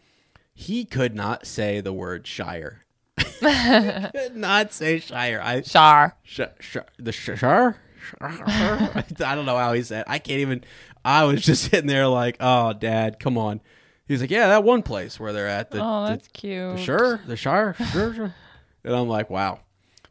he 0.53 0.85
could 0.85 1.13
not 1.15 1.45
say 1.45 1.81
the 1.81 1.93
word 1.93 2.25
Shire. 2.27 2.85
could 3.39 4.35
not 4.35 4.73
say 4.73 4.99
Shire. 4.99 5.41
I 5.43 5.61
Char. 5.61 6.15
sh- 6.23 6.41
sh- 6.59 6.77
the 6.97 7.11
sh- 7.11 7.37
Shire. 7.37 7.77
I 8.21 9.03
don't 9.17 9.45
know 9.45 9.57
how 9.57 9.73
he 9.73 9.81
said. 9.81 10.03
I 10.07 10.19
can't 10.19 10.39
even. 10.41 10.63
I 11.03 11.23
was 11.25 11.43
just 11.43 11.63
sitting 11.71 11.87
there 11.87 12.07
like, 12.07 12.37
oh, 12.39 12.73
Dad, 12.73 13.19
come 13.19 13.37
on. 13.37 13.61
He 14.07 14.13
was 14.13 14.21
like, 14.21 14.29
yeah, 14.31 14.47
that 14.47 14.63
one 14.63 14.83
place 14.83 15.19
where 15.19 15.33
they're 15.33 15.47
at. 15.47 15.71
The, 15.71 15.79
Oh, 15.83 16.03
the- 16.03 16.09
that's 16.11 16.27
cute. 16.29 16.75
the 16.77 16.81
sure, 16.81 17.19
the 17.25 17.35
Shire, 17.35 17.73
sure, 17.91 18.13
sure. 18.13 18.35
And 18.83 18.95
I'm 18.95 19.07
like, 19.07 19.29
wow. 19.29 19.59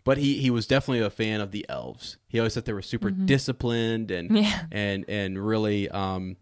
But 0.04 0.18
he, 0.18 0.38
he 0.38 0.50
was 0.50 0.66
definitely 0.66 1.00
a 1.04 1.08
fan 1.10 1.40
of 1.40 1.50
the 1.50 1.64
elves. 1.68 2.18
He 2.28 2.38
always 2.38 2.52
said 2.52 2.66
they 2.66 2.72
were 2.74 2.82
super 2.82 3.10
disciplined 3.10 4.10
and 4.10 4.28
Mm-hmm. 4.30 4.36
Yeah. 4.36 4.62
and 4.70 5.04
and 5.08 5.38
really 5.46 5.88
um 5.88 6.36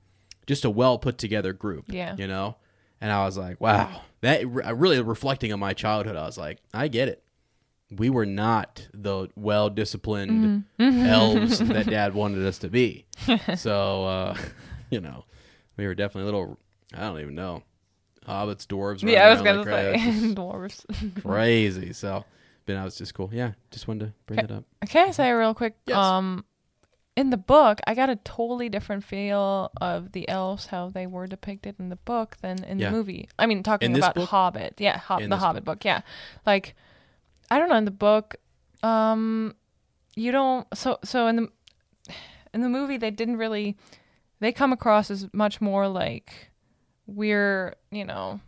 just 0.46 0.64
a 0.64 0.70
well 0.70 0.98
put 0.98 1.16
together 1.18 1.52
group. 1.52 1.84
Yeah. 1.88 2.16
you 2.16 2.26
know. 2.26 2.56
And 3.00 3.10
I 3.10 3.24
was 3.24 3.36
like, 3.38 3.60
wow, 3.60 4.02
that 4.20 4.46
re- 4.48 4.72
really 4.72 5.00
reflecting 5.00 5.52
on 5.52 5.58
my 5.60 5.72
childhood. 5.74 6.16
I 6.16 6.24
was 6.24 6.38
like, 6.38 6.58
I 6.74 6.86
get 6.88 7.08
it. 7.08 7.22
We 7.90 8.10
were 8.10 8.26
not 8.26 8.88
the 8.94 9.28
well 9.36 9.70
disciplined 9.70 10.64
Mm-hmm. 10.80 11.06
elves 11.06 11.58
that 11.68 11.86
Dad 11.86 12.14
wanted 12.14 12.44
us 12.46 12.58
to 12.58 12.68
be. 12.68 13.06
so 13.56 14.04
uh, 14.06 14.36
you 14.90 15.00
know, 15.00 15.24
we 15.76 15.86
were 15.86 15.94
definitely 15.94 16.22
a 16.22 16.24
little. 16.32 16.58
I 16.94 17.00
don't 17.02 17.20
even 17.20 17.34
know. 17.36 17.62
Hobbits, 18.26 18.66
dwarves. 18.66 19.02
Yeah, 19.02 19.26
I 19.26 19.30
was 19.30 19.40
gonna 19.42 19.58
like 19.62 19.66
say 19.68 19.92
crazy. 20.00 20.34
dwarves. 20.34 21.22
crazy. 21.22 21.92
So, 21.92 22.24
but 22.66 22.74
that 22.74 22.84
was 22.84 22.96
just 22.96 23.14
cool. 23.14 23.30
Yeah, 23.32 23.52
just 23.70 23.86
wanted 23.88 24.06
to 24.06 24.12
bring 24.26 24.38
Okay. 24.40 24.46
that 24.48 24.54
up. 24.58 24.64
Can 24.88 25.08
I 25.08 25.10
say 25.12 25.30
real 25.32 25.54
quick? 25.54 25.74
Yes. 25.86 25.96
Um, 25.96 26.44
in 27.16 27.28
the 27.30 27.36
book, 27.36 27.80
I 27.86 27.94
got 27.94 28.08
a 28.08 28.16
totally 28.16 28.68
different 28.70 29.04
feel 29.04 29.70
of 29.80 30.12
the 30.12 30.26
elves, 30.28 30.66
how 30.66 30.88
they 30.88 31.06
were 31.06 31.26
depicted 31.26 31.76
in 31.78 31.90
the 31.90 31.96
book 31.96 32.36
than 32.40 32.64
in 32.64 32.78
Yeah. 32.78 32.90
the 32.90 32.96
movie. 32.96 33.28
I 33.38 33.44
mean, 33.46 33.62
talking 33.62 33.90
In 33.90 33.96
about 33.96 34.14
book? 34.14 34.30
Hobbit, 34.30 34.74
yeah, 34.78 34.96
Hob- 34.98 35.28
the 35.28 35.36
Hobbit 35.36 35.64
book. 35.64 35.84
yeah. 35.84 36.00
Like, 36.46 36.74
I 37.50 37.58
don't 37.58 37.68
know 37.68 37.76
in 37.76 37.84
the 37.84 37.90
book, 37.90 38.36
um, 38.82 39.54
you 40.16 40.32
don't. 40.32 40.66
So 40.76 40.98
so 41.04 41.26
in 41.26 41.36
the 41.36 41.48
in 42.54 42.60
the 42.62 42.68
movie, 42.68 42.96
they 42.96 43.10
didn't 43.10 43.36
really. 43.36 43.76
They 44.40 44.50
come 44.52 44.72
across 44.72 45.10
as 45.10 45.28
much 45.32 45.60
more 45.60 45.86
like 45.88 46.50
we're, 47.06 47.76
you 47.90 48.04
know, 48.04 48.40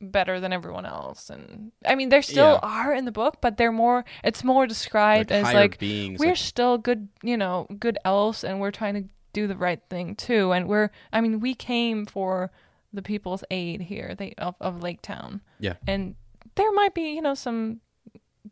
better 0.00 0.40
than 0.40 0.52
everyone 0.52 0.84
else 0.84 1.30
and 1.30 1.72
i 1.86 1.94
mean 1.94 2.10
there 2.10 2.20
still 2.22 2.58
Yeah. 2.62 2.68
are 2.68 2.92
in 2.94 3.04
the 3.06 3.12
book 3.12 3.38
but 3.40 3.56
they're 3.56 3.72
more 3.72 4.04
it's 4.22 4.44
more 4.44 4.66
described 4.66 5.30
Like 5.30 5.44
as 5.46 5.54
like 5.54 5.78
beings. 5.78 6.18
we're 6.20 6.28
like- 6.28 6.36
still 6.36 6.76
good 6.78 7.08
you 7.22 7.36
know 7.36 7.66
good 7.78 7.96
elves 8.04 8.44
and 8.44 8.60
we're 8.60 8.70
trying 8.72 8.94
to 8.94 9.04
do 9.32 9.46
the 9.46 9.56
right 9.56 9.82
thing 9.90 10.16
too. 10.16 10.52
And 10.52 10.66
we're, 10.66 10.88
I 11.12 11.20
mean, 11.20 11.40
we 11.40 11.54
came 11.54 12.06
for 12.06 12.50
the 12.90 13.02
people's 13.02 13.44
aid 13.50 13.82
here, 13.82 14.14
they 14.16 14.32
of, 14.38 14.54
of 14.62 14.82
Lake 14.82 15.02
Town, 15.02 15.42
Yeah. 15.60 15.74
and 15.86 16.14
there 16.54 16.72
might 16.72 16.94
be, 16.94 17.10
you 17.14 17.20
know, 17.20 17.34
some 17.34 17.80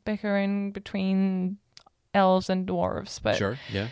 bickering 0.05 0.73
between 0.73 1.57
elves 2.13 2.51
and 2.51 2.67
dwarves, 2.67 3.19
but 3.23 3.37
sure. 3.37 3.59
Yeah. 3.73 3.89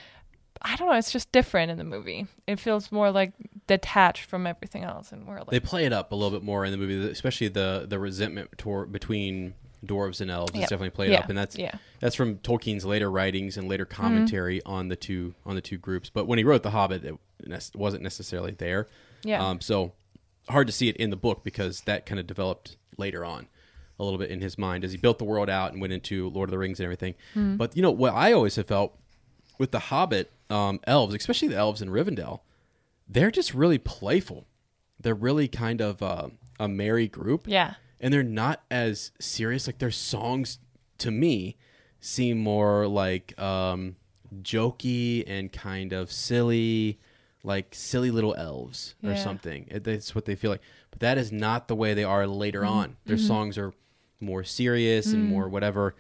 I 0.61 0.77
don't 0.77 0.87
know. 0.89 0.95
It's 0.97 1.11
just 1.11 1.33
different 1.33 1.71
in 1.71 1.79
the 1.79 1.85
movie. 1.85 2.27
It 2.47 2.61
feels 2.61 2.93
more 2.93 3.11
like 3.11 3.33
detached 3.77 4.25
from 4.25 4.47
everything 4.47 4.85
else, 4.85 5.13
and 5.13 5.27
we're 5.27 5.39
like, 5.39 5.49
They 5.51 5.61
play 5.61 5.85
it 5.85 5.93
up 5.93 6.13
a 6.13 6.15
little 6.15 6.31
bit 6.31 6.45
more 6.45 6.65
in 6.65 6.71
the 6.73 6.79
movie, 6.79 7.09
especially 7.11 7.49
the 7.49 7.87
the 7.89 7.99
resentment 7.99 8.51
tor- 8.59 8.87
between 8.87 9.55
dwarves 9.85 10.21
and 10.21 10.31
elves. 10.31 10.53
Yeah. 10.55 10.61
It's 10.63 10.71
definitely 10.71 10.91
played 10.91 11.11
Yeah. 11.11 11.21
up, 11.21 11.29
and 11.29 11.37
that's 11.37 11.57
Yeah. 11.59 11.75
that's 12.01 12.15
from 12.15 12.39
Tolkien's 12.39 12.85
later 12.85 13.11
writings 13.11 13.57
and 13.57 13.69
later 13.69 13.85
Mm-hmm. 13.85 14.03
commentary 14.03 14.63
on 14.65 14.89
the 14.89 14.97
two 14.97 15.35
on 15.45 15.55
the 15.57 15.61
two 15.61 15.79
groups. 15.79 16.09
But 16.11 16.27
when 16.29 16.39
he 16.39 16.45
wrote 16.45 16.63
The 16.63 16.71
Hobbit, 16.71 17.05
it 17.05 17.17
wasn't 17.75 18.03
necessarily 18.03 18.53
there. 18.53 18.87
Yeah. 19.25 19.45
Um, 19.45 19.61
so 19.61 19.93
hard 20.49 20.67
to 20.69 20.73
see 20.73 20.89
it 20.89 20.97
in 20.97 21.11
the 21.11 21.17
book 21.17 21.43
because 21.45 21.81
that 21.83 22.07
kind 22.07 22.19
of 22.21 22.27
developed 22.27 22.77
later 22.99 23.25
on 23.25 23.49
a 23.99 24.05
little 24.05 24.19
bit 24.19 24.31
in 24.31 24.41
his 24.41 24.57
mind 24.59 24.85
as 24.85 24.91
he 24.93 24.99
built 24.99 25.19
the 25.19 25.25
world 25.25 25.49
out 25.51 25.73
and 25.73 25.81
went 25.81 25.93
into 25.93 26.29
Lord 26.31 26.49
of 26.49 26.51
the 26.53 26.59
Rings 26.59 26.81
and 26.81 26.85
everything. 26.85 27.15
Hmm. 27.35 27.57
But 27.57 27.77
you 27.77 27.83
know 27.83 27.91
what 27.93 28.13
I 28.15 28.33
always 28.33 28.57
have 28.57 28.67
felt 28.67 28.97
with 29.59 29.71
the 29.71 29.79
Hobbit 29.79 30.33
um, 30.51 30.81
elves, 30.87 31.15
especially 31.15 31.49
the 31.49 31.57
elves 31.57 31.81
in 31.83 31.89
Rivendell, 31.91 32.41
they're 33.13 33.31
just 33.31 33.55
really 33.55 33.79
playful. 33.79 34.47
They're 35.01 35.15
really 35.15 35.49
kind 35.49 35.81
of 35.81 36.03
uh, 36.03 36.29
a 36.61 36.69
merry 36.69 37.09
group 37.09 37.45
yeah, 37.47 37.75
and 38.01 38.13
they're 38.13 38.23
not 38.23 38.63
as 38.71 39.11
serious. 39.21 39.67
Like 39.67 39.79
their 39.79 39.91
songs, 39.91 40.59
to 40.99 41.11
me, 41.11 41.57
seem 42.01 42.39
more 42.39 42.87
like 42.87 43.39
um, 43.41 43.97
jokey 44.43 45.25
and 45.27 45.53
kind 45.53 45.93
of 45.93 46.11
silly, 46.13 46.99
like 47.43 47.75
silly 47.75 48.11
little 48.11 48.35
elves 48.35 48.95
or 49.03 49.11
something. 49.17 49.67
It- 49.69 49.85
That's 49.85 50.15
what 50.15 50.25
they 50.25 50.35
feel 50.37 50.51
like. 50.51 50.63
But 50.91 51.01
that 51.01 51.19
is 51.19 51.33
not 51.33 51.69
the 51.69 51.75
way 51.77 51.95
they 51.95 52.05
are 52.05 52.27
later 52.27 52.65
on. 52.65 52.97
Their 53.07 53.17
songs 53.19 53.59
are 53.59 53.73
more 54.21 54.45
serious 54.45 55.13
and 55.13 55.25
more 55.25 55.49
whatever. 55.49 55.95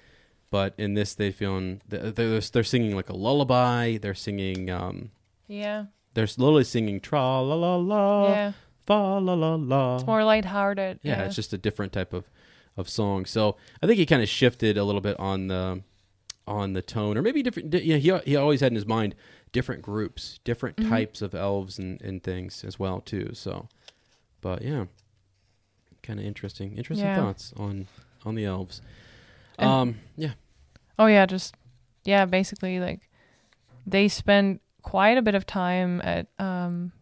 But 0.50 0.74
in 0.76 0.94
this, 0.94 1.14
they 1.14 1.32
feel 1.32 1.78
they're, 1.88 2.10
they're 2.10 2.40
they're 2.40 2.62
singing 2.62 2.94
like 2.94 3.08
a 3.08 3.16
lullaby. 3.16 3.96
They're 3.96 4.14
singing. 4.14 4.70
Um, 4.70 5.10
yeah, 5.48 5.86
they're 6.14 6.26
literally 6.36 6.64
singing 6.64 7.00
tra 7.00 7.40
la 7.40 7.54
la 7.54 7.76
la 7.76 8.28
yeah. 8.28 8.52
fa 8.86 8.92
la 9.18 9.34
la 9.34 9.54
la. 9.54 9.96
It's 9.96 10.06
more 10.06 10.24
lighthearted. 10.24 11.00
Yeah, 11.02 11.18
Yeah, 11.18 11.24
it's 11.26 11.36
just 11.36 11.52
a 11.52 11.58
different 11.58 11.92
type 11.92 12.12
of 12.12 12.24
of 12.76 12.88
song. 12.88 13.26
So 13.26 13.56
I 13.82 13.86
think 13.86 13.98
he 13.98 14.06
kind 14.06 14.22
of 14.22 14.28
shifted 14.28 14.76
a 14.78 14.84
little 14.84 15.00
bit 15.02 15.18
on 15.20 15.48
the 15.48 15.82
on 16.46 16.72
the 16.72 16.82
tone, 16.82 17.16
or 17.16 17.22
maybe 17.22 17.42
different. 17.42 17.70
di- 17.70 17.82
Yeah, 17.84 17.96
he 17.96 18.30
he 18.30 18.36
always 18.36 18.60
had 18.60 18.72
in 18.72 18.76
his 18.76 18.86
mind 18.86 19.14
different 19.52 19.82
groups, 19.82 20.40
different 20.44 20.76
Mm-hmm. 20.76 20.90
types 20.90 21.22
of 21.22 21.34
elves 21.34 21.78
and 21.78 22.00
and 22.02 22.22
things 22.22 22.64
as 22.64 22.78
well 22.78 23.00
too. 23.00 23.30
So, 23.34 23.68
but 24.40 24.62
yeah, 24.62 24.86
kind 26.02 26.18
of 26.18 26.24
interesting. 26.26 26.76
Interesting 26.76 27.06
Yeah. 27.06 27.16
thoughts 27.16 27.52
on 27.56 27.86
on 28.24 28.34
the 28.34 28.44
elves. 28.44 28.80
And- 29.58 29.68
um, 29.70 30.00
yeah, 30.16 30.32
Oh 30.98 31.06
yeah, 31.06 31.26
just 31.26 31.54
yeah, 32.04 32.24
basically 32.24 32.80
like 32.80 33.08
they 33.86 34.08
spend 34.08 34.60
quite 34.92 35.16
a 35.16 35.22
bit 35.22 35.34
of 35.34 35.46
time 35.46 36.02
at 36.04 36.26
um 36.38 36.92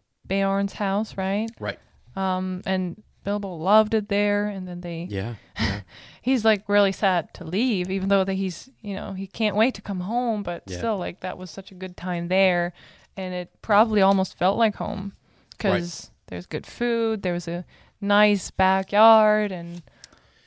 house, 0.75 1.17
right? 1.17 1.49
right. 1.59 1.77
Um 2.15 2.61
and 2.65 3.03
Bilbo 3.25 3.53
loved 3.53 3.93
it 3.93 4.07
there 4.07 4.47
and 4.47 4.65
then 4.65 4.79
they 4.79 5.07
Yeah, 5.09 5.35
yeah, 5.59 5.81
he's 6.21 6.45
like 6.45 6.69
really 6.69 6.93
sad 6.93 7.33
to 7.33 7.43
leave 7.43 7.91
even 7.91 8.07
though 8.07 8.23
that 8.23 8.35
he's, 8.35 8.69
you 8.79 8.95
know, 8.95 9.11
he 9.11 9.27
can't 9.27 9.57
wait 9.57 9.73
to 9.75 9.81
come 9.81 9.99
home, 9.99 10.41
but 10.41 10.63
Yeah. 10.67 10.77
still 10.77 10.97
like 10.97 11.19
that 11.19 11.37
was 11.37 11.51
such 11.51 11.69
a 11.69 11.75
good 11.75 11.97
time 11.97 12.29
there 12.29 12.71
and 13.17 13.33
it 13.33 13.49
probably 13.61 14.01
almost 14.01 14.37
felt 14.37 14.57
like 14.57 14.75
home 14.75 15.11
cuz 15.59 16.11
there's 16.27 16.45
good 16.45 16.65
food, 16.65 17.23
there 17.23 17.33
was 17.33 17.49
a 17.49 17.65
nice 17.99 18.51
backyard 18.51 19.51
and 19.51 19.83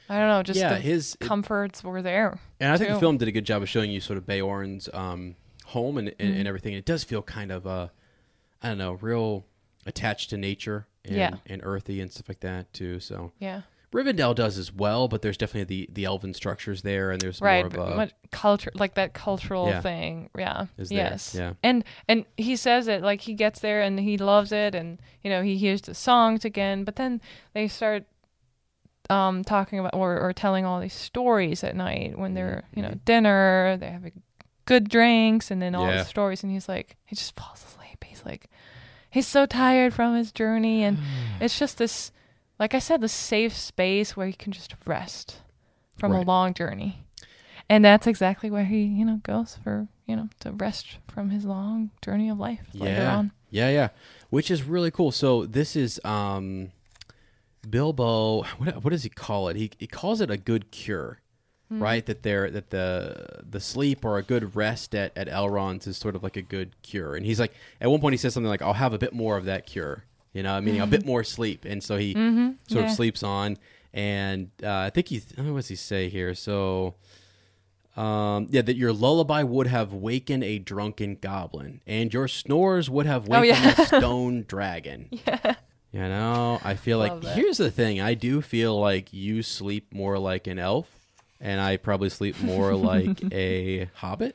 I 0.09 0.19
don't 0.19 0.29
know, 0.29 0.43
just 0.43 0.61
yeah. 0.61 0.77
the 0.77 0.81
His 0.81 1.15
comforts 1.21 1.85
were 1.85 2.01
there. 2.01 2.39
And 2.59 2.73
I 2.73 2.79
think 2.79 2.89
the 2.89 3.01
film 3.01 3.19
did 3.19 3.29
a 3.29 3.33
good 3.33 3.45
job 3.45 3.61
of 3.63 3.69
showing 3.69 3.91
you 3.91 4.01
sort 4.01 4.17
of 4.17 4.25
Beorn's 4.27 4.89
um, 4.95 5.37
home 5.65 5.99
and, 5.99 6.09
and, 6.09 6.19
Mm-hmm. 6.19 6.39
and 6.39 6.49
everything. 6.49 6.75
It 6.75 6.85
does 6.85 7.05
feel 7.05 7.23
kind 7.23 7.51
of, 7.53 7.67
uh, 7.67 7.89
I 8.63 8.69
don't 8.69 8.79
know, 8.79 8.93
real 8.95 9.45
attached 9.87 10.31
to 10.31 10.37
nature 10.39 10.87
and, 11.05 11.17
Yeah. 11.17 11.35
and 11.47 11.61
earthy 11.65 12.01
and 12.01 12.11
stuff 12.13 12.29
like 12.29 12.41
that 12.41 12.73
too. 12.73 13.01
So 13.01 13.33
Yeah. 13.39 13.63
Rivendell 13.93 14.35
does 14.35 14.59
as 14.59 14.73
well, 14.73 15.07
but 15.07 15.23
there's 15.23 15.37
definitely 15.37 15.87
the, 15.87 15.91
the 15.93 16.05
elven 16.05 16.35
structures 16.35 16.83
there, 16.83 17.13
and 17.13 17.21
there's 17.21 17.41
right 17.41 17.73
more 17.73 17.85
of 17.85 18.01
a 18.01 18.11
culture 18.33 18.73
like 18.75 18.95
that 18.95 19.15
cultural 19.15 19.69
Yeah. 19.69 19.81
thing 19.83 20.31
yeah 20.37 20.67
Is 20.77 20.89
there, 20.89 20.99
yes 21.11 21.33
yeah. 21.39 21.53
and 21.63 21.85
and 22.09 22.25
he 22.37 22.57
says 22.57 22.89
it 22.89 23.03
like 23.03 23.21
he 23.21 23.35
gets 23.35 23.61
there 23.61 23.81
and 23.83 24.01
he 24.01 24.19
loves 24.19 24.51
it 24.51 24.75
and 24.75 24.99
you 25.23 25.31
know 25.31 25.43
he 25.43 25.57
hears 25.57 25.81
the 25.83 25.95
songs 25.95 26.45
again 26.45 26.83
but 26.83 26.97
then 26.97 27.21
they 27.53 27.69
start 27.69 28.03
um 29.11 29.45
talking 29.45 29.79
about 29.79 29.95
or, 29.95 30.19
or 30.19 30.33
telling 30.33 30.65
all 30.65 30.81
these 30.81 30.93
stories 30.95 31.63
at 31.63 31.77
night 31.77 32.19
when 32.19 32.35
they're 32.35 32.65
you 32.75 32.83
know 32.83 32.89
Mhm. 32.89 33.05
dinner 33.05 33.77
they're 33.79 33.93
having 33.93 34.23
good 34.65 34.89
drinks 34.89 35.51
and 35.51 35.61
then 35.61 35.75
all 35.75 35.87
Yeah. 35.87 35.99
the 35.99 36.05
stories 36.05 36.43
and 36.43 36.53
he's 36.53 36.69
like 36.69 36.97
he 37.05 37.15
just 37.17 37.35
falls 37.37 37.65
asleep 37.65 38.05
he's 38.05 38.25
like 38.25 38.49
he's 39.11 39.27
so 39.27 39.47
tired 39.47 39.93
from 39.95 40.17
his 40.17 40.33
journey 40.33 40.83
and 40.83 40.99
it's 41.41 41.59
just 41.59 41.79
this 41.79 42.13
like 42.59 42.75
i 42.75 42.79
said 42.79 43.01
the 43.01 43.09
safe 43.09 43.57
space 43.57 44.17
where 44.17 44.27
he 44.27 44.33
can 44.33 44.53
just 44.53 44.75
rest 44.87 45.39
from 45.99 46.13
a 46.13 46.21
long 46.23 46.53
journey 46.55 47.05
and 47.69 47.85
that's 47.85 48.07
exactly 48.07 48.51
where 48.51 48.65
he 48.65 48.83
you 48.85 49.05
know 49.05 49.21
goes 49.23 49.57
for 49.63 49.89
you 50.07 50.17
know 50.17 50.29
to 50.41 50.51
rest 50.53 50.99
from 51.09 51.31
his 51.31 51.45
long 51.45 51.91
journey 52.03 52.29
of 52.29 52.39
life 52.39 52.67
later 52.75 53.01
yeah, 53.03 53.17
on 53.17 53.33
yeah, 53.51 53.71
yeah, 53.71 53.89
which 54.31 54.51
is 54.51 54.65
really 54.65 54.91
cool. 54.91 55.13
So 55.13 55.47
this 55.47 55.77
is 55.77 56.01
um, 56.05 56.73
Bilbo. 57.71 58.43
What 58.59 58.83
what 58.83 58.91
does 58.91 59.05
he 59.05 59.09
call 59.09 59.47
it? 59.49 59.57
He 59.57 59.71
he 59.79 59.87
calls 59.87 60.21
it 60.21 60.29
a 60.29 60.37
good 60.37 60.73
cure, 60.73 61.21
Hmm. 61.71 61.83
right? 61.83 62.05
That 62.05 62.23
they're 62.23 62.51
that 62.51 62.69
the 62.71 63.43
the 63.49 63.59
sleep 63.61 64.05
or 64.05 64.19
a 64.19 64.23
good 64.23 64.55
rest 64.55 64.95
at 64.95 65.17
at 65.17 65.29
Elrond's 65.29 65.87
is 65.87 65.97
sort 65.97 66.15
of 66.15 66.23
like 66.23 66.37
a 66.37 66.43
good 66.43 66.73
cure. 66.83 67.15
And 67.17 67.25
he's 67.25 67.41
like, 67.41 67.53
at 67.81 67.91
one 67.91 68.01
point 68.01 68.13
he 68.13 68.19
says 68.19 68.35
something 68.35 68.51
like, 68.51 68.61
"I'll 68.63 68.75
have 68.75 68.93
a 68.93 68.99
bit 68.99 69.13
more 69.15 69.37
of 69.39 69.47
that 69.47 69.65
cure," 69.67 70.05
you 70.35 70.43
know, 70.43 70.61
meaning 70.61 70.83
a 70.83 70.87
bit 70.87 71.07
more 71.07 71.25
sleep. 71.25 71.65
And 71.65 71.83
so 71.83 71.97
he 71.97 72.13
sort 72.13 72.25
Mm-hmm. 72.25 72.51
Yeah. 72.77 72.85
of 72.85 72.91
sleeps 72.91 73.23
on. 73.23 73.57
And 73.95 74.51
uh, 74.63 74.71
I 74.71 74.91
think 74.91 75.09
he 75.09 75.23
what 75.37 75.57
does 75.57 75.69
he 75.69 75.77
say 75.77 76.09
here? 76.09 76.35
So. 76.35 76.97
Um, 77.97 78.49
yeah, 78.51 78.63
that 78.63 78.77
your 78.77 78.93
lullaby 78.93 79.45
would 79.45 79.69
have 79.69 79.93
wakened 79.93 80.43
a 80.43 80.59
drunken 80.59 81.15
goblin, 81.21 81.81
and 81.87 82.13
your 82.13 82.27
snores 82.27 82.91
would 82.91 83.07
have 83.07 83.31
Oh, 83.31 83.43
yeah. 83.43 83.73
a 83.81 83.87
stone 83.87 84.45
dragon. 84.49 85.09
yeah 85.27 85.55
You 85.93 86.01
know, 86.01 86.59
I 86.65 86.75
feel 86.75 86.99
like 86.99 87.13
Love 87.13 87.23
that. 87.23 87.37
here's 87.37 87.59
the 87.59 87.71
thing. 87.71 88.01
I 88.01 88.15
do 88.15 88.43
feel 88.43 88.77
like 88.81 89.13
you 89.13 89.45
sleep 89.45 89.95
more 89.95 90.19
like 90.19 90.49
an 90.49 90.59
elf, 90.59 90.89
and 91.45 91.61
I 91.61 91.77
probably 91.77 92.09
sleep 92.09 92.41
more 92.41 92.75
like 92.75 93.23
a 93.33 93.89
hobbit. 93.95 94.35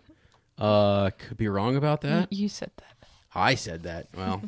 Uh, 0.57 1.09
could 1.17 1.35
be 1.37 1.47
wrong 1.49 1.75
about 1.75 2.01
that. 2.01 2.31
you 2.31 2.47
said 2.47 2.71
that 2.77 3.07
I 3.35 3.55
said 3.55 3.83
that. 3.83 4.07
Well, 4.15 4.41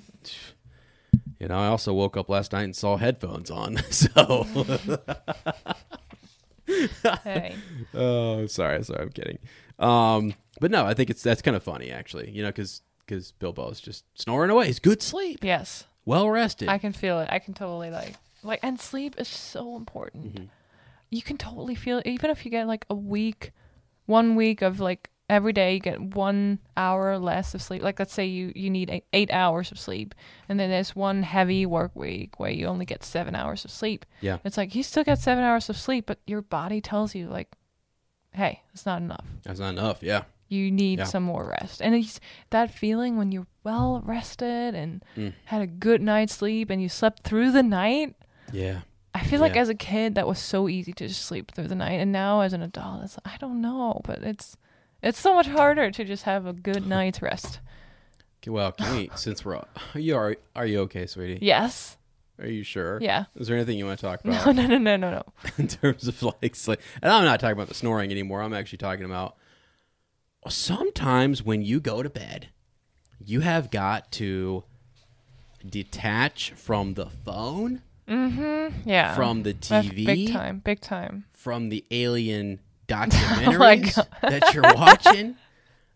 you 1.39 1.47
know, 1.47 1.57
I 1.57 1.68
also 1.68 1.93
woke 1.93 2.16
up 2.16 2.30
last 2.30 2.53
night 2.53 2.64
and 2.64 2.76
saw 2.76 2.95
headphones 2.97 3.51
on. 3.51 3.78
So, 3.91 4.45
oh, 7.93 8.45
sorry, 8.47 8.84
sorry, 8.84 9.01
I'm 9.01 9.09
kidding. 9.09 9.39
Um, 9.78 10.34
but 10.59 10.72
no, 10.72 10.86
I 10.86 10.93
think 10.93 11.09
it's 11.09 11.22
that's 11.24 11.41
kind 11.41 11.57
of 11.57 11.64
funny 11.64 11.91
actually. 11.91 12.32
You 12.32 12.43
know, 12.43 12.49
because 12.49 12.82
because 13.05 13.32
Bilbo's 13.34 13.82
just 13.82 14.05
snoring 14.16 14.49
away. 14.51 14.68
He's 14.68 14.80
good 14.80 15.01
sleep, 15.01 15.43
yes 15.43 15.86
well 16.03 16.28
rested. 16.30 16.68
i 16.68 16.80
can 16.80 16.93
feel 16.93 17.20
it 17.20 17.30
i 17.32 17.38
can 17.38 17.53
totally 17.53 17.91
like 17.91 18.16
like 18.41 18.59
and 18.64 18.80
sleep 18.80 19.14
is 19.20 19.28
so 19.28 19.76
important 19.76 20.34
Mm-hmm. 20.36 20.45
You 21.12 21.22
can 21.22 21.38
totally 21.38 21.76
feel 21.76 21.99
it 21.99 22.07
even 22.07 22.30
if 22.32 22.43
you 22.45 22.49
get 22.51 22.66
like 22.68 22.86
a 22.89 22.95
week 22.95 23.51
one 24.07 24.36
week 24.36 24.62
of 24.64 24.80
like 24.80 25.09
every 25.30 25.53
day 25.53 25.76
you 25.76 25.80
get 25.80 26.01
one 26.01 26.59
hour 26.76 27.18
less 27.18 27.53
of 27.53 27.62
sleep 27.62 27.82
like 27.82 27.99
let's 27.99 28.14
say 28.14 28.26
you 28.26 28.51
you 28.55 28.70
need 28.70 28.89
eight, 28.89 29.05
eight 29.14 29.32
hours 29.32 29.72
of 29.72 29.80
sleep 29.80 30.14
and 30.49 30.59
then 30.59 30.70
there's 30.70 30.95
one 30.95 31.24
heavy 31.24 31.66
work 31.66 31.95
week 31.95 32.38
where 32.39 32.51
you 32.51 32.66
only 32.66 32.86
get 32.86 33.03
seven 33.03 33.34
hours 33.36 33.64
of 33.64 33.72
sleep 33.72 34.05
Yeah. 34.20 34.39
it's 34.43 34.57
like 34.57 34.74
you 34.76 34.84
still 34.84 35.03
get 35.05 35.20
seven 35.20 35.43
hours 35.43 35.70
of 35.70 35.78
sleep 35.78 36.05
but 36.07 36.20
your 36.28 36.41
body 36.41 36.82
tells 36.82 37.14
you 37.16 37.28
like 37.30 37.49
hey 38.34 38.62
it's 38.74 38.86
not 38.86 39.01
enough 39.01 39.26
That's 39.43 39.59
not 39.59 39.70
enough. 39.70 40.01
Yeah. 40.03 40.24
you 40.49 40.70
need 40.72 40.99
Yeah. 40.99 41.05
some 41.05 41.24
more 41.24 41.45
rest 41.45 41.82
and 41.82 41.95
it's 41.95 42.20
that 42.49 42.74
feeling 42.74 43.16
when 43.18 43.32
you're 43.32 43.47
well 43.64 44.01
rested 44.05 44.76
and 44.76 45.03
Mm. 45.16 45.34
had 45.45 45.62
a 45.62 45.68
good 45.68 46.01
night's 46.01 46.34
sleep 46.36 46.70
and 46.70 46.82
you 46.82 46.89
slept 46.89 47.24
through 47.24 47.51
the 47.51 47.64
night 47.64 48.16
Yeah. 48.51 48.82
I 49.14 49.24
feel 49.24 49.41
like 49.41 49.55
Yeah. 49.55 49.62
as 49.62 49.70
a 49.70 49.76
kid 49.76 50.16
that 50.16 50.28
was 50.28 50.39
so 50.39 50.70
easy 50.70 50.93
to 50.93 51.07
just 51.07 51.24
sleep 51.26 51.51
through 51.51 51.68
the 51.68 51.76
night, 51.76 51.99
and 51.99 52.12
now 52.12 52.41
as 52.41 52.53
an 52.53 52.62
adult, 52.62 53.03
it's 53.03 53.18
I 53.26 53.38
don't 53.38 53.62
know, 53.62 54.01
but 54.05 54.20
it's 54.24 54.55
it's 55.03 55.20
so 55.20 55.34
much 55.34 55.47
harder 55.47 55.91
to 55.91 56.03
just 56.05 56.24
have 56.24 56.45
a 56.45 56.53
good 56.53 56.88
night's 56.97 57.22
rest. 57.22 57.59
Well, 58.47 58.72
can 58.72 58.95
we, 58.95 59.09
since 59.16 59.43
we're, 59.45 59.55
are 59.57 59.66
you 59.99 60.16
are, 60.16 60.36
are 60.55 60.66
you 60.66 60.80
okay, 60.82 61.05
sweetie? 61.05 61.39
Yes, 61.45 61.97
Are 62.39 62.47
you 62.47 62.64
sure? 62.64 62.97
yeah. 63.01 63.26
Is 63.36 63.47
there 63.47 63.55
anything 63.57 63.78
you 63.78 63.86
want 63.86 63.99
to 63.99 64.05
talk 64.05 64.24
No, 64.26 64.32
about 64.32 64.55
no, 64.55 64.66
no, 64.66 64.78
no, 64.78 64.95
no, 64.97 65.12
no. 65.12 65.24
in 65.57 65.68
terms 65.68 66.07
of 66.07 66.24
like 66.24 66.55
sleep? 66.55 66.80
And 67.01 67.12
I'm 67.12 67.26
not 67.26 67.39
talking 67.39 67.53
about 67.53 67.68
the 67.68 67.74
snoring 67.76 68.09
anymore. 68.12 68.41
I'm 68.41 68.53
actually 68.53 68.78
talking 68.80 69.05
about 69.05 69.36
sometimes 70.47 71.43
when 71.43 71.62
you 71.62 71.80
go 71.80 72.01
to 72.01 72.09
bed, 72.09 72.49
you 73.24 73.41
have 73.41 73.70
got 73.70 74.12
to 74.14 74.64
detach 75.68 76.51
from 76.55 76.95
the 76.95 77.05
phone, 77.05 77.82
Yeah. 78.08 79.16
from 79.16 79.43
the 79.43 79.54
That's 79.54 79.88
TV, 79.88 80.06
Big 80.06 80.32
time. 80.34 80.60
Big 80.60 80.82
time. 80.82 81.26
from 81.34 81.70
the 81.70 81.86
alien 81.91 82.60
Oh 82.91 82.93
documentaries 82.93 84.06
that 84.22 84.54
you're 84.54 84.64
watching. 84.76 85.36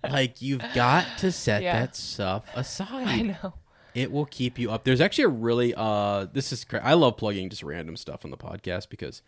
Like 0.04 0.42
you've 0.42 0.64
got 0.74 1.06
to 1.20 1.32
set 1.32 1.62
Yeah. 1.64 1.80
that 1.82 1.96
stuff 1.96 2.46
aside. 2.56 3.08
I 3.08 3.22
know. 3.22 3.54
It 3.94 4.12
will 4.12 4.26
keep 4.26 4.58
you 4.60 4.72
up. 4.72 4.84
There's 4.84 5.02
actually 5.02 5.26
a 5.26 5.30
really 5.30 5.74
uh 5.76 6.28
this 6.32 6.52
is 6.54 6.64
cra- 6.64 6.84
I 6.84 6.94
love 6.94 7.18
plugging 7.18 7.50
just 7.50 7.64
random 7.64 7.98
stuff 7.98 8.24
on 8.24 8.32
the 8.32 8.38
podcast 8.38 8.90
because 8.90 9.22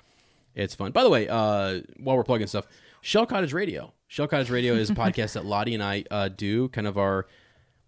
it's 0.56 0.76
fun. 0.76 0.92
By 0.92 1.04
the 1.04 1.10
way, 1.10 1.28
uh 1.28 1.82
while 2.00 2.16
we're 2.16 2.24
plugging 2.24 2.48
stuff, 2.48 2.68
Shell 3.02 3.26
Cottage 3.26 3.54
Radio. 3.54 3.94
Shell 4.08 4.28
Cottage 4.28 4.50
Radio 4.50 4.74
is 4.76 4.90
a 4.90 4.96
podcast 4.96 5.34
that 5.34 5.46
Lottie 5.46 5.74
and 5.74 5.84
I 5.84 6.04
uh 6.12 6.30
do, 6.30 6.70
kind 6.70 6.88
of 6.88 6.98
our 6.98 7.28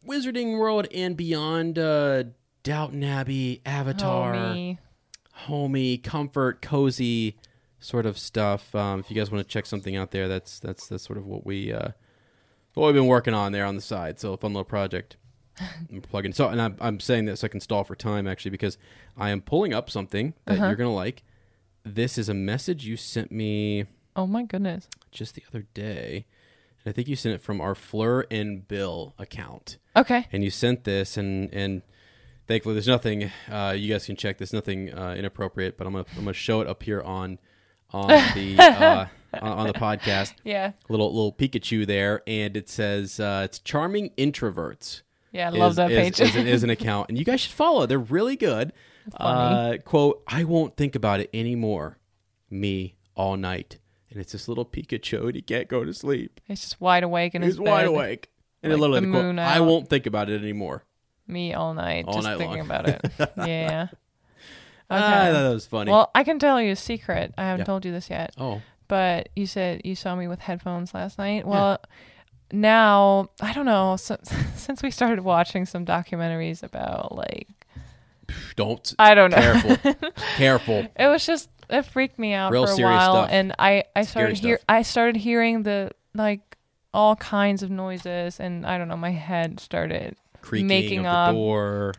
Wizarding 0.06 0.58
World 0.58 0.88
and 0.94 1.16
beyond 1.16 1.78
uh 1.80 2.24
Downton 2.70 3.04
Abbey, 3.04 3.62
Avatar, 3.66 4.36
Homie. 4.36 4.78
homey, 5.34 5.98
comfort, 5.98 6.62
cozy 6.62 7.36
sort 7.80 8.06
of 8.06 8.16
stuff. 8.20 8.76
Um, 8.76 9.00
if 9.00 9.10
you 9.10 9.16
guys 9.16 9.32
want 9.32 9.44
to 9.44 9.52
check 9.52 9.66
something 9.66 9.96
out 9.96 10.12
there, 10.12 10.28
that's 10.28 10.60
that's 10.60 10.86
that's 10.88 11.04
sort 11.04 11.18
of 11.18 11.26
what 11.26 11.48
we 11.48 11.74
uh, 11.74 11.90
what 12.76 12.86
we've 12.86 12.94
been 12.96 13.08
working 13.08 13.34
on 13.34 13.54
there 13.54 13.66
on 13.66 13.76
the 13.76 13.82
side. 13.82 14.20
So 14.20 14.34
a 14.34 14.38
fun 14.38 14.54
little 14.54 14.66
project. 14.66 15.18
I'm 15.60 16.02
plugging. 16.02 16.32
So 16.32 16.48
and 16.50 16.62
I'm 16.62 16.76
I'm 16.80 17.00
saying 17.00 17.26
this 17.26 17.40
so 17.40 17.46
I 17.46 17.48
can 17.48 17.60
stall 17.60 17.84
for 17.84 17.96
time 17.96 18.28
actually 18.28 18.52
because 18.52 18.78
I 19.18 19.32
am 19.32 19.42
pulling 19.42 19.74
up 19.74 19.90
something 19.90 20.36
that 20.46 20.58
Uh-huh. 20.60 20.68
you're 20.68 20.76
gonna 20.76 20.94
like. 20.94 21.24
This 21.84 22.20
is 22.20 22.30
a 22.30 22.36
message 22.36 22.86
you 22.86 22.98
sent 22.98 23.32
me 23.32 23.86
Oh 24.16 24.28
my 24.28 24.44
goodness. 24.44 24.88
just 25.12 25.34
the 25.34 25.44
other 25.50 25.66
day. 25.74 26.28
And 26.86 26.92
I 26.92 26.94
think 26.94 27.08
you 27.08 27.16
sent 27.16 27.34
it 27.34 27.42
from 27.42 27.62
our 27.62 27.74
Fleur 27.74 28.26
and 28.30 28.68
Bill 28.68 29.16
account 29.18 29.80
Okay. 29.96 30.28
and 30.32 30.44
you 30.44 30.52
sent 30.52 30.84
this 30.84 31.18
and 31.18 31.52
and 31.52 31.82
thankfully 32.50 32.74
there's 32.76 32.88
nothing 32.88 33.32
uh, 33.50 33.74
you 33.78 33.92
guys 33.92 34.06
can 34.06 34.18
check 34.18 34.38
there's 34.38 34.52
nothing 34.52 34.94
uh, 34.94 35.16
inappropriate 35.18 35.78
but 35.78 35.88
i'm 35.88 35.94
gonna 35.94 36.06
i'm 36.18 36.26
gonna 36.26 36.34
show 36.34 36.60
it 36.60 36.68
up 36.68 36.84
here 36.84 37.02
on 37.02 37.40
on 37.92 38.08
the 38.36 38.56
uh, 38.60 39.06
on, 39.34 39.52
on 39.60 39.68
the 39.68 39.74
podcast. 39.74 40.34
Yeah. 40.44 40.72
little 40.90 41.08
little 41.14 41.34
pikachu 41.34 41.86
there 41.86 42.22
and 42.28 42.56
it 42.58 42.70
says 42.70 43.20
uh, 43.20 43.42
it's 43.46 43.60
charming 43.60 44.10
introverts. 44.18 45.02
Yeah. 45.32 45.48
I 45.48 45.52
love 45.52 45.72
is- 45.72 45.78
that 45.78 45.92
is- 45.92 45.98
page. 46.18 46.22
is, 46.22 46.36
an, 46.36 46.48
is 46.48 46.64
an 46.64 46.70
account 46.78 47.10
and 47.10 47.18
you 47.18 47.26
guys 47.26 47.42
should 47.42 47.52
follow. 47.52 47.86
They're 47.86 48.00
really 48.00 48.36
good. 48.36 48.74
Uh, 49.16 49.78
quote 49.86 50.22
i 50.28 50.44
won't 50.44 50.78
think 50.78 50.94
about 50.94 51.20
it 51.20 51.30
anymore 51.34 51.98
me 52.50 52.96
all 53.16 53.38
night. 53.38 53.80
And 54.12 54.20
it's 54.20 54.32
this 54.32 54.48
little 54.48 54.66
pikachu 54.66 55.26
and 55.26 55.36
he 55.36 55.42
can't 55.42 55.68
go 55.68 55.84
to 55.84 55.94
sleep. 55.94 56.40
He's 56.46 56.62
just 56.62 56.82
wide 56.82 57.04
awake 57.04 57.34
in 57.36 57.42
his 57.42 57.56
he's 57.56 57.60
wide 57.60 57.86
awake. 57.88 58.30
And 58.62 58.72
like 58.74 58.82
literally 58.82 59.06
the 59.06 59.12
quote, 59.12 59.40
i 59.40 59.60
won't 59.62 59.90
think 59.90 60.06
about 60.06 60.30
it 60.30 60.42
anymore 60.42 60.84
Me 61.30 61.54
all 61.54 61.74
night. 61.74 62.06
All 62.08 62.16
just 62.16 62.26
night 62.26 62.38
thinking 62.38 62.58
long. 62.60 62.66
about 62.66 62.90
it. 62.90 63.02
Yeah. 63.38 63.88
Ah, 64.92 64.96
I 64.96 64.98
Okay. 64.98 65.32
thought 65.34 65.42
that 65.44 65.54
was 65.54 65.68
funny. 65.68 65.92
Well, 65.92 66.10
I 66.16 66.24
can 66.24 66.40
tell 66.40 66.60
you 66.60 66.72
a 66.72 66.76
secret. 66.76 67.32
I 67.38 67.44
haven't 67.44 67.60
Yeah. 67.60 67.66
told 67.66 67.86
you 67.86 67.92
this 67.92 68.10
yet. 68.10 68.34
oh, 68.40 68.62
but 68.88 69.30
you 69.36 69.46
said 69.46 69.82
you 69.86 69.94
saw 69.94 70.16
me 70.16 70.28
with 70.28 70.40
headphones 70.40 70.96
last 70.96 71.20
night. 71.20 71.46
Well, 71.46 71.80
now 72.52 73.30
I 73.40 73.54
don't 73.54 73.68
know. 73.68 73.98
So, 73.98 74.18
since 74.56 74.82
we 74.82 74.90
started 74.90 75.20
watching 75.20 75.68
some 75.68 75.86
documentaries 75.86 76.64
about 76.64 77.16
like 77.16 77.48
don't. 78.56 78.96
I 78.98 79.14
don't 79.14 79.30
know, 79.30 79.38
Careful. 79.38 79.94
Careful. 80.38 80.88
it 80.98 81.06
was 81.08 81.24
just 81.26 81.50
it 81.70 81.84
freaked 81.86 82.18
me 82.18 82.34
out 82.34 82.52
Real 82.52 82.66
for 82.66 82.72
a 82.72 82.76
serious 82.76 82.98
while, 82.98 83.14
stuff. 83.26 83.30
and 83.32 83.54
I 83.60 83.84
I 83.96 84.02
started 84.04 84.40
hear. 84.40 84.60
I 84.68 84.82
started 84.82 85.18
hearing 85.18 85.62
the 85.64 85.92
like 86.16 86.58
all 86.96 87.16
kinds 87.16 87.62
of 87.62 87.70
noises, 87.70 88.40
and 88.40 88.66
I 88.66 88.80
don't 88.80 88.88
know, 88.88 88.98
my 88.98 89.12
head 89.12 89.60
started 89.60 90.16
Creaking 90.42 90.68
Making 90.68 91.00
of 91.00 91.04
the 91.06 91.10
up- 91.10 91.34
door. 91.34 91.94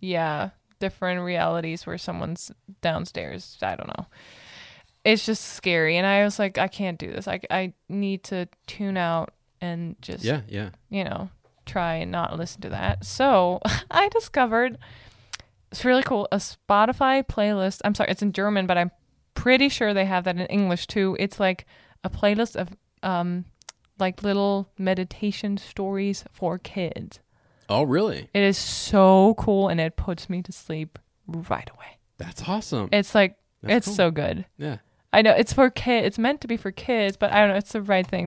yeah 0.00 0.50
different 0.78 1.22
realities 1.22 1.86
where 1.86 1.96
someone's 1.96 2.50
downstairs. 2.82 3.56
I 3.62 3.76
don't 3.76 3.88
know. 3.88 4.06
It's 5.04 5.24
just 5.24 5.42
scary, 5.54 5.96
and 5.96 6.06
I 6.06 6.22
was 6.24 6.38
like, 6.38 6.58
I 6.58 6.68
can't 6.68 6.98
do 6.98 7.10
this. 7.12 7.26
I 7.28 7.40
I 7.50 7.72
need 7.88 8.24
to 8.24 8.46
tune 8.66 8.96
out 8.96 9.32
and 9.60 9.96
just 10.02 10.22
Yeah, 10.24 10.42
yeah. 10.48 10.70
you 10.90 11.04
know, 11.04 11.30
try 11.64 11.94
and 11.94 12.10
not 12.10 12.36
listen 12.36 12.60
to 12.62 12.68
that. 12.70 13.04
So 13.06 13.60
I 13.90 14.08
discovered 14.10 14.76
it's 15.72 15.84
really 15.84 16.02
cool 16.02 16.28
a 16.32 16.36
Spotify 16.36 17.24
playlist. 17.26 17.80
I'm 17.84 17.94
sorry, 17.94 18.10
it's 18.10 18.22
in 18.22 18.32
German, 18.32 18.66
but 18.66 18.76
I'm 18.76 18.90
pretty 19.34 19.68
sure 19.68 19.94
they 19.94 20.04
have 20.06 20.24
that 20.24 20.36
in 20.36 20.46
English 20.46 20.86
too. 20.88 21.16
It's 21.18 21.38
like 21.40 21.66
a 22.04 22.10
playlist 22.10 22.56
of 22.56 22.68
um 23.02 23.44
like 23.98 24.22
little 24.22 24.68
meditation 24.76 25.56
stories 25.56 26.24
for 26.32 26.58
kids. 26.58 27.20
Oh, 27.68 27.82
really? 27.82 28.28
It 28.32 28.42
is 28.42 28.56
so 28.58 29.34
cool 29.38 29.68
and 29.68 29.80
it 29.80 29.96
puts 29.96 30.28
me 30.30 30.42
to 30.42 30.52
sleep 30.52 30.98
right 31.26 31.68
away. 31.74 31.98
That's 32.18 32.48
awesome. 32.48 32.88
It's 32.92 33.14
like 33.14 33.36
That's 33.62 33.76
it's 33.78 33.86
cool. 33.88 33.94
so 33.96 34.10
good. 34.10 34.46
yeah. 34.56 34.78
I 35.12 35.22
know 35.22 35.32
it's 35.32 35.52
for 35.52 35.70
kids. 35.70 36.06
It's 36.06 36.18
meant 36.18 36.40
to 36.42 36.48
be 36.48 36.56
for 36.56 36.70
kids, 36.70 37.16
but 37.16 37.32
I 37.32 37.40
don't 37.40 37.50
know. 37.50 37.56
It's 37.56 37.72
the 37.72 37.80
right 37.82 38.06
thing. 38.06 38.26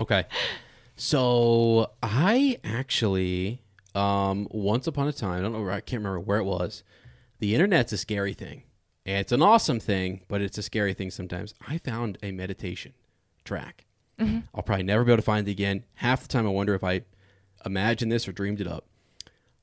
Okay. 0.00 0.24
So 0.96 1.90
I 2.02 2.58
actually, 2.64 3.62
um, 3.94 4.46
once 4.50 4.86
upon 4.86 5.08
a 5.08 5.12
time, 5.12 5.38
I 5.38 5.40
don't 5.42 5.52
know, 5.52 5.60
where- 5.62 5.70
I 5.72 5.80
can't 5.80 6.00
remember 6.00 6.20
where 6.20 6.38
it 6.38 6.44
was. 6.44 6.82
The 7.38 7.54
internet's 7.54 7.92
a 7.92 7.98
scary 7.98 8.34
thing. 8.34 8.62
It's 9.06 9.32
an 9.32 9.42
awesome 9.42 9.80
thing, 9.80 10.20
but 10.28 10.42
it's 10.42 10.58
a 10.58 10.62
scary 10.62 10.92
thing 10.94 11.10
sometimes. 11.10 11.54
I 11.66 11.78
found 11.78 12.18
a 12.22 12.32
meditation 12.32 12.92
track. 13.44 13.86
I'll 14.54 14.62
probably 14.62 14.82
never 14.84 15.02
be 15.02 15.12
able 15.12 15.16
to 15.16 15.22
find 15.22 15.48
it 15.48 15.50
again. 15.50 15.84
Half 15.94 16.20
the 16.22 16.28
time, 16.28 16.46
I 16.46 16.50
wonder 16.50 16.74
if 16.74 16.84
I 16.84 17.02
imagined 17.64 18.12
this 18.12 18.28
or 18.28 18.32
dreamed 18.32 18.60
it 18.60 18.66
up. 18.66 18.84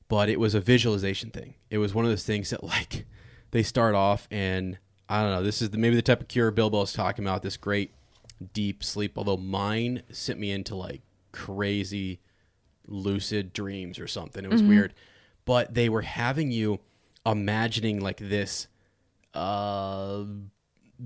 But 0.08 0.28
it 0.28 0.40
was 0.40 0.54
a 0.56 0.60
visualization 0.60 1.30
thing. 1.30 1.54
It 1.70 1.78
was 1.78 1.94
one 1.94 2.04
of 2.04 2.10
those 2.10 2.24
things 2.24 2.50
that, 2.50 2.64
like, 2.64 3.06
they 3.52 3.62
start 3.62 3.94
off 3.94 4.26
and 4.32 4.78
I 5.08 5.22
don't 5.22 5.30
know. 5.30 5.42
This 5.44 5.62
is 5.62 5.70
the, 5.70 5.78
maybe 5.78 5.94
the 5.94 6.02
type 6.02 6.20
of 6.20 6.26
cure 6.28 6.50
Bilbo's 6.50 6.92
talking 6.92 7.24
about. 7.24 7.42
This 7.42 7.56
great 7.56 7.92
deep 8.52 8.84
sleep. 8.84 9.16
Although 9.16 9.36
mine 9.36 10.02
sent 10.10 10.38
me 10.38 10.50
into 10.50 10.74
like 10.74 11.02
crazy 11.32 12.20
lucid 12.86 13.52
dreams 13.52 13.98
or 13.98 14.06
something. 14.06 14.44
It 14.44 14.50
was 14.50 14.62
weird. 14.62 14.94
But 15.44 15.74
they 15.74 15.88
were 15.88 16.02
having 16.02 16.50
you 16.50 16.80
imagining 17.26 18.00
like 18.00 18.18
this 18.18 18.68
uh 19.34 20.24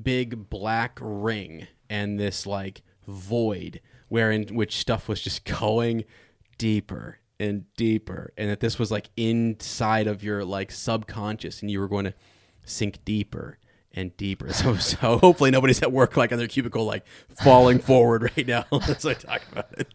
big 0.03 0.49
black 0.49 0.99
ring 1.01 1.66
and 1.91 2.18
this 2.18 2.47
like 2.47 2.83
void 3.07 3.80
wherein 4.09 4.47
which 4.55 4.78
stuff 4.78 5.09
was 5.09 5.20
just 5.20 5.45
going 5.61 6.05
deeper 6.59 7.18
and 7.41 7.64
deeper 7.76 8.33
and 8.37 8.49
that 8.49 8.61
this 8.61 8.78
was 8.78 8.91
like 8.91 9.11
inside 9.16 10.07
of 10.07 10.22
your 10.22 10.45
like 10.45 10.70
subconscious 10.70 11.61
and 11.61 11.70
you 11.70 11.80
were 11.80 11.89
going 11.89 12.05
to 12.05 12.14
sink 12.64 13.05
deeper 13.05 13.59
and 13.95 14.16
deeper. 14.16 14.53
So, 14.53 14.76
so 14.76 15.18
hopefully 15.18 15.51
nobody's 15.51 15.82
at 15.82 15.93
work 15.93 16.16
like 16.16 16.32
on 16.32 16.38
their 16.38 16.49
cubicle 16.49 16.84
like 16.84 17.05
falling 17.43 17.78
forward 17.88 18.32
right 18.36 18.47
now 18.47 18.64
as 18.88 19.05
i 19.05 19.14
talk 19.14 19.43
about 19.51 19.72
it. 19.78 19.88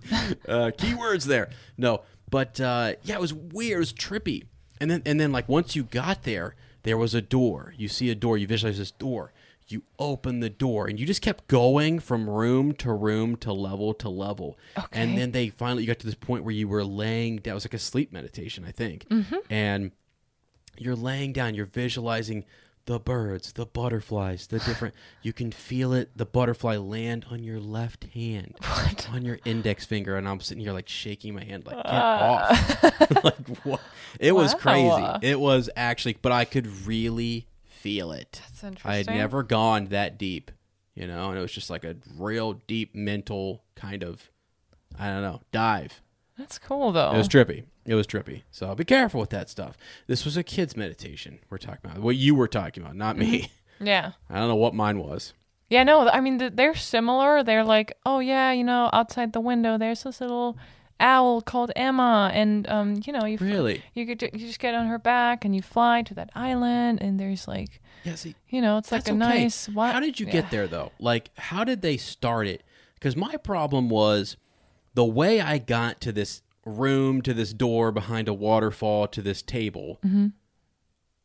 Uh, 0.47 0.71
keywords 0.77 1.25
there. 1.25 1.49
No 1.77 2.01
but 2.29 2.59
uh, 2.59 2.93
yeah 3.03 3.15
it 3.15 3.21
was 3.21 3.33
weird. 3.33 3.77
It 3.77 3.79
was 3.79 3.93
trippy. 3.93 4.45
And 4.79 4.91
then 4.91 5.01
and 5.05 5.19
then 5.19 5.31
like 5.31 5.47
once 5.49 5.75
you 5.75 5.83
got 5.83 6.23
there 6.23 6.55
there 6.83 6.97
was 6.97 7.13
a 7.13 7.21
door. 7.21 7.73
You 7.77 7.87
see 7.87 8.09
a 8.09 8.15
door. 8.15 8.37
You 8.37 8.47
visualize 8.47 8.77
this 8.77 8.91
door. 8.91 9.33
You 9.69 9.83
open 9.99 10.39
the 10.39 10.49
door 10.49 10.87
and 10.87 10.97
you 10.97 11.05
just 11.05 11.21
kept 11.21 11.47
going 11.49 11.99
from 11.99 12.29
room 12.29 12.73
to 12.75 12.93
room 12.93 13.35
to 13.37 13.51
level 13.51 13.93
to 13.95 14.07
level. 14.09 14.57
Okay. 14.77 14.87
and 14.93 15.17
then 15.17 15.31
they 15.31 15.49
finally 15.49 15.83
you 15.83 15.87
got 15.87 15.99
to 15.99 16.05
this 16.05 16.15
point 16.15 16.43
where 16.43 16.53
you 16.53 16.67
were 16.67 16.83
laying 16.85 17.37
down. 17.37 17.51
It 17.51 17.55
was 17.55 17.65
like 17.65 17.73
a 17.73 17.79
sleep 17.79 18.13
meditation 18.13 18.63
i 18.65 18.71
think. 18.71 19.05
And 19.49 19.91
you're 20.77 20.95
laying 20.95 21.33
down. 21.33 21.55
You're 21.55 21.65
visualizing 21.65 22.45
the 22.87 22.99
birds 22.99 23.51
the 23.53 23.65
butterflies 23.65 24.47
the 24.47 24.59
different 24.59 24.95
you 25.21 25.33
can 25.33 25.51
feel 25.51 25.91
it 25.93 26.09
the 26.15 26.25
butterfly 26.25 26.77
land 26.77 27.25
on 27.29 27.43
your 27.43 27.59
left 27.59 28.05
hand 28.13 28.55
on 29.11 29.23
your 29.23 29.37
index 29.45 29.85
finger 29.85 30.15
and 30.15 30.27
i'm 30.27 30.39
sitting 30.39 30.63
here 30.63 30.71
like 30.73 30.87
shaking 30.89 31.35
my 31.35 31.43
hand 31.43 31.65
like 31.65 31.75
get 31.75 31.85
ah. 31.85 32.49
off. 32.49 33.23
Like 33.23 33.47
what? 33.63 33.81
It 34.19 34.31
was 34.33 34.53
Wow. 34.53 34.59
crazy. 34.59 35.27
It 35.27 35.39
was 35.39 35.69
actually 35.75 36.17
but 36.21 36.31
i 36.31 36.45
could 36.45 36.65
really 36.87 37.47
feel 37.65 38.11
it. 38.11 38.41
That's 38.47 38.63
interesting. 38.63 38.91
i 38.91 38.95
had 38.95 39.07
never 39.07 39.43
gone 39.43 39.87
that 39.87 40.17
deep 40.17 40.49
you 40.95 41.05
know 41.07 41.29
and 41.29 41.37
it 41.37 41.41
was 41.41 41.51
just 41.51 41.69
like 41.69 41.83
a 41.83 41.95
real 42.17 42.53
deep 42.67 42.95
mental 42.95 43.63
kind 43.75 44.01
of 44.03 44.29
i 44.97 45.07
don't 45.07 45.21
know 45.21 45.41
dive 45.51 46.01
That's 46.37 46.59
cool 46.59 46.91
though. 46.91 47.11
it 47.13 47.17
was 47.17 47.27
trippy. 47.29 47.63
It 47.85 47.95
was 47.95 48.05
trippy. 48.07 48.43
So 48.51 48.73
be 48.75 48.83
careful 48.85 49.19
with 49.19 49.29
that 49.31 49.49
stuff. 49.49 49.77
This 50.07 50.25
was 50.25 50.37
a 50.37 50.43
kid's 50.43 50.75
meditation 50.77 51.39
we're 51.49 51.57
talking 51.57 51.79
about. 51.89 51.99
What 51.99 52.15
you 52.17 52.35
were 52.35 52.47
talking 52.47 52.83
about, 52.83 52.95
not 52.95 53.17
me. 53.17 53.49
yeah. 53.79 54.11
I 54.29 54.39
don't 54.39 54.47
know 54.49 54.55
what 54.55 54.73
mine 54.75 54.99
was. 54.99 55.33
Yeah, 55.69 55.83
no, 55.83 56.07
I 56.09 56.21
mean 56.21 56.37
they're 56.55 56.75
similar. 56.75 57.43
They're 57.43 57.63
like, 57.65 57.93
oh 58.05 58.19
yeah, 58.19 58.51
you 58.51 58.63
know, 58.63 58.89
outside 58.93 59.33
the 59.33 59.39
window 59.41 59.77
there's 59.77 60.03
this 60.03 60.21
little 60.21 60.57
owl 60.99 61.41
called 61.41 61.71
Emma, 61.75 62.31
and 62.33 62.67
um, 62.69 62.99
you 63.05 63.13
know, 63.13 63.25
you 63.25 63.37
Really? 63.39 63.83
you 63.93 64.05
could 64.05 64.21
you 64.21 64.29
just 64.47 64.59
get 64.59 64.73
on 64.75 64.87
her 64.87 64.97
back 64.97 65.43
and 65.45 65.55
you 65.55 65.61
fly 65.61 66.01
to 66.03 66.13
that 66.15 66.29
island, 66.35 67.01
and 67.01 67.19
there's 67.19 67.47
like, 67.47 67.81
Yeah, 68.03 68.15
see, 68.15 68.35
you 68.49 68.61
know, 68.61 68.77
it's 68.77 68.91
like 68.91 69.07
a 69.07 69.11
okay. 69.11 69.17
nice. 69.17 69.67
Wa- 69.69 69.91
How 69.91 69.99
did 69.99 70.19
you 70.19 70.25
yeah. 70.25 70.31
get 70.31 70.51
there 70.51 70.67
though? 70.67 70.91
Like, 70.99 71.29
how 71.37 71.63
did 71.63 71.81
they 71.81 71.97
start 71.97 72.47
it? 72.47 72.63
Because 72.95 73.15
my 73.15 73.35
problem 73.37 73.89
was 73.89 74.37
the 74.97 75.05
way 75.05 75.39
I 75.39 75.59
got 75.59 76.01
to 76.01 76.11
this 76.11 76.41
room, 76.65 77.21
to 77.21 77.33
this 77.33 77.53
door 77.53 77.91
behind 77.91 78.27
a 78.27 78.33
waterfall, 78.33 79.07
to 79.09 79.21
this 79.21 79.41
table, 79.43 79.99
Mm-hmm. 80.05 80.27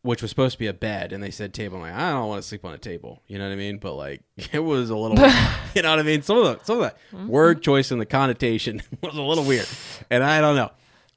which 0.02 0.20
was 0.20 0.30
supposed 0.30 0.52
to 0.54 0.58
be 0.58 0.66
a 0.66 0.72
bed, 0.74 1.12
and 1.12 1.22
they 1.22 1.30
said 1.30 1.54
table. 1.54 1.76
I'm 1.76 1.82
like, 1.82 1.94
I 1.94 2.10
don't 2.12 2.28
want 2.28 2.42
to 2.42 2.48
sleep 2.48 2.64
on 2.64 2.74
a 2.74 2.78
table. 2.78 3.22
You 3.28 3.38
know 3.38 3.46
what 3.46 3.52
I 3.52 3.56
mean? 3.56 3.78
But 3.78 3.94
like, 3.94 4.20
it 4.52 4.58
was 4.60 4.90
a 4.90 4.96
little, 4.96 5.16
you 5.74 5.82
know 5.82 5.90
what 5.90 5.98
I 5.98 6.02
mean? 6.02 6.22
Some 6.22 6.38
of 6.38 6.44
the 6.44 6.64
some 6.64 6.80
of 6.80 6.90
the 6.90 7.16
Mm-hmm. 7.16 7.28
word 7.28 7.62
choice 7.62 7.90
and 7.90 8.00
the 8.00 8.06
connotation 8.06 8.82
was 9.02 9.16
a 9.16 9.22
little 9.22 9.44
weird, 9.44 9.68
and 10.10 10.22
I 10.22 10.40
don't 10.40 10.56
know. 10.56 10.70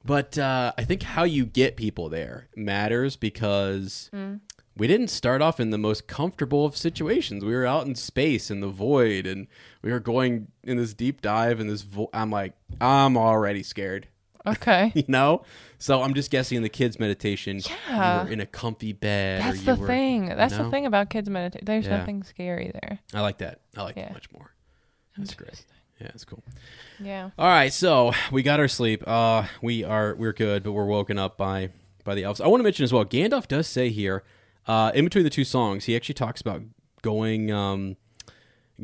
But 0.04 0.38
uh, 0.38 0.72
I 0.78 0.84
think 0.84 1.02
how 1.02 1.24
you 1.24 1.44
get 1.46 1.76
people 1.76 2.08
there 2.08 2.48
matters 2.56 3.16
because 3.16 4.08
Mm. 4.14 4.40
We 4.76 4.86
didn't 4.86 5.08
start 5.08 5.40
off 5.42 5.58
in 5.58 5.70
the 5.70 5.78
most 5.78 6.06
comfortable 6.06 6.64
of 6.66 6.76
situations. 6.76 7.44
We 7.44 7.54
were 7.54 7.64
out 7.66 7.86
in 7.86 7.94
space 7.94 8.50
in 8.50 8.60
the 8.60 8.68
void, 8.68 9.26
and 9.26 9.46
we 9.82 9.90
were 9.90 10.00
going 10.00 10.48
in 10.64 10.76
this 10.76 10.92
deep 10.94 11.20
dive. 11.22 11.60
And 11.60 11.68
this, 11.70 11.82
vo- 11.82 12.10
I'm 12.12 12.30
like, 12.30 12.52
I'm 12.80 13.16
already 13.16 13.62
scared, 13.62 14.08
Okay. 14.46 14.92
you 14.94 15.04
know. 15.08 15.42
So 15.78 16.02
I'm 16.02 16.14
just 16.14 16.30
guessing 16.30 16.56
in 16.56 16.62
the 16.62 16.68
kids' 16.68 16.98
meditation, 16.98 17.60
Yeah. 17.88 18.20
you 18.22 18.26
were 18.26 18.32
in 18.32 18.40
a 18.40 18.46
comfy 18.46 18.92
bed. 18.92 19.40
or 19.40 19.44
That's 19.44 19.58
you 19.60 19.74
the 19.74 19.80
were- 19.80 19.86
thing. 19.86 20.28
That's 20.28 20.56
know? 20.56 20.64
the 20.64 20.70
thing 20.70 20.86
about 20.86 21.10
kids 21.10 21.28
meditate. 21.30 21.64
There's 21.66 21.86
Yeah. 21.86 21.96
nothing 21.98 22.22
scary 22.22 22.70
there. 22.72 22.98
I 23.14 23.20
like 23.22 23.38
that. 23.38 23.60
I 23.76 23.82
like 23.82 23.96
Yeah. 23.96 24.04
that 24.04 24.12
much 24.14 24.30
more. 24.32 24.52
That's 25.16 25.34
great. 25.34 25.64
Yeah, 26.00 26.08
it's 26.08 26.26
cool. 26.26 26.42
Yeah. 27.00 27.30
All 27.38 27.46
right, 27.48 27.72
so 27.72 28.12
we 28.30 28.42
got 28.42 28.60
our 28.60 28.68
sleep. 28.68 29.02
Uh, 29.08 29.44
we 29.62 29.82
are 29.82 30.14
we're 30.14 30.34
good, 30.34 30.62
but 30.62 30.72
we're 30.72 30.84
woken 30.84 31.18
up 31.18 31.38
by 31.38 31.70
by 32.04 32.14
the 32.14 32.22
elves. 32.24 32.38
I 32.40 32.46
want 32.48 32.60
to 32.60 32.64
mention 32.64 32.84
as 32.84 32.92
well. 32.92 33.04
Gandalf 33.06 33.48
does 33.48 33.66
say 33.66 33.88
here, 33.88 34.22
uh, 34.66 34.92
in 34.94 35.04
between 35.04 35.24
the 35.24 35.30
two 35.30 35.44
songs, 35.44 35.84
he 35.84 35.94
actually 35.96 36.14
talks 36.14 36.40
about 36.40 36.62
going 37.02 37.50
um, 37.52 37.96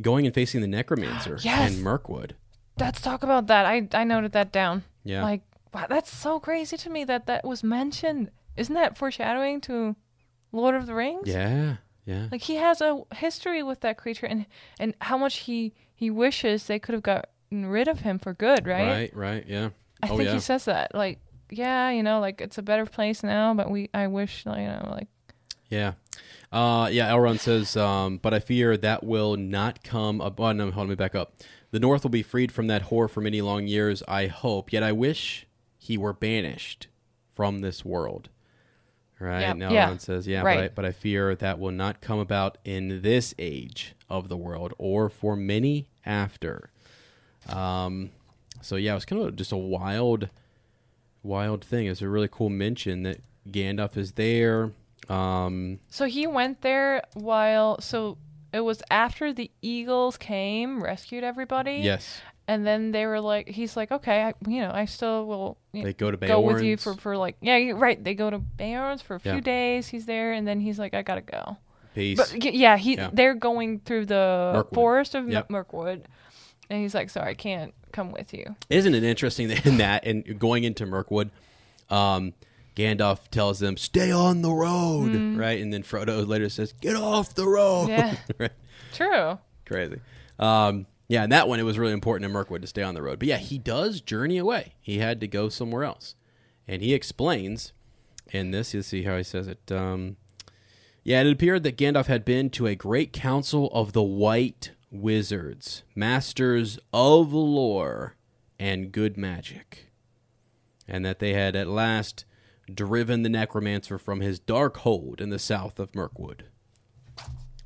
going 0.01 0.26
and 0.26 0.35
facing 0.35 0.61
the 0.61 0.66
necromancer 0.68 1.39
Yes. 1.43 1.74
in 1.76 1.83
Mirkwood. 1.83 2.35
Let's 2.78 3.01
talk 3.01 3.22
about 3.22 3.47
that. 3.49 3.66
I 3.66 3.89
I 3.93 4.05
noted 4.05 4.33
that 4.33 4.53
down. 4.53 4.85
Yeah. 5.05 5.22
Like 5.22 5.43
wow, 5.74 5.87
that's 5.89 6.12
so 6.12 6.39
crazy 6.41 6.76
to 6.76 6.91
me 6.91 7.05
that 7.05 7.26
that 7.26 7.45
was 7.45 7.62
mentioned. 7.62 8.30
Isn't 8.57 8.74
that 8.74 8.97
foreshadowing 8.99 9.61
to 9.62 9.97
Lord 10.53 10.74
of 10.74 10.87
the 10.87 10.95
Rings? 10.95 11.26
Yeah, 11.28 11.76
yeah, 12.05 12.28
Like 12.30 12.43
he 12.43 12.57
has 12.57 12.80
a 12.80 13.03
history 13.14 13.62
with 13.62 13.80
that 13.80 13.97
creature, 13.97 14.26
and 14.26 14.47
and 14.78 14.95
how 15.01 15.16
much 15.16 15.39
he 15.41 15.72
he 15.95 16.11
wishes 16.11 16.66
they 16.66 16.78
could 16.78 16.93
have 16.95 17.03
gotten 17.03 17.66
rid 17.66 17.89
of 17.89 18.01
him 18.01 18.18
for 18.18 18.35
good, 18.35 18.66
right? 18.66 18.87
right, 18.87 19.16
right, 19.16 19.45
yeah. 19.47 19.70
I 20.03 20.09
oh 20.11 20.16
think 20.16 20.28
yeah, 20.28 20.35
he 20.35 20.41
says 20.41 20.64
that. 20.66 20.95
Like, 20.95 21.20
yeah, 21.49 21.91
you 21.91 22.03
know, 22.03 22.20
like 22.20 22.41
it's 22.41 22.59
a 22.59 22.62
better 22.62 22.85
place 22.87 23.22
now, 23.22 23.55
but 23.55 23.70
we 23.70 23.89
I 23.95 24.09
wish, 24.09 24.45
you 24.45 24.53
know, 24.53 24.89
like 24.91 25.09
yeah. 25.73 25.93
Uh, 26.53 26.89
yeah, 26.93 27.11
Elrond 27.11 27.41
says, 27.41 27.77
um, 27.79 28.18
but 28.18 28.35
I 28.35 28.41
fear 28.41 28.77
that 28.77 29.03
will 29.03 29.37
not 29.37 29.83
come. 29.83 30.20
Up- 30.20 30.39
oh, 30.39 30.53
no, 30.53 30.70
hold 30.70 30.91
me 30.91 30.95
back 30.95 31.14
up. 31.14 31.35
The 31.70 31.81
North 31.81 32.03
will 32.03 32.11
be 32.11 32.23
freed 32.23 32.53
from 32.53 32.66
that 32.66 32.83
horror 32.83 33.09
for 33.09 33.23
many 33.23 33.41
long 33.41 33.66
years, 33.66 34.03
I 34.07 34.27
hope. 34.27 34.70
Yet 34.70 34.83
I 34.83 34.93
wish 34.93 35.47
he 35.79 35.97
were 35.97 36.12
banished 36.12 36.89
from 37.35 37.61
this 37.61 37.85
world. 37.87 38.29
Right? 39.18 39.41
Yeah, 39.41 39.53
Now 39.55 39.70
yeah, 39.70 39.89
Elrond 39.89 40.01
says, 40.03 40.27
yeah, 40.27 40.43
right. 40.43 40.57
but, 40.57 40.64
I, 40.64 40.68
but 40.75 40.85
I 40.85 40.93
fear 40.93 41.35
that 41.35 41.59
will 41.59 41.70
not 41.70 42.03
come 42.03 42.18
about 42.18 42.59
in 42.64 43.01
this 43.01 43.35
age 43.39 43.95
of 44.11 44.29
the 44.29 44.37
world 44.37 44.75
or 44.77 45.09
for 45.09 45.37
many 45.37 45.89
after. 46.05 46.70
Um, 47.49 48.11
so 48.61 48.77
yeah, 48.77 48.93
it 48.93 48.97
was 48.97 49.05
kind 49.07 49.23
of 49.23 49.37
just 49.37 49.53
a 49.53 49.57
wild, 49.57 50.29
wild 51.23 51.64
thing. 51.64 51.87
It's 51.87 52.03
a 52.03 52.09
really 52.09 52.29
cool 52.31 52.51
mention 52.51 53.05
that 53.05 53.20
Gandalf 53.51 53.97
is 53.97 54.12
there. 54.12 54.73
Um, 55.09 55.80
so 55.88 56.07
he 56.07 56.26
went 56.26 56.61
there 56.62 57.03
while 57.14 57.80
so 57.80 58.18
it 58.53 58.61
was 58.61 58.82
after 58.90 59.32
the 59.32 59.50
eagles 59.62 60.16
came, 60.16 60.82
rescued 60.82 61.24
everybody. 61.24 61.78
yes, 61.82 62.20
And 62.46 62.66
then 62.66 62.92
they 62.92 63.07
were 63.07 63.20
like, 63.20 63.48
he's 63.48 63.76
like, 63.76 63.90
okay, 63.90 64.22
I, 64.24 64.34
you 64.46 64.61
know, 64.61 64.70
I 64.72 64.84
still 64.84 65.26
will 65.26 65.59
you 65.72 65.82
they 65.82 65.88
know, 65.90 65.94
go 65.94 66.11
to 66.11 66.16
go 66.16 66.40
with 66.40 66.62
you 66.62 66.76
for, 66.76 66.94
for 66.94 67.16
like, 67.16 67.36
yeah, 67.40 67.57
right. 67.74 68.03
They 68.03 68.14
go 68.14 68.28
to 68.30 68.38
Bayards 68.38 69.03
for 69.03 69.14
a 69.16 69.20
few 69.20 69.32
Yeah. 69.34 69.40
days. 69.40 69.88
He's 69.88 70.07
there, 70.07 70.32
and 70.32 70.46
then 70.46 70.61
he's 70.61 70.78
like, 70.78 70.92
I 70.94 71.03
gotta 71.03 71.22
go. 71.22 71.57
Peace. 71.94 72.18
But 72.18 72.55
yeah, 72.55 72.76
he 72.76 72.96
Yeah. 72.96 73.11
they're 73.12 73.34
going 73.34 73.80
through 73.80 74.07
the 74.07 74.50
Mirkwood. 74.55 74.74
forest 74.74 75.14
of 75.14 75.28
Yep. 75.28 75.50
Mirkwood, 75.50 76.09
and 76.70 76.82
he's 76.82 76.94
like, 76.94 77.11
sorry, 77.11 77.30
I 77.30 77.34
can't 77.34 77.72
come 77.92 78.12
with 78.12 78.32
you. 78.34 78.57
Isn't 78.70 78.94
it 78.94 79.03
interesting 79.03 79.48
that 79.48 79.64
in 79.66 79.78
that 79.78 80.05
and 80.07 80.38
going 80.38 80.64
into 80.64 80.84
Mirkwood, 80.86 81.30
um, 81.90 82.34
Gandalf 82.77 83.29
tells 83.31 83.59
them, 83.59 83.77
"Stay 83.77 84.11
on 84.11 84.43
the 84.43 84.53
road," 84.53 85.12
right? 85.37 85.61
And 85.61 85.73
then 85.73 85.83
Frodo 85.83 86.27
later 86.27 86.49
says, 86.49 86.73
"Get 86.73 86.97
off 86.97 87.35
the 87.35 87.47
road." 87.47 87.89
Mm. 87.89 87.89
Yeah. 87.89 88.16
right? 88.39 88.53
True. 88.93 89.39
Crazy. 89.66 90.01
Um, 90.39 90.87
Yeah, 91.09 91.25
and 91.25 91.33
that 91.33 91.47
one 91.49 91.61
it 91.61 91.64
was 91.64 91.79
really 91.79 91.93
important 91.93 92.25
to 92.29 92.33
Mirkwood 92.33 92.62
to 92.62 92.66
stay 92.68 92.83
on 92.83 92.95
the 92.95 93.03
road. 93.03 93.18
But 93.18 93.29
yeah, 93.29 93.37
he 93.37 93.59
does 93.59 94.01
journey 94.01 94.39
away. 94.39 94.75
He 94.81 94.99
had 94.99 95.20
to 95.20 95.29
go 95.29 95.49
somewhere 95.51 95.85
else, 95.85 96.14
and 96.66 96.81
he 96.81 96.95
explains 96.95 97.73
in 98.33 98.51
this. 98.51 98.73
You'll 98.73 98.83
see 98.83 99.03
how 99.03 99.16
he 99.18 99.23
says 99.23 99.47
it. 99.47 99.70
Um, 99.70 100.16
yeah, 101.05 101.20
it 101.20 101.31
appeared 101.31 101.64
that 101.64 101.77
Gandalf 101.77 102.07
had 102.07 102.25
been 102.25 102.49
to 102.51 102.66
a 102.66 102.75
great 102.75 103.12
council 103.12 103.68
of 103.73 103.93
the 103.93 104.03
White 104.03 104.70
Wizards, 104.91 105.83
masters 105.95 106.79
of 106.93 107.33
lore 107.33 108.16
and 108.59 108.93
good 108.93 109.16
magic, 109.18 109.89
and 110.89 111.05
that 111.05 111.18
they 111.18 111.33
had 111.35 111.57
at 111.57 111.66
last 111.68 112.25
driven 112.73 113.23
the 113.23 113.29
necromancer 113.29 113.99
from 113.99 114.21
his 114.21 114.39
dark 114.39 114.79
hold 114.79 115.21
in 115.21 115.31
the 115.31 115.39
south 115.39 115.79
of 115.79 115.95
Mirkwood. 115.95 116.45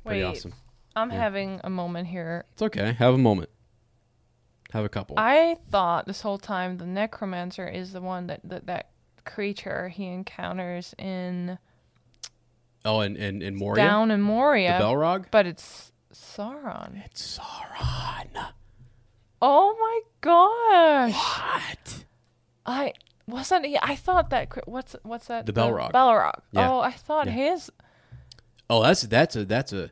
Pretty 0.03 0.21
Wait, 0.21 0.23
awesome. 0.23 0.53
I'm 0.95 1.09
having 1.09 1.61
a 1.63 1.69
moment 1.69 2.07
here. 2.07 2.45
It's 2.53 2.61
okay. 2.63 2.93
Have 2.93 3.13
a 3.13 3.19
moment. 3.19 3.49
Have 4.71 4.83
a 4.83 4.89
couple. 4.89 5.15
I 5.17 5.57
thought 5.69 6.07
this 6.07 6.21
whole 6.21 6.37
time 6.37 6.77
the 6.77 6.85
necromancer 6.85 7.67
is 7.67 7.93
the 7.93 8.01
one 8.01 8.27
that 8.27 8.41
that, 8.43 8.65
that 8.65 8.89
creature 9.23 9.89
he 9.89 10.07
encounters 10.07 10.95
in 10.97 11.57
oh, 12.83 13.01
and 13.01 13.15
and, 13.15 13.43
and 13.43 13.55
Moria, 13.55 13.75
down 13.75 14.11
in 14.11 14.21
Moria. 14.21 14.77
the 14.79 14.85
Belrog. 14.85 15.25
But 15.31 15.45
it's 15.45 15.91
Sauron. 16.13 17.05
It's 17.05 17.37
Sauron. 17.37 18.51
Oh 19.41 19.75
my 19.79 20.01
gosh! 20.21 21.13
What? 21.13 22.05
I 22.65 22.93
wasn't. 23.27 23.65
he- 23.65 23.77
I 23.81 23.95
thought 23.95 24.29
that. 24.31 24.67
What's 24.67 24.95
what's 25.03 25.27
that? 25.27 25.45
The 25.45 25.53
Balrog. 25.53 25.91
Balrog. 25.91 26.39
Yeah. 26.51 26.71
Oh, 26.71 26.79
I 26.79 26.91
thought 26.91 27.27
Yeah. 27.27 27.33
his. 27.33 27.71
Oh, 28.69 28.83
that's 28.83 29.01
that's 29.03 29.35
a 29.35 29.45
that's 29.45 29.73
a 29.73 29.91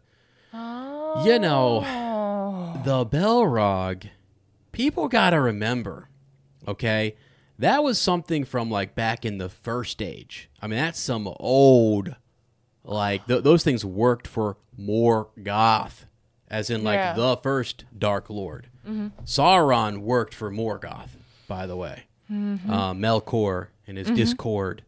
Oh. 0.54 1.24
you 1.26 1.38
know 1.40 1.84
oh. 1.86 2.82
the 2.84 3.06
Belrog. 3.06 4.10
People 4.72 5.08
gotta 5.08 5.40
remember, 5.40 6.10
okay, 6.68 7.16
that 7.60 7.84
was 7.84 8.00
something 8.00 8.44
from 8.44 8.70
like 8.70 8.96
back 8.96 9.24
in 9.26 9.38
the 9.38 9.48
first 9.50 10.02
age. 10.02 10.50
I 10.62 10.68
mean, 10.68 10.80
that's 10.80 11.00
some 11.00 11.34
old, 11.40 12.16
like 12.84 13.26
th- 13.28 13.44
those 13.44 13.64
things 13.64 13.86
worked 13.86 14.28
for 14.28 14.58
Morgoth, 14.78 16.06
as 16.50 16.70
in 16.70 16.84
like 16.84 16.98
Yeah. 16.98 17.14
the 17.14 17.38
first 17.38 17.86
Dark 17.98 18.30
Lord. 18.30 18.70
Mm-hmm. 18.86 19.08
Sauron 19.24 20.00
worked 20.00 20.34
for 20.34 20.52
Morgoth, 20.52 21.12
by 21.48 21.66
the 21.66 21.76
way. 21.78 22.04
Uh, 22.30 22.94
Melkor 22.94 23.68
and 23.88 23.98
his 23.98 24.10
Discord, 24.12 24.84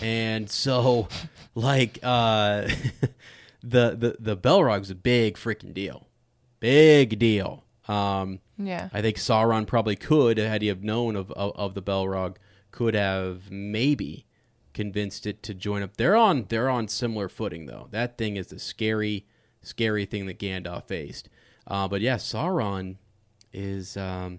and 0.00 0.48
so 0.50 1.08
like 1.54 1.98
uh, 2.02 2.68
the 3.62 3.96
the 3.96 4.16
the 4.18 4.36
Belrog's 4.36 4.90
a 4.90 4.94
big 4.94 5.36
freaking 5.36 5.74
deal, 5.74 6.06
big 6.60 7.18
deal. 7.18 7.64
Um, 7.88 8.38
Yeah. 8.56 8.88
I 8.92 9.02
think 9.02 9.16
Sauron 9.16 9.66
probably 9.66 9.96
could, 9.96 10.38
had 10.38 10.62
he 10.62 10.68
have 10.68 10.84
known 10.84 11.16
of, 11.16 11.32
of, 11.32 11.52
of 11.56 11.74
the 11.74 11.82
Belrog, 11.82 12.36
could 12.70 12.94
have 12.94 13.50
maybe 13.50 14.26
convinced 14.74 15.26
it 15.26 15.42
to 15.42 15.54
join 15.54 15.82
up. 15.82 15.96
They're 15.96 16.14
on 16.14 16.46
they're 16.48 16.70
on 16.70 16.86
similar 16.86 17.28
footing 17.28 17.66
though. 17.66 17.88
That 17.90 18.16
thing 18.16 18.36
is 18.36 18.46
the 18.48 18.60
scary, 18.60 19.26
scary 19.62 20.04
thing 20.06 20.26
that 20.26 20.38
Gandalf 20.38 20.84
faced. 20.84 21.28
Uh, 21.66 21.88
but 21.88 22.00
yeah, 22.00 22.14
Sauron 22.16 22.96
is 23.52 23.96
um, 23.96 24.38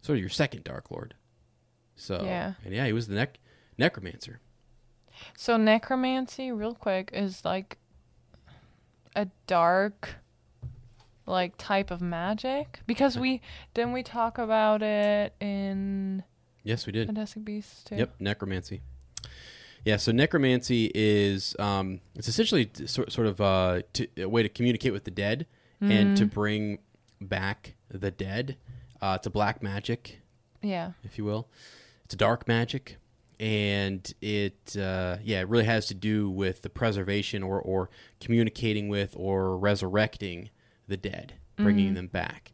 sort 0.00 0.16
of 0.16 0.20
your 0.20 0.28
second 0.30 0.62
Dark 0.62 0.90
Lord. 0.92 1.14
So 1.96 2.22
Yeah. 2.24 2.54
and 2.64 2.74
yeah, 2.74 2.86
he 2.86 2.92
was 2.92 3.08
the 3.08 3.14
nec- 3.14 3.38
necromancer. 3.78 4.40
So 5.36 5.56
necromancy, 5.56 6.50
real 6.50 6.74
quick, 6.74 7.10
is 7.12 7.44
like 7.44 7.78
a 9.14 9.28
dark, 9.46 10.16
like 11.26 11.54
type 11.58 11.90
of 11.90 12.00
magic 12.00 12.80
because 12.86 13.16
we 13.18 13.40
didn't 13.74 13.92
we 13.92 14.02
talk 14.02 14.38
about 14.38 14.82
it 14.82 15.34
in 15.40 16.24
Yes, 16.64 16.86
we 16.86 16.92
did. 16.92 17.06
Fantastic 17.08 17.44
Beasts 17.44 17.82
too. 17.84 17.96
Yep, 17.96 18.14
necromancy. 18.20 18.82
Yeah, 19.84 19.96
so 19.96 20.12
necromancy 20.12 20.90
is 20.94 21.56
um, 21.58 22.00
it's 22.14 22.28
essentially 22.28 22.70
sort 22.86 23.10
sort 23.12 23.26
of 23.26 23.40
uh, 23.40 23.82
to, 23.94 24.06
a 24.16 24.28
way 24.28 24.42
to 24.44 24.48
communicate 24.48 24.92
with 24.92 25.04
the 25.04 25.10
dead 25.10 25.46
and 25.80 26.16
to 26.16 26.24
bring 26.26 26.78
back 27.20 27.74
the 27.90 28.12
dead. 28.12 28.56
Uh, 29.00 29.14
it's 29.18 29.26
a 29.26 29.30
black 29.30 29.60
magic, 29.64 30.20
Yeah. 30.62 30.92
if 31.02 31.18
you 31.18 31.24
will. 31.24 31.48
A 32.12 32.16
dark 32.16 32.46
magic, 32.46 32.96
and 33.40 34.12
it 34.20 34.76
uh, 34.76 35.18
yeah, 35.22 35.40
it 35.40 35.48
really 35.48 35.64
has 35.64 35.86
to 35.86 35.94
do 35.94 36.30
with 36.30 36.62
the 36.62 36.70
preservation 36.70 37.42
or 37.42 37.60
or 37.60 37.90
communicating 38.20 38.88
with 38.88 39.14
or 39.16 39.56
resurrecting 39.56 40.50
the 40.88 40.96
dead, 40.96 41.34
bringing 41.56 41.94
them 41.94 42.06
back. 42.08 42.52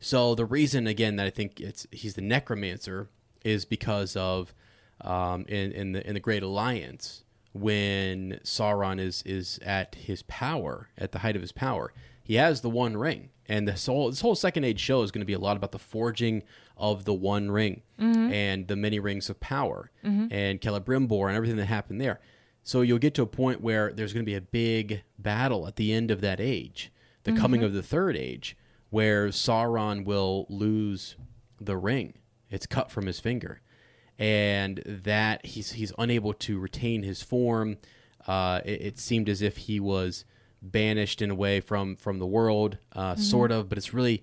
So 0.00 0.34
the 0.34 0.44
reason 0.44 0.86
again 0.86 1.16
that 1.16 1.26
I 1.26 1.30
think 1.30 1.60
it's 1.60 1.86
he's 1.90 2.14
the 2.14 2.22
necromancer 2.22 3.08
is 3.44 3.64
because 3.64 4.16
of 4.16 4.54
um, 5.00 5.44
in 5.48 5.72
in 5.72 5.92
the 5.92 6.06
in 6.06 6.14
the 6.14 6.20
Great 6.20 6.42
Alliance 6.42 7.24
when 7.52 8.40
Sauron 8.44 9.00
is 9.00 9.22
is 9.24 9.58
at 9.64 9.94
his 9.94 10.22
power 10.22 10.88
at 10.96 11.12
the 11.12 11.20
height 11.20 11.34
of 11.34 11.42
his 11.42 11.52
power 11.52 11.92
he 12.22 12.34
has 12.34 12.60
the 12.60 12.70
One 12.70 12.96
Ring 12.96 13.30
and 13.46 13.66
this 13.66 13.86
whole 13.86 14.10
this 14.10 14.20
whole 14.20 14.34
Second 14.34 14.64
Age 14.64 14.78
show 14.78 15.02
is 15.02 15.10
going 15.10 15.22
to 15.22 15.26
be 15.26 15.32
a 15.32 15.38
lot 15.38 15.56
about 15.56 15.72
the 15.72 15.78
forging 15.78 16.42
of 16.78 17.04
the 17.04 17.14
One 17.14 17.50
Ring 17.50 17.82
and 18.32 18.68
the 18.68 18.76
many 18.76 18.98
rings 19.00 19.28
of 19.28 19.40
power 19.40 19.90
and 20.30 20.60
Celebrimbor 20.60 21.26
and 21.28 21.36
everything 21.36 21.56
that 21.56 21.66
happened 21.66 22.00
there. 22.00 22.20
So 22.62 22.82
you'll 22.82 22.98
get 22.98 23.14
to 23.14 23.22
a 23.22 23.26
point 23.26 23.60
where 23.60 23.92
there's 23.92 24.12
going 24.12 24.24
to 24.24 24.30
be 24.30 24.36
a 24.36 24.40
big 24.40 25.02
battle 25.18 25.66
at 25.66 25.76
the 25.76 25.92
end 25.92 26.10
of 26.10 26.20
that 26.20 26.40
age, 26.40 26.92
the 27.24 27.32
coming 27.32 27.62
of 27.62 27.72
the 27.72 27.82
Third 27.82 28.16
Age, 28.16 28.56
where 28.90 29.28
Sauron 29.28 30.04
will 30.04 30.46
lose 30.48 31.16
the 31.60 31.76
ring. 31.76 32.14
It's 32.50 32.66
cut 32.66 32.90
from 32.90 33.06
his 33.06 33.20
finger, 33.20 33.60
and 34.18 34.82
that 34.86 35.44
he's 35.46 35.72
he's 35.72 35.92
unable 35.98 36.32
to 36.34 36.58
retain 36.58 37.02
his 37.02 37.22
form. 37.22 37.78
Uh, 38.26 38.60
it, 38.64 38.80
it 38.82 38.98
seemed 38.98 39.28
as 39.28 39.42
if 39.42 39.56
he 39.56 39.80
was 39.80 40.24
banished 40.60 41.22
in 41.22 41.30
a 41.30 41.34
way 41.34 41.60
from 41.60 41.96
from 41.96 42.18
the 42.18 42.26
world, 42.26 42.78
uh, 42.92 43.14
sort 43.16 43.50
of. 43.52 43.68
But 43.68 43.78
it's 43.78 43.92
really 43.94 44.22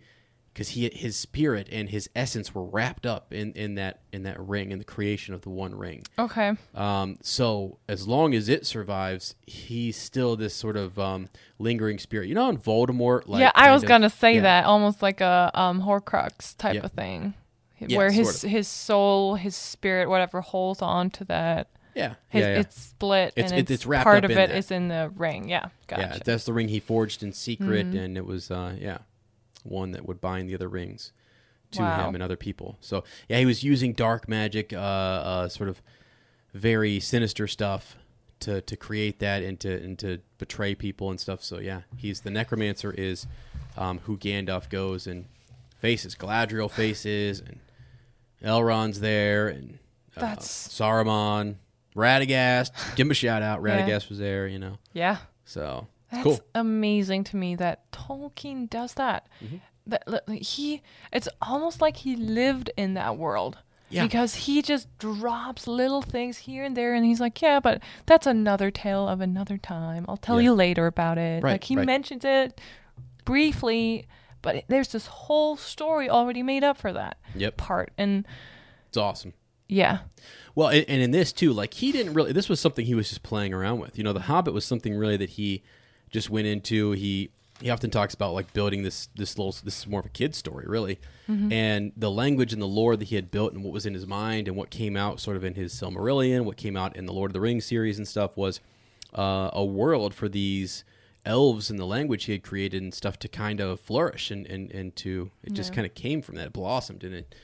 because 0.56 0.70
he 0.70 0.89
his 0.93 1.18
spirit 1.18 1.68
and 1.70 1.89
his 1.89 2.10
essence 2.16 2.56
were 2.56 2.64
wrapped 2.64 3.06
up 3.06 3.34
in, 3.34 3.51
in 3.53 3.76
that 3.76 3.99
in 4.14 4.24
that 4.24 4.39
ring 4.39 4.72
in 4.72 4.80
the 4.80 4.86
creation 4.86 5.34
of 5.34 5.41
the 5.41 5.49
One 5.49 5.76
Ring. 5.76 6.03
Okay. 6.18 6.53
Um, 6.74 7.18
so 7.22 7.78
as 7.89 8.08
long 8.08 8.34
as 8.34 8.47
it 8.47 8.66
survives, 8.66 9.36
he's 9.45 9.97
still 9.97 10.38
this 10.38 10.53
sort 10.56 10.78
of 10.78 10.97
um, 10.97 11.28
lingering 11.60 11.99
spirit. 11.99 12.30
You 12.30 12.36
know, 12.36 12.49
in 12.49 12.58
Voldemort, 12.58 13.28
like 13.28 13.41
yeah, 13.41 13.51
I 13.53 13.72
was 13.74 13.84
of- 13.84 13.89
gonna 13.89 14.10
say 14.10 14.36
yeah. 14.36 14.41
that 14.41 14.66
almost 14.66 15.01
like 15.01 15.20
a 15.20 15.51
um 15.53 15.82
Horcrux 15.82 16.56
type 16.58 16.76
Yeah. 16.76 16.86
of 16.86 16.91
thing, 16.93 17.34
Yeah, 17.80 17.97
where 17.97 18.10
his 18.12 18.39
sort 18.39 18.49
his 18.51 18.68
soul, 18.70 19.36
his 19.36 19.58
spirit, 19.58 20.08
whatever 20.10 20.39
holds 20.39 20.82
on 20.82 21.10
to 21.12 21.26
that. 21.26 21.68
Yeah, 21.93 22.16
His, 22.30 22.41
yeah, 22.41 22.47
yeah. 22.53 22.60
It's 22.60 22.82
split, 22.82 23.34
It's- 23.38 23.51
and 23.51 23.60
it's- 23.60 23.74
it's, 23.74 23.86
wrapped 23.86 24.03
part 24.06 24.18
up 24.20 24.24
of 24.26 24.32
in 24.32 24.38
it 24.38 24.47
that. 24.47 24.58
is 24.58 24.70
in 24.72 24.88
the 24.89 25.12
ring. 25.16 25.47
Yeah, 25.49 25.68
gotcha. 25.88 26.01
Yeah, 26.01 26.18
that's 26.26 26.43
the 26.45 26.51
ring 26.53 26.68
he 26.70 26.80
forged 26.82 27.24
in 27.24 27.32
secret, 27.34 27.86
and 27.88 28.18
it 28.18 28.26
was 28.26 28.51
uh, 28.51 28.76
yeah, 28.80 28.97
one 29.66 29.91
that 29.91 30.05
would 30.07 30.22
bind 30.22 30.47
the 30.49 30.55
other 30.55 30.70
rings 30.70 31.11
to 31.72 31.82
Wow. 31.82 32.07
him 32.09 32.16
and 32.16 32.24
other 32.24 32.38
people. 32.38 32.78
So 32.82 33.03
yeah, 33.28 33.39
he 33.39 33.45
was 33.45 33.63
using 33.63 33.93
dark 33.93 34.28
magic, 34.30 34.72
uh, 34.72 34.78
uh, 34.78 35.49
sort 35.49 35.70
of 35.70 35.82
very 36.53 36.99
sinister 36.99 37.47
stuff 37.47 37.95
to 38.41 38.61
to 38.61 38.76
create 38.78 39.20
that 39.20 39.43
and 39.43 39.59
to 39.61 39.74
and 39.84 39.97
to 39.99 40.20
betray 40.38 40.76
people 40.76 41.09
and 41.09 41.20
stuff. 41.20 41.43
So 41.43 41.59
yeah, 41.59 41.82
he's 41.97 42.22
the 42.22 42.30
necromancer 42.32 42.91
is 42.97 43.28
um, 43.78 43.99
who 44.05 44.18
Gandalf 44.18 44.70
goes 44.70 45.07
and 45.07 45.26
faces. 45.80 46.16
Galadriel 46.16 46.70
faces, 46.72 47.39
and 47.41 47.59
Elrond's 48.43 48.99
there, 48.99 49.47
and 49.47 49.80
uh, 50.16 50.22
That's- 50.22 50.47
Saruman, 50.70 51.55
Radagast. 51.95 52.95
Give 52.95 53.07
him 53.07 53.11
a 53.11 53.16
shout 53.16 53.41
out. 53.41 53.61
Yeah. 53.66 53.82
Radagast 53.86 54.09
was 54.09 54.20
there, 54.20 54.47
you 54.47 54.59
know. 54.59 54.78
yeah. 54.93 55.18
So 55.45 55.88
That's 56.12 56.24
cool. 56.24 56.39
amazing 56.53 57.24
to 57.26 57.36
me 57.38 57.56
that 57.56 57.91
Tolkien 57.91 58.70
does 58.70 58.93
that. 58.95 59.28
Mm-hmm. 59.43 59.58
That 59.88 60.28
he, 60.30 60.82
it's 61.13 61.28
almost 61.42 61.80
like 61.82 61.97
he 61.97 62.16
lived 62.16 62.71
in 62.78 62.93
that 62.96 63.17
world. 63.17 63.58
Yeah. 63.89 64.04
Because 64.04 64.34
he 64.34 64.63
just 64.63 64.88
drops 64.97 65.67
little 65.67 66.01
things 66.01 66.39
here 66.39 66.63
and 66.63 66.75
there, 66.75 66.96
and 66.96 67.05
he's 67.05 67.20
like, 67.20 67.39
"Yeah, 67.39 67.59
but 67.59 67.82
that's 68.08 68.25
another 68.25 68.71
tale 68.71 69.08
of 69.08 69.21
another 69.21 69.58
time. 69.59 70.05
I'll 70.09 70.17
tell 70.17 70.42
Yeah. 70.42 70.46
you 70.46 70.54
later 70.54 70.88
about 70.88 71.20
it." 71.20 71.43
Right, 71.43 71.51
like 71.54 71.63
he 71.66 71.75
right. 71.75 71.86
mentions 71.86 72.25
it 72.25 72.59
briefly, 73.25 74.08
but 74.42 74.55
it- 74.58 74.66
there's 74.67 74.89
this 74.89 75.05
whole 75.08 75.55
story 75.58 76.09
already 76.09 76.43
made 76.43 76.63
up 76.63 76.78
for 76.78 76.92
that 76.93 77.17
Yep. 77.36 77.58
part, 77.58 77.93
and 77.97 78.25
It's 78.88 78.97
awesome. 78.97 79.34
yeah, 79.67 80.00
Well, 80.55 80.70
and, 80.70 80.86
and 80.88 81.01
in 81.01 81.12
this 81.12 81.32
too, 81.32 81.54
like 81.54 81.75
he 81.75 81.92
didn't 81.92 82.13
really. 82.13 82.32
This 82.32 82.50
was 82.50 82.59
something 82.59 82.86
he 82.86 82.96
was 82.96 83.09
just 83.09 83.24
playing 83.24 83.54
around 83.54 83.80
with. 83.80 83.97
You 83.97 84.04
know, 84.04 84.13
The 84.13 84.21
Hobbit 84.21 84.54
was 84.54 84.66
something 84.66 84.96
really 84.96 85.17
that 85.17 85.32
he 85.32 85.63
just 86.16 86.29
went 86.29 86.47
into. 86.47 86.92
He 86.93 87.29
he 87.62 87.70
often 87.70 87.89
talks 87.89 88.13
about 88.13 88.33
like 88.33 88.54
building 88.54 88.83
this 88.83 89.09
this 89.16 89.37
little. 89.37 89.55
This 89.63 89.79
is 89.79 89.87
more 89.87 90.00
of 90.00 90.05
a 90.05 90.09
kid's 90.09 90.37
story, 90.37 90.66
really. 90.67 91.00
And 91.51 91.92
the 91.97 92.12
language 92.12 92.54
and 92.54 92.62
the 92.62 92.67
lore 92.67 92.96
that 92.96 93.05
he 93.05 93.16
had 93.16 93.32
built 93.32 93.54
and 93.54 93.63
what 93.63 93.74
was 93.74 93.86
in 93.86 93.93
his 93.93 94.08
mind 94.08 94.47
and 94.47 94.55
what 94.55 94.70
came 94.70 94.96
out 94.96 95.20
sort 95.20 95.37
of 95.37 95.43
in 95.43 95.55
his 95.55 95.74
Silmarillion, 95.74 96.46
what 96.46 96.58
came 96.58 96.78
out 96.78 96.96
in 96.96 97.05
the 97.05 97.13
Lord 97.13 97.32
of 97.32 97.33
the 97.33 97.42
Rings 97.42 97.66
series 97.66 97.97
and 97.97 98.08
stuff 98.08 98.37
was 98.37 98.59
uh, 99.17 99.50
a 99.54 99.66
world 99.66 100.13
for 100.13 100.29
these 100.29 100.83
elves 101.25 101.71
and 101.71 101.79
the 101.79 101.86
language 101.86 102.25
he 102.25 102.33
had 102.33 102.43
created 102.43 102.83
and 102.83 102.93
stuff 102.93 103.17
to 103.17 103.28
kind 103.28 103.59
of 103.59 103.79
flourish 103.79 104.32
and 104.32 104.46
and, 104.47 104.71
and 104.71 104.96
to 104.97 105.32
it 105.43 105.54
just 105.54 105.74
kind 105.74 105.86
of 105.86 105.93
came 105.96 106.21
from 106.21 106.36
that, 106.36 106.47
it 106.47 106.54
blossomed 106.54 107.04
and 107.04 107.13
it 107.16 107.36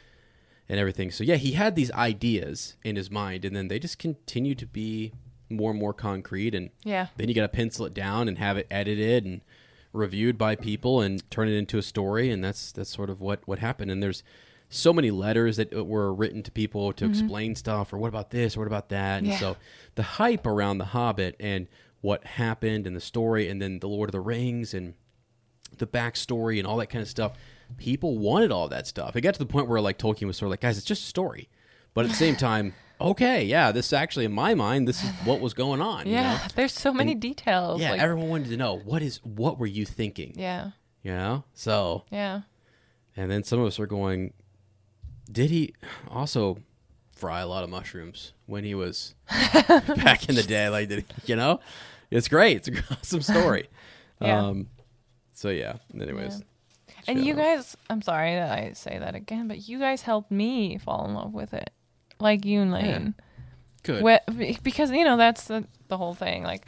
and 0.70 0.80
everything. 0.80 1.12
So 1.12 1.24
yeah, 1.24 1.36
he 1.36 1.52
had 1.54 1.76
these 1.76 1.92
ideas 1.92 2.76
in 2.84 2.96
his 2.96 3.10
mind, 3.12 3.44
and 3.44 3.56
then 3.56 3.68
they 3.68 3.80
just 3.80 3.98
continue 4.00 4.56
to 4.56 4.66
be 4.66 5.12
more 5.52 5.72
and 5.72 5.80
more 5.80 5.94
concrete. 5.94 6.56
And 6.56 6.70
Yeah. 6.84 7.08
then 7.18 7.28
you 7.30 7.36
got 7.36 7.42
to 7.44 7.50
pencil 7.50 7.86
it 7.86 7.94
down 7.94 8.28
and 8.28 8.38
have 8.38 8.58
it 8.58 8.68
edited 8.72 9.26
and 9.26 9.42
reviewed 9.94 10.38
by 10.38 10.56
people 10.56 11.02
and 11.02 11.30
turn 11.30 11.48
it 11.50 11.54
into 11.54 11.78
a 11.78 11.82
story. 11.82 12.30
And 12.32 12.44
that's 12.44 12.72
that's 12.72 12.90
sort 12.90 13.10
of 13.10 13.22
what 13.22 13.48
what 13.48 13.60
happened. 13.60 13.92
And 13.92 14.02
there's 14.02 14.24
so 14.70 14.94
many 14.94 15.12
letters 15.12 15.58
that 15.58 15.74
were 15.86 16.14
written 16.14 16.42
to 16.44 16.52
people 16.52 16.94
to 16.94 17.06
explain 17.06 17.56
stuff, 17.56 17.92
or 17.92 17.98
what 17.98 18.08
about 18.08 18.32
this, 18.32 18.56
or 18.56 18.62
what 18.62 18.68
about 18.68 18.88
that. 18.90 19.18
And 19.18 19.28
Mm-hmm. 19.28 19.32
Yeah. 19.34 19.40
so 19.54 19.58
the 19.96 20.04
hype 20.04 20.46
around 20.48 20.78
the 20.78 20.86
Hobbit 20.86 21.36
and 21.42 21.68
what 22.00 22.24
happened 22.26 22.88
and 22.88 22.96
the 22.96 23.02
story, 23.02 23.48
and 23.50 23.62
then 23.62 23.80
the 23.80 23.88
Lord 23.90 24.08
of 24.10 24.14
the 24.14 24.22
Rings 24.22 24.74
and 24.74 24.94
the 25.78 25.86
backstory 25.88 26.58
and 26.58 26.66
all 26.68 26.78
that 26.78 26.88
kind 26.88 27.02
of 27.02 27.08
stuff. 27.10 27.34
People 27.78 28.18
wanted 28.18 28.52
all 28.52 28.68
that 28.70 28.88
stuff. 28.88 29.16
It 29.16 29.22
got 29.22 29.34
to 29.36 29.40
the 29.40 29.46
point 29.46 29.68
where 29.68 29.80
like 29.82 29.98
Tolkien 29.98 30.26
was 30.28 30.38
sort 30.38 30.48
of 30.48 30.52
like, 30.52 30.62
guys, 30.62 30.78
it's 30.78 30.86
just 30.88 31.04
a 31.04 31.08
story. 31.08 31.50
But 31.94 32.06
at 32.06 32.12
the 32.12 32.18
same 32.18 32.36
time, 32.50 32.74
okay, 33.02 33.44
yeah, 33.46 33.72
this 33.72 33.88
is 33.88 33.94
actually 33.94 34.26
in 34.26 34.32
my 34.34 34.54
mind, 34.54 34.88
this 34.88 35.04
is 35.04 35.10
what 35.26 35.40
was 35.42 35.54
going 35.54 35.82
on. 35.82 36.08
you 36.08 36.14
Yeah, 36.14 36.34
know? 36.34 36.40
there's 36.56 36.74
so 36.74 36.94
many 36.94 37.16
details. 37.16 37.82
Yeah, 37.82 37.92
like, 37.92 38.02
everyone 38.02 38.30
wanted 38.30 38.50
to 38.50 38.58
know 38.58 38.78
what 38.78 39.02
is 39.02 39.20
what 39.24 39.58
were 39.60 39.66
you 39.68 39.86
thinking? 39.86 40.34
yeah, 40.38 40.72
You 41.04 41.12
know? 41.12 41.44
So 41.54 42.04
yeah. 42.12 42.42
and 43.16 43.30
then 43.32 43.44
some 43.44 43.60
of 43.60 43.66
us 43.68 43.80
are 43.80 43.88
going, 43.88 44.34
did 45.32 45.50
he 45.50 45.74
also 46.10 46.58
fry 47.16 47.42
a 47.42 47.48
lot 47.48 47.64
of 47.64 47.70
mushrooms 47.70 48.34
when 48.48 48.64
he 48.64 48.74
was 48.76 49.16
back 49.30 50.28
in 50.30 50.36
the 50.36 50.44
day? 50.44 50.70
Like 50.70 50.90
did 50.90 51.00
he, 51.00 51.06
you 51.32 51.36
know? 51.36 51.60
It's 52.10 52.28
great. 52.28 52.58
It's 52.58 52.68
an 52.68 52.84
awesome 52.92 53.22
story. 53.22 53.70
Yeah. 54.22 54.46
Um 54.50 54.68
so 55.34 55.50
yeah. 55.50 55.78
Anyways. 56.00 56.44
And 57.08 57.26
you 57.26 57.34
guys, 57.34 57.76
I'm 57.90 58.04
sorry 58.04 58.36
that 58.36 58.52
I 58.52 58.74
say 58.74 59.00
that 59.00 59.16
again, 59.16 59.48
but 59.48 59.68
you 59.68 59.80
guys 59.80 60.04
helped 60.04 60.30
me 60.30 60.78
fall 60.78 61.08
in 61.08 61.16
love 61.16 61.34
with 61.34 61.56
it, 61.56 61.72
like 62.22 62.46
you 62.46 62.62
and 62.62 62.72
Lane. 62.72 63.16
Good. 63.84 64.04
Wh- 64.04 64.62
because 64.64 64.92
you 64.92 65.04
know 65.04 65.18
that's 65.18 65.46
the 65.46 65.66
the 65.88 65.98
whole 65.98 66.14
thing. 66.14 66.44
Like, 66.44 66.68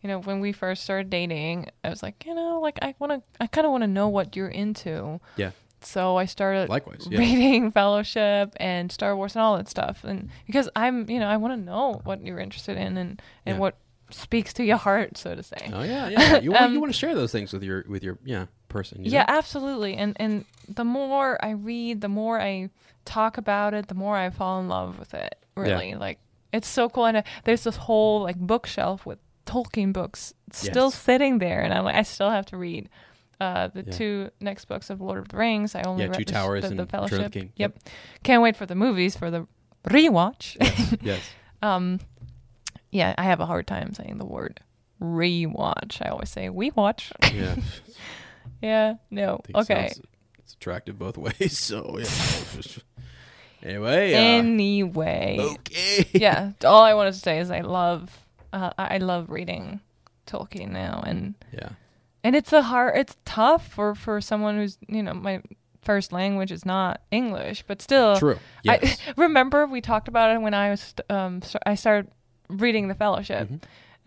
you 0.00 0.08
know, 0.08 0.20
when 0.20 0.40
we 0.40 0.52
first 0.52 0.84
started 0.84 1.10
dating, 1.10 1.68
I 1.84 1.90
was 1.90 2.02
like, 2.02 2.24
you 2.24 2.34
know, 2.34 2.60
like 2.60 2.78
I 2.82 2.94
want 2.98 3.12
to, 3.12 3.22
I 3.40 3.46
kind 3.48 3.66
of 3.66 3.70
want 3.72 3.82
to 3.82 3.88
know 3.88 4.08
what 4.08 4.36
you're 4.36 4.48
into. 4.48 5.20
yeah. 5.36 5.50
So 5.84 6.16
I 6.16 6.26
started 6.26 6.68
Likewise, 6.68 7.08
yeah. 7.10 7.18
reading 7.18 7.70
Fellowship 7.72 8.54
and 8.58 8.92
Star 8.92 9.16
Wars 9.16 9.34
and 9.34 9.42
all 9.42 9.56
that 9.56 9.68
stuff, 9.68 10.04
and 10.04 10.28
because 10.46 10.68
I'm, 10.76 11.10
you 11.10 11.18
know, 11.18 11.26
I 11.26 11.36
want 11.38 11.58
to 11.58 11.64
know 11.64 12.00
what 12.04 12.24
you're 12.24 12.38
interested 12.38 12.76
in 12.76 12.96
and 12.96 13.20
and 13.44 13.56
Yeah. 13.56 13.58
what 13.58 13.76
speaks 14.10 14.52
to 14.52 14.64
your 14.64 14.76
heart, 14.76 15.16
so 15.18 15.34
to 15.34 15.42
say. 15.42 15.70
Oh 15.72 15.82
yeah, 15.82 16.08
yeah. 16.08 16.38
You 16.38 16.52
want 16.52 16.62
you 16.62 16.76
Um, 16.76 16.80
want 16.80 16.92
to 16.92 16.98
share 16.98 17.16
those 17.16 17.32
things 17.32 17.52
with 17.52 17.64
your 17.64 17.84
with 17.88 18.04
your 18.04 18.18
yeah 18.24 18.46
person. 18.72 19.04
Yeah, 19.04 19.20
know? 19.20 19.26
absolutely. 19.28 19.94
And 19.96 20.16
and 20.18 20.44
the 20.68 20.84
more 20.84 21.42
I 21.44 21.50
read, 21.50 22.00
the 22.00 22.08
more 22.08 22.40
I 22.40 22.70
talk 23.04 23.38
about 23.38 23.74
it, 23.74 23.88
the 23.88 23.94
more 23.94 24.16
I 24.16 24.30
fall 24.30 24.60
in 24.60 24.68
love 24.68 24.98
with 24.98 25.14
it. 25.14 25.36
Really, 25.56 25.94
like 25.94 26.18
it's 26.52 26.68
so 26.68 26.88
cool. 26.88 27.06
And 27.06 27.18
uh, 27.18 27.22
there's 27.44 27.64
this 27.64 27.76
whole 27.76 28.22
like 28.22 28.36
bookshelf 28.38 29.04
with 29.06 29.18
Tolkien 29.46 29.92
books 29.92 30.32
still 30.50 30.86
Yes. 30.86 30.94
sitting 30.94 31.38
there, 31.38 31.60
and 31.60 31.72
I'm 31.74 31.84
like, 31.84 31.96
I 31.96 32.02
still 32.02 32.30
have 32.30 32.46
to 32.46 32.56
read. 32.56 32.88
Uh, 33.40 33.66
the 33.68 33.82
Yeah. 33.84 33.92
two 33.92 34.30
next 34.40 34.66
books 34.66 34.88
of 34.88 35.00
Lord 35.00 35.18
of 35.18 35.28
the 35.28 35.36
Rings. 35.36 35.74
I 35.74 35.82
only 35.82 36.04
Yeah, 36.04 36.10
read 36.10 36.18
Two 36.18 36.24
the, 36.26 36.32
Towers 36.32 36.62
the, 36.62 36.68
the 36.68 36.74
Return 36.74 36.80
of 36.80 36.88
the 36.88 36.92
Fellowship. 37.16 37.32
King. 37.32 37.52
Yep. 37.56 37.78
Can't 38.22 38.40
wait 38.40 38.56
for 38.56 38.66
the 38.66 38.76
movies 38.76 39.16
for 39.16 39.32
the 39.32 39.48
rewatch. 39.88 40.56
yes. 41.02 41.20
um, 41.62 41.98
yeah, 42.92 43.14
I 43.18 43.24
have 43.24 43.40
a 43.40 43.46
hard 43.46 43.66
time 43.66 43.94
saying 43.94 44.18
the 44.18 44.24
word 44.24 44.60
rewatch. 45.00 46.00
I 46.04 46.10
always 46.10 46.30
say 46.30 46.48
we 46.50 46.70
watch. 46.70 47.12
Yeah. 47.34 47.56
yeah, 48.62 48.94
no, 49.10 49.40
I 49.54 49.62
think 49.64 49.70
okay. 49.70 49.88
sounds- 49.88 50.06
it's 50.38 50.54
attractive 50.54 50.98
both 50.98 51.18
ways. 51.26 51.58
So 51.58 51.98
yeah. 51.98 52.08
anyway. 53.62 54.14
Uh, 54.14 54.18
anyway 54.18 55.36
okay. 55.40 56.08
yeah 56.12 56.50
all 56.64 56.82
i 56.82 56.94
wanted 56.94 57.12
to 57.12 57.18
say 57.20 57.38
is 57.38 57.50
i 57.50 57.60
love 57.60 58.26
uh, 58.52 58.70
i 58.78 58.94
I 58.96 58.98
love 58.98 59.30
reading 59.30 59.80
tolkien 60.26 60.70
now 60.70 61.02
and 61.06 61.34
Yeah. 61.52 61.70
and 62.24 62.34
it's 62.36 62.52
a 62.52 62.62
hard 62.62 62.96
it's 62.96 63.16
tough 63.24 63.66
for 63.68 63.94
for 63.94 64.20
someone 64.20 64.56
who's 64.56 64.78
you 64.88 65.02
know 65.02 65.14
my 65.14 65.42
first 65.82 66.12
language 66.12 66.52
is 66.52 66.64
not 66.66 67.00
english 67.10 67.64
but 67.66 67.80
still 67.82 68.16
True. 68.18 68.38
Yes. 68.62 68.98
i 69.08 69.12
remember 69.16 69.66
we 69.66 69.80
talked 69.80 70.08
about 70.08 70.34
it 70.34 70.40
when 70.40 70.54
i 70.54 70.70
was 70.70 70.94
um 71.10 71.42
st- 71.42 71.62
i 71.66 71.74
started 71.74 72.10
reading 72.48 72.88
the 72.88 72.94
fellowship 72.94 73.46
Mm-hmm. 73.48 73.56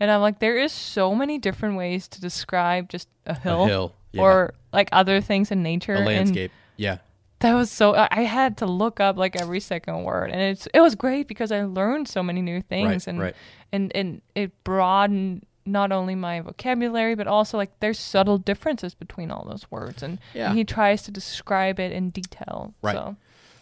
and 0.00 0.10
i'm 0.10 0.20
like 0.20 0.38
there 0.38 0.56
is 0.56 0.72
so 0.72 1.14
many 1.14 1.38
different 1.38 1.76
ways 1.76 2.08
to 2.08 2.20
describe 2.20 2.88
just 2.88 3.08
a 3.26 3.38
hill, 3.38 3.64
A 3.64 3.68
hill. 3.68 3.94
Yeah. 4.16 4.22
or 4.22 4.54
like 4.72 4.88
other 4.92 5.20
things 5.20 5.50
in 5.50 5.62
nature 5.62 5.94
and 5.94 6.04
landscape. 6.06 6.50
Yeah. 6.76 6.98
that 7.40 7.54
was 7.54 7.70
so 7.70 7.94
I 8.10 8.22
had 8.22 8.56
to 8.58 8.66
look 8.66 8.98
up 9.00 9.16
like 9.16 9.36
every 9.40 9.60
second 9.60 10.04
word 10.04 10.30
and 10.30 10.40
it's 10.40 10.66
it 10.74 10.80
was 10.80 10.94
great 10.94 11.28
because 11.28 11.52
I 11.52 11.62
learned 11.64 12.08
so 12.08 12.22
many 12.22 12.42
new 12.42 12.60
things 12.62 12.88
Right, 12.88 13.06
and 13.06 13.20
right. 13.20 13.34
and 13.72 13.92
and 13.94 14.20
it 14.34 14.52
broadened 14.64 15.44
not 15.64 15.90
only 15.92 16.14
my 16.14 16.40
vocabulary 16.40 17.14
but 17.14 17.26
also 17.26 17.56
like 17.56 17.70
there's 17.80 17.98
subtle 17.98 18.38
differences 18.38 18.94
between 18.94 19.30
all 19.30 19.44
those 19.48 19.68
words 19.70 20.02
and, 20.02 20.18
Yeah. 20.34 20.48
and 20.50 20.58
he 20.58 20.64
tries 20.64 21.02
to 21.02 21.10
describe 21.10 21.80
it 21.80 21.92
in 21.92 22.10
detail. 22.10 22.72
Right. 22.82 22.94
So 22.94 23.16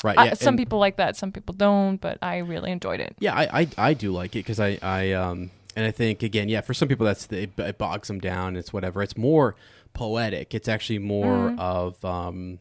Right. 0.04 0.18
I- 0.18 0.34
some 0.34 0.48
and- 0.48 0.58
people 0.58 0.78
like 0.78 0.96
that, 0.98 1.16
some 1.16 1.32
people 1.32 1.54
don't, 1.54 1.98
but 1.98 2.18
I 2.20 2.38
really 2.38 2.70
enjoyed 2.70 3.00
it. 3.00 3.16
Yeah, 3.20 3.34
I, 3.34 3.60
I, 3.60 3.68
I 3.78 3.94
do 3.94 4.12
like 4.12 4.36
it 4.36 4.40
because 4.40 4.60
I, 4.60 4.78
I 4.82 5.12
um 5.12 5.50
and 5.76 5.86
I 5.86 5.90
think 5.90 6.22
again, 6.22 6.48
yeah, 6.48 6.60
for 6.60 6.74
some 6.74 6.88
people 6.88 7.06
that's 7.06 7.26
the, 7.26 7.48
it 7.58 7.78
bogs 7.78 8.06
them 8.08 8.20
down. 8.20 8.54
It's 8.56 8.72
whatever. 8.72 9.02
It's 9.02 9.16
more 9.16 9.56
poetic. 9.94 10.54
It's 10.54 10.68
actually 10.68 10.98
more 10.98 11.50
Mm-hmm. 11.50 11.58
of 11.60 12.04
um, 12.04 12.58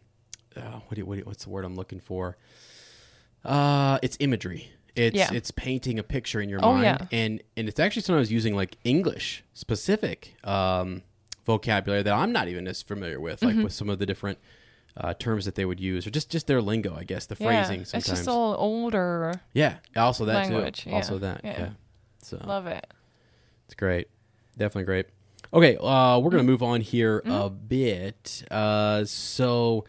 uh, 0.55 0.80
what 0.88 0.95
do 0.95 1.05
what 1.05 1.18
do 1.18 1.23
what's 1.26 1.43
the 1.43 1.49
word 1.49 1.65
I'm 1.65 1.76
looking 1.76 1.99
for? 1.99 2.38
Uh, 3.43 3.99
it's 4.01 4.15
imagery. 4.19 4.72
It's 4.95 5.15
Yeah. 5.18 5.30
it's 5.34 5.51
painting 5.51 5.99
a 5.99 6.03
picture 6.03 6.39
in 6.39 6.49
your 6.49 6.60
Oh, 6.64 6.73
mind, 6.73 6.84
yeah. 6.84 7.07
and 7.11 7.41
and 7.57 7.68
it's 7.68 7.80
actually 7.80 8.03
sometimes 8.03 8.31
using 8.31 8.55
like 8.55 8.77
English 8.84 9.43
specific 9.53 10.35
um 10.43 11.01
vocabulary 11.45 12.03
that 12.03 12.14
I'm 12.14 12.31
not 12.31 12.47
even 12.47 12.68
as 12.68 12.81
familiar 12.81 13.19
with, 13.19 13.41
like 13.43 13.55
Mm-hmm. 13.55 13.64
with 13.64 13.73
some 13.73 13.89
of 13.89 13.99
the 13.99 14.05
different. 14.05 14.38
Uh, 14.95 15.11
terms 15.11 15.45
that 15.45 15.55
they 15.55 15.65
would 15.65 15.80
use, 15.80 16.05
or 16.05 16.11
just 16.11 16.30
just 16.30 16.45
their 16.45 16.61
lingo, 16.61 16.95
I 16.95 17.03
guess, 17.03 17.26
the 17.26 17.35
Yeah, 17.39 17.47
phrasing. 17.65 17.81
it's 17.81 17.89
Sometimes, 17.89 18.10
just 18.19 18.27
a 18.27 18.31
little 18.31 18.55
older. 18.60 19.41
yeah. 19.51 19.77
Also 19.95 20.23
that 20.26 20.34
language, 20.35 20.84
too. 20.84 20.91
yeah. 20.91 20.95
Also 20.97 21.18
that. 21.18 21.41
Yeah. 21.43 21.60
Yeah. 21.60 21.69
So 22.22 22.38
Love 22.45 22.68
it. 22.68 22.85
it's 23.65 23.73
great. 23.73 24.07
Definitely 24.55 24.84
great. 24.84 25.07
Okay, 25.53 25.77
uh, 25.77 26.17
we're 26.19 26.30
Mm-hmm. 26.30 26.30
gonna 26.30 26.43
move 26.43 26.63
on 26.63 26.81
here 26.81 27.21
a 27.25 27.49
bit. 27.49 28.43
Uh, 28.49 29.05
so 29.05 29.85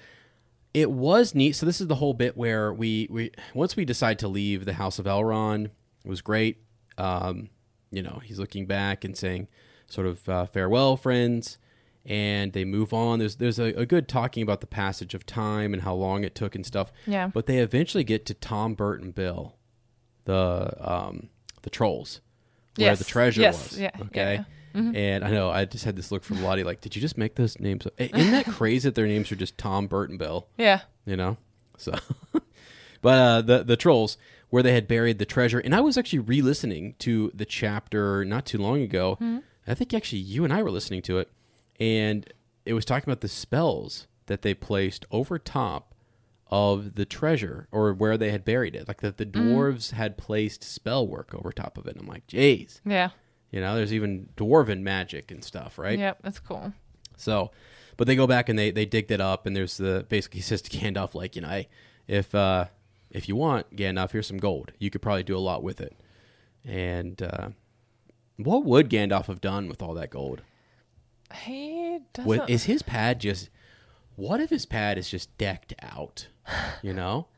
it 0.74 0.91
was 0.91 1.35
neat. 1.35 1.53
So 1.57 1.65
this 1.66 1.81
is 1.81 1.86
the 1.86 1.95
whole 1.95 2.12
bit 2.15 2.36
where 2.36 2.73
we 2.73 3.09
we 3.11 3.31
once 3.55 3.74
we 3.77 3.85
decide 3.85 4.19
to 4.20 4.28
leave 4.28 4.65
the 4.66 4.74
House 4.74 4.99
of 4.99 5.07
Elrond, 5.07 5.66
it 6.05 6.09
was 6.09 6.20
great. 6.20 6.59
Um, 6.99 7.49
you 7.91 8.03
know, 8.03 8.20
he's 8.24 8.39
looking 8.39 8.66
back 8.66 9.05
and 9.05 9.16
saying, 9.16 9.49
sort 9.86 10.07
of 10.07 10.28
uh, 10.28 10.47
farewell, 10.47 10.97
friends, 10.97 11.59
and 12.05 12.53
they 12.53 12.65
move 12.65 12.93
on. 12.93 13.19
There's 13.20 13.36
there's 13.36 13.59
a, 13.59 13.66
a 13.81 13.86
good 13.86 14.07
talking 14.09 14.43
about 14.43 14.61
the 14.61 14.66
passage 14.66 15.15
of 15.15 15.24
time 15.24 15.73
and 15.73 15.82
how 15.82 15.95
long 15.95 16.24
it 16.24 16.35
took 16.35 16.55
and 16.55 16.66
stuff. 16.66 16.93
Yeah. 17.07 17.28
But 17.28 17.47
they 17.47 17.59
eventually 17.59 18.05
get 18.05 18.27
to 18.27 18.35
Tom 18.35 18.74
Bert 18.74 19.01
and 19.01 19.15
Bill, 19.15 19.55
the 20.27 20.74
um 20.81 21.31
the 21.62 21.70
trolls, 21.70 22.20
where 22.77 22.89
Yes. 22.89 22.99
the 22.99 23.05
treasure 23.07 23.41
Yes. 23.41 23.70
was. 23.70 23.81
Yeah. 23.81 23.91
Yeah. 24.12 24.45
Okay. 24.75 25.13
And 25.13 25.25
I 25.25 25.31
know 25.31 25.51
I 25.51 25.65
just 25.65 25.85
had 25.85 25.97
this 25.97 26.11
look 26.11 26.25
from 26.25 26.43
Lottie, 26.43 26.65
like, 26.65 26.81
did 26.81 26.97
you 26.97 27.03
just 27.03 27.17
make 27.17 27.37
those 27.37 27.59
names? 27.61 27.87
up? 27.87 27.93
Isn't 27.99 28.33
that 28.33 28.47
crazy 28.47 28.89
that 28.89 28.95
their 28.95 29.07
names 29.07 29.31
are 29.31 29.37
just 29.37 29.57
Tom 29.57 29.87
Bert 29.87 30.11
and 30.11 30.19
Bill? 30.19 30.49
Yeah. 30.59 30.81
you 31.07 31.17
know 31.17 31.37
so 31.77 31.93
but 33.03 33.19
uh 33.19 33.43
the 33.43 33.63
the 33.65 33.77
trolls 33.77 34.17
where 34.51 34.63
they 34.63 34.73
had 34.75 34.87
buried 34.87 35.19
the 35.19 35.27
treasure 35.27 35.59
and 35.59 35.75
i 35.75 35.81
was 35.81 35.99
actually 35.99 36.19
re-listening 36.21 36.95
to 36.99 37.31
the 37.35 37.45
chapter 37.45 38.25
not 38.25 38.47
too 38.47 38.59
long 38.59 38.81
ago 38.81 39.15
mm-hmm. 39.21 39.39
i 39.67 39.75
think 39.75 39.93
actually 39.93 40.19
you 40.21 40.45
and 40.45 40.53
i 40.53 40.63
were 40.63 40.71
listening 40.71 41.03
to 41.03 41.19
it 41.19 41.31
and 41.81 42.33
it 42.65 42.73
was 42.75 42.85
talking 42.85 43.11
about 43.11 43.21
the 43.21 43.29
spells 43.29 44.07
that 44.27 44.43
they 44.43 44.55
placed 44.55 45.05
over 45.11 45.39
top 45.39 45.95
of 46.51 46.95
the 46.95 47.05
treasure 47.05 47.67
or 47.73 47.93
where 47.93 48.17
they 48.17 48.31
had 48.31 48.45
buried 48.45 48.77
it 48.77 48.87
like 48.87 49.01
that 49.01 49.17
the 49.17 49.27
mm-hmm. 49.27 49.53
dwarves 49.53 49.91
had 49.91 50.17
placed 50.17 50.63
spell 50.63 51.07
work 51.07 51.35
over 51.35 51.51
top 51.51 51.77
of 51.77 51.87
it 51.87 51.95
and 51.97 52.03
i'm 52.03 52.07
like 52.09 52.27
jeez 52.29 52.81
Yeah. 52.87 53.11
You 53.55 53.60
know 53.60 53.76
there's 53.76 53.93
even 53.93 54.28
dwarven 54.36 54.81
magic 54.81 55.31
and 55.31 55.44
stuff 55.44 55.78
right 55.78 55.98
Yep. 55.98 56.18
That's 56.22 56.40
cool. 56.40 56.72
so, 57.16 57.52
but 57.97 58.09
they 58.09 58.16
go 58.16 58.26
back 58.26 58.48
and 58.48 58.59
they 58.59 58.72
they 58.72 58.85
dig 58.85 59.06
that 59.09 59.20
up, 59.20 59.47
and 59.47 59.55
there's 59.55 59.76
the 59.76 60.05
basically 60.09 60.40
says 60.51 60.60
to 60.62 60.76
Gandalf 60.76 61.14
like, 61.14 61.36
you 61.36 61.43
know, 61.43 61.48
hey, 61.48 61.68
if 62.09 62.35
uh 62.35 62.66
if 63.10 63.28
you 63.28 63.36
want 63.36 63.76
Gandalf, 63.76 64.10
here's 64.10 64.26
some 64.26 64.39
gold. 64.39 64.72
You 64.78 64.90
could 64.90 65.01
probably 65.01 65.22
do 65.22 65.36
a 65.36 65.39
lot 65.39 65.62
with 65.62 65.81
it. 65.81 65.97
And 66.64 67.22
uh, 67.22 67.51
what 68.39 68.64
would 68.64 68.90
Gandalf 68.90 69.26
have 69.26 69.40
done 69.40 69.68
with 69.68 69.81
all 69.81 69.94
that 69.94 70.10
gold? 70.10 70.43
He 71.32 72.01
doesn't. 72.12 72.26
What, 72.26 72.51
is 72.51 72.64
his 72.64 72.82
pad 72.82 73.20
just? 73.20 73.51
What 74.16 74.40
if 74.40 74.51
his 74.51 74.66
pad 74.66 74.98
is 74.98 75.09
just 75.09 75.36
decked 75.39 75.74
out? 75.81 76.26
You 76.82 76.93
know, 76.93 77.28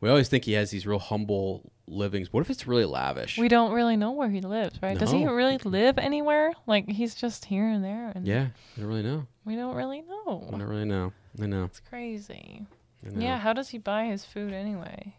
we 0.00 0.08
always 0.08 0.28
think 0.28 0.44
he 0.44 0.52
has 0.52 0.70
these 0.70 0.86
real 0.86 0.98
humble 0.98 1.72
livings. 1.88 2.32
What 2.32 2.40
if 2.40 2.50
it's 2.50 2.66
really 2.66 2.84
lavish? 2.84 3.38
We 3.38 3.48
don't 3.48 3.72
really 3.72 3.96
know 3.96 4.12
where 4.12 4.28
he 4.30 4.40
lives, 4.40 4.78
right? 4.82 4.98
Does 4.98 5.10
he 5.12 5.24
really 5.26 5.58
live 5.58 5.98
anywhere? 5.98 6.52
Like 6.66 6.88
he's 6.88 7.14
just 7.14 7.44
here 7.46 7.66
and 7.68 7.84
there, 7.84 8.12
and 8.14 8.26
yeah, 8.26 8.48
I 8.76 8.80
don't 8.80 8.88
really 8.88 9.02
know. 9.02 9.26
we 9.44 9.54
don't 9.56 9.74
really 9.76 10.02
know. 10.02 10.44
I 10.48 10.50
don't 10.58 10.62
really 10.68 10.84
know. 10.84 11.12
I 11.40 11.46
know. 11.46 11.64
It's 11.64 11.80
crazy. 11.80 12.66
Know. 13.02 13.20
Yeah, 13.22 13.38
how 13.38 13.52
does 13.52 13.68
he 13.68 13.78
buy 13.78 14.06
his 14.06 14.24
food 14.24 14.52
anyway? 14.52 15.14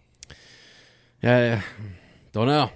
Yeah, 1.22 1.40
yeah. 1.40 1.62
Don't 2.32 2.48
know. 2.48 2.70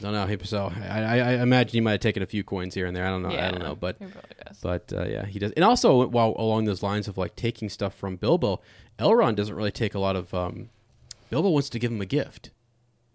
Don't 0.00 0.12
know. 0.12 0.26
He- 0.26 0.38
So 0.44 0.72
I, 0.88 1.02
I, 1.02 1.16
I 1.18 1.30
imagine 1.42 1.72
he 1.72 1.80
might 1.80 1.92
have 1.92 2.00
taken 2.00 2.22
a 2.22 2.26
few 2.26 2.42
coins 2.42 2.74
here 2.74 2.86
and 2.86 2.96
there. 2.96 3.06
I 3.06 3.10
don't 3.10 3.22
know. 3.22 3.28
I 3.30 3.50
don't 3.50 3.60
know. 3.62 3.74
But 3.76 3.96
he 3.98 4.06
really 4.06 4.20
does. 4.46 4.58
but 4.62 4.92
uh, 4.92 5.04
yeah, 5.04 5.26
he 5.26 5.38
does. 5.38 5.52
And 5.52 5.64
also, 5.64 6.06
while 6.06 6.34
along 6.38 6.64
those 6.64 6.82
lines 6.82 7.08
of 7.08 7.18
like 7.18 7.36
taking 7.36 7.68
stuff 7.68 7.94
from 7.94 8.16
Bilbo, 8.16 8.60
Elrond 8.98 9.36
doesn't 9.36 9.54
really 9.54 9.70
take 9.72 9.94
a 9.94 9.98
lot 9.98 10.16
of. 10.16 10.32
Um, 10.32 10.70
Bilbo 11.30 11.50
wants 11.50 11.68
to 11.70 11.78
give 11.78 11.90
him 11.92 12.00
a 12.00 12.06
gift, 12.06 12.50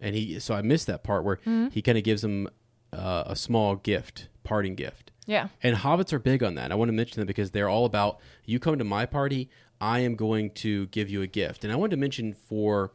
and 0.00 0.14
he. 0.14 0.38
So 0.40 0.54
I 0.54 0.62
missed 0.62 0.86
that 0.86 1.02
part 1.02 1.24
where 1.24 1.36
Mm-hmm. 1.36 1.68
he 1.68 1.82
kind 1.82 1.98
of 1.98 2.04
gives 2.04 2.22
him 2.24 2.48
uh, 2.92 3.24
a 3.26 3.36
small 3.36 3.76
gift, 3.76 4.28
parting 4.42 4.74
gift. 4.74 5.10
yeah, 5.26 5.48
And 5.62 5.76
hobbits 5.76 6.12
are 6.12 6.18
big 6.18 6.42
on 6.42 6.54
that. 6.56 6.72
I 6.72 6.74
want 6.74 6.88
to 6.88 6.92
mention 6.92 7.20
them 7.20 7.26
because 7.26 7.50
they're 7.52 7.68
all 7.68 7.84
about 7.84 8.18
you 8.44 8.58
come 8.58 8.78
to 8.78 8.84
my 8.84 9.06
party, 9.06 9.48
I 9.80 10.00
am 10.00 10.16
going 10.16 10.50
to 10.50 10.86
give 10.88 11.08
you 11.08 11.22
a 11.22 11.26
gift. 11.28 11.62
And 11.64 11.72
I 11.72 11.76
wanted 11.76 11.92
to 11.92 11.96
mention 11.98 12.34
for 12.34 12.92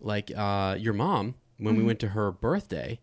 like 0.00 0.30
uh, 0.36 0.76
your 0.78 0.92
mom 0.94 1.34
when 1.58 1.76
we 1.76 1.82
went 1.84 1.98
to 2.00 2.08
her 2.08 2.30
birthday, 2.32 3.00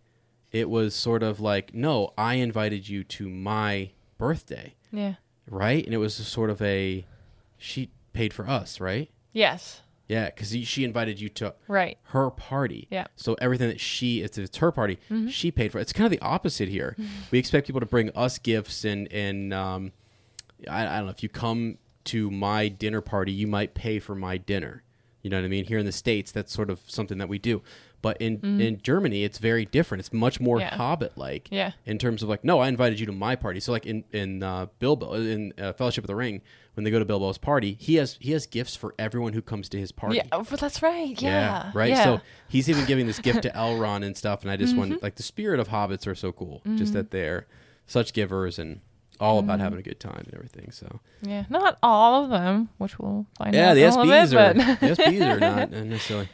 it 0.51 0.69
was 0.69 0.93
sort 0.95 1.23
of 1.23 1.39
like, 1.39 1.73
no, 1.73 2.13
I 2.17 2.35
invited 2.35 2.87
you 2.87 3.03
to 3.05 3.27
my 3.29 3.91
birthday, 4.17 4.75
yeah, 4.91 5.15
right? 5.49 5.83
And 5.83 5.93
it 5.93 5.97
was 5.97 6.15
sort 6.15 6.49
of 6.49 6.61
a 6.61 7.05
she 7.57 7.89
paid 8.13 8.33
for 8.33 8.47
us, 8.47 8.79
right? 8.79 9.09
yes, 9.33 9.81
Yeah, 10.07 10.25
because 10.25 10.55
she 10.67 10.83
invited 10.83 11.19
you 11.19 11.29
to 11.29 11.55
right. 11.67 11.97
her 12.03 12.29
party. 12.29 12.87
Yeah. 12.91 13.07
So 13.15 13.35
everything 13.41 13.69
that 13.69 13.79
she 13.79 14.21
it's, 14.21 14.37
it's 14.37 14.57
her 14.57 14.71
party, 14.71 14.99
she 15.29 15.51
paid 15.51 15.71
for. 15.71 15.79
It's 15.79 15.93
kind 15.93 16.05
of 16.05 16.11
the 16.11 16.23
opposite 16.25 16.69
here. 16.69 16.95
We 17.31 17.39
expect 17.39 17.67
people 17.67 17.79
to 17.79 17.87
bring 17.87 18.11
us 18.11 18.37
gifts 18.37 18.85
and 18.85 19.11
and 19.11 19.53
um, 19.53 19.91
I, 20.69 20.85
I 20.85 20.97
don't 20.97 21.05
know 21.05 21.11
if 21.11 21.23
you 21.23 21.29
come 21.29 21.77
to 22.05 22.29
my 22.29 22.67
dinner 22.67 23.01
party, 23.01 23.31
you 23.31 23.47
might 23.47 23.73
pay 23.73 23.99
for 23.99 24.15
my 24.15 24.37
dinner. 24.37 24.83
You 25.21 25.29
know 25.31 25.37
what 25.37 25.45
I 25.45 25.49
mean? 25.49 25.65
Here 25.65 25.79
in 25.79 25.85
the 25.85 25.91
states, 25.91 26.31
that's 26.31 26.53
sort 26.53 26.69
of 26.69 26.79
something 26.87 27.17
that 27.17 27.27
we 27.27 27.39
do. 27.39 27.63
But 28.05 28.17
in 28.21 28.61
in 28.61 28.79
Germany, 28.83 29.23
it's 29.23 29.39
very 29.39 29.65
different. 29.65 29.99
It's 29.99 30.13
much 30.13 30.39
more 30.39 30.59
Yeah. 30.59 30.75
Hobbit 30.75 31.17
like. 31.17 31.47
Yeah. 31.51 31.71
In 31.87 31.97
terms 31.97 32.21
of 32.21 32.29
like, 32.29 32.43
no, 32.43 32.59
I 32.59 32.67
invited 32.67 32.99
you 32.99 33.07
to 33.07 33.11
my 33.11 33.35
party. 33.35 33.59
So 33.59 33.71
like 33.71 33.87
in 33.87 34.03
in 34.11 34.43
uh, 34.43 34.67
Bilbo 34.77 35.13
in 35.13 35.53
uh, 35.57 35.73
Fellowship 35.73 36.03
of 36.03 36.07
the 36.07 36.15
Ring, 36.15 36.43
when 36.75 36.83
they 36.83 36.91
go 36.91 36.99
to 36.99 37.05
Bilbo's 37.05 37.39
party, 37.39 37.75
he 37.79 37.95
has 37.95 38.19
he 38.21 38.33
has 38.33 38.45
gifts 38.45 38.75
for 38.75 38.93
everyone 38.99 39.33
who 39.33 39.41
comes 39.41 39.69
to 39.69 39.79
his 39.79 39.91
party. 39.91 40.17
Yeah, 40.17 40.27
oh, 40.31 40.45
but 40.47 40.59
that's 40.59 40.83
right. 40.83 41.19
Yeah, 41.19 41.71
right. 41.73 41.89
Yeah. 41.89 42.03
So 42.03 42.21
he's 42.47 42.69
even 42.69 42.85
giving 42.85 43.07
this 43.07 43.17
gift 43.17 43.41
to 43.41 43.49
Elrond 43.49 44.05
and 44.05 44.15
stuff, 44.15 44.43
and 44.43 44.51
I 44.51 44.55
just 44.55 44.77
want 44.77 45.01
like 45.01 45.15
the 45.15 45.23
spirit 45.23 45.59
of 45.59 45.69
hobbits 45.69 46.05
are 46.05 46.13
so 46.13 46.31
cool, 46.31 46.61
just 46.75 46.93
that 46.93 47.09
they're 47.09 47.47
such 47.87 48.13
givers 48.13 48.59
and 48.59 48.81
all 49.19 49.39
about 49.39 49.59
having 49.59 49.79
a 49.79 49.81
good 49.81 49.99
time 49.99 50.25
and 50.25 50.33
everything. 50.35 50.69
So 50.69 50.99
yeah, 51.23 51.45
not 51.49 51.79
all 51.81 52.23
of 52.23 52.29
them, 52.29 52.69
which 52.77 52.99
we'll 52.99 53.25
find 53.35 53.55
yeah, 53.55 53.71
out. 53.71 53.77
Yeah, 53.77 53.89
the 53.89 53.97
SBs 53.97 54.33
are 54.39 54.53
the 54.53 54.95
SBs 54.95 55.35
are 55.35 55.39
not 55.55 55.71
necessarily. 55.71 56.29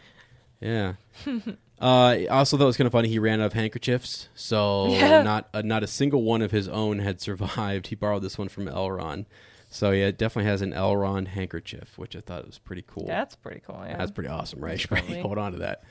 Yeah. 0.59 0.93
Uh, 1.81 2.19
also, 2.29 2.57
thought 2.57 2.63
it 2.63 2.67
was 2.67 2.77
kind 2.77 2.85
of 2.85 2.91
funny. 2.91 3.07
He 3.09 3.17
ran 3.19 3.41
out 3.41 3.47
of 3.47 3.53
handkerchiefs, 3.53 4.29
so 4.35 4.87
Yeah. 4.93 5.23
not 5.23 5.49
uh, 5.53 5.61
not 5.63 5.83
a 5.83 5.87
single 5.87 6.21
one 6.23 6.41
of 6.41 6.51
his 6.51 6.67
own 6.67 6.99
had 6.99 7.19
survived. 7.19 7.87
He 7.87 7.95
borrowed 7.95 8.21
this 8.21 8.37
one 8.37 8.49
from 8.49 8.65
Elrond, 8.67 9.25
so 9.69 9.89
yeah, 9.91 10.05
it 10.07 10.17
definitely 10.17 10.49
has 10.51 10.61
an 10.61 10.73
Elrond 10.73 11.29
handkerchief, 11.29 11.97
which 11.97 12.15
I 12.15 12.21
thought 12.21 12.45
was 12.45 12.59
pretty 12.59 12.83
cool. 12.85 13.07
That's 13.07 13.35
pretty 13.35 13.61
cool. 13.65 13.81
Yeah, 13.85 13.97
That's 13.97 14.11
pretty 14.11 14.29
awesome, 14.29 14.59
right? 14.63 14.79
Should 14.79 14.91
probably 14.91 15.19
hold 15.21 15.37
on 15.39 15.53
to 15.53 15.57
that. 15.59 15.83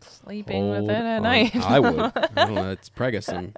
sleeping 0.00 0.70
with 0.70 0.84
it 0.84 0.90
at 0.90 1.16
on. 1.16 1.22
night. 1.22 1.56
I 1.56 1.80
would. 1.80 2.00
I 2.36 2.44
don't 2.44 2.54
know. 2.54 2.70
It's 2.72 2.88
probably 2.90 3.12
got 3.12 3.24
some 3.24 3.54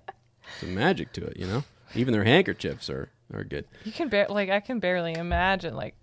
some 0.61 0.75
magic 0.75 1.13
to 1.15 1.25
it, 1.25 1.37
you 1.37 1.47
know. 1.47 1.65
Even 1.95 2.13
their 2.13 2.25
handkerchiefs 2.25 2.89
are 2.91 3.11
are 3.35 3.45
good. 3.45 3.65
You 3.85 3.93
can 3.93 4.09
bear 4.09 4.27
like 4.29 4.51
I 4.51 4.61
can 4.61 4.79
barely 4.79 5.15
imagine 5.15 5.75
like 5.75 5.95
that 5.95 6.02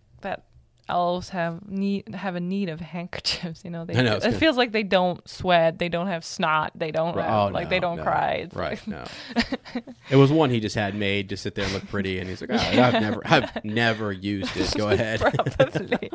elves 0.90 1.30
have 1.30 1.70
need 1.70 2.14
have 2.16 2.36
a 2.36 2.40
need 2.40 2.70
of 2.70 2.80
handkerchiefs. 2.96 3.64
You 3.64 3.70
know, 3.72 3.86
they 3.86 3.94
know, 4.02 4.16
it 4.18 4.34
feels 4.34 4.58
like 4.58 4.72
they 4.72 4.84
don't 4.84 5.26
sweat, 5.30 5.78
they 5.80 5.90
don't 5.90 6.08
have 6.08 6.26
snot, 6.26 6.72
they 6.76 6.92
don't 6.92 7.16
Right. 7.16 7.26
have, 7.26 7.50
Oh, 7.50 7.54
like 7.54 7.66
no, 7.66 7.70
they 7.70 7.80
don't 7.80 7.98
no. 7.98 8.04
cry. 8.04 8.32
It's 8.46 8.56
Right. 8.56 8.88
like- 8.88 8.88
No. 8.88 9.84
it 10.10 10.16
was 10.16 10.32
one 10.32 10.50
he 10.50 10.60
just 10.60 10.76
had 10.76 10.96
made 10.96 11.30
to 11.30 11.38
sit 11.38 11.56
there 11.56 11.66
and 11.66 11.74
look 11.74 11.88
pretty, 11.88 12.20
and 12.20 12.28
he's 12.30 12.42
like, 12.42 12.50
"Ah, 12.54 12.70
I've 12.88 12.94
never, 13.02 13.22
I've 13.26 13.64
never 13.64 14.12
used 14.12 14.58
it. 14.58 14.74
Go 14.78 14.90
ahead. 14.92 15.20
Probably. 15.20 16.10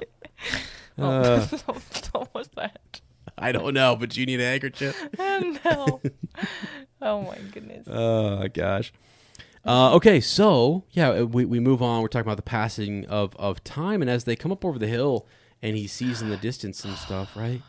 Uh, 0.98 1.40
so, 1.46 1.76
so 1.90 2.28
what's 2.32 2.48
that? 2.56 3.00
I 3.36 3.50
don't 3.52 3.74
know, 3.74 3.96
but 3.96 4.16
you 4.16 4.26
need 4.26 4.40
a 4.40 4.44
handkerchief. 4.44 4.96
no. 5.18 6.00
Oh 7.02 7.22
my 7.22 7.36
goodness. 7.52 7.86
Oh 7.90 8.46
gosh. 8.52 8.92
Uh, 9.66 9.94
okay, 9.94 10.20
so 10.20 10.84
yeah, 10.90 11.22
we, 11.22 11.44
we 11.44 11.58
move 11.58 11.82
on. 11.82 12.02
We're 12.02 12.08
talking 12.08 12.26
about 12.26 12.36
the 12.36 12.42
passing 12.42 13.06
of, 13.06 13.34
of 13.36 13.64
time, 13.64 14.02
and 14.02 14.10
as 14.10 14.24
they 14.24 14.36
come 14.36 14.52
up 14.52 14.64
over 14.64 14.78
the 14.78 14.86
hill, 14.86 15.26
and 15.62 15.76
he 15.76 15.86
sees 15.86 16.20
in 16.20 16.28
the 16.28 16.36
distance 16.36 16.78
some 16.78 16.96
stuff, 16.96 17.30
right? 17.36 17.62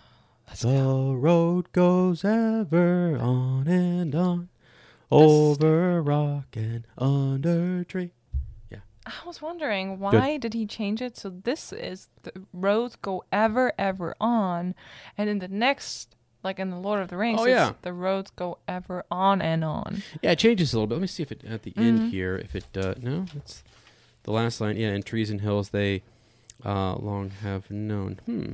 the 0.61 1.13
road 1.17 1.71
goes 1.71 2.23
ever 2.23 3.17
on 3.17 3.67
and 3.67 4.13
on, 4.13 4.49
over 5.09 6.01
rock 6.01 6.55
and 6.55 6.85
under 6.97 7.83
tree. 7.85 8.11
Yeah. 8.69 8.79
I 9.05 9.25
was 9.25 9.41
wondering 9.41 9.99
why 9.99 10.37
did 10.37 10.53
he 10.53 10.65
change 10.65 11.01
it? 11.01 11.17
So 11.17 11.29
this 11.29 11.73
is 11.73 12.09
the 12.23 12.31
roads 12.53 12.95
go 12.97 13.23
ever 13.31 13.71
ever 13.79 14.15
on, 14.19 14.75
and 15.17 15.29
in 15.29 15.39
the 15.39 15.47
next, 15.47 16.15
like 16.45 16.59
in 16.59 16.69
the 16.69 16.77
Lord 16.77 17.01
of 17.01 17.09
the 17.09 17.17
Rings, 17.17 17.41
Oh, 17.41 17.45
yeah. 17.45 17.73
the 17.81 17.91
roads 17.91 18.31
go 18.35 18.59
ever 18.67 19.03
on 19.11 19.41
and 19.41 19.63
on. 19.65 20.03
Yeah, 20.21 20.31
it 20.31 20.39
changes 20.39 20.73
a 20.73 20.77
little 20.77 20.87
bit. 20.87 20.95
Let 20.95 21.01
me 21.01 21.07
see 21.07 21.23
if 21.23 21.31
it 21.31 21.43
at 21.43 21.63
the 21.63 21.71
Mm-hmm. 21.71 21.81
end 21.83 22.11
here. 22.11 22.37
If 22.37 22.55
it 22.55 22.65
uh, 22.77 22.93
no, 23.01 23.25
it's 23.35 23.63
the 24.23 24.31
last 24.31 24.61
line. 24.61 24.77
Yeah, 24.77 24.93
in 24.93 25.03
trees 25.03 25.29
and 25.29 25.41
hills 25.41 25.69
they 25.71 26.03
uh, 26.63 26.95
long 26.95 27.31
have 27.41 27.69
known. 27.69 28.21
Hmm. 28.25 28.53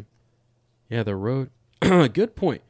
Yeah, 0.90 1.04
the 1.04 1.16
road. 1.16 1.50
Good 1.82 2.36
point. 2.36 2.62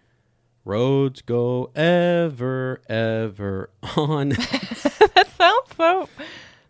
Roads 0.65 1.21
go 1.23 1.71
ever, 1.75 2.81
ever 2.87 3.69
on. 3.97 4.29
that 4.29 5.27
sounds 5.35 5.75
so 5.75 6.07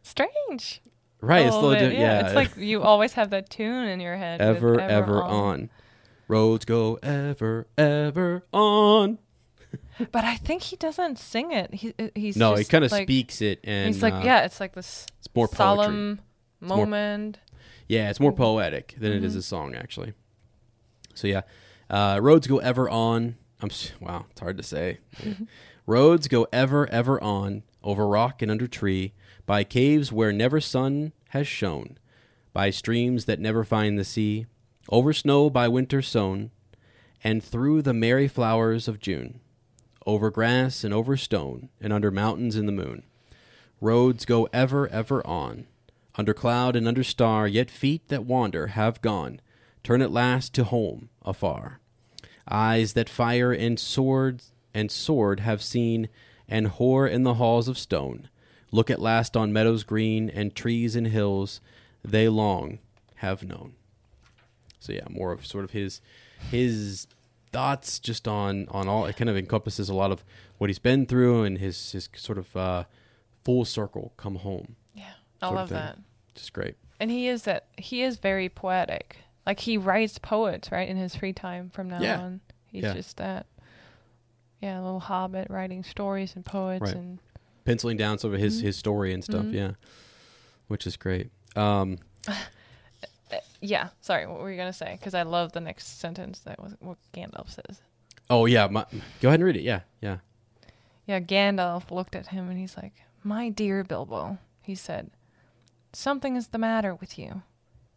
strange. 0.02 0.82
right, 1.20 1.44
a 1.44 1.48
it's 1.48 1.56
a 1.56 1.60
little 1.60 1.76
bit, 1.78 1.90
di- 1.90 2.00
yeah. 2.00 2.26
It's 2.26 2.36
like 2.36 2.56
you 2.56 2.82
always 2.82 3.14
have 3.14 3.32
that 3.32 3.50
tune 3.50 3.88
in 3.90 4.00
your 4.00 4.16
head. 4.16 4.40
with 4.40 4.48
ever, 4.58 4.80
ever 4.80 5.22
on. 5.22 5.70
Roads 6.32 6.64
go 6.64 6.98
ever, 7.04 7.68
ever 7.78 8.46
on. 8.54 9.20
But 10.14 10.24
I 10.24 10.38
think 10.38 10.64
he 10.64 10.78
doesn't 10.78 11.20
sing 11.20 11.52
it. 11.52 11.74
He 11.74 11.94
he's 12.16 12.38
no, 12.38 12.56
he 12.56 12.64
kind 12.64 12.86
of 12.86 12.92
like, 12.94 13.04
speaks 13.04 13.42
it, 13.42 13.60
and 13.66 13.88
He's 13.94 14.02
like, 14.02 14.14
uh, 14.14 14.22
yeah, 14.24 14.46
it's 14.46 14.62
like 14.62 14.72
this 14.72 15.08
it's 15.20 15.28
more 15.36 15.50
poetry. 15.50 15.58
solemn 15.58 16.22
more- 16.62 16.78
moment. 16.78 17.40
Yeah, 17.90 18.10
it's 18.10 18.22
more 18.22 18.32
poetic 18.32 18.96
than 18.98 19.12
it 19.12 19.26
is 19.26 19.36
a 19.36 19.42
song, 19.42 19.76
actually. 19.76 20.14
So 21.16 21.28
yeah, 21.28 21.42
uh, 21.90 22.20
roads 22.22 22.48
go 22.48 22.60
ever 22.60 22.90
on. 22.90 23.36
I'm 23.62 23.70
wow, 24.00 24.28
it's 24.32 24.40
hard 24.40 24.56
to 24.56 24.64
say. 24.64 25.00
Yeah. 25.22 25.34
roads 25.86 26.30
go 26.30 26.48
ever, 26.54 26.88
ever 26.92 27.22
on 27.22 27.64
over 27.84 28.08
rock 28.08 28.42
and 28.42 28.50
under 28.50 28.68
tree, 28.68 29.14
by 29.46 29.66
caves 29.66 30.14
where 30.14 30.32
never 30.32 30.62
sun 30.62 31.12
has 31.32 31.46
shone, 31.46 31.98
by 32.54 32.70
streams 32.70 33.26
that 33.26 33.42
never 33.42 33.66
find 33.66 34.00
the 34.00 34.06
sea, 34.06 34.46
over 34.92 35.14
snow 35.14 35.50
by 35.50 35.68
winter 35.68 36.02
sown, 36.02 36.52
and 37.24 37.42
through 37.42 37.82
the 37.82 37.94
merry 37.94 38.28
flowers 38.28 38.88
of 38.88 39.00
June, 39.00 39.40
over 40.06 40.30
grass 40.30 40.84
and 40.84 40.94
over 40.94 41.16
stone, 41.16 41.70
and 41.80 41.94
under 41.94 42.12
mountains 42.12 42.56
in 42.58 42.66
the 42.66 42.72
moon. 42.72 43.04
Roads 43.80 44.26
go 44.26 44.50
ever, 44.52 44.88
ever 44.90 45.26
on, 45.26 45.66
under 46.16 46.34
cloud 46.34 46.76
and 46.76 46.88
under 46.88 47.04
star, 47.04 47.48
yet 47.48 47.72
feet 47.72 48.08
that 48.10 48.26
wander 48.26 48.68
have 48.68 49.02
gone, 49.02 49.40
turn 49.84 50.02
at 50.02 50.12
last 50.12 50.54
to 50.54 50.66
home 50.66 51.10
afar. 51.24 51.80
Eyes 52.50 52.94
that 52.94 53.10
fire 53.10 53.54
and 53.54 53.80
sword 53.80 54.44
and 54.74 54.92
sword 54.92 55.40
have 55.40 55.62
seen, 55.62 56.10
and 56.50 56.68
whore 56.68 57.10
in 57.10 57.24
the 57.24 57.36
halls 57.36 57.68
of 57.68 57.78
stone, 57.78 58.30
look 58.72 58.90
at 58.90 59.00
last 59.00 59.38
on 59.38 59.54
meadows 59.54 59.84
green 59.84 60.30
and 60.30 60.54
trees 60.54 60.96
and 60.96 61.08
hills 61.08 61.62
they 62.04 62.28
long 62.28 62.80
have 63.16 63.44
known. 63.44 63.74
So 64.82 64.92
yeah, 64.92 65.06
more 65.10 65.32
of 65.32 65.46
sort 65.46 65.64
of 65.64 65.72
his 65.72 66.02
his 66.52 67.08
thoughts 67.54 67.98
just 68.00 68.28
on 68.28 68.68
on 68.72 68.88
all 68.90 69.06
it 69.06 69.16
kind 69.16 69.30
of 69.30 69.38
encompasses 69.38 69.88
a 69.90 69.94
lot 69.94 70.12
of 70.12 70.24
what 70.58 70.70
he's 70.70 70.80
been 70.80 71.06
through 71.06 71.44
and 71.44 71.58
his 71.60 71.92
his 71.94 72.10
sort 72.16 72.38
of 72.38 72.56
uh, 72.58 72.84
full 73.46 73.64
circle 73.64 74.12
come 74.18 74.36
home. 74.36 74.76
Yeah, 74.94 75.14
I 75.42 75.50
love 75.50 75.70
that. 75.70 75.98
Just 76.36 76.52
great. 76.54 76.76
And 77.00 77.10
he 77.10 77.28
is 77.28 77.44
that 77.44 77.66
he 77.78 78.04
is 78.04 78.18
very 78.18 78.50
poetic. 78.50 79.18
Like 79.46 79.62
he 79.62 79.78
writes 79.78 80.20
poets, 80.20 80.72
right, 80.72 80.88
in 80.88 80.98
his 80.98 81.16
free 81.16 81.34
time 81.34 81.70
from 81.72 81.90
now 81.90 82.02
Yeah. 82.02 82.20
on. 82.22 82.42
He's 82.68 82.84
Yeah. 82.84 82.94
just 82.94 83.18
that 83.18 83.46
yeah, 84.62 84.80
little 84.80 85.00
hobbit 85.00 85.48
writing 85.50 85.84
stories 85.84 86.36
and 86.36 86.46
poets 86.46 86.82
Right. 86.82 86.96
and 86.96 87.20
penciling 87.66 87.98
down 87.98 88.18
some 88.20 88.34
of 88.34 88.40
his 88.40 88.58
Mm-hmm. 88.58 88.66
his 88.68 88.78
story 88.78 89.14
and 89.14 89.24
stuff. 89.24 89.46
Yeah, 89.48 89.72
which 90.68 90.86
is 90.88 90.96
great. 90.98 91.32
Um, 91.56 91.98
yeah, 93.62 93.90
sorry, 94.02 94.26
what 94.28 94.40
were 94.40 94.52
you 94.52 94.58
gonna 94.58 94.74
say? 94.74 94.96
Because 94.98 95.14
I 95.14 95.24
love 95.24 95.52
the 95.52 95.60
next 95.62 96.00
sentence 96.00 96.40
that 96.40 96.62
was 96.62 96.76
what 96.80 96.98
Gandalf 97.14 97.50
says. 97.50 97.82
Oh 98.30 98.46
yeah, 98.46 98.68
my, 98.68 98.86
go 99.22 99.30
ahead 99.30 99.40
and 99.40 99.44
read 99.46 99.58
it. 99.58 99.64
Yeah, 99.64 99.82
yeah. 100.02 100.18
Yeah, 101.08 101.20
Gandalf 101.20 101.92
looked 101.92 102.16
at 102.16 102.28
him 102.28 102.50
and 102.50 102.58
he's 102.60 102.78
like, 102.78 102.94
My 103.24 103.50
dear 103.50 103.84
Bilbo, 103.84 104.38
he 104.62 104.76
said, 104.76 105.12
something 105.94 106.36
is 106.36 106.48
the 106.48 106.58
matter 106.58 106.96
with 106.96 107.18
you. 107.20 107.42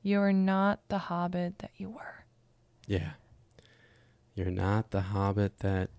You 0.02 0.20
are 0.20 0.32
not 0.32 0.80
the 0.88 0.98
hobbit 0.98 1.58
that 1.58 1.70
you 1.76 1.90
were. 1.90 2.24
Yeah. 2.86 3.10
You're 4.34 4.50
not 4.50 4.90
the 4.90 5.00
hobbit 5.00 5.58
that 5.60 5.90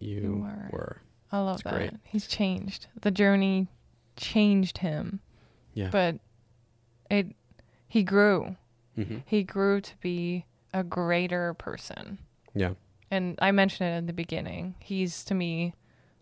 you, 0.00 0.20
You 0.22 0.34
were. 0.36 0.68
were. 0.72 1.02
I 1.30 1.38
love 1.40 1.62
That's 1.62 1.74
that. 1.74 1.90
great. 1.90 2.00
He's 2.04 2.26
changed. 2.26 2.86
The 3.00 3.10
journey 3.10 3.68
changed 4.16 4.78
him, 4.78 5.20
Yeah. 5.74 5.90
but 5.90 6.16
it 7.10 7.34
he 7.88 8.02
grew. 8.02 8.56
Hmm 8.96 9.18
He 9.26 9.42
grew 9.42 9.80
to 9.80 9.96
be 10.00 10.46
a 10.74 10.82
greater 10.82 11.54
person. 11.54 12.18
Yeah. 12.54 12.72
And 13.10 13.38
I 13.42 13.50
mentioned 13.52 13.90
it 13.94 13.98
in 13.98 14.06
the 14.06 14.12
beginning. 14.12 14.74
He's 14.80 15.22
to 15.24 15.34
me 15.34 15.74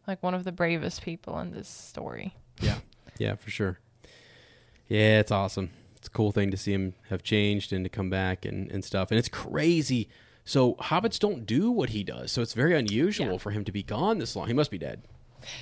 like 0.07 0.23
one 0.23 0.35
of 0.35 0.45
the 0.45 0.53
bravest 0.53 1.03
people 1.03 1.39
in 1.39 1.53
this 1.53 1.69
story. 1.69 2.35
Yeah. 2.61 2.79
Yeah, 3.19 3.35
for 3.37 3.51
sure. 3.51 3.79
Yeah, 4.89 5.21
it's 5.21 5.31
awesome. 5.31 5.71
It's 5.97 6.09
a 6.09 6.11
cool 6.11 6.33
thing 6.33 6.51
to 6.51 6.57
see 6.57 6.73
him 6.73 6.95
have 7.11 7.23
changed 7.23 7.73
and 7.73 7.85
to 7.85 7.89
come 7.89 8.11
back 8.11 8.45
and, 8.45 8.71
and 8.73 8.85
stuff. 8.85 9.11
And 9.11 9.19
it's 9.19 9.29
crazy. 9.29 10.09
So 10.45 10.75
hobbits 10.77 11.19
don't 11.19 11.47
do 11.47 11.71
what 11.71 11.91
he 11.91 12.03
does. 12.03 12.33
So 12.33 12.43
it's 12.43 12.55
very 12.55 12.77
unusual 12.77 13.33
Yeah. 13.33 13.39
for 13.39 13.51
him 13.51 13.65
to 13.65 13.73
be 13.73 13.83
gone 13.83 14.19
this 14.19 14.35
long. 14.35 14.49
He 14.49 14.55
must 14.55 14.71
be 14.71 14.79
dead. 14.79 15.03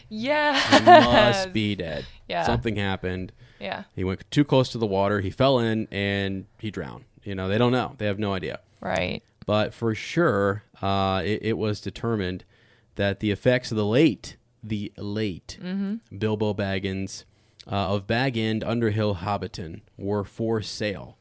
Yeah. 0.09 0.59
He 0.79 0.85
must 0.85 1.53
be 1.53 1.75
dead. 1.87 2.07
Yeah. 2.29 2.45
Something 2.45 2.77
happened. 2.77 3.33
Yeah. 3.61 3.85
He 3.95 4.05
went 4.05 4.29
too 4.31 4.45
close 4.45 4.69
to 4.71 4.79
the 4.79 4.87
water. 4.87 5.21
He 5.21 5.31
fell 5.31 5.59
in 5.59 5.89
and 5.91 6.47
he 6.59 6.71
drowned. 6.71 7.05
You 7.25 7.35
know, 7.35 7.49
they 7.49 7.59
don't 7.59 7.73
know. 7.73 7.95
They 7.99 8.07
have 8.07 8.19
no 8.19 8.33
idea. 8.35 8.61
Right. 8.81 9.23
But 9.47 9.75
for 9.75 9.95
sure, 9.95 10.63
uh, 10.83 11.23
it, 11.25 11.41
it 11.43 11.59
was 11.59 11.81
determined 11.81 12.45
that 12.97 13.21
the 13.21 13.31
effects 13.31 13.71
of 13.71 13.77
the 13.77 13.87
late, 13.87 14.37
the 14.63 14.93
late 14.97 15.59
Bilbo 16.17 16.55
Baggins 16.55 17.25
uh, 17.67 17.95
of 17.95 18.07
Bag 18.07 18.37
End 18.37 18.63
Underhill 18.65 19.17
Hobbiton 19.17 19.81
were 19.97 20.25
for 20.25 20.63
sale 20.63 21.17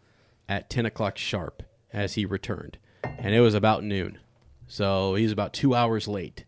at 0.50 0.70
10 0.70 0.86
o'clock 0.86 1.18
sharp 1.18 1.64
as 1.94 2.14
he 2.16 2.26
returned. 2.26 2.78
And 3.04 3.34
it 3.34 3.42
was 3.42 3.54
about 3.54 3.84
noon. 3.84 4.20
So 4.68 5.16
he 5.16 5.24
was 5.24 5.32
about 5.32 5.54
two 5.54 5.74
hours 5.74 6.08
late. 6.08 6.44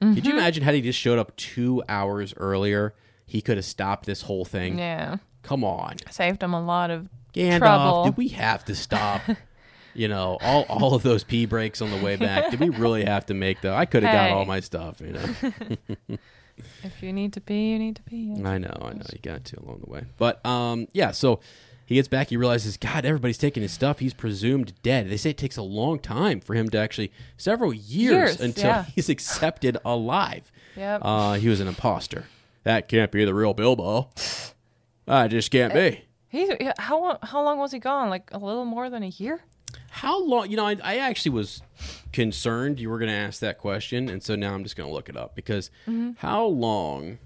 Could 0.00 0.24
you 0.26 0.32
imagine 0.32 0.62
had 0.62 0.74
he 0.74 0.80
just 0.80 0.98
showed 0.98 1.18
up 1.18 1.36
two 1.36 1.82
hours 1.86 2.32
earlier? 2.38 2.94
He 3.26 3.42
could 3.42 3.58
have 3.58 3.66
stopped 3.66 4.06
this 4.06 4.22
whole 4.22 4.46
thing. 4.46 4.78
Yeah. 4.78 5.18
Come 5.50 5.64
on. 5.64 5.96
Saved 6.12 6.44
him 6.44 6.54
a 6.54 6.62
lot 6.62 6.92
of 6.92 7.08
Gandalf, 7.34 7.58
trouble. 7.58 8.04
did 8.04 8.16
we 8.16 8.28
have 8.28 8.64
to 8.66 8.76
stop? 8.76 9.20
you 9.94 10.06
know, 10.06 10.38
all 10.40 10.62
all 10.68 10.94
of 10.94 11.02
those 11.02 11.24
pee 11.24 11.44
breaks 11.44 11.82
on 11.82 11.90
the 11.90 11.96
way 11.96 12.14
back. 12.14 12.52
Did 12.52 12.60
we 12.60 12.68
really 12.68 13.04
have 13.04 13.26
to 13.26 13.34
make 13.34 13.60
though? 13.60 13.74
I 13.74 13.84
could 13.84 14.04
have 14.04 14.12
got 14.14 14.30
all 14.30 14.44
my 14.44 14.60
stuff. 14.60 15.00
You 15.00 15.14
know, 15.14 16.18
If 16.84 17.02
you 17.02 17.12
need 17.12 17.32
to 17.32 17.40
pee, 17.40 17.72
you 17.72 17.80
need 17.80 17.96
to 17.96 18.02
pee. 18.02 18.32
I 18.44 18.58
know, 18.58 18.76
I 18.80 18.92
know, 18.92 19.02
you 19.12 19.18
got 19.20 19.44
to 19.46 19.60
along 19.60 19.80
the 19.84 19.90
way. 19.90 20.04
But 20.18 20.44
um, 20.46 20.86
yeah. 20.92 21.10
So 21.10 21.40
he 21.84 21.96
gets 21.96 22.06
back. 22.06 22.28
He 22.28 22.36
realizes, 22.36 22.76
God, 22.76 23.04
everybody's 23.04 23.38
taking 23.38 23.64
his 23.64 23.72
stuff. 23.72 23.98
He's 23.98 24.14
presumed 24.14 24.74
dead. 24.84 25.10
They 25.10 25.16
say 25.16 25.30
it 25.30 25.36
takes 25.36 25.56
a 25.56 25.62
long 25.62 25.98
time 25.98 26.38
for 26.40 26.54
him 26.54 26.70
to 26.70 26.78
actually 26.78 27.10
several 27.36 27.74
years, 27.74 28.38
Years, 28.38 28.40
until 28.40 28.66
yeah. 28.66 28.84
he's 28.94 29.08
accepted 29.16 29.78
alive. 29.84 30.52
Yep. 30.76 31.00
Uh, 31.04 31.32
he 31.32 31.48
was 31.48 31.58
an 31.58 31.66
imposter. 31.66 32.26
That 32.62 32.86
can't 32.86 33.10
be 33.10 33.24
the 33.24 33.34
real 33.34 33.52
Bilbo. 33.52 34.10
I 35.10 35.28
just 35.28 35.50
can't 35.50 35.74
be. 35.74 36.04
He 36.28 36.48
how 36.78 37.00
long- 37.00 37.18
how 37.22 37.42
long 37.42 37.58
was 37.58 37.72
he 37.72 37.78
gone? 37.80 38.08
Like 38.10 38.30
a 38.32 38.38
little 38.38 38.64
more 38.64 38.88
than 38.88 39.02
a 39.02 39.08
year? 39.08 39.40
How 39.90 40.22
long? 40.24 40.48
You 40.50 40.56
know, 40.56 40.66
I, 40.66 40.76
I 40.82 40.96
actually 40.98 41.32
was 41.32 41.62
concerned 42.12 42.78
you 42.78 42.88
were 42.88 42.98
going 42.98 43.10
to 43.10 43.14
ask 43.16 43.40
that 43.40 43.58
question, 43.58 44.08
and 44.08 44.22
so 44.22 44.36
now 44.36 44.54
I'm 44.54 44.62
just 44.62 44.76
going 44.76 44.88
to 44.88 44.94
look 44.94 45.08
it 45.08 45.16
up 45.16 45.34
because 45.34 45.70
Mm-hmm. 45.88 46.12
how 46.18 46.44
long? 46.44 47.18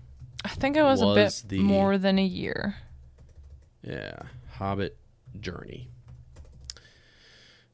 I 0.45 0.49
think 0.49 0.77
it 0.77 0.83
was, 0.83 1.03
a 1.03 1.15
bit 1.15 1.43
the- 1.49 1.59
more 1.61 1.99
than 1.99 2.19
a 2.19 2.25
year. 2.25 2.77
Yeah, 3.83 4.15
Hobbit 4.53 4.97
journey. 5.39 5.89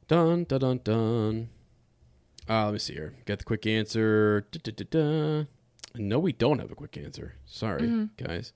Dun 0.07 0.43
dun 0.43 0.59
dun 0.59 0.79
dun. 0.83 1.49
Uh, 2.49 2.65
let 2.65 2.73
me 2.73 2.79
see 2.79 2.93
here. 2.93 3.13
Got 3.25 3.39
the 3.39 3.45
quick 3.45 3.65
answer. 3.65 4.45
Da, 4.51 4.71
da, 4.71 4.83
da. 4.89 5.43
No, 5.95 6.19
we 6.19 6.33
don't 6.33 6.59
have 6.59 6.71
a 6.71 6.75
quick 6.75 6.97
answer. 6.97 7.35
Sorry, 7.45 7.83
Mm-hmm. 7.83 8.25
guys. 8.25 8.51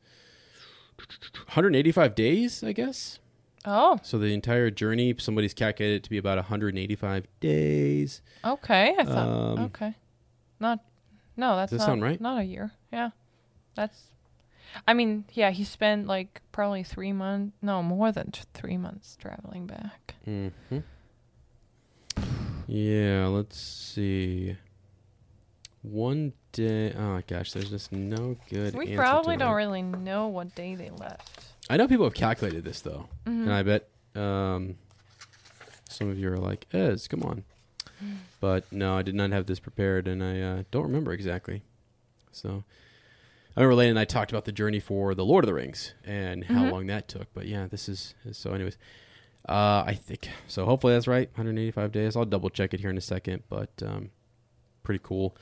185 1.48 2.16
days, 2.16 2.64
I 2.64 2.72
guess. 2.72 3.20
Oh, 3.68 4.00
So 4.04 4.20
the 4.20 4.34
entire 4.34 4.70
journey, 4.70 5.16
somebody's 5.18 5.54
calculated 5.56 5.96
it 5.98 6.04
to 6.04 6.10
be 6.10 6.18
about 6.20 6.38
185 6.38 7.26
days. 7.40 8.22
okay. 8.44 8.96
I 9.00 9.04
thought 9.04 9.28
Um, 9.28 9.60
okay. 9.66 9.96
Not 10.60 10.80
no, 11.38 11.56
that's 11.56 11.72
does 11.72 11.80
that 11.80 11.86
not, 11.88 11.92
sound 11.92 12.04
right? 12.04 12.22
Not 12.22 12.40
a 12.40 12.44
year. 12.44 12.72
Yeah, 12.94 13.10
that's. 13.76 14.10
I 14.88 14.94
mean, 14.94 15.26
yeah, 15.34 15.52
he 15.52 15.64
spent 15.64 16.06
like 16.08 16.42
probably 16.52 16.84
three 16.84 17.12
months. 17.12 17.56
No, 17.62 17.82
more 17.84 18.12
than 18.12 18.32
t- 18.32 18.42
three 18.54 18.78
months 18.78 19.18
traveling 19.20 19.66
back. 19.68 20.16
hmm 20.26 20.48
Yeah, 22.68 23.28
let's 23.28 23.60
see. 23.60 24.58
One 25.92 26.34
day. 26.52 26.94
Oh 26.94 27.22
gosh, 27.28 27.52
there's 27.54 27.70
just 27.70 27.92
no 27.92 28.38
good. 28.50 28.76
We 28.76 28.96
probably 28.96 29.38
don't 29.38 29.56
really 29.56 29.82
know 29.82 30.28
what 30.28 30.56
day 30.56 30.76
they 30.76 30.90
left. 30.90 31.46
I 31.70 31.78
know 31.78 31.88
people 31.88 32.06
have 32.06 32.14
calculated 32.14 32.64
this 32.64 32.82
though, 32.82 33.08
Mm-hmm. 33.26 33.44
and 33.44 33.54
I 33.54 33.64
bet 33.64 33.88
um, 34.16 34.76
some 35.90 36.10
of 36.10 36.18
you 36.20 36.32
are 36.32 36.38
like, 36.38 36.66
"Ez, 36.74 37.08
come 37.08 37.24
on." 37.24 37.44
But 38.42 38.72
no, 38.72 38.96
I 38.96 39.02
did 39.02 39.16
not 39.16 39.32
have 39.32 39.48
this 39.48 39.60
prepared, 39.60 40.08
and 40.08 40.24
I 40.24 40.40
uh, 40.40 40.64
don't 40.70 40.84
remember 40.84 41.12
exactly. 41.14 41.64
So 42.32 42.64
I 43.58 43.62
remember 43.62 43.76
Lane 43.76 43.90
and 43.92 43.98
I 44.00 44.06
talked 44.06 44.32
about 44.32 44.46
the 44.46 44.52
journey 44.52 44.80
for 44.80 45.16
the 45.16 45.26
Lord 45.26 45.44
of 45.44 45.48
the 45.48 45.54
Rings 45.56 45.94
and 46.04 46.44
how 46.44 46.56
Mm-hmm. 46.64 46.72
long 46.72 46.88
that 46.88 47.08
took. 47.08 47.34
But 47.34 47.48
yeah, 47.48 47.68
this 47.68 47.90
is 47.90 48.14
so. 48.34 48.52
Anyways, 48.52 48.78
uh, 49.50 49.84
I 49.88 49.94
think 50.00 50.30
so. 50.48 50.66
Hopefully 50.66 50.94
that's 50.94 51.08
right. 51.08 51.30
185 51.30 51.92
days. 51.92 52.16
I'll 52.16 52.26
double 52.26 52.50
check 52.52 52.74
it 52.74 52.82
here 52.82 52.90
in 52.92 52.98
a 52.98 53.02
second, 53.02 53.44
but 53.50 53.70
um, 53.84 54.12
pretty 54.84 55.00
cool. 55.04 55.36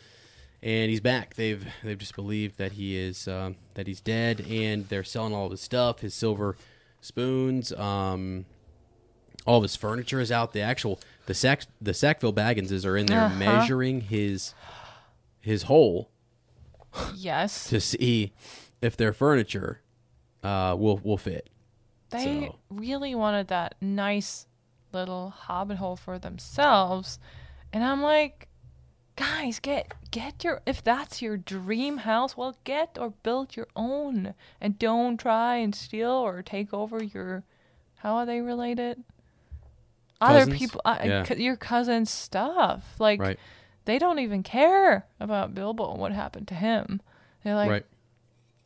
And 0.63 0.89
he's 0.89 1.01
back. 1.01 1.33
They've 1.35 1.65
they've 1.83 1.97
just 1.97 2.15
believed 2.15 2.57
that 2.57 2.71
he 2.73 2.95
is 2.97 3.27
um, 3.27 3.57
that 3.73 3.85
he's 3.85 3.99
dead, 3.99 4.45
and 4.49 4.87
they're 4.87 5.03
selling 5.03 5.33
all 5.33 5.45
of 5.45 5.51
his 5.51 5.59
stuff, 5.61 5.99
his 5.99 6.13
silver 6.13 6.55
spoons, 7.01 7.73
um, 7.73 8.45
all 9.45 9.57
of 9.57 9.63
his 9.63 9.75
furniture 9.75 10.21
is 10.21 10.31
out. 10.31 10.53
The 10.53 10.61
actual 10.61 11.01
the 11.25 11.33
Sack 11.33 11.63
the 11.81 11.93
Sackville 11.93 12.31
Bagginses 12.33 12.85
are 12.85 12.95
in 12.95 13.07
there 13.07 13.23
Uh-huh. 13.23 13.35
measuring 13.35 14.01
his 14.01 14.53
his 15.41 15.63
hole 15.63 16.09
Yes, 17.13 17.67
to 17.69 17.81
see 17.81 18.31
if 18.81 18.95
their 18.95 19.11
furniture 19.11 19.81
uh, 20.43 20.75
will 20.79 20.97
will 21.03 21.17
fit. 21.17 21.49
they 22.11 22.45
so- 22.45 22.59
really 22.69 23.13
wanted 23.15 23.49
that 23.49 23.75
nice 23.81 24.47
little 24.93 25.29
hobbit 25.31 25.75
hole 25.77 25.97
for 25.97 26.17
themselves, 26.19 27.19
and 27.73 27.83
I'm 27.83 28.01
like, 28.01 28.47
guys, 29.15 29.59
get 29.59 29.91
get 30.11 30.43
your 30.43 30.61
if 30.65 30.83
that's 30.83 31.21
your 31.21 31.37
dream 31.37 31.97
house, 31.99 32.35
well, 32.37 32.55
get 32.63 32.97
or 32.99 33.11
build 33.23 33.55
your 33.55 33.67
own, 33.75 34.33
and 34.61 34.77
don't 34.79 35.17
try 35.17 35.55
and 35.55 35.73
steal 35.75 36.11
or 36.11 36.41
take 36.41 36.73
over 36.73 37.03
your. 37.03 37.43
How 37.97 38.15
are 38.15 38.25
they 38.25 38.41
related? 38.41 39.03
Other 40.21 40.45
people, 40.47 40.81
uh, 40.85 40.99
Yeah. 41.03 41.33
your 41.33 41.55
cousin's 41.57 42.09
stuff, 42.09 42.95
like 42.99 43.19
Right. 43.19 43.39
they 43.85 43.97
don't 43.99 44.19
even 44.19 44.41
care 44.43 45.05
about 45.19 45.53
Bilbo 45.55 45.91
and 45.91 45.99
what 45.99 46.11
happened 46.13 46.47
to 46.49 46.55
him. 46.55 47.01
They're 47.43 47.55
like, 47.55 47.69
right. 47.69 47.85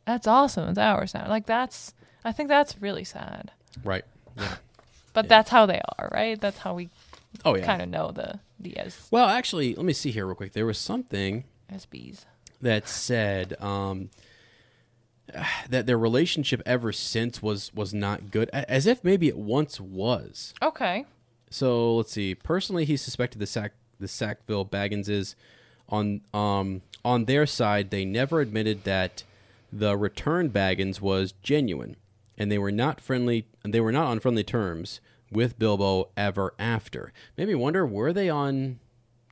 that's 0.04 0.26
awesome. 0.28 0.68
It's 0.68 0.78
ours 0.78 1.14
now. 1.14 1.28
Like 1.28 1.46
that's, 1.46 1.94
I 2.24 2.30
think 2.32 2.48
that's 2.48 2.80
really 2.80 3.02
sad. 3.04 3.50
Right. 3.84 4.04
Yeah. 4.36 4.56
But 5.14 5.24
Yeah. 5.24 5.28
that's 5.30 5.50
how 5.50 5.66
they 5.66 5.80
are, 5.98 6.08
right? 6.12 6.40
That's 6.40 6.58
how 6.58 6.74
we 6.74 6.90
Oh 7.44 7.56
yeah. 7.56 7.64
kind 7.66 7.82
of 7.82 7.88
know 7.88 8.12
the 8.12 8.38
the 8.58 8.78
S 8.78 9.08
Well, 9.10 9.28
actually, 9.28 9.74
let 9.74 9.84
me 9.84 9.92
see 9.92 10.10
here 10.10 10.26
real 10.26 10.34
quick. 10.34 10.52
There 10.52 10.66
was 10.66 10.78
something 10.78 11.44
SBs. 11.72 12.24
that 12.60 12.88
said 12.88 13.60
um, 13.60 14.10
that 15.68 15.86
their 15.86 15.98
relationship 15.98 16.62
ever 16.66 16.92
since 16.92 17.42
was 17.42 17.72
was 17.74 17.94
not 17.94 18.30
good, 18.30 18.48
as 18.50 18.86
if 18.86 19.04
maybe 19.04 19.28
it 19.28 19.38
once 19.38 19.80
was. 19.80 20.54
Okay. 20.62 21.04
So 21.50 21.96
let's 21.96 22.12
see. 22.12 22.34
Personally, 22.34 22.84
he 22.84 22.96
suspected 22.96 23.38
the 23.38 23.46
Sack 23.46 23.72
the 23.98 24.08
Sackville 24.08 24.64
Bagginses 24.66 25.34
on 25.88 26.20
um 26.34 26.82
on 27.04 27.24
their 27.24 27.46
side. 27.46 27.90
They 27.90 28.04
never 28.04 28.40
admitted 28.40 28.84
that 28.84 29.24
the 29.72 29.96
return 29.96 30.50
Baggins 30.50 31.00
was 31.00 31.32
genuine, 31.42 31.96
and 32.36 32.50
they 32.50 32.58
were 32.58 32.72
not 32.72 33.00
friendly. 33.00 33.46
They 33.64 33.80
were 33.80 33.92
not 33.92 34.06
on 34.06 34.20
friendly 34.20 34.44
terms 34.44 35.00
with 35.30 35.58
Bilbo 35.58 36.10
ever 36.16 36.54
after. 36.58 37.12
Maybe 37.36 37.54
wonder 37.54 37.86
were 37.86 38.12
they 38.12 38.28
on 38.28 38.78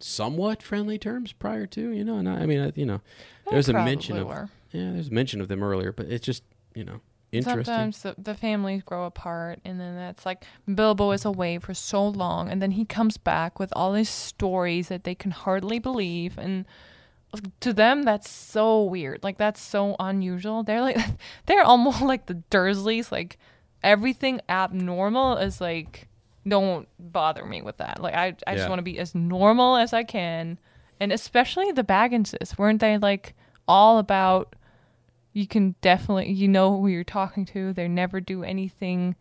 somewhat 0.00 0.62
friendly 0.62 0.98
terms 0.98 1.32
prior 1.32 1.66
to? 1.66 1.90
You 1.90 2.04
know, 2.04 2.20
not, 2.20 2.40
I 2.40 2.46
mean, 2.46 2.60
I- 2.60 2.72
you 2.74 2.86
know, 2.86 3.00
They 3.46 3.52
there's 3.52 3.68
a 3.68 3.72
mention 3.72 4.16
of 4.18 4.26
were. 4.28 4.48
yeah, 4.72 4.92
there's 4.92 5.08
a 5.08 5.12
mention 5.12 5.40
of 5.40 5.48
them 5.48 5.62
earlier, 5.62 5.92
but 5.92 6.06
it's 6.06 6.24
just 6.26 6.42
you 6.74 6.84
know 6.84 7.00
Interesting. 7.32 7.64
Sometimes 7.64 8.02
the, 8.02 8.14
the 8.18 8.34
families 8.34 8.82
grow 8.84 9.04
apart, 9.04 9.58
and 9.64 9.80
then 9.80 9.96
that's 9.96 10.24
like 10.24 10.44
Bilbo 10.72 11.10
is 11.10 11.24
away 11.24 11.58
for 11.58 11.74
so 11.74 12.06
long, 12.06 12.48
and 12.48 12.62
then 12.62 12.70
he 12.70 12.84
comes 12.84 13.16
back 13.18 13.58
with 13.58 13.72
all 13.74 13.92
these 13.92 14.08
stories 14.08 14.88
that 14.88 15.02
they 15.04 15.14
can 15.14 15.32
hardly 15.32 15.78
believe, 15.80 16.38
and 16.38 16.64
to 17.60 17.72
them 17.72 18.04
that's 18.04 18.30
so 18.30 18.82
weird. 18.84 19.24
Like 19.24 19.38
that's 19.38 19.60
so 19.60 19.96
unusual. 19.98 20.62
They're 20.62 20.80
like 20.80 20.98
they're 21.46 21.64
almost 21.64 22.00
like 22.12 22.26
the 22.26 22.42
Dursleys. 22.50 23.10
Like 23.10 23.38
everything 23.86 24.40
abnormal 24.50 25.36
is 25.38 25.60
like 25.60 26.08
don't 26.46 26.86
bother 27.00 27.44
me 27.46 27.62
with 27.62 27.78
that. 27.78 28.02
Like 28.02 28.14
I 28.14 28.26
I 28.46 28.52
Yeah. 28.52 28.56
just 28.56 28.68
want 28.68 28.78
to 28.80 28.82
be 28.82 28.98
as 28.98 29.14
normal 29.14 29.76
as 29.76 29.92
I 29.94 30.04
can, 30.04 30.58
and 31.00 31.10
especially 31.12 31.72
the 31.72 31.82
Bagginses. 31.84 32.58
Weren't 32.58 32.80
they 32.80 32.98
like 32.98 33.34
all 33.66 33.98
about? 33.98 34.54
you 35.32 35.46
can 35.46 35.74
definitely 35.82 36.32
you 36.32 36.48
know 36.48 36.80
who 36.80 36.88
you're 36.88 37.04
talking 37.04 37.44
to. 37.44 37.70
They 37.74 37.88
never 37.88 38.20
do 38.22 38.42
anything 38.42 39.16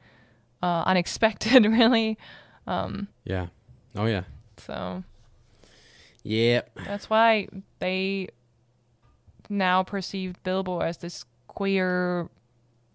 uh, 0.63 0.83
unexpected, 0.85 1.65
really. 1.79 2.17
Um, 2.65 3.09
Yeah. 3.25 3.47
Oh 3.97 4.05
yeah. 4.05 4.23
so 4.57 5.03
Yeah. 6.23 6.61
that's 6.85 7.09
why 7.09 7.49
they 7.79 8.29
now 9.49 9.83
perceive 9.83 10.41
Bilbo 10.43 10.79
as 10.79 10.97
this 10.99 11.25
queer. 11.47 12.29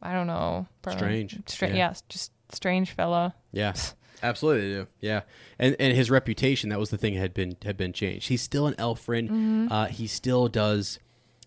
I 0.02 0.12
don't 0.12 0.26
know. 0.26 0.66
Strange, 0.88 1.38
Stra- 1.46 1.68
yeah. 1.68 1.74
yeah. 1.74 1.94
just 2.08 2.32
strange 2.52 2.92
fella. 2.92 3.34
Yeah. 3.52 3.74
Absolutely 4.22 4.68
they 4.68 4.74
do. 4.80 4.86
Yeah. 5.00 5.20
And 5.58 5.76
and 5.80 5.96
his 5.96 6.10
reputation, 6.10 6.68
that 6.70 6.78
was 6.78 6.90
the 6.90 6.98
thing 6.98 7.14
had 7.14 7.32
been 7.34 7.56
had 7.64 7.76
been 7.76 7.92
changed. 7.92 8.28
He's 8.28 8.42
still 8.42 8.66
an 8.66 8.74
Elfrin. 8.74 9.24
Mm-hmm. 9.28 9.72
Uh, 9.72 9.86
he 9.86 10.06
still 10.06 10.48
does 10.48 10.98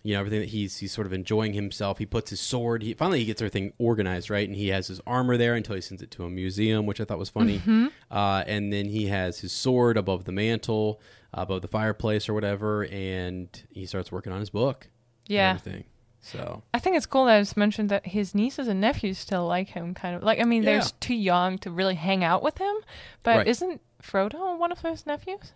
you 0.02 0.14
know 0.14 0.20
everything 0.20 0.40
that 0.42 0.50
he's 0.50 0.78
he's 0.78 0.92
sort 0.92 1.06
of 1.08 1.14
enjoying 1.14 1.54
himself. 1.54 1.98
He 2.00 2.06
puts 2.08 2.30
his 2.32 2.40
sword. 2.40 2.82
He 2.84 2.94
finally 2.96 3.20
he 3.20 3.26
gets 3.26 3.42
everything 3.42 3.74
organized 3.78 4.30
right, 4.30 4.48
and 4.48 4.58
he 4.58 4.70
has 4.70 4.88
his 4.88 5.00
armor 5.06 5.38
there 5.38 5.54
until 5.56 5.76
he 5.76 5.82
sends 5.82 6.02
it 6.02 6.10
to 6.12 6.26
a 6.26 6.30
museum, 6.30 6.86
which 6.88 7.00
I 7.00 7.06
thought 7.06 7.20
was 7.20 7.30
funny. 7.30 7.60
Mm-hmm. 7.60 7.88
Uh, 8.10 8.44
and 8.48 8.74
then 8.74 8.88
he 8.88 9.06
has 9.08 9.40
his 9.40 9.52
sword 9.52 9.96
above 9.96 10.26
the 10.26 10.32
mantle, 10.32 11.00
above 11.32 11.62
the 11.62 11.68
fireplace 11.68 12.28
or 12.28 12.34
whatever, 12.34 12.86
and 12.86 13.50
he 13.70 13.86
starts 13.86 14.12
working 14.12 14.34
on 14.34 14.40
his 14.40 14.50
book. 14.50 14.90
and 15.28 15.36
Yeah. 15.36 15.50
everything. 15.52 15.84
So 16.26 16.64
I 16.74 16.80
think 16.80 16.95
it's 16.95 17.06
cool 17.06 17.26
that 17.26 17.41
it's 17.41 17.58
mentioned 17.58 17.90
that 17.90 18.06
his 18.08 18.34
nieces 18.34 18.70
and 18.70 18.80
nephews 18.80 19.18
still 19.18 19.45
like 19.45 19.70
him, 19.70 19.94
kind 19.94 20.16
of 20.16 20.24
like. 20.24 20.40
I 20.40 20.44
mean, 20.45 20.64
they're 20.64 20.82
too 21.02 21.14
young 21.16 21.58
to 21.60 21.70
really 21.70 21.95
hang 21.95 22.24
out 22.24 22.41
with 22.41 22.58
him, 22.60 22.76
but 23.24 23.38
Right. 23.38 23.48
isn't 23.48 23.82
Frodo 24.02 24.58
one 24.58 24.72
of 24.72 24.80
his 24.80 25.06
nephews? 25.06 25.52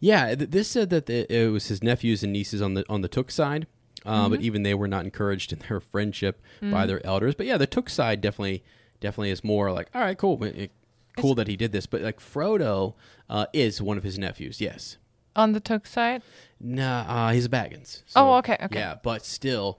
Yeah, 0.00 0.34
th- 0.34 0.50
this 0.50 0.66
said 0.68 0.88
that 0.90 1.08
it, 1.10 1.30
it 1.30 1.50
was 1.50 1.68
his 1.68 1.82
nephews 1.82 2.22
and 2.22 2.32
nieces 2.32 2.62
on 2.62 2.72
the 2.74 2.84
on 2.88 3.02
the 3.02 3.08
Took 3.08 3.30
side, 3.30 3.66
uh, 4.06 4.22
Mm-hmm. 4.22 4.30
but 4.30 4.40
even 4.40 4.62
they 4.62 4.74
were 4.74 4.88
not 4.88 5.04
encouraged 5.04 5.52
in 5.52 5.58
their 5.68 5.78
friendship 5.78 6.40
by 6.62 6.86
their 6.86 7.04
elders. 7.06 7.34
But 7.34 7.44
yeah, 7.46 7.58
the 7.58 7.66
Took 7.66 7.90
side 7.90 8.20
definitely 8.22 8.64
definitely 9.00 9.30
is 9.30 9.44
more 9.44 9.70
like, 9.72 9.88
all 9.94 10.00
right, 10.00 10.16
cool, 10.16 10.42
it- 10.42 10.72
cool 11.18 11.34
that 11.34 11.48
he 11.48 11.56
did 11.56 11.72
this. 11.72 11.84
But 11.86 12.00
like 12.00 12.18
Frodo 12.18 12.94
uh, 13.28 13.46
is 13.52 13.82
one 13.82 13.98
of 13.98 14.04
his 14.04 14.18
nephews. 14.18 14.60
Yes, 14.60 14.96
On 15.36 15.52
the 15.52 15.60
Took 15.60 15.86
side? 15.86 16.22
nah, 16.58 17.02
uh, 17.28 17.32
he's 17.32 17.44
a 17.44 17.48
Baggins. 17.50 18.02
Oh, 18.16 18.34
okay, 18.38 18.56
okay. 18.62 18.78
Yeah, 18.80 18.96
but 19.02 19.24
still, 19.24 19.78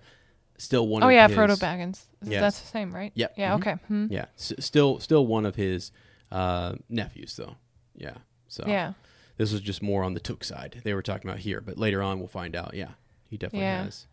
still 0.60 0.88
one. 0.88 1.02
Oh 1.04 1.08
of 1.08 1.12
yeah, 1.14 1.28
his, 1.28 1.36
Frodo 1.36 1.58
Baggins. 1.60 2.04
Yes. 2.24 2.42
That's 2.42 2.60
the 2.60 2.68
same, 2.68 2.94
right? 2.94 3.12
Yep. 3.16 3.34
Yeah. 3.38 3.52
Mhm. 3.54 3.60
Okay. 3.60 3.74
Hmm. 3.88 4.06
Yeah, 4.12 4.26
s- 4.38 4.54
still 4.60 5.00
still 5.00 5.26
one 5.26 5.46
of 5.48 5.56
his 5.56 5.92
uh, 6.32 6.76
nephews 6.90 7.36
though. 7.36 7.56
Yeah, 7.96 8.18
so 8.48 8.64
Yeah. 8.68 8.94
This 9.38 9.52
was 9.54 9.62
just 9.62 9.82
more 9.82 10.04
on 10.04 10.14
the 10.14 10.20
Took 10.20 10.44
side 10.44 10.82
they 10.84 10.94
were 10.94 11.02
talking 11.02 11.28
about 11.30 11.40
here, 11.42 11.62
but 11.62 11.78
later 11.78 12.04
on 12.04 12.20
we'll 12.20 12.28
find 12.28 12.56
out. 12.56 12.74
Yeah, 12.76 12.92
he 13.30 13.38
definitely 13.38 13.66
Yeah. 13.66 13.84
has 13.86 14.06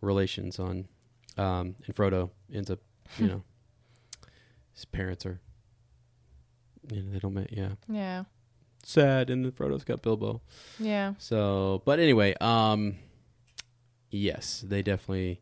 relations 0.00 0.58
on, 0.60 0.86
um, 1.36 1.74
and 1.86 1.94
Frodo 1.94 2.30
ends 2.52 2.70
up, 2.70 2.78
you 3.18 3.26
know, 3.28 3.42
his 4.72 4.84
parents 4.84 5.26
are, 5.26 5.40
you 6.92 7.02
know, 7.02 7.10
they 7.12 7.18
don't 7.18 7.34
make 7.34 7.50
yeah 7.50 7.70
Yeah. 7.88 8.24
sad, 8.84 9.28
and 9.30 9.44
then 9.44 9.52
Frodo's 9.52 9.82
got 9.84 10.02
Bilbo. 10.02 10.40
Yeah. 10.78 11.14
So, 11.18 11.82
but 11.84 11.98
anyway, 11.98 12.34
um, 12.40 12.94
yes, 14.10 14.64
they 14.66 14.82
definitely 14.82 15.40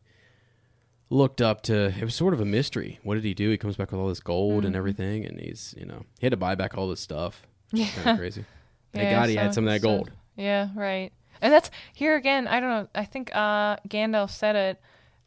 looked 1.09 1.41
up 1.41 1.61
to. 1.63 1.87
It 1.97 2.03
was 2.03 2.15
sort 2.15 2.33
of 2.33 2.41
a 2.41 2.45
mystery. 2.45 2.99
What 3.03 3.15
did 3.15 3.23
he 3.23 3.33
do? 3.33 3.49
He 3.49 3.57
comes 3.57 3.75
back 3.77 3.91
with 3.91 3.99
all 3.99 4.07
this 4.09 4.19
gold 4.19 4.65
and 4.65 4.75
everything, 4.75 5.25
and 5.25 5.39
he's 5.39 5.73
you 5.77 5.85
know 5.85 6.03
he 6.19 6.25
had 6.25 6.31
to 6.31 6.37
buy 6.37 6.55
back 6.55 6.77
all 6.77 6.87
this 6.89 6.99
stuff. 7.01 7.43
Yeah. 7.71 7.87
kind 7.89 8.09
of 8.11 8.17
crazy. 8.19 8.45
Thank 8.93 9.03
Yeah, 9.05 9.19
God 9.19 9.29
he 9.29 9.35
had 9.35 9.53
some 9.53 9.67
of 9.67 9.73
that 9.73 9.81
so- 9.81 9.87
gold. 9.87 10.11
Yeah, 10.35 10.69
right. 10.75 11.11
And 11.41 11.51
that's 11.53 11.69
here 11.93 12.15
again. 12.15 12.47
I 12.47 12.59
don't 12.59 12.69
know. 12.69 12.87
I 12.95 13.05
think 13.05 13.29
uh, 13.33 13.77
Gandalf 13.87 14.31
said 14.31 14.55
it 14.55 14.81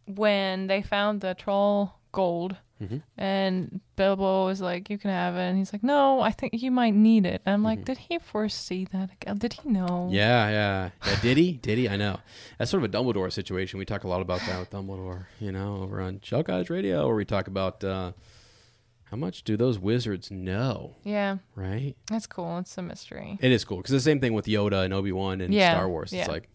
when 0.07 0.67
they 0.67 0.83
found 0.83 1.21
the 1.21 1.35
troll 1.35 1.95
gold, 2.13 2.57
Mm-hmm. 2.81 2.97
and 3.19 3.81
Bilbo 3.97 4.47
was 4.47 4.61
like, 4.63 4.89
"You 4.89 4.97
can 4.97 5.11
have 5.11 5.35
it," 5.37 5.41
and 5.43 5.59
he's 5.59 5.73
like, 5.73 5.83
"No, 5.83 6.21
I 6.23 6.31
think 6.31 6.55
you 6.55 6.71
might 6.71 6.95
need 6.95 7.27
it." 7.27 7.43
And 7.45 7.53
I'm 7.53 7.59
Mm-hmm. 7.61 7.65
like, 7.67 7.85
"Did 7.85 7.99
he 7.99 8.19
foresee 8.19 8.87
that? 8.93 9.11
again? 9.13 9.37
Did 9.37 9.53
he 9.53 9.69
know?" 9.69 10.09
Yeah, 10.11 10.49
yeah, 10.49 10.91
yeah. 11.07 11.21
Did 11.21 11.37
he? 11.37 11.53
Did 11.63 11.77
he? 11.79 11.89
I 11.89 11.97
know. 11.97 12.21
That's 12.59 12.71
sort 12.71 12.83
of 12.83 12.89
a 12.89 12.97
Dumbledore 12.97 13.31
situation. 13.31 13.79
We 13.79 13.85
talk 13.85 14.05
a 14.05 14.09
lot 14.09 14.23
about 14.23 14.41
that 14.47 14.59
with 14.59 14.71
Dumbledore. 14.71 15.27
You 15.41 15.53
know, 15.53 15.83
over 15.83 16.01
on 16.01 16.21
Shell 16.23 16.45
Guys 16.45 16.71
Radio, 16.71 17.07
where 17.07 17.17
we 17.17 17.27
talk 17.27 17.49
about 17.49 17.85
uh, 17.85 18.13
how 19.05 19.17
much 19.19 19.43
do 19.45 19.57
those 19.59 19.79
wizards 19.79 20.31
know, 20.31 20.97
Yeah, 21.05 21.39
right? 21.57 21.97
that's 22.09 22.27
cool. 22.27 22.59
It's 22.59 22.79
a 22.79 22.83
mystery. 22.83 23.39
It 23.43 23.53
is 23.53 23.65
cool 23.65 23.79
because 23.79 23.91
the 23.93 24.01
same 24.01 24.21
thing 24.21 24.33
with 24.33 24.47
Yoda 24.47 24.85
and 24.85 24.95
Obi 24.95 25.13
Wan 25.13 25.41
and 25.43 25.53
Yeah, 25.53 25.73
Star 25.75 25.89
Wars. 25.89 26.13
It's 26.13 26.29
like, 26.29 26.49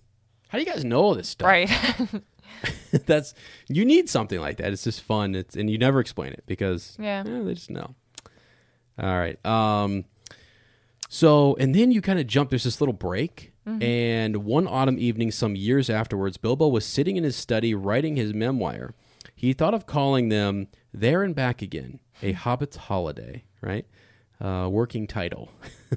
how 0.48 0.58
do 0.58 0.64
you 0.64 0.72
guys 0.72 0.84
know 0.86 1.02
all 1.02 1.14
this 1.16 1.28
stuff? 1.30 1.48
Right. 1.48 1.70
That's 3.06 3.34
you 3.68 3.86
need 3.86 4.10
something 4.10 4.40
like 4.40 4.58
that. 4.58 4.72
It's 4.74 4.84
just 4.84 5.02
fun. 5.02 5.36
It's 5.36 5.56
and 5.56 5.70
you 5.70 5.78
never 5.78 6.00
explain 6.00 6.34
it 6.34 6.44
because 6.46 6.96
Yeah. 7.00 7.24
eh, 7.26 7.42
they 7.44 7.54
just 7.54 7.70
know. 7.70 7.96
All 9.00 9.18
right. 9.18 9.44
Um. 9.46 10.06
So 11.10 11.56
and 11.60 11.74
then 11.76 11.92
you 11.92 12.02
kind 12.02 12.20
of 12.20 12.28
jump. 12.28 12.50
There's 12.50 12.64
this 12.64 12.82
little 12.82 12.94
break. 12.94 13.52
And 13.82 14.38
one 14.46 14.68
autumn 14.68 15.00
evening, 15.00 15.32
some 15.32 15.56
years 15.56 15.90
afterwards, 15.90 16.38
Bilbo 16.38 16.68
was 16.68 16.86
sitting 16.86 17.18
in 17.18 17.24
his 17.24 17.36
study 17.36 17.74
writing 17.74 18.16
his 18.16 18.32
memoir. 18.32 18.94
He 19.36 19.54
thought 19.54 19.74
of 19.74 19.88
calling 19.88 20.30
them 20.30 20.68
"There 20.94 21.24
and 21.24 21.34
Back 21.34 21.64
Again," 21.64 22.00
a 22.22 22.34
Hobbit's 22.34 22.76
holiday. 22.78 23.44
Right. 23.62 23.88
Uh, 24.42 24.68
working 24.70 25.08
title. 25.08 25.50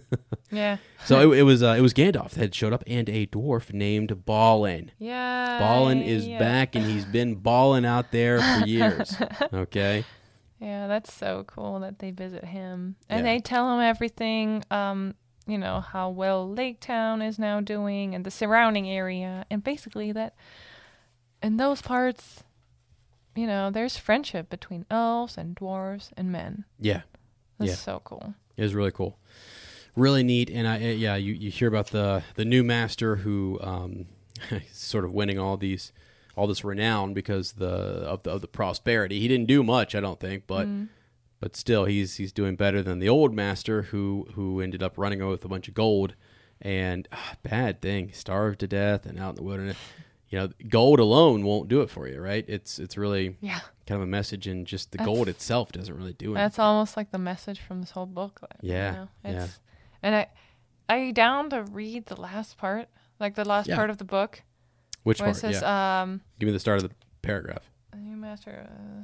yeah. 0.53 0.77
So 1.05 1.33
it, 1.33 1.39
it 1.39 1.43
was 1.43 1.63
uh, 1.63 1.75
it 1.77 1.81
was 1.81 1.93
Gandalf 1.93 2.31
that 2.31 2.41
had 2.41 2.55
showed 2.55 2.73
up 2.73 2.85
and 2.87 3.09
a 3.09 3.27
dwarf 3.27 3.73
named 3.73 4.25
Balin. 4.25 4.93
Yeah. 4.99 5.59
Ballin 5.59 6.01
is 6.03 6.27
yeah. 6.27 6.39
back 6.39 6.77
and 6.77 6.85
he's 6.85 7.05
been 7.05 7.35
balling 7.35 7.85
out 7.85 8.13
there 8.13 8.41
for 8.41 8.67
years. 8.67 9.17
Okay. 9.53 10.05
Yeah, 10.61 10.87
that's 10.89 11.13
so 11.13 11.45
cool 11.47 11.81
that 11.81 11.99
they 12.01 12.11
visit 12.11 12.45
him 12.45 12.97
and 13.09 13.25
Yeah. 13.25 13.33
they 13.33 13.41
tell 13.41 13.73
him 13.75 13.81
everything. 13.81 14.65
Um, 14.71 15.15
you 15.47 15.59
know 15.59 15.81
how 15.81 16.11
well 16.11 16.49
Lake 16.49 16.79
Town 16.81 17.23
is 17.23 17.39
now 17.39 17.61
doing 17.61 18.15
and 18.15 18.25
the 18.25 18.31
surrounding 18.31 18.89
area, 18.89 19.47
and 19.51 19.65
basically 19.65 20.13
that 20.13 20.35
in 21.43 21.57
those 21.57 21.81
parts, 21.81 22.45
you 23.35 23.47
know, 23.47 23.71
there's 23.71 23.97
friendship 23.97 24.51
between 24.51 24.85
elves 24.91 25.39
and 25.39 25.57
dwarves 25.57 26.11
and 26.17 26.31
men. 26.31 26.65
Yeah. 26.79 27.03
That's 27.59 27.71
Yeah. 27.71 27.75
so 27.77 28.01
cool. 28.05 28.35
It 28.57 28.63
was 28.63 28.75
really 28.75 28.91
cool. 28.93 29.19
Really 29.97 30.23
neat. 30.23 30.51
And 30.51 30.67
I, 30.69 30.77
uh, 30.77 30.79
yeah, 30.93 31.17
you, 31.17 31.33
you 31.35 31.51
hear 31.51 31.69
about 31.69 31.89
the, 31.89 32.23
the 32.35 32.45
new 32.45 32.63
master 32.63 33.17
who, 33.17 33.59
um, 33.63 34.07
sort 34.73 35.05
of 35.05 35.13
winning 35.13 35.39
all 35.39 35.57
these, 35.57 35.93
all 36.37 36.47
this 36.47 36.63
renown 36.65 37.15
because 37.15 37.53
the, 37.53 37.67
of 37.67 38.23
the, 38.23 38.31
of 38.31 38.41
the 38.41 38.47
prosperity. 38.49 39.19
He 39.21 39.27
didn't 39.29 39.47
do 39.47 39.63
much, 39.65 39.95
I 39.95 40.01
don't 40.01 40.21
think, 40.21 40.45
but, 40.47 40.69
but 41.41 41.57
still 41.57 41.85
he's, 41.85 42.17
he's 42.17 42.33
doing 42.33 42.55
better 42.57 42.81
than 42.83 43.01
the 43.01 43.09
old 43.09 43.35
master 43.35 43.83
who, 43.83 44.29
who 44.35 44.61
ended 44.61 44.83
up 44.83 44.97
running 44.97 45.21
away 45.21 45.33
with 45.33 45.45
a 45.45 45.49
bunch 45.49 45.67
of 45.69 45.75
gold 45.75 46.15
and 46.61 47.09
ah, 47.13 47.35
bad 47.43 47.81
thing, 47.81 48.11
starved 48.13 48.61
to 48.61 48.67
death 48.69 49.05
and 49.07 49.19
out 49.19 49.31
in 49.31 49.35
the 49.37 49.43
wilderness. 49.43 49.77
You 50.31 50.39
know, 50.39 50.49
gold 50.69 51.01
alone 51.01 51.43
won't 51.45 51.69
do 51.69 51.81
it 51.81 51.91
for 51.91 52.07
you, 52.07 52.21
right? 52.21 52.45
It's, 52.49 52.79
it's 52.79 52.97
really, 52.97 53.37
Yeah. 53.41 53.61
Kind 53.89 53.97
of 54.01 54.03
a 54.07 54.11
message 54.11 54.47
and 54.47 54.67
just 54.67 54.93
the 54.93 54.99
That's- 54.99 55.15
gold 55.15 55.29
itself 55.29 55.73
doesn't 55.73 55.97
really 55.97 56.13
do 56.13 56.27
anything. 56.27 56.45
That's 56.45 56.59
almost 56.59 56.97
like 56.97 57.11
the 57.11 57.19
message 57.19 57.61
from 57.61 57.81
this 57.81 57.91
whole 57.93 58.07
book. 58.07 58.39
like, 58.43 58.53
you 58.63 58.73
Yeah, 58.73 58.91
know? 58.93 59.09
yeah. 59.25 59.45
It's, 59.45 59.61
And 60.03 60.15
I, 60.15 60.27
I 60.89 61.11
down 61.11 61.51
to 61.51 61.63
read 61.63 62.07
the 62.07 62.21
last 62.21 62.57
part, 62.59 62.89
like 63.19 63.35
the 63.35 63.45
last 63.47 63.69
Yeah. 63.69 63.77
part 63.77 63.91
of 63.91 63.99
the 63.99 64.05
book, 64.05 64.43
Which 65.03 65.19
part? 65.19 65.31
it 65.31 65.35
says, 65.35 65.61
yeah. 65.63 66.03
um, 66.03 66.21
Give 66.39 66.47
me 66.47 66.53
the 66.53 66.61
start 66.61 66.83
of 66.83 66.89
the 66.89 66.95
paragraph. 67.23 67.71
New 67.97 68.17
master. 68.17 68.69
Uh, 68.71 69.03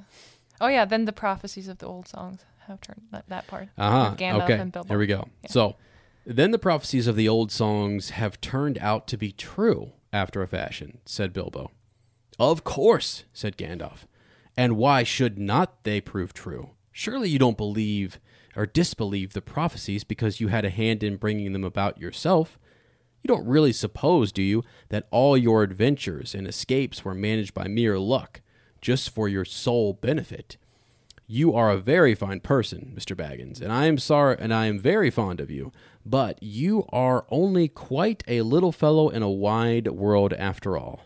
oh 0.61 0.69
yeah, 0.69 0.85
then 0.85 1.05
the 1.05 1.13
prophecies 1.13 1.67
of 1.69 1.79
the 1.79 1.87
old 1.87 2.07
songs 2.07 2.45
have 2.69 2.81
turned 2.81 3.03
that, 3.11 3.29
that 3.29 3.47
part. 3.49 3.69
Uh 3.77 3.91
huh. 3.91 4.15
Gandalf 4.17 4.45
Okay. 4.45 4.59
and 4.59 4.71
Bilbo. 4.73 4.89
Here 4.89 4.99
we 4.99 5.07
go. 5.07 5.29
Yeah. 5.43 5.51
So, 5.51 5.77
then 6.27 6.53
the 6.53 6.59
prophecies 6.59 7.07
of 7.07 7.17
the 7.17 7.29
old 7.29 7.51
songs 7.51 8.11
have 8.11 8.41
turned 8.41 8.79
out 8.79 9.07
to 9.09 9.17
be 9.19 9.33
true 9.33 9.93
after 10.13 10.43
a 10.43 10.47
fashion, 10.49 10.99
said 11.05 11.33
Bilbo. 11.33 11.71
Of 12.39 12.65
course, 12.65 13.25
said 13.33 13.57
Gandalf. 13.57 14.07
And 14.57 14.77
why 14.77 15.03
should 15.03 15.39
not 15.39 15.83
they 15.85 16.01
prove 16.01 16.33
true? 16.33 16.71
Surely 16.93 17.29
you 17.29 17.39
don't 17.39 17.57
believe 17.57 18.21
or 18.57 18.67
disbelieve 18.67 19.33
the 19.33 19.43
prophecies 19.43 20.05
because 20.05 20.41
you 20.41 20.49
had 20.49 20.65
a 20.65 20.71
hand 20.71 21.03
in 21.03 21.17
bringing 21.17 21.53
them 21.53 21.65
about 21.65 21.99
yourself. 21.99 22.59
You 23.23 23.29
don't 23.29 23.47
really 23.47 23.73
suppose, 23.73 24.31
do 24.33 24.43
you, 24.43 24.63
that 24.91 25.07
all 25.11 25.37
your 25.37 25.63
adventures 25.63 26.35
and 26.35 26.47
escapes 26.47 27.05
were 27.05 27.15
managed 27.15 27.55
by 27.55 27.67
mere 27.67 27.99
luck, 27.99 28.43
just 28.81 29.11
for 29.11 29.29
your 29.29 29.45
sole 29.45 29.95
benefit. 29.95 30.57
You 31.27 31.55
are 31.55 31.71
a 31.71 31.79
very 31.79 32.15
fine 32.15 32.41
person, 32.41 32.93
Mr. 32.95 33.17
Baggins, 33.17 33.63
and 33.63 33.73
I 33.73 33.87
am 33.87 33.97
sorry 33.97 34.37
and 34.39 34.53
I 34.53 34.67
am 34.67 34.79
very 34.79 35.09
fond 35.09 35.41
of 35.41 35.51
you, 35.51 35.73
but 36.05 36.41
you 36.43 36.85
are 36.91 37.25
only 37.31 37.67
quite 37.67 38.23
a 38.29 38.43
little 38.43 38.73
fellow 38.73 39.09
in 39.09 39.23
a 39.23 39.31
wide 39.31 39.89
world 39.89 40.35
after 40.35 40.77
all. 40.77 41.01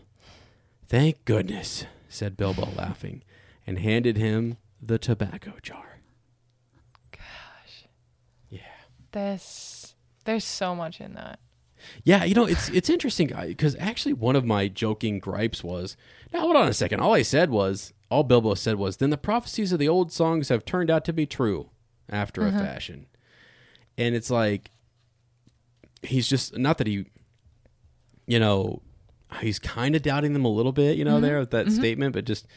Thank 0.87 1.23
goodness, 1.23 1.85
said 2.09 2.35
Bilbo 2.35 2.67
laughing, 2.75 3.23
and 3.69 3.77
handed 3.77 4.17
him 4.17 4.57
the 4.81 4.97
tobacco 4.97 5.53
jar. 5.61 5.99
Gosh. 7.11 7.85
Yeah. 8.49 8.61
This 9.11 9.93
there's 10.25 10.43
so 10.43 10.73
much 10.73 10.99
in 10.99 11.13
that. 11.13 11.39
Yeah, 12.03 12.23
you 12.23 12.33
know, 12.33 12.45
it's 12.45 12.67
it's 12.69 12.89
interesting 12.89 13.27
because 13.27 13.75
actually 13.75 14.13
one 14.13 14.35
of 14.35 14.43
my 14.43 14.69
joking 14.69 15.19
gripes 15.19 15.63
was, 15.63 15.95
now 16.33 16.39
hold 16.39 16.55
on 16.55 16.67
a 16.67 16.73
second. 16.73 16.99
All 16.99 17.13
I 17.13 17.21
said 17.21 17.51
was, 17.51 17.93
all 18.09 18.23
Bilbo 18.23 18.55
said 18.55 18.77
was, 18.77 18.97
then 18.97 19.11
the 19.11 19.17
prophecies 19.17 19.71
of 19.71 19.77
the 19.77 19.87
old 19.87 20.11
songs 20.11 20.49
have 20.49 20.65
turned 20.65 20.89
out 20.89 21.05
to 21.05 21.13
be 21.13 21.27
true 21.27 21.69
after 22.09 22.41
a 22.41 22.49
mm-hmm. 22.49 22.57
fashion. 22.57 23.05
And 23.99 24.15
it's 24.15 24.31
like, 24.31 24.71
he's 26.01 26.27
just, 26.27 26.57
not 26.57 26.79
that 26.79 26.87
he, 26.87 27.05
you 28.25 28.39
know, 28.39 28.81
he's 29.41 29.59
kind 29.59 29.95
of 29.95 30.01
doubting 30.01 30.33
them 30.33 30.43
a 30.45 30.49
little 30.49 30.71
bit, 30.71 30.97
you 30.97 31.05
know, 31.05 31.13
mm-hmm. 31.13 31.21
there 31.21 31.39
with 31.39 31.51
that 31.51 31.67
mm-hmm. 31.67 31.75
statement, 31.75 32.13
but 32.13 32.25
just 32.25 32.47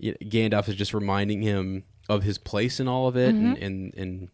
Gandalf 0.00 0.68
is 0.68 0.74
just 0.74 0.94
reminding 0.94 1.42
him 1.42 1.84
of 2.08 2.22
his 2.22 2.36
place 2.38 2.80
in 2.80 2.88
all 2.88 3.06
of 3.08 3.16
it, 3.16 3.34
and, 3.34 3.56
mm-hmm. 3.56 3.64
and, 3.64 3.94
and, 3.96 4.28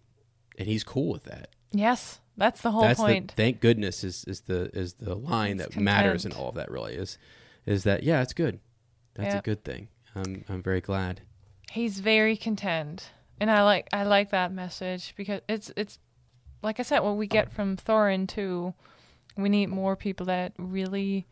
and 0.58 0.68
he's 0.68 0.82
cool 0.84 1.12
with 1.12 1.24
that 1.24 1.50
Yes, 1.72 2.18
that's 2.36 2.62
the 2.62 2.70
whole 2.72 2.82
that's 2.82 2.98
point. 3.00 3.28
the 3.28 3.34
thank 3.34 3.60
goodness 3.60 4.02
is 4.02 4.24
is 4.24 4.40
the 4.42 4.70
is 4.76 4.94
the 4.94 5.14
line 5.14 5.60
It's 5.60 5.74
that 5.74 5.80
matters 5.80 6.24
in 6.26 6.32
all 6.32 6.48
of 6.48 6.54
that 6.56 6.70
really 6.70 6.94
is 6.94 7.18
is 7.66 7.84
that 7.84 8.02
yeah 8.02 8.22
it's 8.22 8.32
good 8.32 8.58
that's 9.14 9.34
a 9.34 9.42
good 9.42 9.62
thing 9.64 9.88
i'm 10.14 10.44
i'm 10.48 10.62
very 10.62 10.80
glad 10.80 11.20
He's 11.70 12.00
very 12.00 12.36
content, 12.36 13.10
and 13.38 13.48
I 13.48 13.62
like 13.62 13.88
I 13.92 14.02
like 14.02 14.30
that 14.30 14.50
message 14.52 15.14
because 15.16 15.40
it's 15.48 15.70
it's 15.76 16.00
like 16.64 16.80
I 16.80 16.82
said, 16.82 16.98
what 17.00 17.16
we 17.16 17.28
get 17.28 17.52
from 17.52 17.76
Thorin 17.76 18.26
too. 18.26 18.74
We 19.36 19.48
need 19.48 19.68
more 19.68 19.94
people 19.94 20.26
that 20.26 20.52
really 20.58 21.28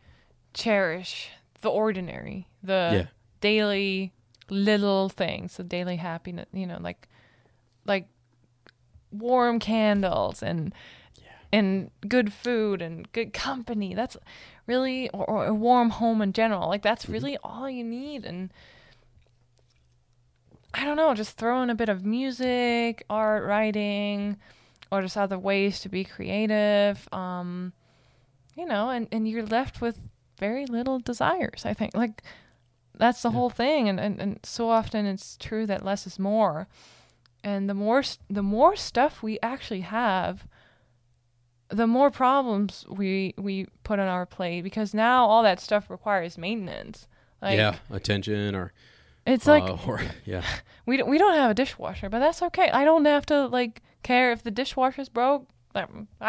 cherish 0.54 1.30
the 1.60 1.70
ordinary, 1.70 2.46
the 2.62 2.90
Yeah. 2.92 3.06
daily 3.40 4.12
little 4.50 5.08
things, 5.08 5.56
the 5.56 5.64
daily 5.64 5.96
happiness. 5.96 6.46
You 6.52 6.66
know, 6.66 6.78
like 6.80 7.08
like 7.84 8.08
warm 9.10 9.58
candles 9.58 10.42
and 10.42 10.74
and 11.52 11.90
good 12.06 12.32
food 12.32 12.82
and 12.82 13.10
good 13.12 13.32
company. 13.32 13.94
That's 13.94 14.16
really 14.66 15.08
or, 15.10 15.24
or 15.24 15.46
a 15.46 15.54
warm 15.54 15.90
home 15.90 16.22
in 16.22 16.32
general. 16.32 16.68
Like 16.68 16.82
that's 16.82 17.08
really 17.08 17.38
all 17.42 17.68
you 17.68 17.84
need 17.84 18.24
and 18.24 18.52
I 20.74 20.84
don't 20.84 20.96
know, 20.96 21.14
just 21.14 21.36
throw 21.38 21.62
in 21.62 21.70
a 21.70 21.74
bit 21.74 21.88
of 21.88 22.04
music, 22.04 23.04
art, 23.08 23.44
writing, 23.44 24.36
or 24.92 25.00
just 25.00 25.16
other 25.16 25.38
ways 25.38 25.80
to 25.80 25.88
be 25.88 26.04
creative. 26.04 27.08
Um, 27.12 27.72
you 28.54 28.66
know, 28.66 28.90
and, 28.90 29.08
and 29.10 29.26
you're 29.26 29.46
left 29.46 29.80
with 29.80 29.98
very 30.38 30.66
little 30.66 30.98
desires, 30.98 31.62
I 31.64 31.72
think. 31.72 31.94
Like 31.96 32.22
that's 32.98 33.22
the 33.22 33.30
whole 33.30 33.50
thing 33.50 33.88
and, 33.88 33.98
and, 33.98 34.20
and 34.20 34.40
so 34.42 34.68
often 34.68 35.06
it's 35.06 35.36
true 35.36 35.66
that 35.66 35.84
less 35.84 36.06
is 36.06 36.18
more. 36.18 36.68
And 37.44 37.68
the 37.70 37.74
more 37.74 38.02
the 38.28 38.42
more 38.42 38.74
stuff 38.76 39.22
we 39.22 39.38
actually 39.42 39.82
have, 39.82 40.46
the 41.68 41.86
more 41.86 42.10
problems 42.10 42.84
we 42.88 43.34
we 43.38 43.66
put 43.84 43.98
on 43.98 44.08
our 44.08 44.26
plate 44.26 44.62
because 44.62 44.92
now 44.92 45.24
all 45.24 45.42
that 45.42 45.60
stuff 45.60 45.88
requires 45.88 46.36
maintenance. 46.36 47.06
Like 47.40 47.56
yeah 47.56 47.76
attention 47.90 48.54
or 48.56 48.72
it's 49.24 49.46
like 49.46 49.62
uh, 49.62 49.76
or 49.86 50.00
yeah 50.24 50.42
we 50.86 50.96
don't, 50.96 51.08
we 51.08 51.18
don't 51.18 51.34
have 51.34 51.52
a 51.52 51.54
dishwasher, 51.54 52.08
but 52.08 52.18
that's 52.18 52.42
okay. 52.42 52.70
I 52.70 52.84
don't 52.84 53.04
have 53.04 53.26
to 53.26 53.46
like 53.46 53.82
care 54.02 54.32
if 54.32 54.42
the 54.42 54.50
dishwasher's 54.50 55.08
broke. 55.08 55.46
I 55.74 55.82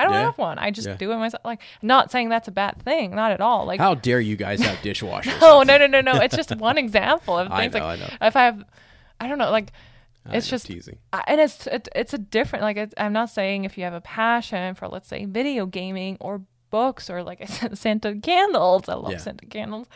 don't 0.04 0.14
Yeah. 0.14 0.22
have 0.26 0.38
one. 0.38 0.60
I 0.60 0.70
just 0.72 0.88
Yeah. 0.88 0.96
do 0.96 1.12
it 1.12 1.18
myself. 1.18 1.44
Like, 1.44 1.62
not 1.82 2.12
saying 2.12 2.30
that's 2.30 2.48
a 2.48 2.52
bad 2.52 2.82
thing, 2.84 3.16
not 3.16 3.32
at 3.32 3.42
all. 3.42 3.66
Like, 3.66 3.80
how 3.80 3.96
dare 3.96 4.20
you 4.20 4.36
guys 4.36 4.62
have 4.62 4.78
dishwashers 4.80 5.38
oh 5.42 5.64
no 5.64 5.78
no 5.78 5.88
no 5.88 6.02
no! 6.02 6.14
It's 6.22 6.36
just 6.36 6.56
one 6.58 6.78
example 6.78 7.38
of 7.38 7.52
I 7.52 7.62
things. 7.62 7.74
know, 7.74 7.80
like, 7.80 8.00
I 8.00 8.02
know. 8.02 8.14
if 8.28 8.36
I 8.36 8.44
have, 8.46 8.64
I 9.20 9.28
don't 9.28 9.38
know, 9.38 9.52
like. 9.52 9.72
I 10.26 10.36
It's 10.36 10.48
know, 10.48 10.52
just 10.52 10.66
teasing 10.68 10.98
I- 11.14 11.24
and 11.28 11.40
it's 11.42 11.66
it, 11.66 11.88
it's 11.96 12.14
a 12.14 12.18
different 12.18 12.62
like 12.64 12.76
it's, 12.78 12.94
I'm 12.98 13.14
not 13.14 13.30
saying 13.30 13.64
if 13.64 13.78
you 13.78 13.86
have 13.86 13.94
a 13.94 14.02
passion 14.02 14.76
for 14.76 14.88
let's 14.90 15.08
say 15.08 15.24
video 15.26 15.66
gaming 15.66 16.18
or 16.20 16.42
books 16.70 17.10
or 17.10 17.24
like 17.24 17.42
I 17.42 17.46
said 17.58 17.78
scented 17.78 18.22
candles 18.22 18.90
I 18.90 18.96
love 18.96 19.14
Yeah. 19.14 19.18
scented 19.20 19.50
candles 19.50 19.88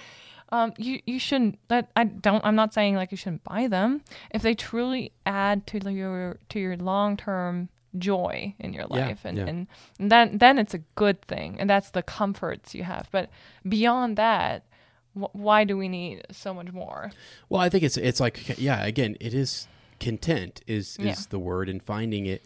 um 0.49 0.73
you 0.77 1.01
you 1.05 1.19
shouldn't 1.19 1.59
that 1.67 1.89
I 1.97 2.05
don't 2.05 2.43
I'm 2.45 2.55
not 2.55 2.73
saying 2.73 2.95
like 2.95 3.11
you 3.11 3.17
shouldn't 3.17 3.43
buy 3.43 3.67
them 3.67 4.01
if 4.31 4.41
they 4.41 4.55
truly 4.55 5.11
add 5.25 5.67
to 5.67 5.91
your 5.91 6.39
to 6.49 6.59
your 6.59 6.77
long 6.77 7.17
term 7.17 7.67
joy 7.97 8.55
in 8.59 8.73
your 8.73 8.87
Yeah, 8.89 9.07
life 9.07 9.21
and, 9.23 9.37
yeah. 9.37 9.45
and 9.45 9.67
then 9.99 10.37
then 10.37 10.57
it's 10.57 10.73
a 10.73 10.79
good 10.95 11.21
thing 11.21 11.57
and 11.59 11.69
that's 11.69 11.91
the 11.91 12.01
comforts 12.01 12.73
you 12.73 12.83
have 12.83 13.07
but 13.11 13.29
beyond 13.67 14.17
that 14.17 14.65
wh- 15.13 15.33
why 15.35 15.63
do 15.63 15.77
we 15.77 15.87
need 15.89 16.23
so 16.31 16.53
much 16.53 16.71
more 16.71 17.11
well 17.49 17.61
i 17.61 17.69
think 17.69 17.83
it's 17.83 17.97
it's 17.97 18.19
like 18.19 18.57
yeah 18.59 18.83
again 18.85 19.15
it 19.21 19.33
is 19.33 19.67
content 19.99 20.61
is 20.65 20.97
is 20.97 21.05
Yeah. 21.05 21.15
the 21.29 21.39
word 21.39 21.69
and 21.69 21.81
finding 21.83 22.25
it 22.25 22.43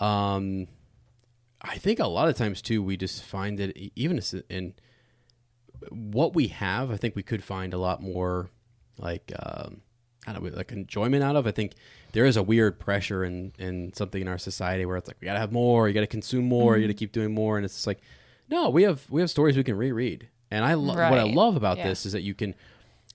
um 0.00 0.66
i 1.62 1.76
think 1.78 1.98
a 1.98 2.06
lot 2.06 2.28
of 2.28 2.36
times 2.36 2.60
too 2.60 2.82
we 2.82 2.96
just 2.96 3.22
find 3.22 3.58
that 3.58 3.76
even 3.96 4.20
in 4.50 4.74
what 5.90 6.34
we 6.34 6.48
have 6.48 6.90
i 6.90 6.96
think 6.96 7.16
we 7.16 7.22
could 7.22 7.42
find 7.42 7.72
a 7.72 7.78
lot 7.78 8.02
more 8.02 8.50
like 8.98 9.32
um 9.38 9.80
I 10.26 10.34
don't 10.34 10.44
know, 10.44 10.50
like 10.54 10.70
enjoyment 10.70 11.24
out 11.24 11.34
of. 11.34 11.46
I 11.46 11.50
think 11.50 11.72
there 12.12 12.24
is 12.26 12.36
a 12.36 12.42
weird 12.42 12.78
pressure 12.78 13.24
in, 13.24 13.52
in 13.58 13.92
something 13.94 14.20
in 14.22 14.28
our 14.28 14.38
society 14.38 14.84
where 14.84 14.96
it's 14.96 15.08
like 15.08 15.16
we 15.20 15.26
gotta 15.26 15.38
have 15.38 15.52
more, 15.52 15.88
you 15.88 15.94
gotta 15.94 16.06
consume 16.06 16.44
more, 16.46 16.76
you 16.76 16.84
gotta 16.86 16.94
keep 16.94 17.12
doing 17.12 17.32
more, 17.34 17.56
and 17.56 17.64
it's 17.64 17.74
just 17.74 17.86
like, 17.86 18.00
no, 18.48 18.68
we 18.70 18.82
have 18.82 19.04
we 19.10 19.20
have 19.20 19.30
stories 19.30 19.56
we 19.56 19.64
can 19.64 19.76
reread. 19.76 20.28
And 20.50 20.64
I 20.64 20.74
lo- 20.74 20.94
what 20.94 21.18
I 21.18 21.22
love 21.24 21.56
about 21.56 21.78
Yeah. 21.78 21.88
this 21.88 22.04
is 22.06 22.12
that 22.12 22.22
you 22.22 22.34
can 22.34 22.54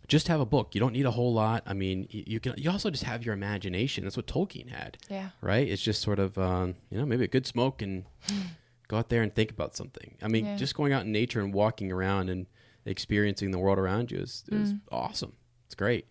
just 0.08 0.28
have 0.30 0.40
a 0.40 0.46
book. 0.46 0.74
You 0.76 0.80
don't 0.80 0.94
need 0.94 1.06
a 1.06 1.12
whole 1.12 1.34
lot. 1.34 1.64
I 1.66 1.74
mean, 1.74 2.08
y- 2.14 2.24
you 2.28 2.40
can. 2.40 2.54
You 2.58 2.70
also 2.72 2.90
just 2.92 3.04
have 3.04 3.26
your 3.26 3.34
imagination. 3.34 4.04
That's 4.06 4.16
what 4.16 4.28
Tolkien 4.28 4.70
had, 4.70 4.98
yeah 5.10 5.30
right? 5.42 5.68
It's 5.68 5.82
just 5.82 6.02
sort 6.02 6.20
of, 6.20 6.38
um, 6.38 6.76
you 6.90 6.98
know, 6.98 7.06
maybe 7.06 7.24
a 7.26 7.28
good 7.28 7.46
smoke 7.48 7.82
and 7.82 8.06
go 8.88 8.98
out 8.98 9.10
there 9.10 9.24
and 9.24 9.34
think 9.34 9.50
about 9.52 9.76
something. 9.76 10.16
I 10.22 10.28
mean, 10.28 10.46
Yeah. 10.46 10.56
just 10.58 10.76
going 10.76 10.94
out 10.94 11.06
in 11.06 11.12
nature 11.12 11.42
and 11.42 11.54
walking 11.54 11.92
around 11.92 12.30
and 12.30 12.46
experiencing 12.86 13.50
the 13.52 13.58
world 13.60 13.80
around 13.80 14.12
you 14.12 14.20
is, 14.20 14.44
is 14.52 14.74
Mm. 14.74 14.82
awesome. 14.92 15.34
It's 15.66 15.74
great. 15.76 16.06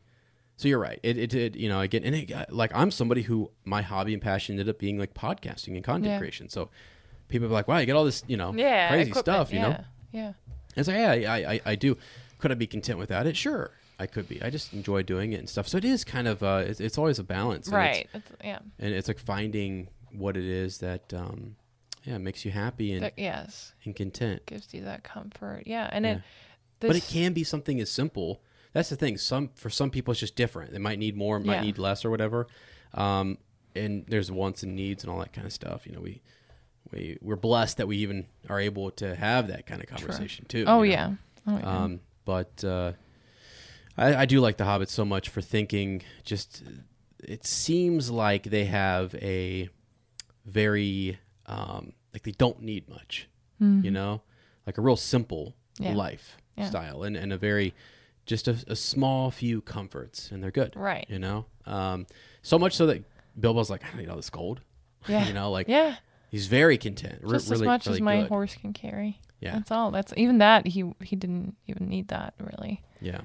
So 0.57 0.69
you're 0.69 0.79
right. 0.79 1.01
It, 1.03 1.19
it, 1.19 1.35
it 1.35 1.57
you 1.57 1.69
know, 1.69 1.81
again, 1.81 2.05
and 2.05 2.15
it, 2.15 2.27
got- 2.27 2.53
like 2.53 2.71
I'm 2.75 2.91
somebody 2.91 3.23
who 3.23 3.51
my 3.65 3.83
hobby 3.83 4.13
and 4.13 4.23
passion 4.23 4.55
ended 4.55 4.69
up 4.69 4.79
being 4.79 4.99
like 4.99 5.13
podcasting 5.15 5.75
and 5.75 5.83
content 5.85 6.13
Yeah. 6.13 6.19
creation. 6.19 6.49
So 6.49 6.71
people 7.29 7.49
are 7.49 7.51
like, 7.51 7.67
wow, 7.69 7.79
you 7.79 7.87
get 7.87 7.97
all 7.97 8.05
this, 8.05 8.23
you 8.29 8.37
know, 8.37 8.53
yeah 8.55 8.89
crazy 8.89 9.13
stuff, 9.13 9.53
you 9.53 9.61
know? 9.61 9.71
yeah, 9.71 9.85
yeah 10.13 10.33
It's 10.77 10.87
like, 10.89 10.97
yeah, 10.99 11.33
I, 11.33 11.53
I, 11.55 11.61
I 11.67 11.75
do. 11.75 11.97
Could 12.39 12.53
I 12.53 12.55
be 12.55 12.67
content 12.67 12.99
without 12.99 13.27
it? 13.27 13.37
Sure, 13.37 13.71
I 13.99 14.07
could 14.07 14.29
be. 14.29 14.41
I 14.43 14.51
just 14.51 14.73
enjoy 14.73 15.03
doing 15.03 15.33
it 15.33 15.41
and 15.41 15.49
stuff. 15.49 15.67
So 15.67 15.77
it 15.79 15.85
is 15.85 16.05
kind 16.05 16.29
of, 16.29 16.43
uh, 16.43 16.63
it's, 16.67 16.79
it's 16.81 16.99
always 16.99 17.19
a 17.19 17.25
balance, 17.25 17.67
and 17.67 17.77
right 17.77 18.09
It's, 18.15 18.31
it's, 18.31 18.43
yeah 18.45 18.59
and 18.79 18.95
it's 18.95 19.09
like 19.09 19.19
finding 19.19 19.89
what 20.13 20.37
it 20.37 20.45
is 20.45 20.79
that, 20.79 21.13
um, 21.15 21.57
yeah, 22.05 22.19
makes 22.19 22.45
you 22.45 22.51
happy 22.53 22.93
and, 22.93 23.03
that, 23.03 23.15
yes 23.19 23.73
and 23.85 23.97
content. 23.97 24.45
gives 24.47 24.73
you 24.75 24.85
that 24.85 25.03
comfort 25.03 25.63
yeah 25.67 25.89
and 25.91 26.05
Yeah. 26.05 26.13
it 26.17 26.21
but 26.81 26.95
it 26.97 27.05
can 27.09 27.33
be 27.33 27.43
something 27.45 27.81
as 27.81 27.91
simple. 27.91 28.43
That's 28.75 28.91
the 28.91 28.97
thing. 28.97 29.17
Some 29.17 29.49
for 29.55 29.71
some 29.71 29.89
people 29.91 30.13
it's 30.13 30.21
just 30.21 30.37
different. 30.37 30.73
They 30.73 30.79
might 30.79 30.99
need 30.99 31.17
more, 31.17 31.39
might 31.41 31.55
Yeah. 31.55 31.61
need 31.63 31.79
less, 31.79 32.05
or 32.05 32.11
whatever. 32.11 32.47
Um, 32.93 33.39
and 33.75 34.05
there's 34.07 34.31
wants 34.31 34.63
and 34.63 34.77
needs 34.77 35.03
and 35.03 35.11
all 35.13 35.19
that 35.21 35.33
kind 35.33 35.47
of 35.47 35.53
stuff. 35.55 35.87
You 35.87 35.93
know, 35.95 36.01
we 36.03 36.21
we 36.93 37.17
we're 37.23 37.37
blessed 37.37 37.79
that 37.79 37.87
we 37.89 37.97
even 37.99 38.27
are 38.51 38.61
able 38.61 38.91
to 38.93 39.15
have 39.15 39.49
that 39.49 39.65
kind 39.67 39.81
of 39.83 39.89
conversation 39.89 40.45
too. 40.47 40.65
oh 40.67 40.83
you 40.83 40.91
know? 40.91 40.97
yeah 40.97 41.13
oh 41.47 41.59
yeah 41.59 41.83
Um, 41.85 42.01
but 42.27 42.63
uh, 42.63 42.93
I, 43.97 44.15
I 44.17 44.27
do 44.27 44.41
like 44.41 44.57
the 44.59 44.65
Hobbit 44.65 44.89
so 44.91 45.05
much 45.05 45.29
for 45.31 45.41
thinking. 45.41 46.03
Just 46.25 46.63
it 47.23 47.47
seems 47.47 48.11
like 48.11 48.43
they 48.45 48.65
have 48.67 49.15
a 49.17 49.69
very 50.45 51.19
um, 51.47 51.93
like 52.13 52.23
they 52.23 52.33
don't 52.33 52.61
need 52.63 52.89
much. 52.89 53.29
You 53.61 53.91
know, 53.91 54.21
like 54.67 54.77
a 54.79 54.83
real 54.83 54.97
simple 54.97 55.55
Mm-hmm. 55.75 55.85
Yeah. 55.91 55.95
life 55.97 56.37
Yeah. 56.57 56.69
style, 56.69 57.03
and, 57.03 57.17
and 57.17 57.33
a 57.33 57.37
very 57.39 57.75
just 58.27 58.49
a, 58.49 58.57
a 58.69 58.77
small 58.77 59.31
few 59.31 59.61
comforts, 59.61 60.31
and 60.31 60.43
they're 60.43 60.51
good. 60.51 60.75
Right. 60.77 61.07
You 61.09 61.19
know, 61.19 61.47
um, 61.67 62.07
so 62.43 62.59
much 62.59 62.75
so 62.77 62.87
that 62.87 63.05
Bilbo's 63.39 63.71
like, 63.71 63.85
I 63.85 63.89
don't 63.89 63.99
need 63.99 64.09
all 64.09 64.17
this 64.17 64.31
gold. 64.31 64.61
yeah 65.09 65.27
you 65.27 65.35
know, 65.35 65.51
like 65.51 65.69
yeah 65.69 65.97
he's 66.31 66.47
very 66.47 66.79
content. 66.79 67.19
re- 67.23 67.33
just 67.33 67.51
really, 67.51 67.65
as 67.65 67.67
much 67.67 67.87
really 67.87 67.99
as 67.99 68.03
my 68.03 68.21
good. 68.23 68.29
horse 68.29 68.55
can 68.55 68.73
carry 68.73 69.21
Yeah. 69.41 69.53
that's 69.57 69.71
all 69.71 69.91
that's 69.91 70.15
even 70.17 70.39
that 70.39 70.67
he 70.67 70.95
he 71.03 71.15
didn't 71.15 71.57
even 71.67 71.89
need 71.91 72.09
that 72.09 72.33
really 72.41 72.83
Yeah. 73.03 73.21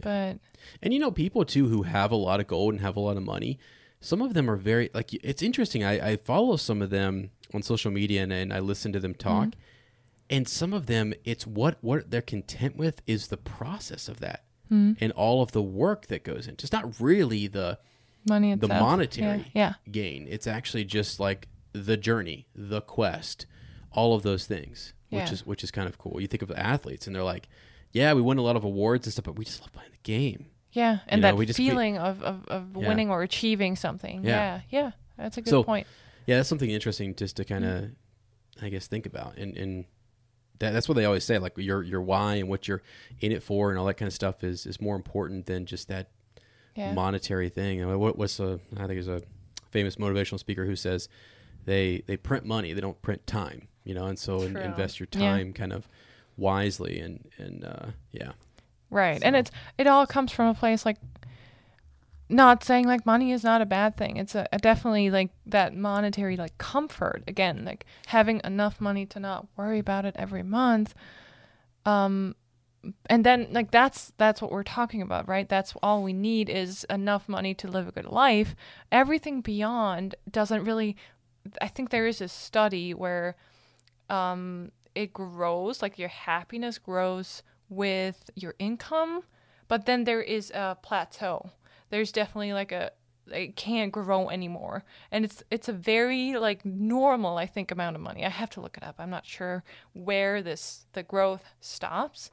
but 0.00 0.38
And 0.82 0.92
you 0.92 0.98
know, 0.98 1.12
people 1.12 1.44
too 1.44 1.68
who 1.68 1.82
have 1.84 2.10
a 2.10 2.16
lot 2.16 2.40
of 2.40 2.48
gold 2.48 2.74
and 2.74 2.80
have 2.80 2.96
a 2.96 3.00
lot 3.00 3.16
of 3.16 3.22
money, 3.22 3.60
some 4.00 4.20
of 4.22 4.34
them 4.34 4.50
are 4.50 4.56
very 4.56 4.90
like 4.92 5.14
it's 5.14 5.40
interesting. 5.42 5.84
I, 5.84 6.10
I 6.12 6.16
follow 6.16 6.56
some 6.56 6.82
of 6.82 6.90
them 6.90 7.30
on 7.54 7.62
social 7.62 7.92
media 7.92 8.24
and, 8.24 8.32
and 8.32 8.52
I 8.52 8.58
listen 8.58 8.92
to 8.92 8.98
them 9.00 9.14
talk. 9.14 9.48
Mm-hmm. 9.50 9.60
And 10.30 10.46
some 10.48 10.72
of 10.72 10.86
them, 10.86 11.12
it's 11.24 11.46
what 11.46 11.76
what 11.82 12.10
they're 12.10 12.22
content 12.22 12.76
with 12.76 13.02
is 13.06 13.28
the 13.28 13.36
process 13.36 14.08
of 14.08 14.20
that. 14.20 14.44
Hmm. 14.68 14.92
and 15.00 15.10
all 15.12 15.42
of 15.42 15.50
the 15.50 15.60
work 15.62 16.06
that 16.06 16.22
goes 16.22 16.46
into. 16.46 16.62
It's 16.62 16.72
not 16.72 17.00
really 17.00 17.48
the 17.48 17.80
Money 18.28 18.54
the 18.54 18.68
monetary 18.68 19.50
Yeah. 19.52 19.74
gain. 19.90 20.28
It's 20.30 20.46
actually 20.46 20.84
just 20.84 21.18
like 21.18 21.48
the 21.72 21.96
journey, 21.96 22.46
the 22.54 22.80
quest, 22.80 23.46
all 23.90 24.14
of 24.14 24.22
those 24.22 24.46
things, 24.46 24.92
which 25.08 25.22
Yeah. 25.26 25.32
is 25.32 25.44
which 25.44 25.64
is 25.64 25.72
kind 25.72 25.88
of 25.88 25.98
cool. 25.98 26.20
You 26.20 26.28
think 26.28 26.42
of 26.42 26.48
the 26.48 26.56
athletes, 26.58 27.08
and 27.08 27.16
they're 27.16 27.24
like, 27.24 27.48
"Yeah, 27.90 28.12
we 28.12 28.20
win 28.22 28.38
a 28.38 28.42
lot 28.42 28.54
of 28.54 28.62
awards 28.62 29.06
and 29.08 29.12
stuff, 29.12 29.24
but 29.24 29.36
we 29.36 29.44
just 29.44 29.60
love 29.60 29.72
playing 29.72 29.90
the 29.90 29.98
game." 30.04 30.46
Yeah. 30.70 30.92
Yeah. 30.92 30.98
And 31.08 31.22
know, 31.22 31.36
that 31.36 31.46
just- 31.46 31.58
we- 31.58 31.68
feeling 31.68 31.98
of, 31.98 32.22
of, 32.22 32.46
of 32.46 32.76
Yeah. 32.76 32.86
winning 32.88 33.10
or 33.10 33.22
achieving 33.24 33.74
something. 33.74 34.22
Yeah. 34.22 34.60
Yeah. 34.70 34.82
Yeah. 34.82 34.90
That's 35.16 35.36
a 35.36 35.42
good 35.42 35.50
So- 35.50 35.64
point. 35.64 35.88
Yeah, 36.26 36.36
that's 36.36 36.48
something 36.48 36.70
interesting 36.70 37.16
just 37.16 37.34
to 37.38 37.44
kind 37.44 37.64
of, 37.64 37.84
hmm. 37.86 38.64
I 38.64 38.68
guess, 38.68 38.86
think 38.86 39.04
about, 39.06 39.36
and 39.36 39.56
and 39.56 39.84
that, 40.60 40.72
that's 40.72 40.88
what 40.88 40.94
they 40.94 41.04
always 41.04 41.24
say, 41.24 41.38
like 41.38 41.58
your 41.58 41.82
your 41.82 42.00
why 42.00 42.36
and 42.36 42.48
what 42.48 42.68
you're 42.68 42.82
in 43.20 43.32
it 43.32 43.42
for, 43.42 43.70
and 43.70 43.78
all 43.78 43.86
that 43.86 43.94
kind 43.94 44.06
of 44.06 44.14
stuff 44.14 44.42
is 44.44 44.64
is 44.66 44.80
more 44.80 44.96
important 44.96 45.46
than 45.46 45.66
just 45.66 45.88
that 45.88 46.08
Yeah. 46.76 46.92
monetary 46.92 47.48
thing. 47.48 47.80
And 47.80 47.98
what, 48.00 48.16
what's 48.16 48.38
a 48.40 48.60
I 48.74 48.86
think 48.86 48.90
there's 48.90 49.08
a 49.08 49.22
famous 49.70 49.96
motivational 49.96 50.38
speaker 50.38 50.64
who 50.66 50.76
says 50.76 51.08
they 51.66 52.02
they 52.06 52.16
print 52.16 52.44
money, 52.44 52.72
they 52.72 52.80
don't 52.80 53.00
print 53.02 53.26
time, 53.26 53.68
you 53.84 53.94
know, 53.94 54.06
and 54.06 54.18
so 54.18 54.42
in, 54.44 54.56
invest 54.58 55.00
your 55.00 55.08
Yeah. 55.12 55.18
time 55.20 55.52
kind 55.52 55.72
of 55.72 55.88
wisely 56.36 56.98
and 57.00 57.28
and 57.38 57.64
uh, 57.64 57.86
yeah, 58.12 58.32
Right. 58.90 59.20
And 59.22 59.36
it's 59.36 59.50
it 59.78 59.86
all 59.86 60.06
comes 60.06 60.32
from 60.32 60.46
a 60.48 60.54
place 60.54 60.84
like 60.86 60.96
not 62.30 62.62
saying 62.62 62.86
like 62.86 63.04
money 63.04 63.32
is 63.32 63.42
not 63.42 63.60
a 63.60 63.66
bad 63.66 63.96
thing. 63.96 64.16
It's 64.16 64.34
a, 64.34 64.46
a 64.52 64.58
definitely 64.58 65.10
like 65.10 65.30
that 65.46 65.74
monetary 65.74 66.36
like 66.36 66.56
comfort 66.58 67.24
again, 67.26 67.64
like 67.64 67.84
having 68.06 68.40
enough 68.44 68.80
money 68.80 69.04
to 69.06 69.20
not 69.20 69.46
worry 69.56 69.80
about 69.80 70.04
it 70.04 70.14
every 70.18 70.42
month. 70.42 70.94
Um 71.84 72.36
and 73.06 73.26
then 73.26 73.48
like 73.50 73.70
that's 73.70 74.12
that's 74.16 74.40
what 74.40 74.52
we're 74.52 74.62
talking 74.62 75.02
about, 75.02 75.28
right? 75.28 75.48
That's 75.48 75.74
all 75.82 76.02
we 76.02 76.12
need 76.12 76.48
is 76.48 76.84
enough 76.84 77.28
money 77.28 77.52
to 77.54 77.68
live 77.68 77.88
a 77.88 77.92
good 77.92 78.06
life. 78.06 78.54
Everything 78.90 79.40
beyond 79.40 80.14
doesn't 80.30 80.64
really 80.64 80.96
I 81.60 81.68
think 81.68 81.90
there 81.90 82.06
is 82.06 82.20
a 82.20 82.28
study 82.28 82.94
where 82.94 83.36
um 84.08 84.70
it 84.94 85.12
grows 85.12 85.82
like 85.82 85.98
your 85.98 86.08
happiness 86.08 86.78
grows 86.78 87.42
with 87.68 88.30
your 88.34 88.54
income 88.58 89.22
but 89.68 89.86
then 89.86 90.02
there 90.04 90.20
is 90.20 90.50
a 90.50 90.76
plateau 90.82 91.52
there's 91.90 92.12
definitely 92.12 92.52
like 92.52 92.72
a 92.72 92.90
it 93.32 93.54
can't 93.54 93.92
grow 93.92 94.28
anymore 94.30 94.82
and 95.12 95.24
it's 95.24 95.44
it's 95.52 95.68
a 95.68 95.72
very 95.72 96.34
like 96.36 96.64
normal 96.64 97.36
i 97.38 97.46
think 97.46 97.70
amount 97.70 97.94
of 97.94 98.02
money 98.02 98.24
i 98.24 98.28
have 98.28 98.50
to 98.50 98.60
look 98.60 98.76
it 98.76 98.82
up 98.82 98.96
i'm 98.98 99.10
not 99.10 99.24
sure 99.24 99.62
where 99.92 100.42
this 100.42 100.86
the 100.94 101.02
growth 101.04 101.44
stops 101.60 102.30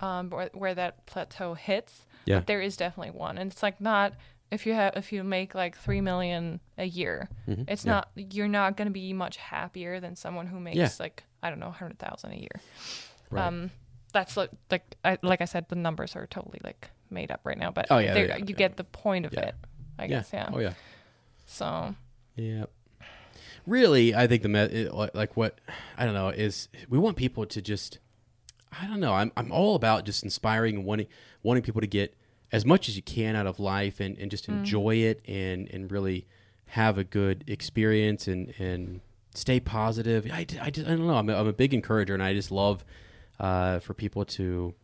um 0.00 0.28
where, 0.28 0.50
where 0.52 0.74
that 0.74 1.06
plateau 1.06 1.54
hits 1.54 2.04
Yeah. 2.26 2.38
but 2.38 2.46
there 2.46 2.60
is 2.60 2.76
definitely 2.76 3.12
one 3.18 3.38
and 3.38 3.50
it's 3.50 3.62
like 3.62 3.80
not 3.80 4.12
if 4.50 4.66
you 4.66 4.74
have 4.74 4.94
if 4.96 5.12
you 5.12 5.24
make 5.24 5.54
like 5.54 5.76
three 5.78 6.00
million 6.02 6.60
a 6.76 6.84
year 6.84 7.28
it's 7.46 7.84
Yeah. 7.86 7.92
not 7.92 8.10
you're 8.14 8.48
not 8.48 8.76
going 8.76 8.86
to 8.88 8.92
be 8.92 9.12
much 9.14 9.36
happier 9.38 9.98
than 10.00 10.14
someone 10.14 10.46
who 10.46 10.60
makes 10.60 10.76
Yeah. 10.76 10.90
like 11.00 11.24
i 11.42 11.48
don't 11.48 11.58
know 11.60 11.68
100000 11.70 12.32
a 12.32 12.36
year 12.36 12.60
right. 13.30 13.46
um 13.46 13.70
that's 14.12 14.36
like 14.36 14.50
like 14.70 14.96
I, 15.04 15.16
like 15.22 15.40
i 15.40 15.46
said 15.46 15.66
the 15.68 15.76
numbers 15.76 16.16
are 16.16 16.26
totally 16.26 16.60
like 16.62 16.90
made 17.10 17.30
up 17.30 17.40
right 17.44 17.58
now 17.58 17.70
but 17.70 17.86
Oh, 17.90 17.98
yeah, 17.98 18.16
yeah, 18.16 18.36
you 18.36 18.54
get 18.54 18.76
the 18.76 18.84
point 18.84 19.26
of 19.26 19.32
it 19.32 19.54
i 19.98 20.06
guess 20.06 20.30
yeah, 20.32 20.50
oh 20.52 20.58
yeah, 20.58 20.74
so 21.46 21.94
yeah. 22.36 22.64
Really, 23.66 24.14
I 24.14 24.26
think 24.26 24.42
the 24.42 24.48
me- 24.48 24.88
like 25.12 25.36
what 25.36 25.60
I 25.98 26.04
don't 26.06 26.14
know 26.14 26.28
is 26.30 26.68
we 26.88 26.98
want 26.98 27.16
people 27.16 27.44
to 27.46 27.60
just 27.60 27.98
I 28.80 28.86
don't 28.86 29.00
know. 29.00 29.12
I'm 29.12 29.30
I'm 29.36 29.52
all 29.52 29.74
about 29.74 30.04
just 30.04 30.22
inspiring 30.22 30.76
and 30.76 30.84
wanting 30.86 31.06
wanting 31.42 31.62
people 31.62 31.80
to 31.80 31.86
get 31.86 32.14
as 32.50 32.64
much 32.64 32.88
as 32.88 32.96
you 32.96 33.02
can 33.02 33.36
out 33.36 33.46
of 33.46 33.58
life 33.60 34.00
and, 34.00 34.16
and 34.18 34.30
just 34.30 34.48
enjoy 34.48 34.96
it 34.96 35.20
and 35.28 35.68
and 35.68 35.90
really 35.92 36.26
have 36.68 36.96
a 36.96 37.04
good 37.04 37.44
experience 37.46 38.26
and 38.26 38.54
and 38.58 39.00
stay 39.34 39.60
positive. 39.60 40.26
I, 40.32 40.46
I, 40.62 40.70
just, 40.70 40.86
I 40.88 40.90
don't 40.92 41.06
know. 41.06 41.16
I'm 41.16 41.28
a, 41.28 41.34
I'm 41.38 41.46
a 41.46 41.52
big 41.52 41.74
encourager 41.74 42.14
and 42.14 42.22
I 42.22 42.32
just 42.32 42.50
love 42.50 42.84
uh, 43.38 43.80
for 43.80 43.92
people 43.94 44.24
to 44.24 44.74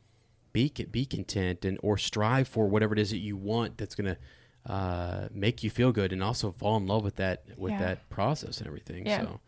be 0.54 0.70
be 0.90 1.04
content 1.04 1.66
and 1.66 1.78
or 1.82 1.98
strive 1.98 2.48
for 2.48 2.66
whatever 2.66 2.94
it 2.94 2.98
is 2.98 3.10
that 3.10 3.18
you 3.18 3.36
want 3.36 3.76
that's 3.76 3.94
gonna 3.94 4.16
uh, 4.64 5.28
make 5.30 5.62
you 5.62 5.68
feel 5.68 5.92
good 5.92 6.10
and 6.12 6.22
also 6.22 6.50
fall 6.50 6.78
in 6.78 6.86
love 6.86 7.04
with 7.04 7.16
that 7.16 7.42
with 7.58 7.72
Yeah. 7.72 7.78
that 7.80 8.08
process 8.08 8.58
and 8.58 8.66
everything. 8.66 9.04
Yeah. 9.06 9.20
So 9.20 9.40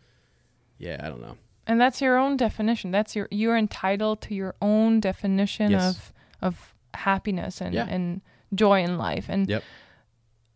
yeah, 0.79 1.01
I 1.03 1.09
don't 1.09 1.23
know. 1.23 1.39
and 1.67 1.81
that's 1.81 2.01
your 2.03 2.19
own 2.19 2.37
definition 2.37 2.91
that's 2.91 3.17
your 3.17 3.27
you're 3.31 3.57
entitled 3.57 4.21
to 4.21 4.35
your 4.35 4.55
own 4.61 5.01
definition 5.01 5.71
Yes. 5.71 5.97
of 5.97 6.13
of 6.43 6.75
happiness 6.95 7.61
and 7.63 7.73
Yeah. 7.75 7.87
and 7.89 8.21
joy 8.55 8.83
in 8.85 8.99
life 8.99 9.27
and 9.31 9.49
Yep. 9.49 9.63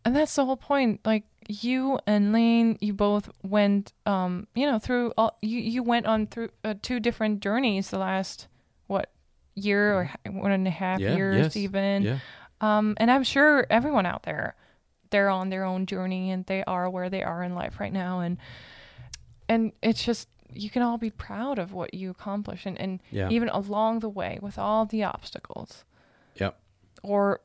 and 0.05 0.15
that's 0.15 0.35
the 0.35 0.45
whole 0.45 0.57
point 0.57 0.99
like 1.05 1.23
you 1.49 1.99
and 2.07 2.31
lane 2.31 2.77
you 2.81 2.93
both 2.93 3.29
went 3.43 3.93
um 4.05 4.47
you 4.55 4.65
know 4.69 4.79
through 4.79 5.11
all 5.17 5.37
you 5.41 5.59
you 5.59 5.81
went 5.83 6.05
on 6.05 6.27
through 6.27 6.49
uh, 6.63 6.75
two 6.81 6.99
different 6.99 7.39
journeys 7.41 7.89
the 7.89 7.97
last 7.97 8.47
what 8.87 9.09
year 9.55 9.93
or 9.93 10.11
one 10.31 10.51
and 10.51 10.67
a 10.67 10.71
half 10.71 10.99
Mm-hmm. 10.99 11.09
Yeah. 11.09 11.15
years 11.15 11.37
yes. 11.37 11.55
even 11.57 12.03
Yeah. 12.03 12.17
um 12.61 12.95
and 12.97 13.09
i'm 13.11 13.23
sure 13.23 13.65
everyone 13.69 14.05
out 14.05 14.23
there 14.23 14.55
they're 15.09 15.29
on 15.29 15.49
their 15.49 15.65
own 15.65 15.85
journey 15.85 16.31
and 16.31 16.45
they 16.45 16.63
are 16.65 16.89
where 16.89 17.09
they 17.09 17.21
are 17.23 17.43
in 17.43 17.53
life 17.55 17.79
right 17.79 17.91
now 17.93 18.19
and 18.21 18.37
and 19.49 19.71
it's 19.81 20.03
just 20.03 20.27
you 20.53 20.69
can 20.69 20.81
all 20.81 20.97
be 20.97 21.09
proud 21.09 21.57
of 21.59 21.71
what 21.73 21.93
you 21.93 22.09
accomplish 22.09 22.65
and, 22.65 22.79
and 22.79 23.01
Yeah. 23.09 23.29
even 23.29 23.49
along 23.49 23.99
the 23.99 24.09
way 24.09 24.37
with 24.41 24.57
all 24.57 24.85
the 24.85 25.03
obstacles 25.03 25.83
Yep. 26.35 26.57
or 27.03 27.41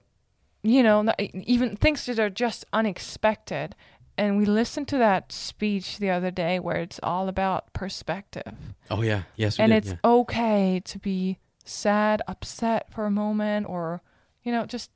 you 0.62 0.82
know 0.82 1.12
even 1.32 1.76
things 1.76 2.06
that 2.06 2.18
are 2.18 2.30
just 2.30 2.64
unexpected 2.72 3.74
and 4.18 4.36
we 4.38 4.44
listened 4.46 4.88
to 4.88 4.98
that 4.98 5.30
speech 5.30 5.98
the 5.98 6.10
other 6.10 6.30
day 6.30 6.58
where 6.58 6.76
it's 6.76 6.98
all 7.02 7.28
about 7.28 7.72
perspective 7.72 8.54
Oh 8.90 9.02
yeah. 9.02 9.22
Yes. 9.36 9.58
We 9.58 9.64
and 9.64 9.70
did, 9.72 9.76
it's 9.78 9.90
yeah. 9.90 9.98
okay 10.04 10.80
to 10.84 10.98
be 10.98 11.38
sad 11.66 12.22
upset 12.26 12.90
for 12.92 13.04
a 13.04 13.10
moment 13.10 13.68
or 13.68 14.00
you 14.42 14.52
know 14.52 14.64
just 14.64 14.90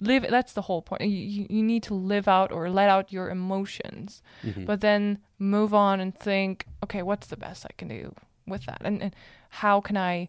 live 0.00 0.26
that's 0.28 0.52
the 0.52 0.62
whole 0.62 0.82
point 0.82 1.02
you, 1.02 1.46
you, 1.48 1.62
need 1.62 1.82
to 1.82 1.94
live 1.94 2.26
out 2.28 2.52
or 2.52 2.68
let 2.68 2.88
out 2.88 3.12
your 3.12 3.30
emotions 3.30 4.22
Mhm. 4.44 4.66
but 4.66 4.80
then 4.80 5.18
move 5.38 5.72
on 5.72 6.00
and 6.00 6.14
think 6.14 6.66
okay 6.82 7.02
what's 7.02 7.28
the 7.28 7.36
best 7.36 7.64
i 7.64 7.72
can 7.76 7.88
do 7.88 8.14
with 8.46 8.66
that 8.66 8.82
and, 8.84 9.00
and 9.02 9.16
how 9.48 9.80
can 9.80 9.96
i 9.96 10.28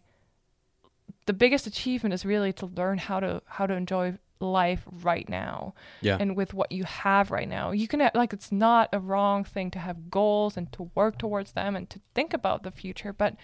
the 1.26 1.32
biggest 1.32 1.66
achievement 1.66 2.12
is 2.12 2.24
really 2.24 2.52
to 2.52 2.66
learn 2.66 2.98
how 2.98 3.20
to 3.20 3.42
how 3.46 3.66
to 3.66 3.74
enjoy 3.74 4.16
life 4.40 4.82
right 5.02 5.28
now 5.28 5.74
yeah. 6.02 6.16
and 6.20 6.36
with 6.36 6.52
what 6.54 6.70
you 6.70 6.84
have 6.84 7.30
right 7.30 7.48
now 7.48 7.70
you 7.70 7.88
can 7.88 8.10
like 8.14 8.32
it's 8.32 8.52
not 8.52 8.88
a 8.92 8.98
wrong 8.98 9.42
thing 9.44 9.70
to 9.70 9.78
have 9.78 10.10
goals 10.10 10.56
and 10.56 10.70
to 10.72 10.90
work 10.94 11.18
towards 11.18 11.52
them 11.52 11.74
and 11.74 11.88
to 11.90 12.00
think 12.14 12.32
about 12.34 12.62
the 12.62 12.70
future 12.70 13.12
but 13.12 13.36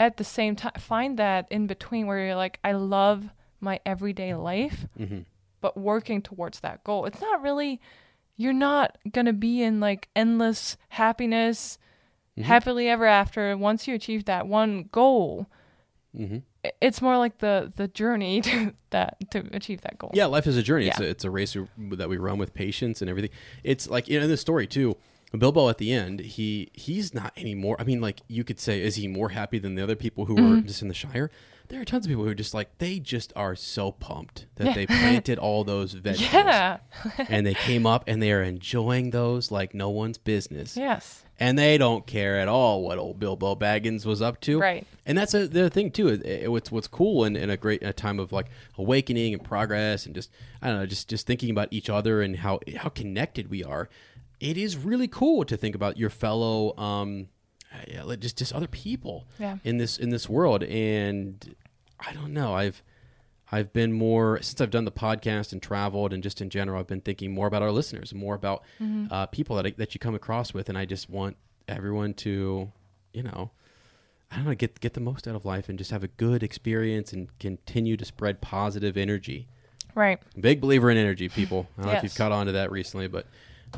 at 0.00 0.16
the 0.16 0.24
same 0.24 0.56
time 0.56 0.72
find 0.78 1.16
that 1.18 1.46
in 1.50 1.68
between 1.68 2.06
where 2.08 2.18
you're 2.26 2.34
like 2.34 2.58
i 2.64 2.72
love 2.72 3.28
my 3.60 3.78
everyday 3.86 4.34
life 4.34 4.86
hmm 4.96 5.18
but 5.60 5.76
working 5.76 6.22
towards 6.22 6.60
that 6.60 6.82
goal 6.82 7.04
it's 7.04 7.20
not 7.20 7.40
really 7.42 7.80
you're 8.36 8.52
not 8.54 8.96
to 9.26 9.32
be 9.34 9.62
in 9.62 9.78
like 9.78 10.08
endless 10.16 10.76
happiness 10.88 11.78
Mm-hmm. 12.38 12.46
happily 12.46 12.88
ever 12.88 13.06
after 13.06 13.54
once 13.56 13.86
you 13.88 13.94
achieve 13.94 14.24
that 14.24 14.46
one 14.46 14.88
goal 14.92 15.46
hmm 16.16 16.38
it's 16.80 17.02
more 17.02 17.18
like 17.18 17.38
the 17.38 17.72
the 17.76 17.88
journey 17.88 18.40
to 18.48 18.72
that 18.90 19.16
to 19.32 19.44
achieve 19.52 19.80
that 19.80 19.98
goal 19.98 20.10
Yeah, 20.14 20.26
life 20.26 20.46
is 20.46 20.56
a 20.56 20.62
journey. 20.62 20.86
It's 20.88 21.00
a, 21.00 21.04
it's 21.08 21.24
a 21.24 21.30
race 21.30 21.56
that 21.92 22.08
we 22.08 22.16
run 22.18 22.38
with 22.38 22.52
patience 22.54 23.00
and 23.00 23.10
everything. 23.10 23.30
It's 23.64 23.88
like 23.90 24.08
you 24.08 24.18
know, 24.18 24.24
in 24.24 24.30
the 24.30 24.36
story 24.36 24.66
too. 24.66 24.96
Bilbo 25.38 25.68
at 25.68 25.78
the 25.78 25.92
end, 25.92 26.20
he 26.20 26.70
he's 26.74 27.14
not 27.14 27.32
anymore. 27.36 27.76
I 27.78 27.84
mean, 27.84 28.00
like 28.00 28.20
you 28.28 28.42
could 28.44 28.58
say, 28.58 28.82
is 28.82 28.96
he 28.96 29.06
more 29.06 29.28
happy 29.30 29.58
than 29.58 29.74
the 29.76 29.82
other 29.82 29.96
people 29.96 30.24
who 30.26 30.34
Mm-hmm. 30.36 30.50
were 30.56 30.60
just 30.62 30.82
in 30.82 30.88
the 30.88 30.94
Shire? 30.94 31.30
There 31.68 31.80
are 31.80 31.84
tons 31.84 32.04
of 32.04 32.08
people 32.10 32.24
who 32.24 32.30
are 32.30 32.34
just 32.34 32.52
like 32.52 32.78
they 32.78 32.98
just 32.98 33.32
are 33.36 33.54
so 33.54 33.92
pumped 33.92 34.46
that 34.56 34.74
they 34.74 34.86
planted 34.88 35.38
all 35.38 35.62
those 35.62 35.92
vegetables 35.92 36.32
yeah 36.44 36.78
and 37.28 37.46
they 37.46 37.54
came 37.68 37.86
up 37.86 38.02
and 38.08 38.20
they 38.20 38.32
are 38.32 38.42
enjoying 38.42 39.10
those 39.10 39.52
like 39.52 39.72
no 39.72 39.88
one's 39.88 40.18
business. 40.18 40.76
yes 40.76 41.24
and 41.38 41.56
they 41.56 41.78
don't 41.78 42.08
care 42.08 42.40
at 42.40 42.48
all 42.48 42.82
what 42.82 42.98
old 42.98 43.20
Bilbo 43.20 43.54
Baggins 43.54 44.04
was 44.04 44.20
up 44.20 44.40
to. 44.42 44.58
Right. 44.60 44.84
And 45.06 45.16
that's 45.16 45.32
a, 45.32 45.46
the 45.46 45.70
thing 45.70 45.90
too. 45.92 46.08
It, 46.08 46.26
it- 46.26 46.50
what's 46.50 46.72
what's 46.72 46.88
cool 46.88 47.22
and, 47.22 47.36
and 47.36 47.52
a 47.52 47.56
great 47.56 47.84
a 47.84 47.92
time 47.92 48.18
of 48.18 48.32
like 48.32 48.46
awakening 48.76 49.32
and 49.34 49.44
progress 49.44 50.06
and 50.06 50.14
just 50.14 50.28
I 50.60 50.68
don't 50.70 50.80
know, 50.80 50.86
just 50.86 51.08
just 51.08 51.24
thinking 51.24 51.50
about 51.50 51.68
each 51.70 51.88
other 51.88 52.20
and 52.20 52.34
how 52.36 52.58
how 52.78 52.88
connected 52.88 53.48
we 53.48 53.62
are. 53.62 53.88
It 54.40 54.56
is 54.56 54.76
really 54.76 55.08
cool 55.08 55.44
to 55.44 55.56
think 55.56 55.74
about 55.74 55.96
your 55.98 56.10
fellow, 56.10 56.76
um, 56.78 57.28
yeah, 57.86 58.02
just 58.18 58.38
just 58.38 58.52
other 58.52 58.66
people 58.66 59.26
Yeah. 59.38 59.58
in 59.64 59.76
this 59.78 59.98
in 59.98 60.10
this 60.10 60.28
world. 60.28 60.62
And 60.64 61.54
I 62.00 62.12
don't 62.12 62.32
know, 62.32 62.54
I've 62.54 62.82
I've 63.52 63.72
been 63.72 63.92
more 63.92 64.40
since 64.42 64.60
I've 64.60 64.70
done 64.70 64.84
the 64.86 64.92
podcast 64.92 65.52
and 65.52 65.60
traveled 65.62 66.12
and 66.12 66.22
just 66.22 66.40
in 66.40 66.50
general, 66.50 66.80
I've 66.80 66.86
been 66.86 67.00
thinking 67.00 67.32
more 67.34 67.46
about 67.46 67.62
our 67.62 67.70
listeners, 67.72 68.14
more 68.14 68.34
about 68.34 68.62
uh, 69.10 69.26
people 69.26 69.56
that 69.56 69.66
I, 69.66 69.70
that 69.76 69.94
you 69.94 69.98
come 70.00 70.14
across 70.14 70.54
with, 70.54 70.68
and 70.68 70.78
I 70.78 70.84
just 70.84 71.10
want 71.10 71.36
everyone 71.68 72.14
to, 72.14 72.72
you 73.12 73.22
know, 73.22 73.50
I 74.30 74.36
don't 74.36 74.44
know, 74.46 74.54
get 74.54 74.80
get 74.80 74.94
the 74.94 75.00
most 75.00 75.28
out 75.28 75.34
of 75.34 75.44
life 75.44 75.68
and 75.68 75.76
just 75.78 75.90
have 75.90 76.02
a 76.04 76.08
good 76.08 76.42
experience 76.42 77.12
and 77.12 77.28
continue 77.38 77.96
to 77.96 78.04
spread 78.04 78.40
positive 78.40 78.96
energy. 78.96 79.48
Right. 79.94 80.20
Big 80.40 80.60
believer 80.60 80.88
in 80.90 80.96
energy, 80.96 81.28
people. 81.28 81.68
I 81.76 81.82
don't 81.82 81.92
know 81.92 81.98
if 81.98 82.02
you've 82.04 82.14
caught 82.14 82.30
on 82.32 82.46
to 82.46 82.52
that 82.52 82.70
recently, 82.70 83.08
but 83.08 83.26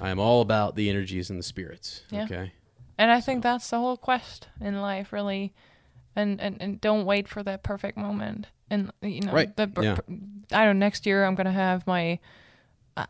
I 0.00 0.10
am 0.10 0.18
all 0.18 0.40
about 0.40 0.74
the 0.76 0.88
energies 0.90 1.30
and 1.30 1.38
the 1.38 1.42
spirits. 1.44 2.02
Yeah. 2.10 2.24
Okay. 2.24 2.52
And 2.98 3.10
I 3.10 3.20
think 3.20 3.42
that's 3.42 3.68
the 3.70 3.78
whole 3.78 3.96
quest 3.96 4.48
in 4.60 4.80
life, 4.80 5.12
really. 5.12 5.52
And, 6.14 6.40
and, 6.40 6.56
and 6.60 6.80
don't 6.80 7.04
wait 7.06 7.26
for 7.28 7.42
that 7.42 7.62
perfect 7.62 7.96
moment. 7.96 8.46
And 8.70 8.92
you 9.02 9.20
know, 9.20 9.32
Right. 9.32 9.54
the, 9.56 9.70
Yeah. 9.80 9.96
I 10.52 10.64
don't. 10.64 10.78
know, 10.78 10.84
Next 10.86 11.04
year, 11.06 11.24
I'm 11.24 11.34
gonna 11.34 11.52
have 11.52 11.86
my. 11.86 12.18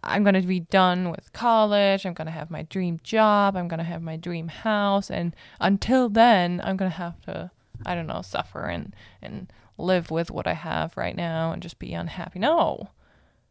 I'm 0.05 0.23
gonna 0.23 0.43
be 0.43 0.61
done 0.61 1.11
with 1.11 1.33
college. 1.33 2.07
I'm 2.07 2.15
gonna 2.15 2.31
have 2.31 2.51
my 2.51 2.63
dream 2.63 3.01
job. 3.03 3.57
I'm 3.57 3.67
gonna 3.67 3.83
have 3.85 4.01
my 4.03 4.17
dream 4.17 4.47
house. 4.49 5.11
And 5.11 5.35
until 5.61 6.09
then, 6.09 6.61
I'm 6.65 6.77
gonna 6.77 6.91
have 6.91 7.21
to. 7.23 7.51
I 7.85 7.95
don't 7.97 8.07
know, 8.07 8.23
suffer 8.23 8.67
and 8.67 8.95
and 9.21 9.53
live 9.79 10.11
with 10.13 10.31
what 10.31 10.47
I 10.47 10.53
have 10.55 10.97
right 10.97 11.17
now 11.17 11.51
and 11.53 11.61
just 11.63 11.81
be 11.81 11.93
unhappy. 11.95 12.39
No, 12.39 12.91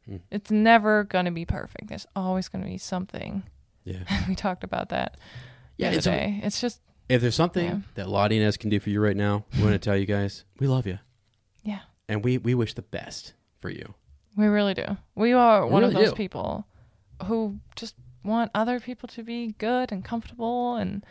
Hmm. 0.07 0.17
it's 0.31 0.49
never 0.51 1.03
gonna 1.03 1.31
be 1.31 1.45
perfect. 1.45 1.87
There's 1.87 2.07
always 2.15 2.47
gonna 2.49 2.65
be 2.65 2.77
something. 2.77 3.43
Yeah. 3.83 4.03
we 4.27 4.35
talked 4.35 4.63
about 4.63 4.89
that. 4.89 5.17
Yeah, 5.77 5.91
it's 5.91 6.07
a- 6.07 6.39
It's 6.43 6.59
just 6.61 6.81
If 7.09 7.21
there's 7.21 7.35
something 7.35 7.65
Yeah. 7.65 7.79
that 7.95 8.09
Lottie 8.09 8.35
and 8.37 8.43
Inez 8.43 8.57
can 8.57 8.69
do 8.69 8.79
for 8.79 8.89
you 8.89 9.01
right 9.01 9.17
now, 9.17 9.45
we 9.55 9.61
want 9.63 9.73
to 9.73 9.79
tell 9.89 9.97
you 9.97 10.05
guys 10.05 10.45
we 10.59 10.67
love 10.67 10.85
you 10.87 10.99
yeah. 11.63 11.81
and 12.09 12.23
we 12.23 12.37
we 12.37 12.53
wish 12.55 12.73
the 12.73 12.81
best 12.81 13.33
for 13.59 13.69
you. 13.69 13.93
We 14.37 14.47
really 14.47 14.73
do. 14.73 14.97
We 15.15 15.33
are 15.33 15.65
We 15.65 15.71
one 15.73 15.83
of 15.83 15.93
those 15.93 16.09
do. 16.11 16.15
people 16.15 16.65
who 17.25 17.59
just 17.75 17.95
want 18.23 18.49
other 18.55 18.79
people 18.79 19.07
to 19.09 19.23
be 19.23 19.53
good 19.57 19.91
and 19.91 20.05
comfortable 20.05 20.75
and 20.75 21.03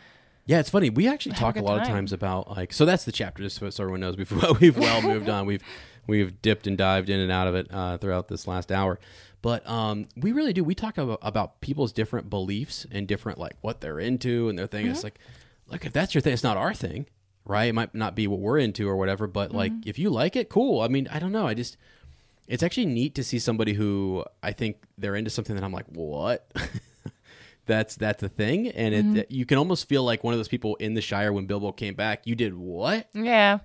Yeah, 0.45 0.59
it's 0.59 0.69
funny. 0.69 0.89
We 0.89 1.07
actually 1.07 1.33
a 1.33 1.35
talk 1.35 1.55
a 1.55 1.59
good 1.59 1.65
lot 1.67 1.81
of 1.81 1.87
times 1.87 2.11
about 2.13 2.49
like 2.49 2.73
so 2.73 2.83
that's 2.85 3.03
the 3.05 3.11
chapter 3.11 3.43
just 3.43 3.57
so 3.57 3.69
so 3.69 3.83
everyone 3.83 3.99
knows 4.01 4.15
before 4.15 4.53
we've 4.61 4.77
well 4.77 5.01
moved 5.01 5.29
on. 5.29 5.45
We've 5.45 5.61
we've 6.11 6.41
dipped 6.41 6.67
and 6.67 6.77
dived 6.77 7.09
in 7.09 7.19
and 7.19 7.31
out 7.31 7.47
of 7.47 7.55
it 7.55 7.67
uh, 7.71 7.97
throughout 7.97 8.27
this 8.27 8.45
last 8.47 8.71
hour. 8.71 8.99
But 9.41 9.67
um, 9.67 10.05
we 10.15 10.31
really 10.33 10.53
do. 10.53 10.63
We 10.63 10.75
talk 10.75 10.97
about, 10.99 11.17
about 11.23 11.61
people's 11.61 11.91
different 11.91 12.29
beliefs 12.29 12.85
and 12.91 13.07
different 13.07 13.39
like 13.39 13.55
what 13.61 13.81
they're 13.81 13.99
into 13.99 14.49
and 14.49 14.59
their 14.59 14.67
thing. 14.67 14.83
Mm-hmm. 14.85 14.91
It's 14.93 15.03
like, 15.03 15.17
look, 15.67 15.85
if 15.85 15.93
that's 15.93 16.13
your 16.13 16.21
thing, 16.21 16.33
it's 16.33 16.43
not 16.43 16.57
our 16.57 16.73
thing, 16.75 17.07
right? 17.45 17.65
It 17.65 17.73
might 17.73 17.95
not 17.95 18.13
be 18.13 18.27
what 18.27 18.39
we're 18.39 18.59
into 18.59 18.87
or 18.87 18.95
whatever. 18.97 19.25
But 19.25 19.51
like, 19.51 19.71
Mm-hmm. 19.71 19.89
if 19.89 19.97
you 19.97 20.11
like 20.11 20.35
it, 20.35 20.49
cool. 20.49 20.81
I 20.81 20.87
mean, 20.89 21.07
I 21.11 21.17
don't 21.17 21.31
know. 21.31 21.47
I 21.47 21.55
just 21.55 21.75
it's 22.47 22.61
actually 22.63 22.85
neat 22.87 23.15
to 23.15 23.23
see 23.23 23.39
somebody 23.39 23.73
who 23.73 24.25
I 24.43 24.51
think 24.51 24.77
they're 24.97 25.15
into 25.15 25.29
something 25.31 25.55
that 25.55 25.63
I'm 25.63 25.71
like, 25.73 25.87
what? 25.87 26.51
that's 27.65 27.95
that's 27.95 28.21
the 28.21 28.29
thing, 28.29 28.67
and 28.69 28.93
Mm-hmm. 28.93 29.15
it 29.17 29.31
you 29.31 29.45
can 29.45 29.57
almost 29.57 29.87
feel 29.87 30.03
like 30.03 30.23
one 30.23 30.33
of 30.33 30.39
those 30.39 30.47
people 30.49 30.75
in 30.75 30.93
the 30.93 31.01
Shire 31.01 31.31
when 31.31 31.45
Bilbo 31.45 31.71
came 31.71 31.93
back. 31.95 32.21
You 32.25 32.35
did 32.35 32.55
what? 32.55 33.07
yeah, 33.13 33.59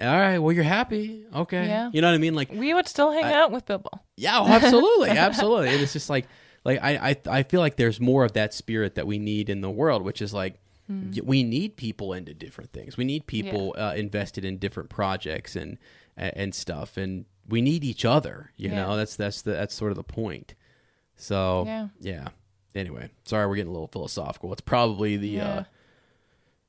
All 0.00 0.08
right, 0.18 0.38
well 0.38 0.52
you're 0.52 0.64
happy, 0.64 1.24
okay. 1.34 1.66
Yeah. 1.68 1.90
You 1.92 2.00
know 2.00 2.08
what 2.08 2.14
I 2.14 2.18
mean? 2.18 2.34
Like, 2.34 2.50
we 2.52 2.74
would 2.74 2.88
still 2.88 3.10
hang 3.12 3.24
out 3.24 3.52
with 3.52 3.64
Bilbo. 3.66 3.90
yeah, 4.16 4.38
oh, 4.40 4.46
absolutely, 4.46 5.10
absolutely. 5.28 5.68
And 5.70 5.80
it's 5.80 5.92
just 5.92 6.10
like, 6.10 6.26
like 6.64 6.80
I, 6.82 7.10
I 7.10 7.16
I 7.38 7.42
feel 7.44 7.60
like 7.60 7.76
there's 7.76 8.00
more 8.00 8.24
of 8.24 8.32
that 8.32 8.52
spirit 8.54 8.96
that 8.96 9.06
we 9.06 9.18
need 9.18 9.48
in 9.50 9.60
the 9.60 9.70
world, 9.70 10.02
which 10.02 10.20
is 10.22 10.32
like. 10.34 10.58
y- 10.88 11.20
We 11.22 11.42
need 11.44 11.76
people 11.76 12.12
into 12.12 12.34
different 12.34 12.72
things. 12.72 12.96
We 12.96 13.04
need 13.04 13.26
people 13.26 13.74
uh, 13.78 13.94
invested 13.96 14.44
in 14.44 14.58
different 14.58 14.90
projects 14.90 15.56
and 15.56 15.78
and 16.16 16.54
stuff, 16.54 16.96
and 16.96 17.24
we 17.48 17.60
need 17.62 17.84
each 17.84 18.04
other. 18.04 18.50
You 18.56 18.70
Yeah. 18.70 18.76
know, 18.86 18.96
that's 18.96 19.16
that's 19.16 19.42
the 19.42 19.52
that's 19.52 19.74
sort 19.74 19.92
of 19.92 19.96
the 19.96 20.02
point. 20.04 20.54
So 21.16 21.64
Yeah. 21.66 21.88
yeah. 22.00 22.28
Anyway, 22.74 23.10
sorry 23.24 23.46
we're 23.46 23.56
getting 23.56 23.70
a 23.70 23.72
little 23.72 23.88
philosophical. 23.88 24.52
It's 24.52 24.60
probably 24.60 25.16
the 25.16 25.28
Yeah. 25.28 25.48
uh, 25.48 25.56
the 25.60 25.66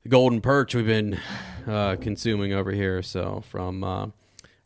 golden 0.06 0.40
perch 0.40 0.74
we've 0.74 0.86
been 0.86 1.18
uh, 1.66 1.96
consuming 2.00 2.52
over 2.52 2.70
here. 2.72 3.02
So 3.02 3.42
from 3.50 3.82
uh, 3.84 4.06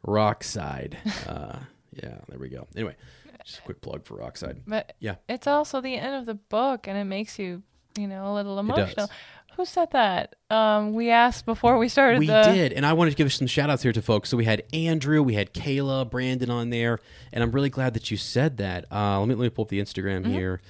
Rockside, 0.06 0.94
uh, 1.28 1.58
yeah, 1.92 2.18
there 2.28 2.38
we 2.38 2.48
go. 2.48 2.66
Anyway, 2.74 2.96
just 3.44 3.58
a 3.58 3.62
quick 3.62 3.80
plug 3.80 4.04
for 4.04 4.16
Rockside. 4.16 4.60
But 4.66 4.94
Yeah. 5.00 5.16
it's 5.28 5.46
also 5.46 5.80
the 5.80 5.94
end 5.96 6.14
of 6.14 6.26
the 6.26 6.34
book, 6.34 6.86
and 6.86 6.96
it 6.96 7.04
makes 7.04 7.38
you, 7.38 7.62
you 7.98 8.06
know, 8.06 8.32
a 8.32 8.34
little 8.34 8.58
emotional. 8.58 9.10
Who 9.56 9.64
said 9.66 9.90
that? 9.90 10.36
Um, 10.48 10.94
we 10.94 11.10
asked 11.10 11.44
before 11.44 11.76
we 11.76 11.88
started. 11.88 12.20
We 12.20 12.26
the, 12.28 12.42
did, 12.44 12.72
and 12.72 12.86
I 12.86 12.92
wanted 12.94 13.10
to 13.10 13.16
give 13.16 13.30
some 13.32 13.46
shout 13.48 13.68
outs 13.68 13.82
here 13.82 13.92
to 13.92 14.00
folks. 14.00 14.30
So 14.30 14.36
we 14.36 14.44
had 14.44 14.62
Andrew, 14.72 15.22
we 15.22 15.34
had 15.34 15.52
Kayla, 15.52 16.08
Brandon 16.08 16.50
on 16.50 16.70
there, 16.70 16.98
and 17.32 17.42
I'm 17.42 17.50
really 17.50 17.68
glad 17.68 17.92
that 17.94 18.10
you 18.10 18.16
said 18.16 18.56
that. 18.58 18.86
Uh, 18.90 19.18
let 19.18 19.28
me 19.28 19.34
let 19.34 19.42
me 19.44 19.50
pull 19.50 19.64
up 19.64 19.68
the 19.68 19.80
Instagram 19.80 20.22
Mm-hmm. 20.22 20.32
here. 20.32 20.60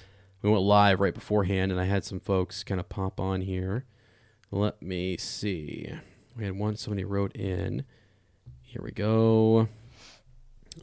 We 0.41 0.49
went 0.49 0.63
live 0.63 0.99
right 0.99 1.13
beforehand, 1.13 1.71
and 1.71 1.79
I 1.79 1.83
had 1.85 2.03
some 2.03 2.19
folks 2.19 2.63
kind 2.63 2.79
of 2.79 2.89
pop 2.89 3.19
on 3.19 3.41
here. 3.41 3.85
Let 4.51 4.81
me 4.81 5.15
see. 5.17 5.89
We 6.37 6.43
had 6.43 6.57
one 6.57 6.75
somebody 6.75 7.05
wrote 7.05 7.35
in. 7.35 7.85
Here 8.61 8.81
we 8.83 8.91
go. 8.91 9.69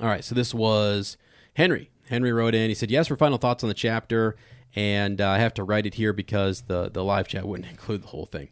All 0.01 0.07
right, 0.09 0.25
so 0.25 0.35
this 0.35 0.55
was 0.55 1.19
Henry. 1.55 1.91
Henry 2.09 2.33
wrote 2.33 2.55
in. 2.55 2.71
He 2.71 2.75
said, 2.75 2.91
"Yes, 2.91 3.09
for 3.09 3.17
final 3.17 3.37
thoughts 3.39 3.63
on 3.63 3.69
the 3.69 3.75
chapter, 3.75 4.37
and 4.75 5.21
uh, 5.21 5.29
I 5.29 5.39
have 5.39 5.55
to 5.55 5.65
write 5.65 5.87
it 5.87 5.95
here 5.95 6.13
because 6.13 6.63
the 6.63 6.91
the 6.91 7.05
live 7.05 7.29
chat 7.29 7.45
wouldn't 7.49 7.71
include 7.71 8.03
the 8.03 8.09
whole 8.09 8.27
thing. 8.27 8.49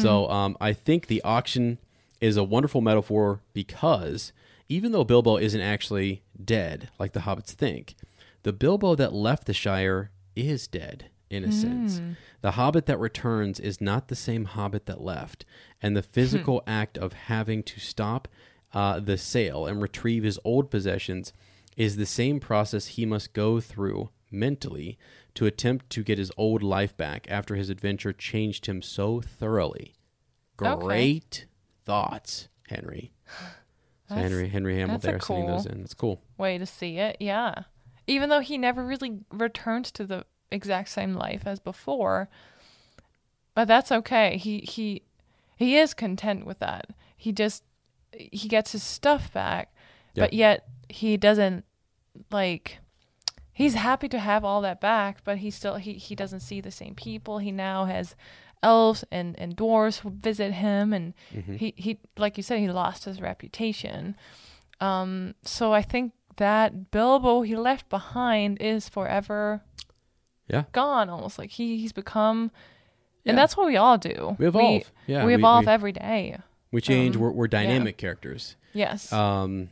So 0.00 0.30
um, 0.30 0.56
I 0.60 0.72
think 0.72 1.08
the 1.08 1.20
auction 1.22 1.78
is 2.20 2.36
a 2.36 2.44
wonderful 2.44 2.80
metaphor 2.80 3.40
because 3.52 4.32
even 4.68 4.92
though 4.92 5.02
Bilbo 5.02 5.36
isn't 5.36 5.60
actually 5.60 6.22
dead 6.42 6.90
like 6.96 7.12
the 7.12 7.20
hobbits 7.20 7.50
think, 7.50 7.96
the 8.44 8.52
Bilbo 8.52 8.94
that 8.94 9.12
left 9.12 9.46
the 9.46 9.52
Shire 9.52 10.12
is 10.36 10.68
dead 10.68 11.09
in 11.30 11.44
a 11.44 11.52
sense. 11.52 12.00
The 12.42 12.52
hobbit 12.52 12.86
that 12.86 12.98
returns 12.98 13.60
is 13.60 13.80
not 13.80 14.08
the 14.08 14.16
same 14.16 14.44
hobbit 14.46 14.86
that 14.86 15.00
left, 15.00 15.44
and 15.80 15.96
the 15.96 16.02
physical 16.02 16.62
act 16.66 16.98
of 16.98 17.12
having 17.12 17.62
to 17.62 17.80
stop 17.80 18.28
uh, 18.74 19.00
the 19.00 19.16
sale 19.16 19.66
and 19.66 19.80
retrieve 19.80 20.24
his 20.24 20.38
old 20.44 20.70
possessions 20.70 21.32
is 21.76 21.96
the 21.96 22.06
same 22.06 22.40
process 22.40 22.88
he 22.88 23.06
must 23.06 23.32
go 23.32 23.60
through 23.60 24.10
mentally 24.30 24.98
to 25.34 25.46
attempt 25.46 25.88
to 25.90 26.02
get 26.02 26.18
his 26.18 26.32
old 26.36 26.62
life 26.62 26.96
back 26.96 27.26
after 27.30 27.54
his 27.54 27.70
adventure 27.70 28.12
changed 28.12 28.66
him 28.66 28.82
so 28.82 29.20
thoroughly. 29.20 29.94
Okay. 30.60 30.80
Great 30.80 31.46
thoughts, 31.84 32.48
Henry. 32.68 33.12
So 34.08 34.16
Henry 34.16 34.48
Henry 34.48 34.74
Hamill 34.74 34.98
there 34.98 35.20
sending 35.20 35.46
those 35.46 35.66
in. 35.66 35.82
It's 35.82 35.94
cool. 35.94 36.20
way 36.36 36.58
to 36.58 36.66
see 36.66 36.98
it. 36.98 37.16
Yeah. 37.20 37.54
Even 38.08 38.28
though 38.28 38.40
he 38.40 38.58
never 38.58 38.84
really 38.84 39.20
returns 39.30 39.92
to 39.92 40.04
the 40.04 40.26
exact 40.50 40.88
same 40.88 41.14
life 41.14 41.42
as 41.46 41.60
before, 41.60 42.28
but 43.54 43.66
that's 43.68 43.92
okay. 43.92 44.36
He 44.36 44.60
he 44.60 45.02
he 45.56 45.76
is 45.76 45.94
content 45.94 46.46
with 46.46 46.58
that. 46.60 46.86
He 47.16 47.32
just 47.32 47.64
he 48.12 48.48
gets 48.48 48.72
his 48.72 48.82
stuff 48.82 49.32
back, 49.32 49.72
but 50.22 50.32
yet 50.32 50.66
he 50.88 51.16
doesn't 51.16 51.64
like 52.30 52.78
he's 53.52 53.74
happy 53.74 54.08
to 54.08 54.18
have 54.18 54.44
all 54.44 54.60
that 54.62 54.80
back, 54.80 55.22
but 55.24 55.38
he 55.38 55.50
still 55.50 55.76
he 55.76 55.94
he 55.94 56.14
doesn't 56.14 56.40
see 56.40 56.60
the 56.60 56.70
same 56.70 56.94
people. 56.94 57.38
He 57.38 57.52
now 57.52 57.84
has 57.84 58.16
elves 58.62 59.04
and 59.10 59.38
and 59.38 59.56
dwarves 59.56 60.00
who 60.00 60.10
visit 60.10 60.52
him 60.52 60.92
and 60.92 61.14
he 61.58 61.74
he 61.76 61.98
like 62.18 62.36
you 62.36 62.42
said 62.42 62.58
he 62.58 62.68
lost 62.68 63.04
his 63.04 63.20
reputation. 63.20 64.16
Um, 64.80 65.34
so 65.42 65.72
I 65.74 65.82
think 65.82 66.12
that 66.36 66.90
Bilbo 66.90 67.42
he 67.42 67.54
left 67.54 67.88
behind 67.90 68.60
is 68.62 68.88
forever 68.88 69.62
Yeah. 70.50 70.64
gone, 70.72 71.08
almost 71.08 71.38
like 71.38 71.50
he 71.50 71.78
he's 71.78 71.92
become, 71.92 72.50
Yeah. 73.24 73.30
and 73.30 73.38
that's 73.38 73.56
what 73.56 73.66
we 73.66 73.76
all 73.76 73.96
do. 73.98 74.36
We 74.38 74.46
evolve. 74.48 74.90
Yeah, 75.06 75.20
we 75.24 75.28
we- 75.28 75.34
evolve 75.34 75.66
we- 75.66 75.72
every 75.72 75.92
day. 75.92 76.38
We 76.72 76.80
change. 76.80 77.16
Um, 77.16 77.22
we're, 77.22 77.30
we're 77.32 77.48
dynamic 77.48 77.96
characters. 77.96 78.56
Yes. 78.72 79.12
Um, 79.12 79.70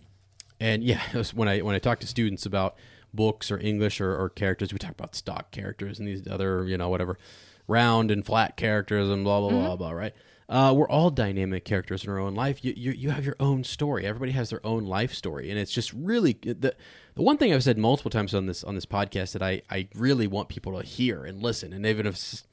and 0.61 0.83
yeah, 0.83 1.01
when 1.35 1.49
I 1.49 1.61
when 1.61 1.75
I 1.75 1.79
talk 1.79 2.01
to 2.01 2.07
students 2.07 2.47
about 2.47 2.77
books 3.15 3.51
or 3.51 3.59
English 3.61 4.01
or, 4.01 4.15
or 4.17 4.29
characters, 4.31 4.73
we 4.73 4.79
talk 4.79 4.91
about 4.93 5.15
stock 5.15 5.51
characters 5.51 5.99
and 5.99 6.07
these 6.09 6.27
other 6.27 6.65
you 6.67 6.77
know 6.79 6.89
whatever 6.89 7.19
round 7.67 8.11
and 8.11 8.25
flat 8.25 8.57
characters 8.57 9.09
and 9.11 9.25
blah 9.25 9.41
blah 9.41 9.51
blah 9.51 9.77
blah. 9.77 9.91
Right? 9.91 10.15
Uh, 10.49 10.73
we're 10.75 10.89
all 10.89 11.11
dynamic 11.11 11.65
characters 11.65 12.05
in 12.05 12.11
our 12.11 12.19
own 12.19 12.35
life. 12.35 12.65
You, 12.65 12.73
you 12.75 12.93
you 12.93 13.11
have 13.11 13.27
your 13.27 13.37
own 13.39 13.65
story. 13.65 14.07
Everybody 14.07 14.33
has 14.33 14.49
their 14.49 14.65
own 14.65 14.87
life 14.87 15.12
story, 15.12 15.51
and 15.51 15.59
it's 15.59 15.73
just 15.73 15.93
really 15.93 16.39
the 16.43 16.75
the 17.15 17.23
one 17.23 17.37
thing 17.37 17.53
I've 17.53 17.62
said 17.62 17.77
multiple 17.77 18.11
times 18.11 18.35
on 18.35 18.47
this 18.47 18.65
on 18.65 18.75
this 18.75 18.87
podcast 18.87 19.33
that 19.33 19.43
I 19.43 19.61
I 19.70 19.89
really 19.95 20.27
want 20.27 20.49
people 20.49 20.81
to 20.81 20.87
hear 20.87 21.25
and 21.25 21.43
listen, 21.43 21.75
and 21.75 21.85
even 21.85 22.07
if 22.07 22.45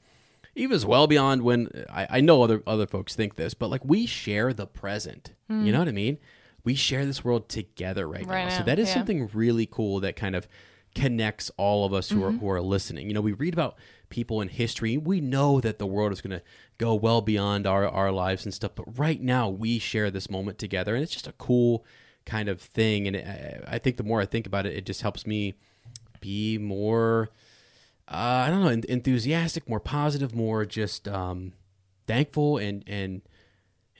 even 0.54 0.74
as 0.74 0.84
well 0.84 1.06
beyond 1.06 1.42
when 1.42 1.86
I, 1.88 2.06
I 2.10 2.20
know 2.20 2.42
other 2.42 2.62
other 2.66 2.86
folks 2.86 3.14
think 3.14 3.36
this, 3.36 3.54
but 3.54 3.70
like 3.70 3.84
we 3.84 4.04
share 4.04 4.52
the 4.52 4.66
present. 4.66 5.32
You 5.48 5.72
know 5.72 5.78
what 5.78 5.88
I 5.88 5.92
mean? 5.92 6.18
We 6.64 6.74
share 6.74 7.06
this 7.06 7.24
world 7.24 7.48
together 7.48 8.08
right, 8.08 8.26
Right 8.26 8.48
now. 8.48 8.58
So 8.58 8.64
that 8.64 8.78
is 8.80 8.88
yeah. 8.88 8.94
something 8.94 9.30
really 9.32 9.64
cool 9.64 10.00
that 10.00 10.16
kind 10.16 10.34
of 10.34 10.48
connects 10.96 11.50
all 11.56 11.84
of 11.84 11.92
us 11.92 12.10
who 12.10 12.24
are 12.24 12.32
who 12.32 12.50
are 12.50 12.60
listening. 12.60 13.06
You 13.06 13.14
know, 13.14 13.20
we 13.20 13.32
read 13.32 13.54
about 13.54 13.78
people 14.08 14.40
in 14.40 14.48
history. 14.48 14.96
We 14.96 15.20
know 15.20 15.60
that 15.60 15.78
the 15.78 15.86
world 15.86 16.12
is 16.12 16.20
going 16.20 16.38
to 16.38 16.44
go 16.78 16.94
well 16.94 17.20
beyond 17.20 17.66
our 17.66 17.88
our 17.88 18.12
lives 18.12 18.44
and 18.44 18.54
stuff, 18.54 18.72
but 18.74 18.98
right 18.98 19.20
now 19.20 19.48
we 19.48 19.78
share 19.78 20.10
this 20.10 20.30
moment 20.30 20.58
together 20.58 20.94
and 20.94 21.02
it's 21.02 21.12
just 21.12 21.26
a 21.26 21.32
cool 21.32 21.84
kind 22.24 22.48
of 22.48 22.60
thing 22.60 23.06
and 23.06 23.16
it, 23.16 23.64
I 23.66 23.78
think 23.78 23.96
the 23.96 24.02
more 24.02 24.20
I 24.20 24.26
think 24.26 24.46
about 24.46 24.66
it, 24.66 24.74
it 24.74 24.84
just 24.84 25.02
helps 25.02 25.26
me 25.26 25.54
be 26.20 26.58
more 26.58 27.30
uh, 28.08 28.44
I 28.46 28.50
don't 28.50 28.62
know, 28.62 28.68
en- 28.68 28.84
enthusiastic, 28.88 29.68
more 29.68 29.80
positive, 29.80 30.34
more 30.34 30.64
just 30.64 31.08
um, 31.08 31.52
thankful 32.06 32.58
and 32.58 32.84
and 32.86 33.22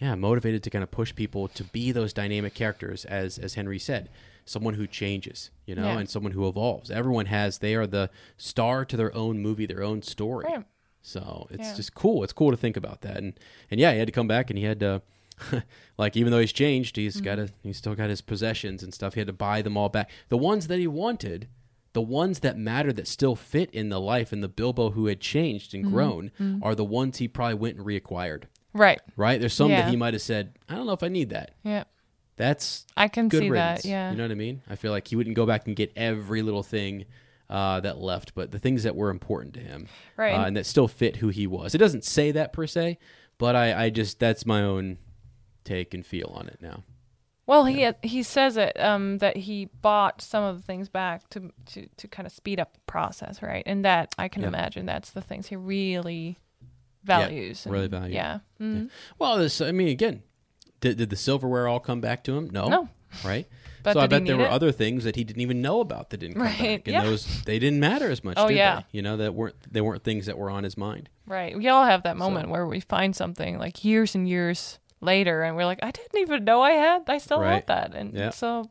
yeah, 0.00 0.14
motivated 0.14 0.62
to 0.64 0.70
kind 0.70 0.82
of 0.82 0.90
push 0.90 1.14
people 1.14 1.48
to 1.48 1.64
be 1.64 1.90
those 1.90 2.12
dynamic 2.12 2.54
characters, 2.54 3.04
as 3.04 3.38
as 3.38 3.54
Henry 3.54 3.78
said, 3.78 4.08
someone 4.47 4.74
who 4.74 4.86
changes, 4.86 5.51
you 5.66 5.74
know, 5.74 5.82
Yeah. 5.85 5.98
and 5.98 6.09
someone 6.09 6.32
who 6.32 6.48
evolves. 6.48 6.90
Everyone 6.90 7.27
has 7.27 7.59
they 7.59 7.74
are 7.74 7.86
the 7.86 8.09
star 8.39 8.85
to 8.86 8.97
their 8.97 9.14
own 9.14 9.39
movie, 9.40 9.66
their 9.66 9.82
own 9.82 10.01
story. 10.01 10.47
Right. 10.47 10.64
So 11.02 11.47
it's 11.51 11.68
Yeah. 11.68 11.74
just 11.77 11.94
cool. 11.94 12.24
It's 12.24 12.32
cool 12.32 12.51
to 12.51 12.56
think 12.56 12.77
about 12.78 13.02
that, 13.02 13.18
and 13.18 13.35
and 13.70 13.78
yeah, 13.78 13.93
he 13.93 13.98
had 13.98 14.09
to 14.09 14.12
come 14.12 14.27
back, 14.28 14.48
and 14.51 14.59
he 14.59 14.64
had 14.64 14.81
to. 14.81 15.02
like 15.98 16.16
even 16.16 16.31
though 16.32 16.39
he's 16.40 16.52
changed, 16.52 16.97
he's 16.97 17.20
got 17.20 17.36
Mm-hmm. 17.39 17.47
to 17.48 17.52
he's 17.62 17.77
still 17.77 17.94
got 17.94 18.09
his 18.09 18.23
possessions 18.23 18.82
and 18.82 18.94
stuff. 18.94 19.12
He 19.14 19.20
had 19.20 19.27
to 19.27 19.35
buy 19.35 19.60
them 19.60 19.77
all 19.77 19.90
back. 19.90 20.09
The 20.31 20.39
ones 20.39 20.66
that 20.68 20.78
he 20.78 20.86
wanted, 20.86 21.48
the 21.93 22.01
ones 22.01 22.39
that 22.40 22.56
matter 22.56 22.90
that 22.94 23.06
still 23.06 23.36
fit 23.36 23.70
in 23.70 23.90
the 23.90 24.01
life 24.01 24.32
and 24.32 24.43
the 24.43 24.48
Bilbo 24.48 24.90
who 24.93 25.06
had 25.06 25.20
changed 25.20 25.73
Mm-hmm. 25.73 25.85
and 25.85 25.93
grown 25.93 26.60
are 26.62 26.74
the 26.74 26.85
ones 26.86 27.18
he 27.18 27.28
probably 27.28 27.55
went 27.55 27.77
and 27.77 27.86
reacquired. 27.86 28.44
Right. 28.73 28.98
Right? 29.14 29.39
There's 29.39 29.52
some 29.55 29.70
Yeah. 29.70 29.82
that 29.82 29.90
he 29.90 29.97
might 29.97 30.14
have 30.14 30.23
said, 30.23 30.55
I 30.70 30.74
don't 30.74 30.86
know 30.86 30.93
if 30.93 31.02
I 31.02 31.09
need 31.09 31.28
that. 31.31 31.51
Yeah. 31.62 31.85
That's 32.36 32.86
I 32.96 33.08
can 33.08 33.28
good 33.28 33.40
see 33.40 33.50
riddance. 33.50 33.82
that. 33.82 33.88
Yeah. 33.88 34.10
You 34.10 34.16
know 34.16 34.24
what 34.24 34.30
I 34.30 34.34
mean? 34.34 34.62
I 34.68 34.76
feel 34.76 34.92
like 34.92 35.08
he 35.08 35.16
wouldn't 35.16 35.36
go 35.36 35.46
back 35.46 35.66
and 35.66 35.74
get 35.74 35.92
every 35.96 36.42
little 36.42 36.62
thing 36.62 37.06
uh, 37.48 37.80
that 37.80 37.98
left, 37.98 38.34
but 38.34 38.50
the 38.50 38.58
things 38.58 38.82
that 38.82 38.94
were 38.96 39.08
important 39.10 39.54
to 39.54 39.60
him, 39.60 39.86
Right. 40.16 40.32
uh, 40.34 40.44
and 40.46 40.56
that 40.56 40.66
still 40.66 40.88
fit 40.88 41.16
who 41.16 41.28
he 41.28 41.46
was. 41.46 41.74
It 41.74 41.78
doesn't 41.78 42.04
say 42.04 42.32
that 42.32 42.52
per 42.52 42.66
se, 42.66 42.98
but 43.38 43.54
I, 43.56 43.84
I 43.84 43.90
just 43.90 44.18
that's 44.18 44.44
my 44.44 44.62
own 44.62 44.98
take 45.64 45.94
and 45.94 46.04
feel 46.04 46.32
on 46.34 46.48
it 46.48 46.58
now. 46.60 46.82
Well, 47.46 47.64
he 47.64 47.88
he 48.02 48.24
says 48.24 48.56
it 48.56 48.78
um, 48.80 49.18
that 49.18 49.36
he 49.36 49.66
bought 49.80 50.20
some 50.20 50.42
of 50.42 50.56
the 50.56 50.62
things 50.62 50.88
back 50.88 51.30
to 51.30 51.52
to 51.66 51.86
to 51.96 52.08
kind 52.08 52.26
of 52.26 52.32
speed 52.32 52.58
up 52.58 52.74
the 52.74 52.80
process, 52.86 53.40
right? 53.40 53.62
And 53.64 53.84
that 53.84 54.12
I 54.18 54.26
can 54.26 54.42
Yeah. 54.42 54.48
imagine 54.48 54.84
that's 54.84 55.10
the 55.10 55.20
things 55.22 55.46
he 55.46 55.54
really 55.56 56.38
values. 57.04 57.64
really 57.68 57.84
and- 57.84 57.90
valued. 57.92 58.14
Yeah. 58.14 58.38
Mhm. 58.60 58.90
Well, 59.18 59.38
this 59.38 59.60
I 59.60 59.70
mean, 59.70 59.88
again, 59.88 60.24
did, 60.81 60.97
did 60.98 61.11
the 61.11 61.16
silverware 61.16 61.69
all 61.69 61.81
come 61.81 62.01
back 62.01 62.23
to 62.24 62.36
him? 62.36 62.51
No, 62.51 62.69
No. 62.69 62.89
right? 63.24 63.47
But 63.82 63.93
so 63.94 64.01
I 64.01 64.09
bet 64.09 64.27
there 64.27 64.36
were 64.36 64.47
it? 64.47 64.51
other 64.51 64.73
things 64.73 65.05
that 65.05 65.15
he 65.15 65.23
didn't 65.23 65.43
even 65.43 65.62
know 65.62 65.78
about 65.78 66.11
that 66.11 66.16
didn't 66.19 66.35
come 66.35 66.43
Right, 66.43 66.59
back, 66.59 66.89
and 66.89 66.93
yeah. 66.94 67.05
those 67.05 67.44
they 67.44 67.61
didn't 67.61 67.78
matter 67.78 68.11
as 68.11 68.24
much. 68.24 68.35
Oh, 68.36 68.48
did 68.48 68.57
yeah. 68.57 68.81
they? 68.81 68.85
you 68.90 69.01
know 69.01 69.16
that 69.16 69.32
weren't 69.32 69.55
they 69.73 69.81
weren't 69.81 70.03
things 70.03 70.27
that 70.27 70.36
were 70.36 70.51
on 70.51 70.65
his 70.65 70.77
mind. 70.77 71.09
Right. 71.24 71.57
We 71.57 71.69
all 71.69 71.85
have 71.85 72.03
that 72.03 72.16
moment 72.16 72.48
where 72.48 72.66
we 72.66 72.81
find 72.81 73.15
something 73.15 73.59
like 73.61 73.85
years 73.85 74.16
and 74.16 74.28
years 74.28 74.81
later, 75.01 75.44
and 75.44 75.55
we're 75.57 75.66
like, 75.66 75.78
I 75.85 75.93
didn't 75.93 76.19
even 76.20 76.43
know 76.43 76.62
I 76.62 76.73
had. 76.73 77.03
I 77.07 77.19
still 77.19 77.39
Right. 77.40 77.55
have 77.55 77.66
that, 77.66 77.94
and 77.94 78.12
Yeah. 78.12 78.31
so 78.31 78.69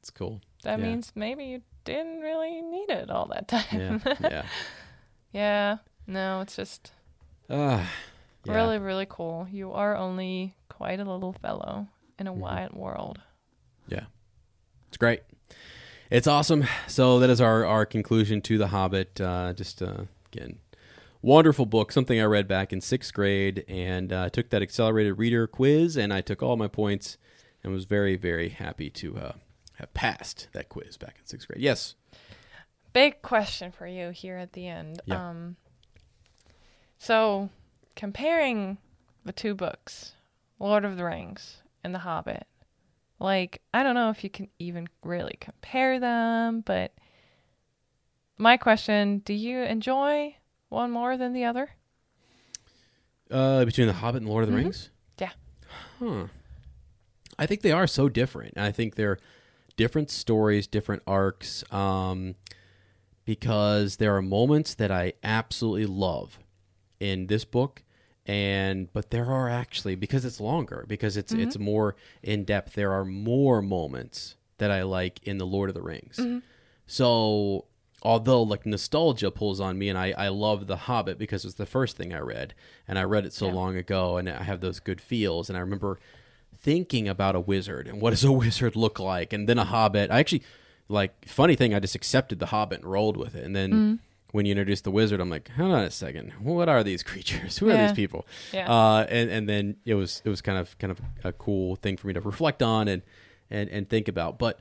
It's 0.00 0.08
cool. 0.08 0.40
that 0.62 0.78
Yeah. 0.78 0.84
means 0.86 1.12
maybe 1.14 1.44
you 1.44 1.60
didn't 1.84 2.20
really 2.20 2.62
need 2.62 2.88
it 2.88 3.10
all 3.10 3.26
that 3.34 3.48
time. 3.48 4.00
Yeah, 4.06 4.14
yeah. 4.22 4.42
yeah. 5.32 5.76
No, 6.06 6.40
it's 6.40 6.56
just 6.56 6.90
ah, 7.50 7.86
yeah. 8.46 8.54
really, 8.54 8.78
really 8.78 9.06
cool. 9.06 9.46
You 9.50 9.72
are 9.72 9.94
only 9.94 10.54
quite 10.82 10.98
a 10.98 11.04
little 11.04 11.32
fellow 11.32 11.86
in 12.18 12.26
Mm-hmm. 12.26 12.36
a 12.36 12.40
wide 12.40 12.72
world. 12.72 13.20
Yeah. 13.86 14.04
It's 14.88 14.96
great. 14.96 15.22
It's 16.10 16.26
awesome. 16.26 16.64
So 16.88 17.20
that 17.20 17.30
is 17.30 17.40
our, 17.40 17.64
our 17.64 17.86
conclusion 17.86 18.40
to 18.42 18.58
The 18.58 18.66
Hobbit. 18.66 19.20
Uh, 19.20 19.52
just, 19.52 19.80
uh, 19.80 20.02
again, 20.32 20.58
wonderful 21.22 21.66
book. 21.66 21.92
Something 21.92 22.20
I 22.20 22.24
read 22.24 22.48
back 22.48 22.72
in 22.72 22.80
sixth 22.80 23.14
grade 23.14 23.64
and 23.68 24.12
uh, 24.12 24.28
took 24.30 24.50
that 24.50 24.60
accelerated 24.60 25.18
reader 25.18 25.46
quiz 25.46 25.96
and 25.96 26.12
I 26.12 26.20
took 26.20 26.42
all 26.42 26.56
my 26.56 26.68
points 26.68 27.16
and 27.62 27.72
was 27.72 27.84
very, 27.84 28.16
very 28.16 28.48
happy 28.48 28.90
to 28.90 29.16
uh, 29.16 29.32
have 29.74 29.94
passed 29.94 30.48
that 30.52 30.68
quiz 30.68 30.96
back 30.96 31.16
in 31.20 31.26
sixth 31.26 31.46
grade. 31.46 31.62
Yes. 31.62 31.94
Big 32.92 33.22
question 33.22 33.70
for 33.70 33.86
you 33.86 34.10
here 34.10 34.36
at 34.36 34.52
the 34.52 34.66
end. 34.66 35.00
Yeah. 35.06 35.28
Um, 35.30 35.56
so, 36.98 37.50
comparing 37.96 38.78
the 39.24 39.32
two 39.32 39.54
books, 39.54 40.12
Lord 40.62 40.84
of 40.84 40.96
the 40.96 41.04
Rings 41.04 41.56
and 41.82 41.92
The 41.94 41.98
Hobbit, 41.98 42.46
like, 43.18 43.60
I 43.74 43.82
don't 43.82 43.94
know 43.96 44.10
if 44.10 44.22
you 44.22 44.30
can 44.30 44.48
even 44.58 44.88
really 45.02 45.36
compare 45.40 45.98
them, 45.98 46.60
but 46.60 46.92
my 48.38 48.56
question 48.56 49.18
do 49.18 49.34
you 49.34 49.58
enjoy 49.58 50.36
one 50.68 50.90
more 50.90 51.16
than 51.16 51.32
the 51.32 51.44
other? 51.44 51.70
Uh, 53.30 53.64
between 53.64 53.88
The 53.88 53.92
Hobbit 53.94 54.22
and 54.22 54.30
Lord 54.30 54.44
of 54.44 54.50
the 54.50 54.56
Mhm. 54.56 54.62
Rings? 54.62 54.90
Yeah. 55.18 55.32
Huh. 55.98 56.26
I 57.38 57.46
think 57.46 57.62
they 57.62 57.72
are 57.72 57.86
so 57.86 58.08
different. 58.08 58.56
I 58.56 58.70
think 58.70 58.94
they're 58.94 59.18
different 59.76 60.10
stories, 60.10 60.66
different 60.66 61.02
arcs, 61.06 61.64
um, 61.72 62.36
because 63.24 63.96
there 63.96 64.14
are 64.16 64.22
moments 64.22 64.74
that 64.74 64.90
I 64.90 65.14
absolutely 65.24 65.86
love 65.86 66.38
in 67.00 67.26
this 67.28 67.44
book, 67.44 67.82
and 68.26 68.92
but 68.92 69.10
there 69.10 69.26
are 69.26 69.48
actually 69.48 69.94
because 69.94 70.24
it's 70.24 70.40
longer, 70.40 70.84
because 70.88 71.16
it's 71.16 71.32
mm-hmm. 71.32 71.42
it's 71.42 71.58
more 71.58 71.96
in 72.22 72.44
depth. 72.44 72.74
There 72.74 72.92
are 72.92 73.04
more 73.04 73.60
moments 73.62 74.36
that 74.58 74.70
I 74.70 74.82
like 74.82 75.20
in 75.24 75.38
the 75.38 75.46
Lord 75.46 75.70
of 75.70 75.74
the 75.74 75.82
Rings. 75.82 76.16
Mm-hmm. 76.18 76.38
So 76.86 77.66
although 78.02 78.42
like 78.42 78.66
nostalgia 78.66 79.30
pulls 79.30 79.60
on 79.60 79.78
me 79.78 79.88
and 79.88 79.98
I, 79.98 80.12
I 80.16 80.28
love 80.28 80.66
The 80.66 80.76
Hobbit 80.76 81.18
because 81.18 81.44
it's 81.44 81.54
the 81.54 81.66
first 81.66 81.96
thing 81.96 82.12
I 82.12 82.18
read 82.18 82.54
and 82.88 82.98
I 82.98 83.04
read 83.04 83.24
it 83.24 83.32
so 83.32 83.46
Yeah. 83.46 83.52
long 83.54 83.76
ago 83.76 84.16
and 84.16 84.28
I 84.28 84.42
have 84.42 84.60
those 84.60 84.80
good 84.80 85.00
feels 85.00 85.48
and 85.48 85.56
I 85.56 85.60
remember 85.60 85.98
thinking 86.56 87.08
about 87.08 87.36
a 87.36 87.40
wizard 87.40 87.88
and 87.88 88.00
what 88.00 88.10
does 88.10 88.24
a 88.24 88.32
wizard 88.44 88.76
look 88.76 88.98
like 88.98 89.32
and 89.32 89.48
then 89.48 89.58
a 89.58 89.62
mm-hmm. 89.62 89.70
hobbit. 89.70 90.10
I 90.10 90.18
actually 90.20 90.42
like 90.88 91.26
funny 91.26 91.54
thing 91.56 91.74
I 91.74 91.80
just 91.80 91.94
accepted 91.94 92.38
The 92.38 92.46
Hobbit 92.46 92.80
and 92.80 92.90
rolled 92.90 93.16
with 93.16 93.34
it 93.34 93.44
and 93.44 93.54
then 93.56 93.70
Mm-hmm. 93.70 93.94
When 94.32 94.44
you 94.46 94.50
introduced 94.52 94.84
the 94.84 94.90
wizard 94.90 95.20
I'm 95.20 95.30
like 95.30 95.48
hold 95.50 95.72
on 95.72 95.84
a 95.84 95.90
second 95.90 96.32
what 96.40 96.68
are 96.68 96.82
these 96.82 97.02
creatures 97.10 97.58
who 97.58 97.70
are 97.70 97.76
these 97.76 97.92
people 97.92 98.26
Yeah. 98.52 98.70
uh, 98.70 99.06
and 99.08 99.30
and 99.30 99.48
then 99.48 99.76
it 99.84 99.94
was 99.94 100.20
it 100.24 100.28
was 100.28 100.40
kind 100.42 100.58
of 100.58 100.76
kind 100.78 100.90
of 100.90 101.00
a 101.24 101.32
cool 101.32 101.76
thing 101.76 101.96
for 101.96 102.06
me 102.08 102.12
to 102.14 102.20
reflect 102.20 102.62
on 102.62 102.88
and 102.88 103.02
and 103.50 103.68
and 103.70 103.88
think 103.88 104.08
about 104.08 104.38
but 104.38 104.58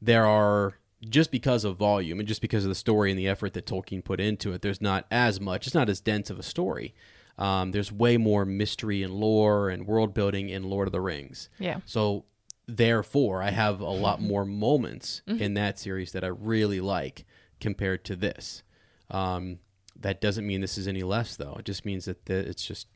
there 0.00 0.26
are 0.26 0.74
just 1.08 1.30
because 1.30 1.64
of 1.64 1.76
volume 1.76 2.18
and 2.18 2.26
just 2.28 2.40
because 2.40 2.64
of 2.64 2.68
the 2.68 2.74
story 2.74 3.10
and 3.10 3.18
the 3.18 3.28
effort 3.28 3.52
that 3.52 3.66
Tolkien 3.66 4.02
put 4.02 4.18
into 4.18 4.52
it, 4.52 4.62
there's 4.62 4.80
not 4.80 5.06
as 5.10 5.40
much. 5.40 5.66
It's 5.66 5.74
not 5.74 5.88
as 5.90 6.00
dense 6.00 6.30
of 6.30 6.38
a 6.38 6.42
story. 6.42 6.94
Um, 7.38 7.72
there's 7.72 7.92
way 7.92 8.16
more 8.16 8.44
mystery 8.46 9.02
and 9.02 9.12
lore 9.12 9.68
and 9.68 9.86
world 9.86 10.14
building 10.14 10.48
in 10.48 10.64
Lord 10.64 10.88
of 10.88 10.92
the 10.92 11.00
Rings. 11.02 11.48
Yeah. 11.58 11.80
So 11.84 12.24
therefore, 12.66 13.42
I 13.42 13.50
have 13.50 13.80
a 13.80 13.84
lot 13.90 14.20
more 14.32 14.44
moments 14.44 15.22
in 15.26 15.54
that 15.54 15.78
series 15.78 16.12
that 16.12 16.24
I 16.24 16.28
really 16.28 16.80
like 16.80 17.24
compared 17.60 18.04
to 18.06 18.16
this. 18.16 18.62
Um, 19.10 19.58
that 19.98 20.20
doesn't 20.20 20.46
mean 20.46 20.60
this 20.60 20.76
is 20.76 20.88
any 20.88 21.02
less, 21.02 21.36
though. 21.36 21.56
It 21.58 21.64
just 21.64 21.84
means 21.84 22.04
that 22.04 22.26
the, 22.26 22.34
it's 22.34 22.64
just 22.66 22.88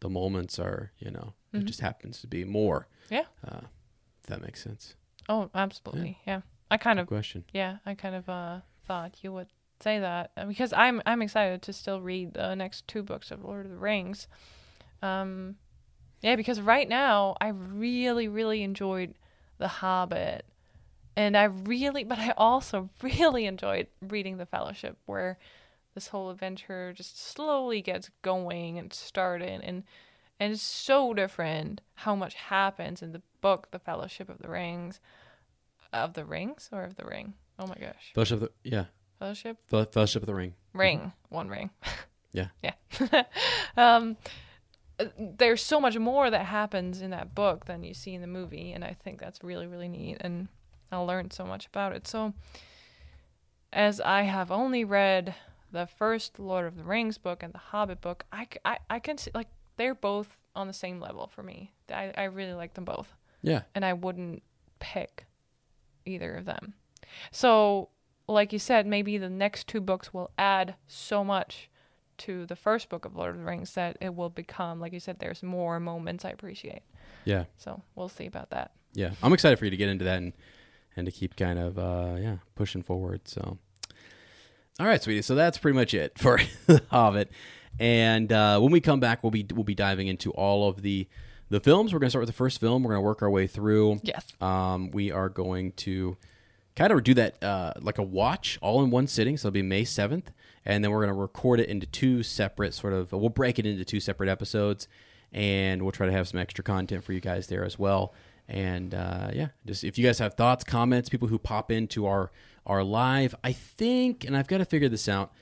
the 0.00 0.08
moments 0.08 0.58
are, 0.58 0.92
you 0.98 1.10
know, 1.10 1.34
it 1.52 1.64
just 1.64 1.80
happens 1.80 2.20
to 2.20 2.26
be 2.26 2.44
more. 2.44 2.88
Yeah. 3.10 3.24
Uh, 3.46 3.60
if 4.22 4.26
that 4.28 4.42
makes 4.42 4.62
sense. 4.62 4.94
Oh, 5.28 5.50
absolutely. 5.54 6.18
Yeah. 6.26 6.40
I 6.70 6.76
kind 6.76 7.00
of 7.00 7.06
Question. 7.06 7.44
Yeah, 7.52 7.78
I 7.84 7.94
kind 7.94 8.14
of 8.14 8.28
uh, 8.28 8.60
thought 8.86 9.18
you 9.22 9.32
would 9.32 9.48
say 9.80 9.98
that 9.98 10.30
uh, 10.36 10.44
because 10.44 10.72
I'm 10.72 11.02
I'm 11.06 11.22
excited 11.22 11.62
to 11.62 11.72
still 11.72 12.00
read 12.00 12.34
the 12.34 12.54
next 12.54 12.86
two 12.86 13.02
books 13.02 13.30
of 13.30 13.44
Lord 13.44 13.66
of 13.66 13.72
the 13.72 13.78
Rings. 13.78 14.28
Um, 15.02 15.56
yeah, 16.20 16.36
because 16.36 16.60
right 16.60 16.88
now 16.88 17.36
I 17.40 17.48
really 17.48 18.28
really 18.28 18.62
enjoyed 18.62 19.14
The 19.58 19.68
Hobbit, 19.68 20.44
and 21.16 21.36
I 21.36 21.44
really, 21.44 22.04
but 22.04 22.18
I 22.18 22.32
also 22.36 22.90
really 23.02 23.46
enjoyed 23.46 23.88
reading 24.00 24.36
The 24.38 24.46
Fellowship, 24.46 24.98
where 25.06 25.38
this 25.94 26.08
whole 26.08 26.30
adventure 26.30 26.92
just 26.92 27.20
slowly 27.20 27.82
gets 27.82 28.10
going 28.22 28.78
and 28.78 28.92
started, 28.92 29.60
and 29.62 29.84
and 30.38 30.52
it's 30.52 30.62
so 30.62 31.12
different 31.12 31.80
how 31.94 32.14
much 32.14 32.34
happens 32.34 33.02
in 33.02 33.12
the 33.12 33.22
book, 33.40 33.70
The 33.70 33.78
Fellowship 33.78 34.28
of 34.28 34.38
the 34.38 34.48
Rings 34.48 35.00
of 35.92 36.14
the 36.14 36.24
rings 36.24 36.68
or 36.72 36.82
of 36.82 36.96
the 36.96 37.04
ring? 37.04 37.34
Oh 37.58 37.66
my 37.66 37.74
gosh. 37.74 38.12
Fellowship 38.14 38.36
of 38.36 38.40
the, 38.40 38.50
yeah. 38.64 38.84
Fellowship? 39.18 39.58
Fel- 39.66 39.84
Fellowship 39.84 40.22
of 40.22 40.26
the 40.26 40.34
Ring. 40.34 40.54
Ring. 40.72 41.12
One 41.28 41.48
ring. 41.48 41.70
Yeah. 42.32 42.46
yeah. 42.62 42.74
um 43.76 44.16
there's 45.18 45.60
so 45.60 45.80
much 45.80 45.98
more 45.98 46.30
that 46.30 46.46
happens 46.46 47.00
in 47.00 47.10
that 47.10 47.34
book 47.34 47.64
than 47.64 47.82
you 47.82 47.92
see 47.92 48.14
in 48.14 48.20
the 48.20 48.28
movie 48.28 48.70
and 48.70 48.84
I 48.84 48.92
think 49.02 49.18
that's 49.18 49.42
really 49.42 49.66
really 49.66 49.88
neat 49.88 50.18
and 50.20 50.46
I 50.92 50.96
learned 50.98 51.32
so 51.32 51.44
much 51.44 51.66
about 51.66 51.92
it. 51.92 52.06
So 52.08 52.34
as 53.72 54.00
I 54.00 54.22
have 54.22 54.50
only 54.50 54.84
read 54.84 55.34
the 55.72 55.86
first 55.86 56.38
Lord 56.38 56.66
of 56.66 56.76
the 56.76 56.84
Rings 56.84 57.18
book 57.18 57.42
and 57.42 57.52
the 57.52 57.58
Hobbit 57.58 58.00
book, 58.00 58.24
I 58.32 58.46
I 58.88 58.98
can 58.98 59.18
see 59.18 59.30
like 59.34 59.48
they're 59.76 59.94
both 59.94 60.36
on 60.56 60.66
the 60.66 60.72
same 60.72 61.00
level 61.00 61.28
for 61.32 61.42
me. 61.42 61.72
I, 61.92 62.12
I 62.16 62.24
really 62.24 62.52
like 62.54 62.74
them 62.74 62.84
both 62.84 63.14
Yeah. 63.42 63.62
and 63.74 63.84
I 63.84 63.92
wouldn't 63.92 64.42
pick 64.80 65.26
either 66.04 66.34
of 66.34 66.44
them. 66.44 66.74
So, 67.30 67.90
like 68.28 68.52
you 68.52 68.58
said, 68.58 68.86
maybe 68.86 69.16
the 69.16 69.30
next 69.30 69.68
two 69.68 69.80
books 69.80 70.12
will 70.12 70.30
add 70.36 70.74
so 70.88 71.22
much 71.24 71.70
to 72.18 72.46
the 72.46 72.56
first 72.56 72.88
book 72.88 73.04
of 73.04 73.14
Lord 73.16 73.30
of 73.30 73.38
the 73.38 73.44
Rings 73.44 73.72
that 73.74 73.96
it 74.00 74.14
will 74.14 74.28
become, 74.28 74.80
like 74.80 74.92
you 74.92 75.00
said, 75.00 75.18
there's 75.20 75.42
more 75.42 75.78
moments 75.80 76.24
I 76.24 76.30
appreciate. 76.30 76.82
Yeah. 77.24 77.44
So 77.56 77.80
we'll 77.94 78.08
see 78.08 78.26
about 78.26 78.50
that. 78.50 78.72
Yeah. 78.92 79.12
I'm 79.22 79.32
excited 79.32 79.58
for 79.58 79.64
you 79.64 79.70
to 79.70 79.76
get 79.76 79.88
into 79.88 80.04
that 80.04 80.18
and, 80.18 80.32
and 81.00 81.06
to 81.06 81.12
keep 81.12 81.36
kind 81.36 81.58
of, 81.58 81.78
uh, 81.78 82.16
yeah, 82.18 82.36
pushing 82.54 82.82
forward. 82.82 83.26
So, 83.26 83.58
all 84.78 84.86
right, 84.86 85.02
sweetie. 85.02 85.22
So 85.22 85.34
that's 85.34 85.58
pretty 85.58 85.76
much 85.76 85.92
it 85.94 86.18
for 86.18 86.38
The 86.66 86.82
Hobbit. 86.90 87.30
And 87.78 88.32
uh, 88.32 88.60
when 88.60 88.72
we 88.72 88.80
come 88.80 89.00
back, 89.00 89.22
we'll 89.22 89.30
be 89.30 89.46
we'll 89.52 89.64
be 89.64 89.74
diving 89.74 90.06
into 90.06 90.30
all 90.32 90.68
of 90.68 90.82
the 90.82 91.08
the 91.50 91.60
films. 91.60 91.92
We're 91.92 91.98
going 91.98 92.06
to 92.06 92.10
start 92.10 92.22
with 92.22 92.28
the 92.28 92.36
first 92.36 92.60
film. 92.60 92.82
We're 92.82 92.92
going 92.92 93.02
to 93.02 93.06
work 93.06 93.22
our 93.22 93.30
way 93.30 93.46
through. 93.46 94.00
Yes. 94.02 94.32
Um, 94.40 94.90
we 94.90 95.10
are 95.10 95.28
going 95.28 95.72
to 95.72 96.16
kind 96.76 96.92
of 96.92 97.02
do 97.02 97.14
that 97.14 97.42
uh, 97.42 97.74
like 97.80 97.98
a 97.98 98.02
watch 98.02 98.58
all 98.62 98.82
in 98.82 98.90
one 98.90 99.06
sitting. 99.06 99.36
So 99.36 99.48
it'll 99.48 99.54
be 99.54 99.62
May 99.62 99.82
7th. 99.82 100.26
And 100.64 100.84
then 100.84 100.90
we're 100.90 101.04
going 101.04 101.14
to 101.14 101.20
record 101.20 101.60
it 101.60 101.68
into 101.68 101.86
two 101.86 102.22
separate 102.22 102.74
sort 102.74 102.92
of, 102.92 103.12
we'll 103.12 103.30
break 103.30 103.58
it 103.58 103.66
into 103.66 103.84
two 103.84 104.00
separate 104.00 104.28
episodes. 104.28 104.86
And 105.32 105.82
we'll 105.82 105.92
try 105.92 106.06
to 106.06 106.12
have 106.12 106.28
some 106.28 106.38
extra 106.38 106.62
content 106.62 107.04
for 107.04 107.12
you 107.12 107.20
guys 107.20 107.46
there 107.46 107.64
as 107.64 107.78
well. 107.78 108.14
And 108.50 108.94
uh, 108.94 109.30
yeah, 109.32 109.48
just 109.64 109.84
if 109.84 109.96
you 109.96 110.04
guys 110.04 110.18
have 110.18 110.34
thoughts, 110.34 110.64
comments, 110.64 111.08
people 111.08 111.28
who 111.28 111.38
pop 111.38 111.70
into 111.70 112.06
our 112.06 112.30
our 112.66 112.82
live, 112.84 113.34
I 113.42 113.52
think, 113.52 114.24
and 114.24 114.36
I've 114.36 114.48
got 114.48 114.58
to 114.58 114.64
figure 114.64 114.88
this 114.88 115.08
out. 115.08 115.32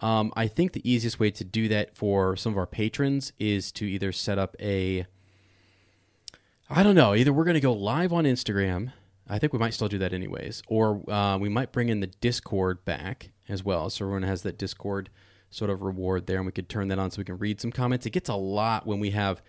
Um, 0.00 0.32
I 0.36 0.46
think 0.46 0.72
the 0.72 0.88
easiest 0.88 1.18
way 1.18 1.30
to 1.32 1.44
do 1.44 1.66
that 1.68 1.96
for 1.96 2.36
some 2.36 2.52
of 2.52 2.58
our 2.58 2.66
patrons 2.66 3.32
is 3.38 3.72
to 3.72 3.84
either 3.84 4.12
set 4.12 4.38
up 4.38 4.54
a 4.60 5.06
I 6.70 6.82
don't 6.82 6.94
know. 6.94 7.14
Either 7.14 7.32
we're 7.32 7.44
going 7.44 7.54
to 7.54 7.60
go 7.60 7.72
live 7.72 8.12
on 8.12 8.24
Instagram. 8.24 8.92
I 9.28 9.38
think 9.38 9.52
we 9.52 9.58
might 9.58 9.74
still 9.74 9.88
do 9.88 9.98
that 9.98 10.12
anyways, 10.12 10.62
or 10.68 11.02
uh, 11.10 11.38
we 11.38 11.48
might 11.48 11.72
bring 11.72 11.88
in 11.88 12.00
the 12.00 12.06
Discord 12.06 12.84
back 12.84 13.30
as 13.48 13.64
well, 13.64 13.90
so 13.90 14.04
everyone 14.04 14.22
has 14.22 14.42
that 14.42 14.58
Discord 14.58 15.10
sort 15.50 15.70
of 15.70 15.82
reward 15.82 16.26
there, 16.26 16.36
and 16.36 16.46
we 16.46 16.52
could 16.52 16.68
turn 16.68 16.88
that 16.88 16.98
on 16.98 17.10
so 17.10 17.18
we 17.18 17.24
can 17.24 17.38
read 17.38 17.60
some 17.60 17.72
comments. 17.72 18.06
It 18.06 18.10
gets 18.10 18.28
a 18.28 18.34
lot 18.34 18.86
when 18.86 19.00
we 19.00 19.10
have 19.10 19.42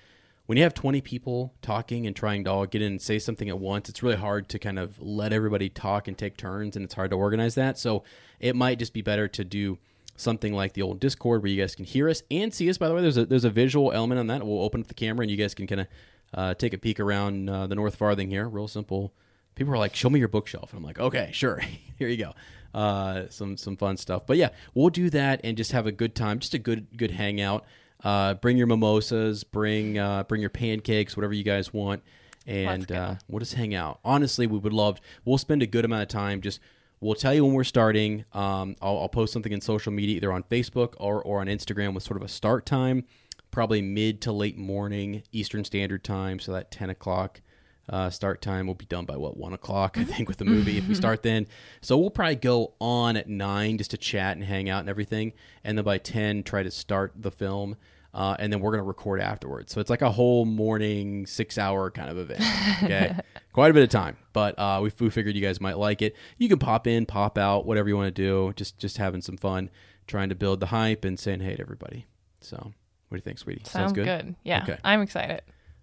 when 0.49 0.57
you 0.57 0.63
have 0.63 0.73
20 0.73 0.99
people 1.01 1.53
talking 1.61 2.07
and 2.07 2.15
trying 2.15 2.43
to 2.43 2.49
all 2.49 2.65
get 2.65 2.81
in 2.81 2.93
and 2.93 2.99
say 2.99 3.19
something 3.19 3.49
at 3.49 3.59
once. 3.59 3.87
It's 3.87 4.01
really 4.01 4.15
hard 4.15 4.49
to 4.49 4.57
kind 4.57 4.79
of 4.79 4.99
let 4.99 5.31
everybody 5.31 5.69
talk 5.69 6.07
and 6.07 6.17
take 6.17 6.37
turns, 6.37 6.75
and 6.75 6.83
it's 6.83 6.95
hard 6.95 7.11
to 7.11 7.17
organize 7.17 7.53
that. 7.53 7.77
So 7.77 8.03
it 8.39 8.55
might 8.55 8.79
just 8.79 8.91
be 8.91 9.03
better 9.03 9.27
to 9.27 9.43
do 9.43 9.77
something 10.15 10.51
like 10.51 10.73
the 10.73 10.81
old 10.81 10.99
Discord 10.99 11.43
where 11.43 11.51
you 11.51 11.61
guys 11.61 11.75
can 11.75 11.85
hear 11.85 12.09
us 12.09 12.23
and 12.31 12.51
see 12.51 12.67
us. 12.67 12.79
By 12.79 12.87
the 12.87 12.95
way, 12.95 13.01
there's 13.03 13.17
a 13.17 13.27
there's 13.27 13.45
a 13.45 13.51
visual 13.51 13.91
element 13.91 14.17
on 14.17 14.25
that. 14.25 14.43
We'll 14.43 14.63
open 14.63 14.81
up 14.81 14.87
the 14.87 14.95
camera 14.95 15.21
and 15.21 15.29
you 15.29 15.37
guys 15.37 15.53
can 15.53 15.67
kind 15.67 15.81
of 15.81 15.87
uh, 16.33 16.53
take 16.55 16.73
a 16.73 16.79
peek 16.79 16.99
around 16.99 17.47
uh, 17.47 17.67
the 17.67 17.75
North 17.75 17.95
Farthing 17.95 18.31
here. 18.31 18.49
Real 18.49 18.67
simple. 18.67 19.13
People 19.53 19.71
are 19.71 19.77
like, 19.77 19.95
"Show 19.95 20.09
me 20.09 20.17
your 20.17 20.29
bookshelf," 20.29 20.71
and 20.73 20.79
I'm 20.79 20.83
like, 20.83 20.97
"Okay, 20.97 21.29
sure. 21.31 21.61
here 21.99 22.07
you 22.07 22.17
go." 22.17 22.33
Uh, 22.73 23.25
some 23.29 23.55
some 23.55 23.77
fun 23.77 23.97
stuff. 23.97 24.25
But 24.25 24.37
yeah, 24.37 24.49
we'll 24.73 24.89
do 24.89 25.11
that 25.11 25.41
and 25.43 25.55
just 25.55 25.73
have 25.73 25.85
a 25.85 25.91
good 25.91 26.15
time. 26.15 26.39
Just 26.39 26.55
a 26.55 26.59
good 26.59 26.87
good 26.97 27.11
hangout. 27.11 27.65
Uh, 28.03 28.35
bring 28.35 28.57
your 28.57 28.67
mimosas. 28.67 29.43
Bring 29.43 29.97
uh, 29.97 30.23
bring 30.23 30.41
your 30.41 30.49
pancakes. 30.49 31.15
Whatever 31.17 31.33
you 31.33 31.43
guys 31.43 31.73
want. 31.73 32.03
And 32.47 32.91
uh, 32.91 33.15
we'll 33.27 33.39
just 33.39 33.53
hang 33.53 33.75
out. 33.75 33.99
Honestly, 34.03 34.47
we 34.47 34.57
would 34.57 34.73
love. 34.73 34.99
We'll 35.25 35.37
spend 35.37 35.61
a 35.61 35.67
good 35.67 35.85
amount 35.85 36.03
of 36.03 36.07
time 36.07 36.41
just 36.41 36.59
We'll 37.01 37.15
tell 37.15 37.33
you 37.33 37.45
when 37.45 37.53
we're 37.53 37.63
starting. 37.63 38.25
Um, 38.33 38.75
I'll, 38.81 38.99
I'll 38.99 39.09
post 39.09 39.31
something 39.31 39.53
in 39.53 39.61
social 39.61 39.91
media, 39.91 40.17
either 40.17 40.33
on 40.33 40.43
Facebook 40.43 40.95
or, 40.97 41.21
or 41.21 41.39
on 41.39 41.47
Instagram, 41.47 41.93
with 41.93 42.03
sort 42.03 42.17
of 42.17 42.23
a 42.23 42.27
start 42.27 42.65
time, 42.65 43.05
probably 43.51 43.81
mid 43.81 44.21
to 44.21 44.33
late 44.33 44.57
morning 44.57 45.23
Eastern 45.31 45.63
Standard 45.63 46.03
Time. 46.03 46.39
So 46.39 46.51
that 46.51 46.71
10 46.71 46.89
o'clock 46.89 47.41
uh, 47.89 48.09
start 48.09 48.41
time 48.41 48.67
will 48.67 48.75
be 48.75 48.85
done 48.85 49.05
by 49.05 49.17
what 49.17 49.35
one 49.37 49.53
o'clock, 49.53 49.97
I 49.97 50.03
think, 50.03 50.27
with 50.29 50.37
the 50.37 50.45
movie 50.45 50.77
if 50.77 50.87
we 50.87 50.95
start 50.95 51.23
then. 51.23 51.47
So 51.81 51.97
we'll 51.97 52.09
probably 52.09 52.35
go 52.35 52.73
on 52.79 53.17
at 53.17 53.27
nine 53.27 53.77
just 53.77 53.91
to 53.91 53.97
chat 53.97 54.37
and 54.37 54.45
hang 54.45 54.69
out 54.69 54.81
and 54.81 54.89
everything, 54.89 55.33
and 55.63 55.77
then 55.77 55.85
by 55.85 55.97
10 55.97 56.43
try 56.43 56.63
to 56.63 56.71
start 56.71 57.13
the 57.15 57.31
film. 57.31 57.77
Uh, 58.11 58.35
and 58.39 58.51
then 58.51 58.59
we're 58.59 58.71
going 58.71 58.81
to 58.83 58.87
record 58.87 59.21
afterwards. 59.21 59.71
So 59.71 59.79
it's 59.79 59.89
like 59.91 60.01
a 60.01 60.09
whole 60.11 60.43
morning, 60.43 61.27
six 61.27 61.59
hour 61.59 61.91
kind 61.91 62.09
of 62.09 62.17
event. 62.17 62.41
Okay. 62.81 63.15
Quite 63.53 63.69
a 63.69 63.73
bit 63.75 63.83
of 63.83 63.89
time, 63.89 64.17
but 64.33 64.57
uh, 64.57 64.79
we, 64.81 64.91
we 64.99 65.11
figured 65.11 65.35
you 65.35 65.43
guys 65.43 65.61
might 65.61 65.77
like 65.77 66.01
it. 66.01 66.15
You 66.39 66.49
can 66.49 66.57
pop 66.57 66.87
in, 66.87 67.05
pop 67.05 67.37
out, 67.37 67.67
whatever 67.67 67.87
you 67.87 67.95
want 67.95 68.07
to 68.07 68.21
do. 68.21 68.51
Just 68.55 68.79
just 68.79 68.97
having 68.97 69.21
some 69.21 69.37
fun, 69.37 69.69
trying 70.07 70.29
to 70.29 70.35
build 70.35 70.59
the 70.59 70.67
hype 70.67 71.05
and 71.05 71.19
saying 71.19 71.41
hey 71.41 71.55
to 71.55 71.61
everybody. 71.61 72.07
So 72.41 72.57
what 72.57 72.71
do 73.11 73.15
you 73.17 73.21
think, 73.21 73.37
sweetie? 73.37 73.63
Sounds 73.65 73.91
good. 73.91 74.35
Yeah. 74.43 74.63
Okay. 74.63 74.77
I'm 74.83 75.01
excited. 75.01 75.41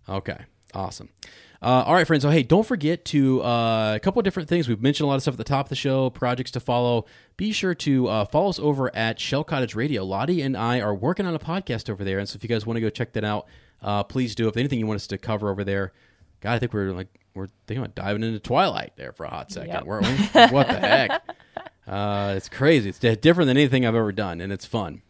Okay, 0.08 0.38
awesome. 0.74 1.08
Uh, 1.62 1.84
all 1.86 1.94
right, 1.94 2.06
friends. 2.06 2.22
So, 2.22 2.30
hey, 2.30 2.42
don't 2.42 2.66
forget 2.66 3.04
to 3.06 3.42
uh, 3.42 3.94
a 3.96 4.00
couple 4.00 4.20
of 4.20 4.24
different 4.24 4.48
things. 4.48 4.68
We've 4.68 4.80
mentioned 4.80 5.06
a 5.06 5.08
lot 5.08 5.16
of 5.16 5.22
stuff 5.22 5.34
at 5.34 5.38
the 5.38 5.44
top 5.44 5.66
of 5.66 5.70
the 5.70 5.76
show, 5.76 6.10
projects 6.10 6.50
to 6.52 6.60
follow. 6.60 7.06
Be 7.36 7.52
sure 7.52 7.74
to 7.74 8.08
uh, 8.08 8.24
follow 8.26 8.50
us 8.50 8.58
over 8.58 8.94
at 8.94 9.18
Shell 9.18 9.44
Cottage 9.44 9.74
Radio. 9.74 10.04
Lottie 10.04 10.42
and 10.42 10.56
I 10.56 10.80
are 10.80 10.94
working 10.94 11.26
on 11.26 11.34
a 11.34 11.38
podcast 11.38 11.88
over 11.88 12.04
there, 12.04 12.18
and 12.18 12.28
so 12.28 12.36
if 12.36 12.42
you 12.42 12.48
guys 12.48 12.66
want 12.66 12.76
to 12.76 12.80
go 12.80 12.90
check 12.90 13.12
that 13.14 13.24
out, 13.24 13.46
uh, 13.82 14.02
please 14.02 14.34
do. 14.34 14.48
If 14.48 14.56
anything 14.56 14.78
you 14.78 14.86
want 14.86 14.96
us 14.96 15.06
to 15.08 15.18
cover 15.18 15.50
over 15.50 15.64
there, 15.64 15.92
God, 16.40 16.52
I 16.52 16.58
think 16.58 16.72
we're 16.72 16.92
like 16.92 17.08
we're 17.34 17.48
thinking 17.66 17.84
about 17.84 17.94
diving 17.94 18.22
into 18.22 18.38
Twilight 18.40 18.92
there 18.96 19.12
for 19.12 19.24
a 19.24 19.30
hot 19.30 19.50
second. 19.50 19.72
Yep. 19.72 19.84
We're, 19.84 20.02
what 20.50 20.68
the 20.68 20.80
heck? 20.80 21.22
Uh, 21.86 22.34
it's 22.36 22.48
crazy. 22.48 22.88
It's 22.88 22.98
different 22.98 23.46
than 23.46 23.56
anything 23.56 23.86
I've 23.86 23.94
ever 23.94 24.10
done, 24.10 24.40
and 24.40 24.52
it's 24.52 24.66
fun 24.66 25.02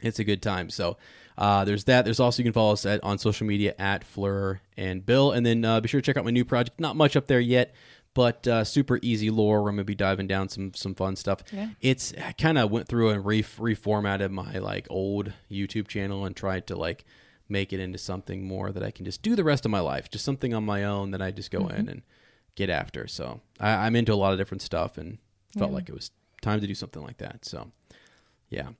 it's 0.00 0.18
a 0.18 0.24
good 0.24 0.42
time. 0.42 0.70
So 0.70 0.96
uh, 1.38 1.64
there's 1.64 1.84
that. 1.84 2.04
There's 2.04 2.18
also 2.18 2.42
you 2.42 2.44
can 2.44 2.52
follow 2.52 2.72
us 2.72 2.84
at, 2.84 3.02
on 3.04 3.16
social 3.16 3.46
media 3.46 3.72
at 3.78 4.02
Fleur 4.02 4.60
and 4.76 5.06
Bill, 5.06 5.30
and 5.30 5.46
then 5.46 5.64
uh, 5.64 5.80
be 5.80 5.88
sure 5.88 6.00
to 6.00 6.04
check 6.04 6.16
out 6.16 6.24
my 6.24 6.32
new 6.32 6.44
project. 6.44 6.80
Not 6.80 6.96
much 6.96 7.14
up 7.14 7.28
there 7.28 7.38
yet, 7.38 7.76
but 8.12 8.44
uh, 8.48 8.64
super 8.64 8.98
easy 9.02 9.30
lore. 9.30 9.62
Where 9.62 9.70
I'm 9.70 9.76
gonna 9.76 9.84
be 9.84 9.94
diving 9.94 10.26
down 10.26 10.48
some 10.48 10.74
some 10.74 10.96
fun 10.96 11.14
stuff. 11.14 11.44
Yeah. 11.52 11.68
It's 11.80 12.12
kind 12.38 12.58
of 12.58 12.72
went 12.72 12.88
through 12.88 13.10
and 13.10 13.24
re- 13.24 13.44
reformatted 13.44 14.30
my 14.32 14.58
like 14.58 14.88
old 14.90 15.32
YouTube 15.48 15.86
channel 15.86 16.24
and 16.24 16.34
tried 16.34 16.66
to 16.66 16.76
like 16.76 17.04
make 17.48 17.72
it 17.72 17.78
into 17.78 17.98
something 17.98 18.44
more 18.44 18.72
that 18.72 18.82
I 18.82 18.90
can 18.90 19.04
just 19.04 19.22
do 19.22 19.36
the 19.36 19.44
rest 19.44 19.64
of 19.64 19.70
my 19.70 19.80
life, 19.80 20.10
just 20.10 20.24
something 20.24 20.52
on 20.52 20.64
my 20.64 20.82
own 20.82 21.12
that 21.12 21.22
I 21.22 21.30
just 21.30 21.52
go 21.52 21.68
in 21.68 21.88
and 21.88 22.02
get 22.56 22.68
after. 22.68 23.06
So 23.06 23.40
I, 23.60 23.86
I'm 23.86 23.94
into 23.94 24.12
a 24.12 24.16
lot 24.16 24.32
of 24.32 24.38
different 24.38 24.62
stuff 24.62 24.98
and 24.98 25.18
felt 25.56 25.70
like 25.70 25.88
it 25.88 25.94
was 25.94 26.10
time 26.42 26.60
to 26.60 26.66
do 26.66 26.74
something 26.74 27.02
like 27.02 27.18
that. 27.18 27.44
So 27.44 27.70
yeah. 28.50 28.70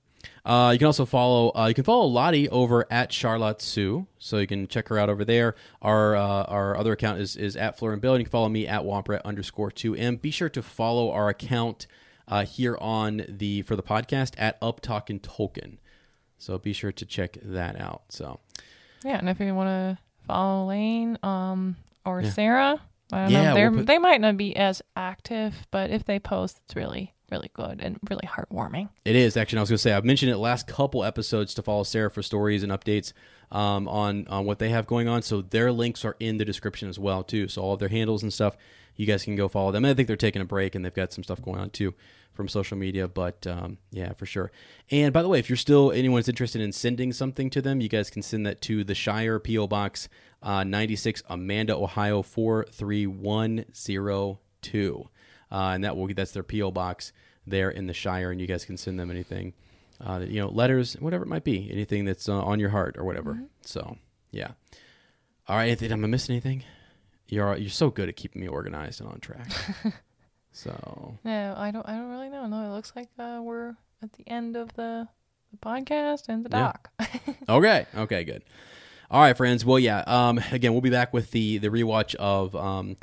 Uh, 0.45 0.71
you 0.73 0.79
can 0.79 0.87
also 0.87 1.05
follow. 1.05 1.51
Uh, 1.55 1.67
you 1.69 1.75
can 1.75 1.85
follow 1.85 2.07
Lottie 2.07 2.49
over 2.49 2.87
at 2.91 3.13
Charlotte 3.13 3.61
Sue, 3.63 4.07
so 4.19 4.39
you 4.39 4.47
can 4.47 4.67
check 4.67 4.89
her 4.89 4.99
out 4.99 5.09
over 5.11 5.25
there. 5.25 5.55
Our 5.83 6.17
uh, 6.17 6.43
our 6.45 6.77
other 6.77 6.93
account 6.93 7.21
is 7.21 7.37
is 7.37 7.57
at 7.57 7.79
Fleur 7.79 7.93
and 7.93 8.01
Bill, 8.03 8.15
and 8.15 8.21
you 8.21 8.25
can 8.25 8.31
follow 8.33 8.49
me 8.49 8.67
at 8.67 8.83
Wompret 8.83 9.23
underscore 9.25 9.71
two 9.71 9.95
M. 9.95 10.17
Be 10.17 10.31
sure 10.31 10.49
to 10.49 10.63
follow 10.63 11.11
our 11.11 11.29
account 11.29 11.87
uh, 12.27 12.45
here 12.45 12.77
on 12.81 13.25
the 13.29 13.63
for 13.63 13.77
the 13.77 13.83
podcast 13.83 14.33
at 14.39 14.57
Up 14.63 14.81
Talkin' 14.81 15.21
Tolkien. 15.21 15.79
So 16.39 16.57
be 16.59 16.73
sure 16.73 16.93
to 16.93 17.05
check 17.05 17.37
that 17.43 17.81
out. 17.81 18.03
So 18.09 18.41
Yeah, 19.05 19.19
and 19.19 19.29
if 19.29 19.41
you 19.41 19.55
want 19.55 19.69
to 19.69 19.99
follow 20.27 20.67
Lane 20.67 21.19
um, 21.23 21.77
or 22.05 22.23
Yeah. 22.23 22.31
Sarah, 22.31 22.81
I 23.13 23.23
don't 23.25 23.31
Yeah, 23.33 23.55
know, 23.55 23.71
we'll 23.71 23.79
put- 23.81 23.87
they 23.87 23.99
might 23.99 24.21
not 24.21 24.37
be 24.37 24.55
as 24.57 24.81
active, 24.97 25.67
but 25.71 25.91
if 25.91 26.05
they 26.05 26.19
post, 26.21 26.61
it's 26.65 26.77
really, 26.77 27.13
really 27.31 27.51
good 27.53 27.81
and 27.81 27.99
really 28.09 28.27
heartwarming. 28.27 28.89
It 29.05 29.17
is 29.17 29.37
actually. 29.37 29.59
I 29.59 29.63
was 29.63 29.71
going 29.71 29.77
to 29.77 29.83
say 29.83 29.93
I've 29.93 30.05
mentioned 30.05 30.31
it 30.31 30.39
last 30.39 30.67
couple 30.67 31.05
episodes 31.05 31.55
to 31.55 31.63
follow 31.63 31.85
Sarah 31.85 32.11
for 32.11 32.23
stories 32.23 32.63
and 32.63 32.73
updates 32.73 33.13
um, 33.51 33.89
on 33.89 34.27
on 34.29 34.45
what 34.45 34.59
they 34.59 34.69
have 34.71 34.87
going 34.87 35.09
on. 35.09 35.23
So 35.23 35.43
their 35.43 35.73
links 35.73 36.05
are 36.05 36.17
in 36.21 36.39
the 36.39 36.45
description 36.45 36.89
as 36.89 36.99
well 36.99 37.23
too. 37.23 37.49
So 37.49 37.63
all 37.63 37.75
of 37.75 37.81
their 37.81 37.89
handles 37.89 38.23
and 38.23 38.33
stuff, 38.33 38.57
you 38.97 39.07
guys 39.07 39.25
can 39.25 39.37
go 39.37 39.49
follow 39.49 39.73
them. 39.73 39.85
I 39.85 39.95
think 39.95 40.09
they're 40.09 40.17
taking 40.17 40.43
a 40.43 40.47
break 40.47 40.75
and 40.75 40.85
they've 40.85 40.95
got 40.95 41.13
some 41.13 41.25
stuff 41.25 41.43
going 41.43 41.59
on 41.59 41.71
too 41.71 41.95
from 42.33 42.49
social 42.49 42.77
media. 42.77 43.09
But 43.09 43.47
um, 43.47 43.79
yeah, 43.91 44.13
for 44.15 44.27
sure. 44.27 44.51
And 44.91 45.13
by 45.13 45.23
the 45.23 45.29
way, 45.29 45.39
if 45.39 45.51
you're 45.51 45.57
still 45.57 45.93
anyone's 45.93 46.29
interested 46.29 46.61
in 46.61 46.73
sending 46.73 47.13
something 47.13 47.51
to 47.51 47.63
them, 47.63 47.81
you 47.81 47.89
guys 47.89 48.11
can 48.11 48.23
send 48.23 48.47
that 48.47 48.61
to 48.63 48.83
the 48.85 48.95
Shire 48.95 49.39
PO 49.39 49.67
Box 49.67 50.09
uh, 50.43 50.65
96 50.65 51.23
Amanda 51.29 51.77
Ohio 51.77 52.23
43102 52.23 55.09
uh, 55.51 55.71
and 55.75 55.85
that 55.85 55.97
will 55.97 56.07
that's 56.15 56.33
their 56.33 56.43
PO 56.43 56.71
box 56.71 57.13
there 57.47 57.71
in 57.71 57.87
the 57.87 57.95
Shire, 57.95 58.31
and 58.31 58.41
you 58.41 58.47
guys 58.47 58.65
can 58.65 58.77
send 58.77 58.99
them 59.01 59.11
anything, 59.11 59.55
uh, 60.05 60.21
you 60.27 60.41
know, 60.41 60.49
letters, 60.49 60.95
whatever 61.01 61.25
it 61.25 61.29
might 61.29 61.45
be, 61.45 61.69
anything 61.73 62.05
that's 62.05 62.29
uh, 62.29 62.41
on 62.43 62.61
your 62.61 62.71
heart 62.71 62.97
or 62.99 63.05
whatever. 63.05 63.41
So, 63.63 63.97
yeah. 64.31 64.51
All 65.47 65.57
right, 65.57 65.71
Anthony, 65.71 65.93
am 65.93 66.05
I 66.05 66.09
missing 66.09 66.35
anything? 66.35 66.65
You're 67.29 67.57
you're 67.57 67.71
so 67.71 67.91
good 67.91 68.09
at 68.09 68.17
keeping 68.17 68.43
me 68.43 68.49
organized 68.49 69.01
and 69.01 69.09
on 69.11 69.21
track. 69.21 69.51
so 70.53 71.19
No, 71.25 71.55
I 71.57 71.71
don't. 71.71 71.87
I 71.89 71.93
don't 71.97 72.11
really 72.11 72.29
know. 72.29 72.47
No, 72.47 72.71
it 72.71 72.75
looks 72.75 72.93
like 72.97 73.09
uh, 73.19 73.41
we're 73.43 73.77
at 74.03 74.13
the 74.15 74.25
end 74.29 74.57
of 74.57 74.73
the, 74.75 75.09
the 75.51 75.57
podcast 75.59 76.29
and 76.29 76.45
the 76.45 76.51
Yeah. 76.51 76.73
doc. 76.73 76.91
okay, 77.49 77.87
okay, 77.97 78.25
good. 78.25 78.43
All 79.11 79.21
right, 79.23 79.37
friends. 79.37 79.65
Well, 79.65 79.79
yeah. 79.79 80.01
Um, 80.07 80.39
again, 80.53 80.73
we'll 80.73 80.81
be 80.83 80.91
back 80.91 81.13
with 81.15 81.31
the 81.31 81.59
the 81.59 81.69
rewatch 81.69 82.15
of 82.17 82.55
um, 82.57 82.97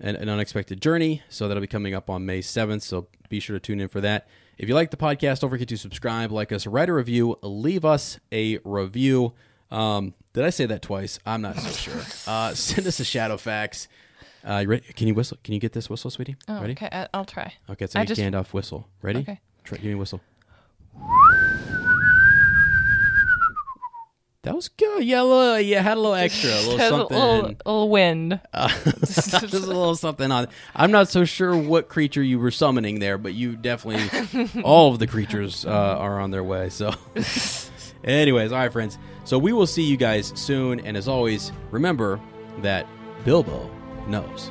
an, 0.00 0.16
an 0.16 0.28
unexpected 0.28 0.80
journey. 0.80 1.22
So 1.28 1.48
that'll 1.48 1.60
be 1.60 1.66
coming 1.66 1.94
up 1.94 2.10
on 2.10 2.26
May 2.26 2.40
seventh. 2.40 2.82
So 2.82 3.08
be 3.28 3.40
sure 3.40 3.54
to 3.56 3.60
tune 3.60 3.80
in 3.80 3.88
for 3.88 4.00
that. 4.00 4.26
If 4.58 4.68
you 4.68 4.74
like 4.74 4.90
the 4.90 4.96
podcast, 4.96 5.40
don't 5.40 5.50
forget 5.50 5.68
to 5.68 5.76
subscribe, 5.78 6.30
like 6.30 6.52
us, 6.52 6.66
write 6.66 6.88
a 6.88 6.92
review, 6.92 7.38
leave 7.42 7.84
us 7.84 8.18
a 8.30 8.58
review. 8.64 9.32
Um, 9.70 10.14
did 10.32 10.44
I 10.44 10.50
say 10.50 10.66
that 10.66 10.82
twice? 10.82 11.18
I'm 11.24 11.40
not 11.42 11.56
so 11.56 11.70
sure. 11.70 12.02
Uh, 12.26 12.54
send 12.54 12.86
us 12.86 13.00
a 13.00 13.04
Shadowfax. 13.04 13.86
Uh, 14.46 14.58
you 14.58 14.68
ready? 14.68 14.82
Can 14.94 15.06
you 15.06 15.14
whistle? 15.14 15.38
Can 15.44 15.54
you 15.54 15.60
get 15.60 15.72
this 15.72 15.88
whistle, 15.88 16.10
sweetie? 16.10 16.36
Oh, 16.48 16.60
ready? 16.60 16.72
okay, 16.72 16.88
I, 16.90 17.08
I'll 17.14 17.24
try. 17.24 17.54
Okay, 17.70 17.84
it's 17.84 17.96
I 17.96 18.02
a 18.02 18.06
just- 18.06 18.52
whistle. 18.52 18.86
Ready? 19.02 19.20
Okay. 19.20 19.40
Try, 19.64 19.78
give 19.78 19.86
me 19.86 19.92
a 19.92 19.98
whistle. 19.98 20.20
That 24.42 24.54
was 24.54 24.68
good. 24.68 25.04
Yeah, 25.04 25.20
a 25.20 25.24
little, 25.24 25.60
yeah, 25.60 25.82
had 25.82 25.98
a 25.98 26.00
little 26.00 26.14
extra, 26.14 26.50
a 26.50 26.52
little 26.66 26.78
Has 26.78 26.90
a 26.90 26.96
little, 26.96 27.42
little 27.42 27.88
wind. 27.90 28.40
Uh, 28.54 28.68
just 29.00 29.34
a 29.54 29.58
little 29.58 29.94
something 29.94 30.30
on. 30.32 30.48
I'm 30.74 30.90
not 30.90 31.08
so 31.08 31.24
sure 31.24 31.56
what 31.56 31.88
creature 31.88 32.22
you 32.22 32.38
were 32.38 32.50
summoning 32.50 32.98
there, 33.00 33.18
but 33.18 33.34
you 33.34 33.54
definitely 33.56 34.62
all 34.62 34.92
of 34.92 34.98
the 34.98 35.06
creatures 35.06 35.64
uh, 35.64 35.70
are 35.70 36.20
on 36.20 36.30
their 36.30 36.42
way. 36.44 36.68
So, 36.70 36.92
Anyways, 38.02 38.50
all 38.52 38.58
right, 38.58 38.72
friends. 38.72 38.98
So 39.24 39.38
we 39.38 39.52
will 39.52 39.66
see 39.66 39.82
you 39.82 39.96
guys 39.96 40.32
soon. 40.34 40.80
And 40.80 40.96
as 40.96 41.06
always, 41.06 41.52
remember 41.70 42.18
that 42.62 42.86
Bilbo 43.24 43.70
knows. 44.08 44.50